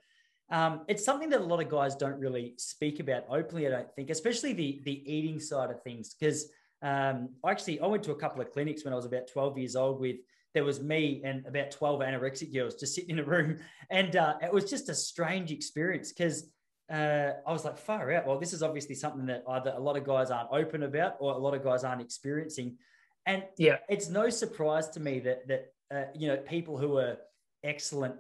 um, 0.52 0.82
it's 0.88 1.04
something 1.04 1.30
that 1.30 1.42
a 1.42 1.44
lot 1.44 1.62
of 1.62 1.70
guys 1.70 1.96
don't 1.96 2.20
really 2.20 2.54
speak 2.58 3.00
about 3.00 3.26
openly. 3.30 3.68
I 3.68 3.72
don't 3.72 3.92
think, 3.96 4.10
especially 4.10 4.54
the 4.54 4.82
the 4.86 5.12
eating 5.12 5.40
side 5.40 5.72
of 5.72 5.82
things, 5.82 6.16
because 6.20 6.50
um, 6.82 7.30
actually 7.48 7.80
I 7.80 7.88
went 7.88 8.04
to 8.04 8.12
a 8.12 8.16
couple 8.16 8.42
of 8.42 8.52
clinics 8.52 8.84
when 8.84 8.94
I 8.94 8.96
was 8.96 9.06
about 9.06 9.28
12 9.32 9.58
years 9.58 9.76
old 9.76 10.00
with 10.00 10.18
there 10.54 10.64
was 10.64 10.82
me 10.82 11.22
and 11.26 11.46
about 11.46 11.72
12 11.72 12.00
anorexic 12.00 12.54
girls 12.54 12.76
just 12.76 12.96
sitting 12.96 13.12
in 13.12 13.20
a 13.20 13.24
room, 13.24 13.58
and 13.90 14.16
uh, 14.16 14.36
it 14.42 14.54
was 14.54 14.70
just 14.70 14.90
a 14.90 14.96
strange 14.96 15.52
experience 15.52 16.12
because. 16.12 16.50
Uh, 16.88 17.34
I 17.48 17.52
was 17.52 17.66
like, 17.66 17.80
far 17.80 18.12
out. 18.12 18.28
Well, 18.28 18.38
this 18.38 18.54
is 18.54 18.62
obviously 18.62 18.94
something 18.94 19.26
that 19.26 19.44
either 19.50 19.74
a 19.76 19.80
lot 19.80 19.98
of 19.98 20.04
guys 20.04 20.30
aren't 20.30 20.52
open 20.52 20.84
about 20.84 21.16
or 21.20 21.34
a 21.34 21.38
lot 21.40 21.56
of 21.56 21.64
guys 21.64 21.84
aren't 21.84 22.00
experiencing. 22.00 22.78
And 23.26 23.44
yeah, 23.58 23.78
it's 23.90 24.08
no 24.08 24.30
surprise 24.30 24.90
to 24.90 25.00
me 25.00 25.20
that 25.22 25.48
that 25.48 25.74
uh, 25.92 26.04
you 26.14 26.28
know 26.28 26.38
people 26.38 26.78
who 26.78 27.00
are 27.00 27.18
excellent 27.64 28.16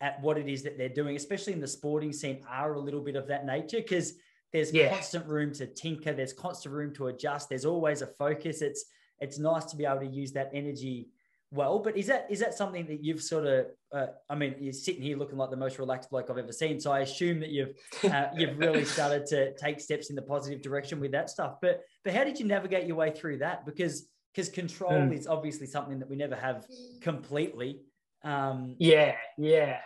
at 0.00 0.20
what 0.22 0.38
it 0.38 0.48
is 0.48 0.62
that 0.62 0.78
they're 0.78 0.88
doing, 0.88 1.16
especially 1.16 1.52
in 1.52 1.60
the 1.60 1.68
sporting 1.68 2.12
scene, 2.12 2.42
are 2.48 2.74
a 2.74 2.80
little 2.80 3.00
bit 3.00 3.16
of 3.16 3.26
that 3.28 3.44
nature 3.44 3.78
because 3.78 4.14
there's 4.52 4.72
yeah. 4.72 4.90
constant 4.90 5.26
room 5.26 5.52
to 5.54 5.66
tinker, 5.66 6.12
there's 6.12 6.32
constant 6.32 6.74
room 6.74 6.94
to 6.94 7.08
adjust, 7.08 7.48
there's 7.48 7.64
always 7.64 8.02
a 8.02 8.06
focus. 8.06 8.62
It's 8.62 8.84
it's 9.20 9.38
nice 9.38 9.64
to 9.66 9.76
be 9.76 9.84
able 9.84 10.00
to 10.00 10.06
use 10.06 10.32
that 10.32 10.50
energy 10.54 11.10
well. 11.50 11.78
But 11.78 11.96
is 11.96 12.06
that 12.06 12.26
is 12.30 12.40
that 12.40 12.54
something 12.54 12.86
that 12.86 13.04
you've 13.04 13.22
sort 13.22 13.46
of? 13.46 13.66
Uh, 13.92 14.06
I 14.28 14.34
mean, 14.34 14.56
you're 14.60 14.72
sitting 14.72 15.02
here 15.02 15.16
looking 15.16 15.38
like 15.38 15.50
the 15.50 15.56
most 15.56 15.78
relaxed 15.78 16.10
bloke 16.10 16.30
I've 16.30 16.38
ever 16.38 16.52
seen. 16.52 16.80
So 16.80 16.92
I 16.92 17.00
assume 17.00 17.40
that 17.40 17.50
you've 17.50 17.74
uh, 18.04 18.28
you've 18.36 18.58
really 18.58 18.84
started 18.84 19.26
to 19.26 19.54
take 19.56 19.80
steps 19.80 20.10
in 20.10 20.16
the 20.16 20.22
positive 20.22 20.62
direction 20.62 21.00
with 21.00 21.12
that 21.12 21.30
stuff. 21.30 21.56
But 21.60 21.82
but 22.04 22.14
how 22.14 22.24
did 22.24 22.40
you 22.40 22.46
navigate 22.46 22.86
your 22.86 22.96
way 22.96 23.10
through 23.10 23.38
that? 23.38 23.66
Because 23.66 24.08
because 24.34 24.48
control 24.48 24.92
mm. 24.92 25.16
is 25.16 25.26
obviously 25.26 25.66
something 25.66 25.98
that 25.98 26.08
we 26.08 26.16
never 26.16 26.36
have 26.36 26.64
completely. 27.00 27.82
Um, 28.22 28.76
yeah, 28.78 29.16
yeah. 29.38 29.78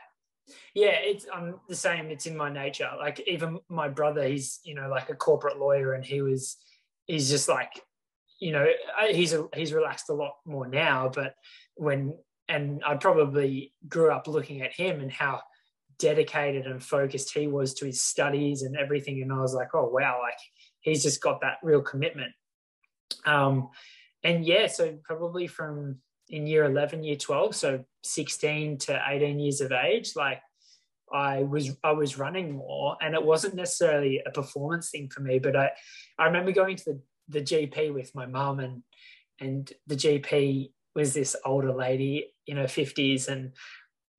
Yeah, 0.75 0.97
it's 1.01 1.27
I'm 1.33 1.61
the 1.69 1.75
same. 1.75 2.11
It's 2.11 2.27
in 2.27 2.37
my 2.37 2.53
nature. 2.53 2.91
Like 2.99 3.21
even 3.27 3.61
my 3.69 3.89
brother, 3.89 4.27
he's 4.27 4.61
you 4.65 4.75
know 4.75 4.89
like 4.89 5.11
a 5.11 5.15
corporate 5.15 5.59
lawyer, 5.59 5.93
and 5.93 6.05
he 6.05 6.23
was 6.23 6.57
he's 7.07 7.31
just 7.31 7.49
like 7.49 7.71
you 8.41 8.53
know 8.53 8.67
he's 9.11 9.33
a, 9.33 9.49
he's 9.55 9.73
relaxed 9.73 10.11
a 10.11 10.15
lot 10.15 10.35
more 10.45 10.67
now. 10.67 11.11
But 11.13 11.35
when 11.77 12.15
and 12.49 12.83
I 12.85 12.97
probably 12.97 13.73
grew 13.89 14.11
up 14.11 14.29
looking 14.29 14.61
at 14.63 14.75
him 14.75 15.01
and 15.01 15.11
how 15.11 15.41
dedicated 15.99 16.67
and 16.67 16.83
focused 16.83 17.33
he 17.33 17.47
was 17.47 17.73
to 17.75 17.87
his 17.87 18.03
studies 18.03 18.63
and 18.63 18.77
everything, 18.77 19.23
and 19.23 19.33
I 19.33 19.41
was 19.41 19.55
like, 19.55 19.75
oh 19.75 19.89
wow, 19.89 20.21
like 20.23 20.39
he's 20.81 21.03
just 21.03 21.23
got 21.23 21.41
that 21.41 21.59
real 21.63 21.81
commitment. 21.81 22.33
Um, 23.25 23.71
and 24.23 24.45
yeah, 24.45 24.67
so 24.67 24.99
probably 25.05 25.47
from 25.47 26.01
in 26.29 26.47
year 26.47 26.65
11 26.65 27.05
year 27.05 27.17
12 27.17 27.55
so 27.55 27.85
16 28.03 28.79
to 28.79 29.03
18 29.09 29.39
years 29.39 29.61
of 29.61 29.73
age 29.73 30.13
like 30.17 30.41
i 31.13 31.43
was 31.43 31.77
i 31.85 31.93
was 31.93 32.19
running 32.19 32.53
more 32.53 32.97
and 33.01 33.15
it 33.15 33.25
wasn't 33.25 33.55
necessarily 33.55 34.23
a 34.27 34.31
performance 34.31 34.91
thing 34.91 35.09
for 35.09 35.21
me 35.21 35.39
but 35.39 35.55
i 35.57 35.71
i 36.19 36.25
remember 36.27 36.53
going 36.53 36.77
to 36.77 36.85
the, 36.85 37.01
the 37.29 37.43
gp 37.43 37.93
with 37.93 38.15
my 38.15 38.27
mum 38.27 38.61
and 38.61 38.83
and 39.41 39.73
the 39.87 39.97
gp 39.97 40.71
was 40.95 41.13
this 41.13 41.37
older 41.45 41.73
lady 41.73 42.33
in 42.47 42.57
her 42.57 42.65
50s 42.65 43.29
and 43.29 43.53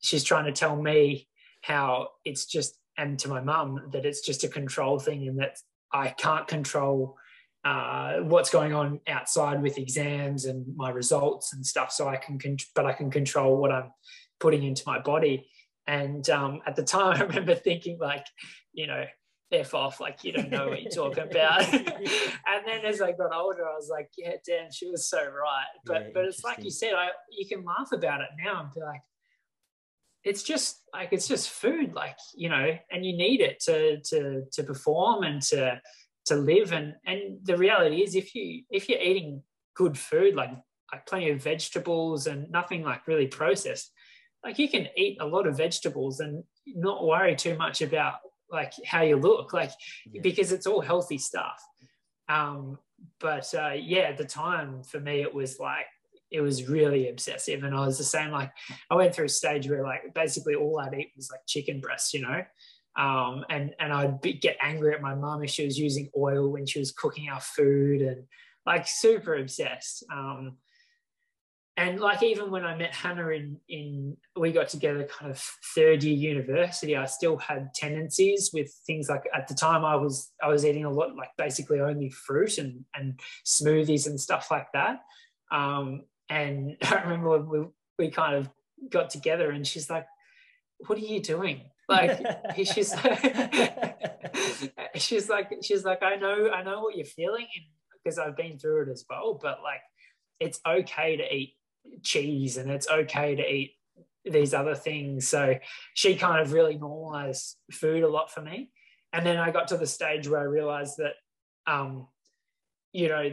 she's 0.02 0.24
trying 0.24 0.46
to 0.46 0.52
tell 0.52 0.76
me 0.76 1.28
how 1.62 2.10
it's 2.24 2.46
just 2.46 2.78
and 2.98 3.18
to 3.20 3.28
my 3.28 3.42
mum 3.42 3.90
that 3.92 4.06
it's 4.06 4.22
just 4.22 4.44
a 4.44 4.48
control 4.48 5.00
thing 5.00 5.28
and 5.28 5.40
that 5.40 5.58
i 5.92 6.10
can't 6.10 6.48
control 6.48 7.18
uh, 7.66 8.18
what's 8.20 8.52
going 8.52 8.74
on 8.74 9.00
outside 9.08 9.62
with 9.62 9.80
exams 9.80 10.46
and 10.46 10.66
my 10.78 10.92
results 10.92 11.52
and 11.52 11.66
stuff. 11.66 11.92
So 11.92 12.08
I 12.08 12.16
can, 12.16 12.38
con- 12.38 12.58
but 12.76 12.86
I 12.86 12.94
can 12.94 13.10
control 13.10 13.58
what 13.58 13.72
I'm 13.72 13.92
putting 14.40 14.64
into 14.64 14.84
my 14.86 15.00
body. 15.00 15.50
And 15.88 16.30
um, 16.30 16.62
at 16.68 16.76
the 16.76 16.84
time, 16.84 17.18
I 17.22 17.24
remember 17.24 17.56
thinking 17.56 17.98
like, 18.00 18.26
you 18.72 18.86
know, 18.86 19.06
f 19.52 19.74
off, 19.74 20.00
like 20.00 20.24
you 20.24 20.32
don't 20.32 20.50
know 20.50 20.68
what 20.68 20.82
you're 20.82 20.92
talking 20.92 21.24
about. 21.32 21.62
and 21.74 22.66
then 22.66 22.86
as 22.86 23.02
I 23.02 23.14
got 23.14 23.34
older, 23.34 23.68
I 23.68 23.74
was 23.74 23.90
like, 23.90 24.10
yeah, 24.16 24.34
damn, 24.46 24.72
she 24.72 24.90
was 24.90 25.10
so 25.10 25.18
right. 25.18 25.66
But 25.86 26.02
yeah, 26.02 26.10
but 26.14 26.26
it's 26.26 26.44
like 26.44 26.64
you 26.64 26.72
said, 26.72 26.94
I 26.94 27.10
you 27.32 27.48
can 27.48 27.64
laugh 27.66 27.92
about 27.92 28.22
it 28.22 28.30
now 28.44 28.62
and 28.62 28.72
be 28.74 28.82
like, 28.82 29.02
it's 30.24 30.44
just 30.44 30.82
like 30.94 31.10
it's 31.12 31.28
just 31.28 31.50
food, 31.50 31.94
like 31.94 32.18
you 32.36 32.50
know, 32.50 32.78
and 32.92 33.06
you 33.06 33.16
need 33.16 33.42
it 33.42 33.60
to 33.62 34.02
to 34.02 34.44
to 34.52 34.64
perform 34.64 35.24
and 35.24 35.42
to 35.44 35.80
to 36.26 36.36
live. 36.36 36.72
And 36.72 36.96
and 37.06 37.40
the 37.44 37.58
reality 37.58 38.04
is 38.04 38.16
if 38.16 38.36
you 38.36 38.64
if 38.70 38.90
you're 38.90 39.02
eating 39.02 39.44
good 39.76 39.98
food 39.98 40.36
like 40.36 40.52
like 40.92 41.06
plenty 41.06 41.30
of 41.30 41.44
vegetables 41.44 42.28
and 42.28 42.50
nothing 42.50 42.84
like 42.84 43.08
really 43.08 43.28
processed 43.28 43.92
like 44.46 44.60
you 44.60 44.70
can 44.70 44.88
eat 44.96 45.18
a 45.20 45.26
lot 45.26 45.48
of 45.48 45.58
vegetables 45.58 46.20
and 46.20 46.44
not 46.68 47.06
worry 47.06 47.36
too 47.36 47.58
much 47.58 47.82
about 47.82 48.16
like 48.52 48.72
how 48.86 49.02
you 49.02 49.18
look 49.18 49.54
like 49.54 49.72
yeah. 50.06 50.22
because 50.22 50.52
it's 50.52 50.68
all 50.68 50.82
healthy 50.82 51.18
stuff. 51.18 51.62
Um 52.30 52.78
but 53.20 53.54
uh 53.54 53.74
yeah 53.76 54.04
at 54.04 54.18
the 54.18 54.26
time 54.26 54.82
for 54.84 55.00
me 55.00 55.22
it 55.22 55.34
was 55.34 55.60
like 55.60 55.88
it 56.32 56.42
was 56.42 56.70
really 56.70 57.10
obsessive. 57.10 57.64
And 57.64 57.76
i 57.76 57.86
was 57.86 57.98
the 57.98 58.04
same 58.04 58.32
like 58.32 58.52
i 58.90 58.96
went 58.96 59.14
through 59.14 59.26
a 59.26 59.30
stage 59.30 59.68
where 59.68 59.84
like 59.84 60.14
basically 60.14 60.56
all 60.56 60.80
i'd 60.80 60.94
eat 60.94 61.12
was 61.16 61.30
like 61.32 61.42
chicken 61.48 61.82
breast 61.82 62.14
you 62.14 62.22
know 62.22 62.44
um, 62.98 63.44
and 63.50 63.76
and 63.80 63.92
I'd 63.92 64.22
be, 64.22 64.34
get 64.34 64.58
angry 64.62 64.94
at 64.94 65.02
my 65.02 65.16
mum 65.16 65.44
if 65.44 65.50
she 65.50 65.66
was 65.66 65.78
using 65.78 66.10
oil 66.18 66.50
when 66.50 66.66
she 66.66 66.80
was 66.80 66.92
cooking 66.92 67.30
our 67.30 67.42
food, 67.42 68.02
and 68.02 68.24
like 68.66 68.88
super 68.88 69.36
obsessed. 69.36 70.04
Um, 70.12 70.58
and 71.78 72.00
like 72.00 72.24
even 72.24 72.52
when 72.52 72.64
I 72.64 72.76
met 72.76 72.96
Hannah 72.96 73.28
in 73.30 73.60
in 73.68 74.16
we 74.38 74.54
got 74.54 74.70
together 74.70 75.04
kind 75.04 75.30
of 75.30 75.40
third 75.76 76.04
year 76.04 76.16
university, 76.16 76.96
I 76.96 77.06
still 77.06 77.36
had 77.38 77.74
tendencies 77.74 78.52
with 78.54 78.74
things 78.88 79.10
like 79.10 79.24
at 79.34 79.50
the 79.50 79.56
time 79.56 79.84
I 79.84 79.98
was 79.98 80.32
I 80.42 80.48
was 80.48 80.66
eating 80.66 80.86
a 80.86 80.92
lot 80.92 81.16
like 81.18 81.32
basically 81.38 81.82
only 81.82 82.10
fruit 82.10 82.58
and 82.60 82.86
and 82.96 83.20
smoothies 83.46 84.08
and 84.08 84.20
stuff 84.20 84.50
like 84.50 84.68
that. 84.74 85.02
Um, 85.52 86.04
and 86.30 86.78
I 86.84 87.02
remember 87.02 87.40
we 87.40 87.66
we 88.00 88.10
kind 88.10 88.36
of 88.36 88.50
got 88.90 89.10
together 89.10 89.52
and 89.52 89.68
she's 89.68 89.90
like, 89.90 90.06
"What 90.88 90.98
are 90.98 91.02
you 91.02 91.22
doing?" 91.22 91.62
Like 91.88 92.20
she's 92.56 92.94
she's 94.96 95.30
like 95.30 95.52
she's 95.62 95.84
like 95.84 96.04
i 96.04 96.16
know 96.16 96.50
i 96.52 96.64
know 96.64 96.82
what 96.82 96.96
you're 96.96 97.06
feeling 97.06 97.48
because 98.04 98.18
i've 98.18 98.36
been 98.36 98.58
through 98.58 98.84
it 98.84 98.90
as 98.90 99.06
well 99.10 99.40
but 99.42 99.60
like 99.64 99.82
it's 100.40 100.60
okay 100.68 101.18
to 101.18 101.34
eat 101.34 101.56
cheese 102.04 102.58
and 102.58 102.70
it's 102.70 102.90
okay 102.90 103.36
to 103.36 103.44
eat 103.44 103.76
these 104.26 104.54
other 104.54 104.76
things. 104.76 105.28
So 105.28 105.56
she 105.94 106.16
kind 106.16 106.42
of 106.42 106.54
really 106.54 106.78
normalized 106.78 107.58
food 107.72 108.04
a 108.04 108.08
lot 108.08 108.32
for 108.32 108.42
me. 108.42 108.72
And 109.14 109.26
then 109.26 109.38
i 109.38 109.50
got 109.50 109.70
to 109.70 109.78
the 109.78 109.88
stage 109.88 110.28
where 110.28 110.42
i 110.42 110.44
realized 110.44 110.98
that 110.98 111.14
um 111.72 112.08
you 112.92 113.08
know 113.08 113.32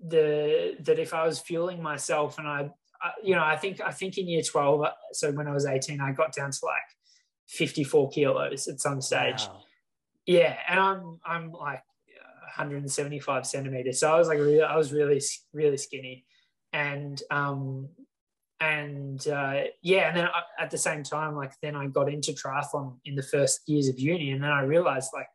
the 0.00 0.74
that 0.80 0.98
if 0.98 1.12
i 1.12 1.26
was 1.26 1.38
fueling 1.38 1.82
myself 1.82 2.38
and 2.38 2.48
i, 2.48 2.70
I 3.02 3.10
you 3.22 3.34
know 3.34 3.42
i 3.42 3.54
think 3.54 3.82
i 3.82 3.90
think 3.90 4.16
in 4.16 4.26
year 4.26 4.40
12 4.40 4.86
so 5.12 5.30
when 5.32 5.46
i 5.46 5.52
was 5.52 5.66
18 5.66 6.00
i 6.00 6.12
got 6.12 6.32
down 6.32 6.50
to 6.50 6.58
like 6.62 6.80
54 7.48 8.10
kilos 8.10 8.68
at 8.68 8.80
some 8.80 9.00
stage. 9.00 9.46
Wow. 9.46 9.62
Yeah, 10.26 10.56
and 10.68 10.78
I'm 10.78 11.18
I'm 11.24 11.52
like 11.52 11.82
175 12.42 13.46
centimeters, 13.46 14.00
so 14.00 14.12
I 14.12 14.18
was 14.18 14.28
like 14.28 14.38
really, 14.38 14.62
I 14.62 14.76
was 14.76 14.92
really 14.92 15.20
really 15.52 15.78
skinny, 15.78 16.26
and 16.72 17.20
um 17.30 17.88
and 18.60 19.26
uh, 19.28 19.62
yeah, 19.82 20.08
and 20.08 20.16
then 20.16 20.26
I, 20.26 20.62
at 20.62 20.70
the 20.70 20.78
same 20.78 21.02
time, 21.02 21.36
like 21.36 21.52
then 21.62 21.76
I 21.76 21.86
got 21.86 22.12
into 22.12 22.32
triathlon 22.32 22.96
in 23.04 23.14
the 23.14 23.22
first 23.22 23.60
years 23.68 23.88
of 23.88 23.98
uni, 23.98 24.32
and 24.32 24.42
then 24.42 24.50
I 24.50 24.62
realized 24.62 25.10
like 25.14 25.28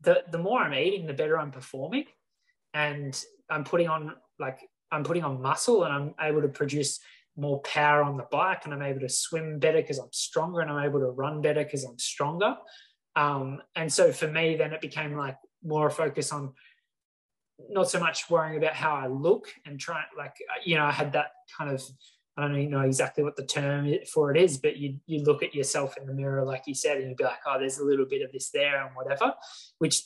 the 0.00 0.24
the 0.30 0.38
more 0.38 0.60
I'm 0.60 0.74
eating, 0.74 1.06
the 1.06 1.14
better 1.14 1.38
I'm 1.38 1.52
performing, 1.52 2.06
and 2.74 3.22
I'm 3.50 3.64
putting 3.64 3.88
on 3.88 4.14
like 4.38 4.60
I'm 4.90 5.04
putting 5.04 5.24
on 5.24 5.42
muscle 5.42 5.84
and 5.84 5.92
I'm 5.92 6.14
able 6.20 6.42
to 6.42 6.48
produce 6.48 7.00
more 7.38 7.60
power 7.60 8.02
on 8.02 8.16
the 8.16 8.26
bike 8.30 8.62
and 8.64 8.74
I'm 8.74 8.82
able 8.82 9.00
to 9.00 9.08
swim 9.08 9.58
better 9.58 9.80
because 9.80 9.98
I'm 9.98 10.12
stronger 10.12 10.60
and 10.60 10.70
I'm 10.70 10.84
able 10.84 11.00
to 11.00 11.10
run 11.10 11.40
better 11.40 11.62
because 11.62 11.84
I'm 11.84 11.98
stronger. 11.98 12.56
Um, 13.16 13.62
and 13.76 13.92
so 13.92 14.12
for 14.12 14.28
me, 14.28 14.56
then 14.56 14.72
it 14.72 14.80
became 14.80 15.16
like 15.16 15.36
more 15.64 15.86
a 15.86 15.90
focus 15.90 16.32
on 16.32 16.52
not 17.70 17.90
so 17.90 17.98
much 17.98 18.28
worrying 18.30 18.56
about 18.56 18.74
how 18.74 18.94
I 18.94 19.06
look 19.08 19.48
and 19.66 19.80
trying 19.80 20.04
like 20.16 20.36
you 20.64 20.76
know 20.76 20.84
I 20.84 20.92
had 20.92 21.12
that 21.14 21.32
kind 21.56 21.70
of 21.70 21.82
I 22.36 22.42
don't 22.42 22.56
even 22.56 22.70
know 22.70 22.82
exactly 22.82 23.24
what 23.24 23.34
the 23.34 23.44
term 23.44 23.92
for 24.12 24.30
it 24.32 24.40
is, 24.40 24.58
but 24.58 24.76
you 24.76 24.98
you 25.06 25.24
look 25.24 25.42
at 25.42 25.54
yourself 25.54 25.96
in 25.96 26.06
the 26.06 26.14
mirror 26.14 26.44
like 26.44 26.62
you 26.66 26.74
said, 26.74 26.98
and 26.98 27.08
you'd 27.08 27.16
be 27.16 27.24
like, 27.24 27.40
oh, 27.46 27.58
there's 27.58 27.78
a 27.78 27.84
little 27.84 28.06
bit 28.06 28.22
of 28.22 28.30
this 28.32 28.50
there 28.50 28.84
and 28.84 28.94
whatever, 28.94 29.34
which 29.78 30.04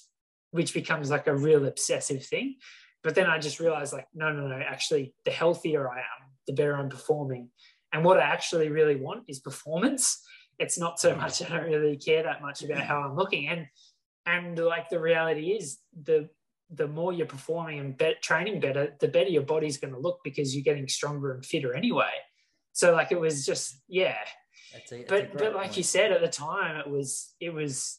which 0.50 0.72
becomes 0.72 1.10
like 1.10 1.26
a 1.26 1.36
real 1.36 1.66
obsessive 1.66 2.24
thing. 2.24 2.56
But 3.02 3.14
then 3.14 3.26
I 3.26 3.38
just 3.38 3.58
realized 3.58 3.92
like, 3.92 4.06
no, 4.14 4.32
no, 4.32 4.46
no, 4.46 4.56
actually, 4.56 5.14
the 5.24 5.30
healthier 5.30 5.90
I 5.90 5.98
am, 5.98 6.31
the 6.46 6.52
better 6.52 6.76
I'm 6.76 6.88
performing. 6.88 7.48
And 7.92 8.04
what 8.04 8.18
I 8.18 8.22
actually 8.22 8.68
really 8.68 8.96
want 8.96 9.24
is 9.28 9.40
performance. 9.40 10.22
It's 10.58 10.78
not 10.78 10.98
so 10.98 11.14
much 11.14 11.42
I 11.50 11.56
don't 11.56 11.70
really 11.70 11.96
care 11.96 12.22
that 12.22 12.42
much 12.42 12.62
about 12.62 12.80
how 12.80 13.00
I'm 13.00 13.16
looking. 13.16 13.48
And 13.48 13.66
and 14.24 14.58
like 14.58 14.88
the 14.88 15.00
reality 15.00 15.50
is 15.50 15.78
the 16.00 16.28
the 16.74 16.88
more 16.88 17.12
you're 17.12 17.26
performing 17.26 17.78
and 17.78 17.98
be- 17.98 18.14
training 18.22 18.58
better, 18.58 18.94
the 18.98 19.08
better 19.08 19.28
your 19.28 19.42
body's 19.42 19.76
going 19.76 19.92
to 19.92 20.00
look 20.00 20.20
because 20.24 20.54
you're 20.54 20.64
getting 20.64 20.88
stronger 20.88 21.34
and 21.34 21.44
fitter 21.44 21.74
anyway. 21.74 22.10
So 22.72 22.94
like 22.94 23.12
it 23.12 23.20
was 23.20 23.44
just 23.44 23.76
yeah. 23.88 24.16
That's 24.72 24.92
a, 24.92 24.96
that's 24.98 25.08
but 25.08 25.32
but 25.36 25.54
like 25.54 25.64
point. 25.64 25.76
you 25.76 25.82
said 25.82 26.12
at 26.12 26.22
the 26.22 26.28
time, 26.28 26.76
it 26.76 26.88
was 26.88 27.34
it 27.40 27.52
was 27.52 27.98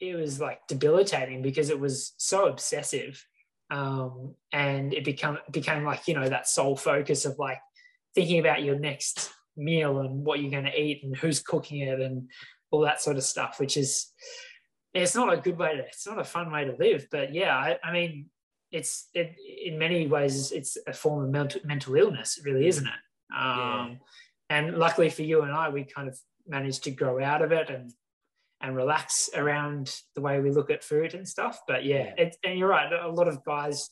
it 0.00 0.14
was 0.14 0.40
like 0.40 0.66
debilitating 0.68 1.40
because 1.40 1.70
it 1.70 1.80
was 1.80 2.14
so 2.18 2.46
obsessive, 2.46 3.24
um, 3.70 4.34
and 4.52 4.92
it 4.92 5.04
become 5.04 5.38
became 5.50 5.84
like 5.84 6.06
you 6.06 6.14
know 6.14 6.28
that 6.28 6.48
sole 6.48 6.76
focus 6.76 7.24
of 7.24 7.38
like 7.38 7.58
thinking 8.14 8.38
about 8.38 8.62
your 8.62 8.78
next 8.78 9.32
meal 9.56 10.00
and 10.00 10.24
what 10.24 10.40
you're 10.40 10.50
going 10.50 10.64
to 10.64 10.80
eat 10.80 11.02
and 11.04 11.16
who's 11.16 11.40
cooking 11.40 11.80
it 11.80 12.00
and 12.00 12.28
all 12.70 12.80
that 12.80 13.00
sort 13.00 13.16
of 13.16 13.22
stuff, 13.22 13.60
which 13.60 13.76
is 13.76 14.12
it's 14.92 15.14
not 15.14 15.32
a 15.32 15.36
good 15.36 15.58
way 15.58 15.76
to 15.76 15.82
it's 15.82 16.06
not 16.06 16.18
a 16.18 16.24
fun 16.24 16.50
way 16.52 16.64
to 16.64 16.76
live. 16.78 17.06
But 17.10 17.34
yeah 17.34 17.56
i, 17.56 17.78
I 17.82 17.92
mean 17.92 18.26
it's 18.70 19.08
it, 19.14 19.36
in 19.64 19.78
many 19.78 20.06
ways 20.06 20.50
it's 20.50 20.76
a 20.86 20.92
form 20.92 21.24
of 21.24 21.30
mental, 21.30 21.60
mental 21.64 21.94
illness 21.94 22.40
really 22.44 22.66
isn't 22.66 22.86
it? 22.86 23.36
Um, 23.36 23.38
yeah. 23.40 23.94
and 24.50 24.76
luckily 24.76 25.10
for 25.10 25.22
you 25.22 25.42
and 25.42 25.52
i 25.52 25.68
we 25.68 25.84
kind 25.84 26.08
of 26.08 26.18
managed 26.46 26.84
to 26.84 26.90
grow 26.90 27.22
out 27.22 27.40
of 27.40 27.52
it 27.52 27.70
and 27.70 27.92
and 28.64 28.74
relax 28.74 29.30
around 29.34 29.94
the 30.14 30.20
way 30.20 30.40
we 30.40 30.50
look 30.50 30.70
at 30.70 30.82
food 30.82 31.14
and 31.14 31.26
stuff 31.28 31.60
but 31.68 31.84
yeah. 31.84 32.12
It, 32.16 32.36
and 32.44 32.58
you're 32.58 32.68
right 32.68 32.92
a 32.92 33.08
lot 33.08 33.28
of 33.28 33.44
guys 33.44 33.90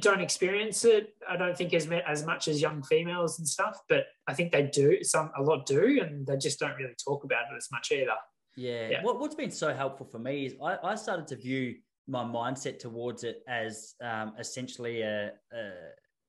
don't 0.00 0.20
experience 0.20 0.84
it 0.84 1.14
i 1.28 1.36
don't 1.36 1.56
think 1.56 1.72
as, 1.72 1.88
as 2.08 2.26
much 2.26 2.48
as 2.48 2.60
young 2.60 2.82
females 2.82 3.38
and 3.38 3.46
stuff 3.46 3.78
but 3.88 4.06
i 4.26 4.34
think 4.34 4.50
they 4.50 4.64
do 4.64 4.98
some 5.04 5.30
a 5.38 5.42
lot 5.42 5.64
do 5.64 6.00
and 6.02 6.26
they 6.26 6.36
just 6.36 6.58
don't 6.58 6.74
really 6.76 6.94
talk 7.04 7.22
about 7.22 7.44
it 7.52 7.56
as 7.56 7.68
much 7.70 7.92
either 7.92 8.16
yeah. 8.56 8.88
yeah. 8.88 9.02
What, 9.02 9.20
what's 9.20 9.34
been 9.34 9.50
so 9.50 9.72
helpful 9.74 10.06
for 10.06 10.18
me 10.18 10.46
is 10.46 10.54
I, 10.62 10.78
I 10.82 10.94
started 10.94 11.26
to 11.28 11.36
view 11.36 11.76
my 12.08 12.24
mindset 12.24 12.78
towards 12.78 13.22
it 13.24 13.42
as 13.46 13.94
um, 14.02 14.32
essentially 14.38 15.02
a, 15.02 15.32
a, 15.52 15.70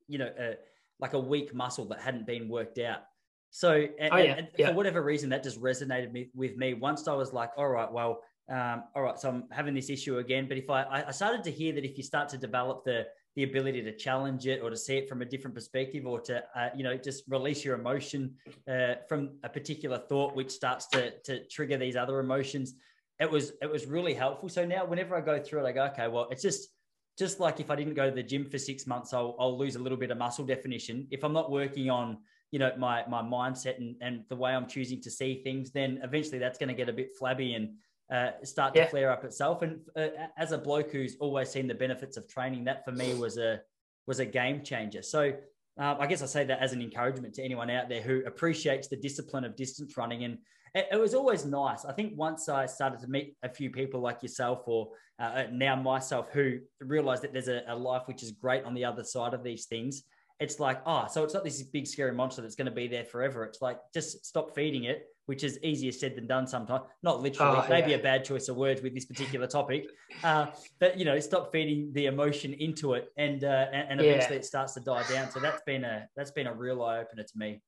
you 0.08 0.18
know, 0.18 0.30
a, 0.40 0.56
like 1.00 1.14
a 1.14 1.20
weak 1.20 1.54
muscle 1.54 1.86
that 1.86 2.02
hadn't 2.02 2.26
been 2.26 2.50
worked 2.50 2.80
out. 2.80 3.02
So, 3.50 3.88
and, 4.00 4.14
oh, 4.14 4.18
yeah. 4.18 4.34
and 4.34 4.48
yeah. 4.58 4.70
for 4.70 4.74
whatever 4.74 5.02
reason, 5.02 5.30
that 5.30 5.44
just 5.44 5.60
resonated 5.62 6.12
me, 6.12 6.30
with 6.36 6.58
me. 6.58 6.74
Once 6.74 7.08
I 7.08 7.14
was 7.14 7.34
like, 7.34 7.52
all 7.58 7.70
right, 7.70 7.92
well, 7.92 8.22
um, 8.50 8.84
all 8.96 9.02
right, 9.02 9.20
so 9.20 9.30
I'm 9.30 9.44
having 9.52 9.74
this 9.74 9.90
issue 9.90 10.20
again. 10.20 10.48
But 10.48 10.58
if 10.58 10.70
I, 10.70 11.04
I 11.08 11.12
started 11.12 11.44
to 11.46 11.52
hear 11.52 11.74
that 11.74 11.84
if 11.84 11.98
you 11.98 12.04
start 12.04 12.30
to 12.30 12.38
develop 12.38 12.86
the 12.86 13.08
the 13.38 13.44
ability 13.44 13.84
to 13.84 13.96
challenge 13.96 14.48
it 14.48 14.62
or 14.64 14.72
to 14.72 14.76
see 14.76 14.98
it 14.98 15.08
from 15.08 15.22
a 15.22 15.26
different 15.26 15.54
perspective 15.54 16.08
or 16.08 16.20
to 16.20 16.44
uh, 16.56 16.70
you 16.76 16.84
know 16.84 16.98
just 16.98 17.24
release 17.30 17.64
your 17.64 17.76
emotion 17.76 18.34
uh, 18.68 18.96
from 19.08 19.38
a 19.44 19.50
particular 19.50 20.00
thought 20.00 20.36
which 20.36 20.50
starts 20.50 20.88
to 20.88 21.12
to 21.20 21.46
trigger 21.46 21.78
these 21.78 21.96
other 21.96 22.20
emotions 22.20 22.74
it 23.20 23.30
was 23.30 23.52
it 23.62 23.70
was 23.70 23.86
really 23.86 24.16
helpful 24.16 24.50
so 24.50 24.66
now 24.66 24.84
whenever 24.84 25.16
i 25.16 25.22
go 25.22 25.40
through 25.40 25.64
it 25.64 25.70
i 25.70 25.72
go 25.72 25.86
okay 25.86 26.08
well 26.08 26.28
it's 26.32 26.42
just 26.42 26.70
just 27.16 27.40
like 27.40 27.60
if 27.60 27.70
i 27.70 27.76
didn't 27.76 27.94
go 27.94 28.10
to 28.10 28.16
the 28.16 28.24
gym 28.24 28.44
for 28.44 28.58
six 28.58 28.88
months 28.88 29.14
i'll, 29.14 29.36
I'll 29.40 29.56
lose 29.56 29.76
a 29.76 29.80
little 29.80 30.00
bit 30.00 30.10
of 30.10 30.18
muscle 30.18 30.46
definition 30.46 31.06
if 31.12 31.24
i'm 31.24 31.34
not 31.34 31.52
working 31.52 31.92
on 31.92 32.18
you 32.52 32.60
know 32.60 32.72
my 32.78 33.04
my 33.08 33.22
mindset 33.22 33.78
and, 33.78 33.96
and 34.02 34.24
the 34.30 34.36
way 34.36 34.54
i'm 34.54 34.68
choosing 34.68 35.02
to 35.02 35.12
see 35.12 35.42
things 35.44 35.72
then 35.72 36.00
eventually 36.04 36.38
that's 36.38 36.58
going 36.58 36.70
to 36.70 36.76
get 36.76 36.90
a 36.90 36.94
bit 36.94 37.10
flabby 37.18 37.56
and 37.56 37.70
uh, 38.12 38.32
start 38.44 38.74
to 38.74 38.82
yeah. 38.82 38.88
flare 38.88 39.12
up 39.12 39.24
itself. 39.24 39.62
And 39.62 39.80
uh, 39.96 40.08
as 40.38 40.52
a 40.52 40.58
bloke 40.58 40.92
who's 40.92 41.18
always 41.20 41.50
seen 41.50 41.68
the 41.68 41.76
benefits 41.76 42.18
of 42.18 42.28
training, 42.28 42.64
that 42.66 42.86
for 42.86 42.92
me 42.92 43.14
was 43.14 43.38
a 43.38 43.60
was 44.06 44.20
a 44.20 44.26
game 44.26 44.64
changer. 44.64 45.02
So 45.02 45.34
um, 45.78 45.98
I 46.00 46.08
guess 46.08 46.22
I 46.22 46.26
say 46.26 46.46
that 46.46 46.60
as 46.60 46.74
an 46.74 46.82
encouragement 46.82 47.34
to 47.36 47.44
anyone 47.44 47.70
out 47.70 47.90
there 47.90 48.02
who 48.02 48.24
appreciates 48.26 48.88
the 48.88 48.96
discipline 48.96 49.44
of 49.44 49.56
distance 49.56 49.98
running. 49.98 50.24
And 50.24 50.38
it, 50.74 50.88
it 50.94 50.98
was 50.98 51.14
always 51.14 51.46
nice. 51.46 51.84
I 51.84 51.92
think 51.92 52.14
once 52.16 52.48
I 52.48 52.66
started 52.66 53.02
to 53.02 53.08
meet 53.08 53.36
a 53.44 53.50
few 53.50 53.70
people 53.70 54.00
like 54.00 54.24
yourself, 54.24 54.62
or 54.66 54.90
uh, 55.20 55.24
uh 55.24 55.48
now 55.52 55.76
myself, 55.76 56.28
who 56.32 56.60
realized 56.80 57.24
that 57.24 57.34
there's 57.34 57.50
a, 57.50 57.64
a 57.68 57.76
life 57.76 58.04
which 58.06 58.24
is 58.24 58.32
great 58.32 58.64
on 58.64 58.74
the 58.74 58.86
other 58.86 59.04
side 59.04 59.34
of 59.34 59.44
these 59.44 59.66
things. 59.66 60.04
It's 60.40 60.60
like, 60.60 60.82
oh, 60.86 61.08
so 61.10 61.24
it's 61.24 61.34
not 61.34 61.44
this 61.44 61.62
big 61.64 61.88
scary 61.88 62.14
monster 62.14 62.42
that's 62.42 62.56
going 62.56 62.68
to 62.68 62.72
be 62.72 62.88
there 62.88 63.06
forever. 63.06 63.44
It's 63.44 63.62
like 63.62 63.80
just 63.94 64.26
stop 64.26 64.54
feeding 64.54 64.84
it 64.84 65.08
which 65.28 65.44
is 65.44 65.60
easier 65.62 65.92
said 65.92 66.16
than 66.16 66.26
done 66.26 66.48
sometimes. 66.48 66.84
Not 67.04 67.22
literally, 67.22 67.62
oh, 67.64 67.70
maybe 67.70 67.92
yeah. 67.92 67.98
a 67.98 68.02
bad 68.02 68.24
choice 68.26 68.48
of 68.48 68.56
words 68.56 68.82
with 68.82 68.94
this 68.96 69.06
particular 69.06 69.46
topic. 69.46 69.86
Uh, 70.24 70.48
but 70.80 70.98
you 70.98 71.06
know, 71.06 71.20
stop 71.20 71.52
feeding 71.52 71.92
the 71.94 72.06
emotion 72.06 72.54
into 72.54 72.94
it, 72.94 73.10
and 73.18 73.44
uh, 73.44 73.66
and, 73.72 73.92
and, 73.92 74.02
eventually 74.02 74.36
yeah. 74.36 74.40
it 74.40 74.46
starts 74.46 74.74
to 74.74 74.80
die 74.80 75.04
down. 75.12 75.30
So 75.30 75.40
that's 75.40 75.62
been 75.66 75.84
a 75.84 76.08
that's 76.16 76.32
been 76.32 76.48
a 76.48 76.54
real 76.54 76.82
eye 76.82 77.00
opener 77.00 77.24
to 77.24 77.38
me. 77.38 77.62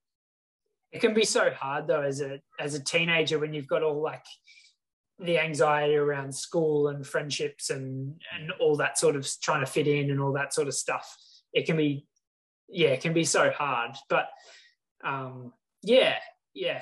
It 0.91 1.01
can 1.01 1.13
be 1.13 1.25
so 1.25 1.51
hard 1.51 1.87
though, 1.87 2.01
as 2.01 2.21
a 2.21 2.39
as 2.59 2.75
a 2.75 2.83
teenager, 2.83 3.37
when 3.37 3.53
you've 3.53 3.67
got 3.67 3.83
all 3.83 4.01
like 4.01 4.25
the 5.19 5.37
anxiety 5.37 5.97
around 5.97 6.33
school 6.33 6.87
and 6.87 7.05
friendships 7.05 7.69
and 7.69 8.15
and 8.33 8.51
all 8.61 8.77
that 8.77 8.97
sort 8.97 9.17
of 9.17 9.29
trying 9.43 9.65
to 9.65 9.69
fit 9.69 9.85
in 9.85 10.11
and 10.11 10.21
all 10.21 10.31
that 10.31 10.53
sort 10.53 10.69
of 10.69 10.73
stuff. 10.73 11.13
It 11.51 11.65
can 11.65 11.75
be, 11.77 12.05
yeah, 12.71 12.89
it 12.89 13.01
can 13.01 13.13
be 13.13 13.23
so 13.23 13.51
hard. 13.51 13.91
But 14.09 14.29
um, 15.03 15.53
yeah, 15.81 16.17
yeah, 16.53 16.81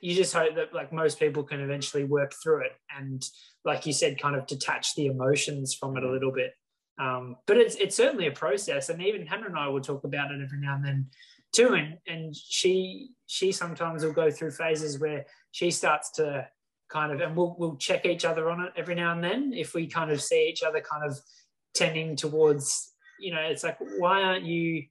you 0.00 0.14
just 0.14 0.34
hope 0.34 0.54
that 0.56 0.74
like 0.74 0.92
most 0.92 1.18
people 1.18 1.42
can 1.42 1.60
eventually 1.60 2.04
work 2.04 2.32
through 2.42 2.64
it 2.64 2.72
and 2.96 3.22
like 3.64 3.86
you 3.86 3.92
said 3.92 4.20
kind 4.20 4.36
of 4.36 4.46
detach 4.46 4.94
the 4.94 5.06
emotions 5.06 5.74
from 5.74 5.96
it 5.96 6.04
a 6.04 6.10
little 6.10 6.32
bit. 6.32 6.52
Um, 6.98 7.36
but 7.46 7.56
it's 7.56 7.74
it's 7.76 7.96
certainly 7.96 8.26
a 8.26 8.32
process. 8.32 8.88
And 8.88 9.02
even 9.02 9.26
hannah 9.26 9.46
and 9.46 9.58
i 9.58 9.68
will 9.68 9.80
talk 9.80 10.04
about 10.04 10.30
it 10.30 10.40
every 10.42 10.60
now 10.60 10.76
and 10.76 10.84
then 10.84 11.06
too. 11.52 11.74
And 11.74 11.98
and 12.06 12.34
she 12.36 13.10
she 13.26 13.52
sometimes 13.52 14.04
will 14.04 14.12
go 14.12 14.30
through 14.30 14.52
phases 14.52 15.00
where 15.00 15.26
she 15.50 15.70
starts 15.70 16.12
to 16.12 16.46
kind 16.88 17.12
of 17.12 17.20
and 17.20 17.36
we'll, 17.36 17.56
we'll 17.58 17.76
check 17.76 18.06
each 18.06 18.24
other 18.24 18.50
on 18.50 18.60
it 18.60 18.72
every 18.76 18.94
now 18.94 19.12
and 19.12 19.24
then 19.24 19.52
if 19.54 19.74
we 19.74 19.86
kind 19.86 20.10
of 20.10 20.22
see 20.22 20.48
each 20.48 20.62
other 20.62 20.80
kind 20.80 21.10
of 21.10 21.18
tending 21.74 22.14
towards 22.14 22.92
you 23.18 23.32
know 23.32 23.40
it's 23.40 23.64
like 23.64 23.78
why 23.98 24.22
aren't 24.22 24.44
you 24.44 24.84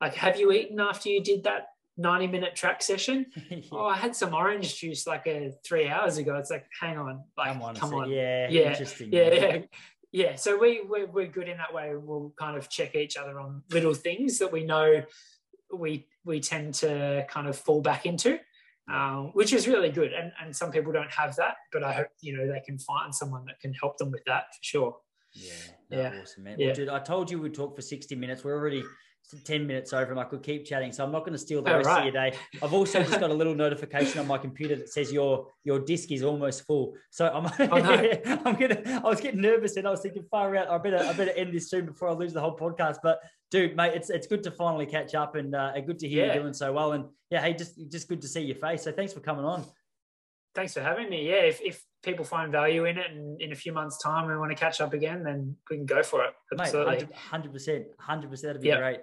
like 0.00 0.14
have 0.14 0.38
you 0.38 0.52
eaten 0.52 0.80
after 0.80 1.08
you 1.08 1.22
did 1.22 1.44
that 1.44 1.68
90 2.00 2.26
minute 2.28 2.56
track 2.56 2.82
session. 2.82 3.26
yeah. 3.50 3.58
Oh, 3.72 3.86
I 3.86 3.96
had 3.96 4.16
some 4.16 4.34
orange 4.34 4.76
juice 4.76 5.06
like 5.06 5.26
a 5.26 5.52
three 5.64 5.88
hours 5.88 6.18
ago. 6.18 6.36
It's 6.36 6.50
like, 6.50 6.66
hang 6.80 6.98
on, 6.98 7.22
like, 7.36 7.52
come 7.52 7.62
on, 7.62 7.74
come 7.76 7.94
on. 7.94 8.10
Yeah, 8.10 8.48
yeah, 8.48 8.70
interesting. 8.70 9.12
Yeah, 9.12 9.32
yeah, 9.32 9.58
yeah. 10.10 10.34
So 10.36 10.58
we 10.58 10.82
we're, 10.88 11.06
we're 11.06 11.26
good 11.26 11.48
in 11.48 11.58
that 11.58 11.72
way. 11.72 11.92
We'll 11.94 12.32
kind 12.38 12.56
of 12.56 12.68
check 12.68 12.94
each 12.94 13.16
other 13.16 13.38
on 13.38 13.62
little 13.70 13.94
things 13.94 14.38
that 14.38 14.50
we 14.50 14.64
know 14.64 15.02
we 15.72 16.06
we 16.24 16.40
tend 16.40 16.74
to 16.74 17.26
kind 17.28 17.46
of 17.46 17.56
fall 17.56 17.80
back 17.80 18.06
into. 18.06 18.38
Um, 18.90 19.30
which 19.34 19.52
is 19.52 19.68
really 19.68 19.90
good, 19.90 20.12
and 20.12 20.32
and 20.42 20.56
some 20.56 20.72
people 20.72 20.90
don't 20.90 21.12
have 21.12 21.36
that, 21.36 21.54
but 21.72 21.84
I 21.84 21.92
hope 21.92 22.08
you 22.22 22.36
know 22.36 22.50
they 22.52 22.58
can 22.60 22.76
find 22.76 23.14
someone 23.14 23.44
that 23.44 23.60
can 23.60 23.72
help 23.72 23.98
them 23.98 24.10
with 24.10 24.24
that 24.26 24.46
for 24.52 24.62
sure. 24.62 24.96
Yeah, 25.32 25.52
yeah, 25.90 26.20
awesome, 26.20 26.42
man. 26.42 26.56
Yeah. 26.58 26.66
Well, 26.68 26.74
dude, 26.74 26.88
I 26.88 26.98
told 26.98 27.30
you 27.30 27.40
we'd 27.40 27.54
talk 27.54 27.76
for 27.76 27.82
sixty 27.82 28.16
minutes. 28.16 28.42
We're 28.42 28.56
already 28.56 28.82
10 29.44 29.66
minutes 29.66 29.92
over 29.92 30.10
and 30.10 30.20
I 30.20 30.24
could 30.24 30.42
keep 30.42 30.64
chatting. 30.64 30.92
So 30.92 31.04
I'm 31.04 31.12
not 31.12 31.20
going 31.20 31.32
to 31.32 31.38
steal 31.38 31.62
the 31.62 31.72
oh, 31.72 31.76
rest 31.76 31.86
right. 31.86 31.98
of 32.06 32.14
your 32.14 32.30
day. 32.30 32.36
I've 32.62 32.72
also 32.72 33.02
just 33.02 33.20
got 33.20 33.30
a 33.30 33.34
little 33.34 33.54
notification 33.66 34.20
on 34.20 34.26
my 34.26 34.38
computer 34.38 34.76
that 34.76 34.88
says 34.88 35.12
your 35.12 35.48
your 35.64 35.80
disc 35.80 36.10
is 36.10 36.22
almost 36.22 36.66
full. 36.66 36.94
So 37.10 37.28
I'm 37.28 37.46
oh, 37.72 37.78
no. 37.78 38.40
I'm 38.44 38.56
gonna 38.56 39.00
I 39.04 39.08
was 39.08 39.20
getting 39.20 39.40
nervous 39.40 39.76
and 39.76 39.86
I 39.86 39.90
was 39.90 40.00
thinking 40.00 40.24
far 40.30 40.56
out, 40.56 40.68
I 40.68 40.78
better 40.78 40.98
I 40.98 41.12
better 41.12 41.32
end 41.32 41.54
this 41.54 41.70
soon 41.70 41.86
before 41.86 42.08
I 42.08 42.12
lose 42.12 42.32
the 42.32 42.40
whole 42.40 42.56
podcast. 42.56 42.98
But 43.02 43.20
dude, 43.50 43.76
mate, 43.76 43.92
it's 43.94 44.10
it's 44.10 44.26
good 44.26 44.42
to 44.44 44.50
finally 44.50 44.86
catch 44.86 45.14
up 45.14 45.34
and 45.34 45.54
uh, 45.54 45.78
good 45.80 45.98
to 46.00 46.08
hear 46.08 46.26
yeah. 46.26 46.34
you 46.34 46.40
doing 46.40 46.54
so 46.54 46.72
well. 46.72 46.92
And 46.92 47.06
yeah, 47.30 47.40
hey, 47.40 47.54
just 47.54 47.74
just 47.90 48.08
good 48.08 48.22
to 48.22 48.28
see 48.28 48.42
your 48.42 48.56
face. 48.56 48.82
So 48.82 48.92
thanks 48.92 49.12
for 49.12 49.20
coming 49.20 49.44
on. 49.44 49.64
Thanks 50.54 50.74
for 50.74 50.80
having 50.80 51.08
me. 51.08 51.28
Yeah, 51.28 51.42
if, 51.42 51.60
if 51.62 51.80
people 52.02 52.24
find 52.24 52.50
value 52.50 52.84
in 52.84 52.98
it 52.98 53.10
and 53.10 53.40
in 53.40 53.52
a 53.52 53.54
few 53.54 53.72
months' 53.72 53.98
time 53.98 54.26
we 54.26 54.36
want 54.36 54.50
to 54.50 54.56
catch 54.56 54.80
up 54.80 54.92
again, 54.92 55.22
then 55.22 55.56
we 55.70 55.76
can 55.76 55.86
go 55.86 56.02
for 56.02 56.24
it. 56.24 56.32
Absolutely. 56.58 56.96
Mate, 56.96 57.08
100%, 57.30 57.84
100%, 58.00 58.42
that'd 58.42 58.62
be 58.62 58.70
great. 58.70 59.00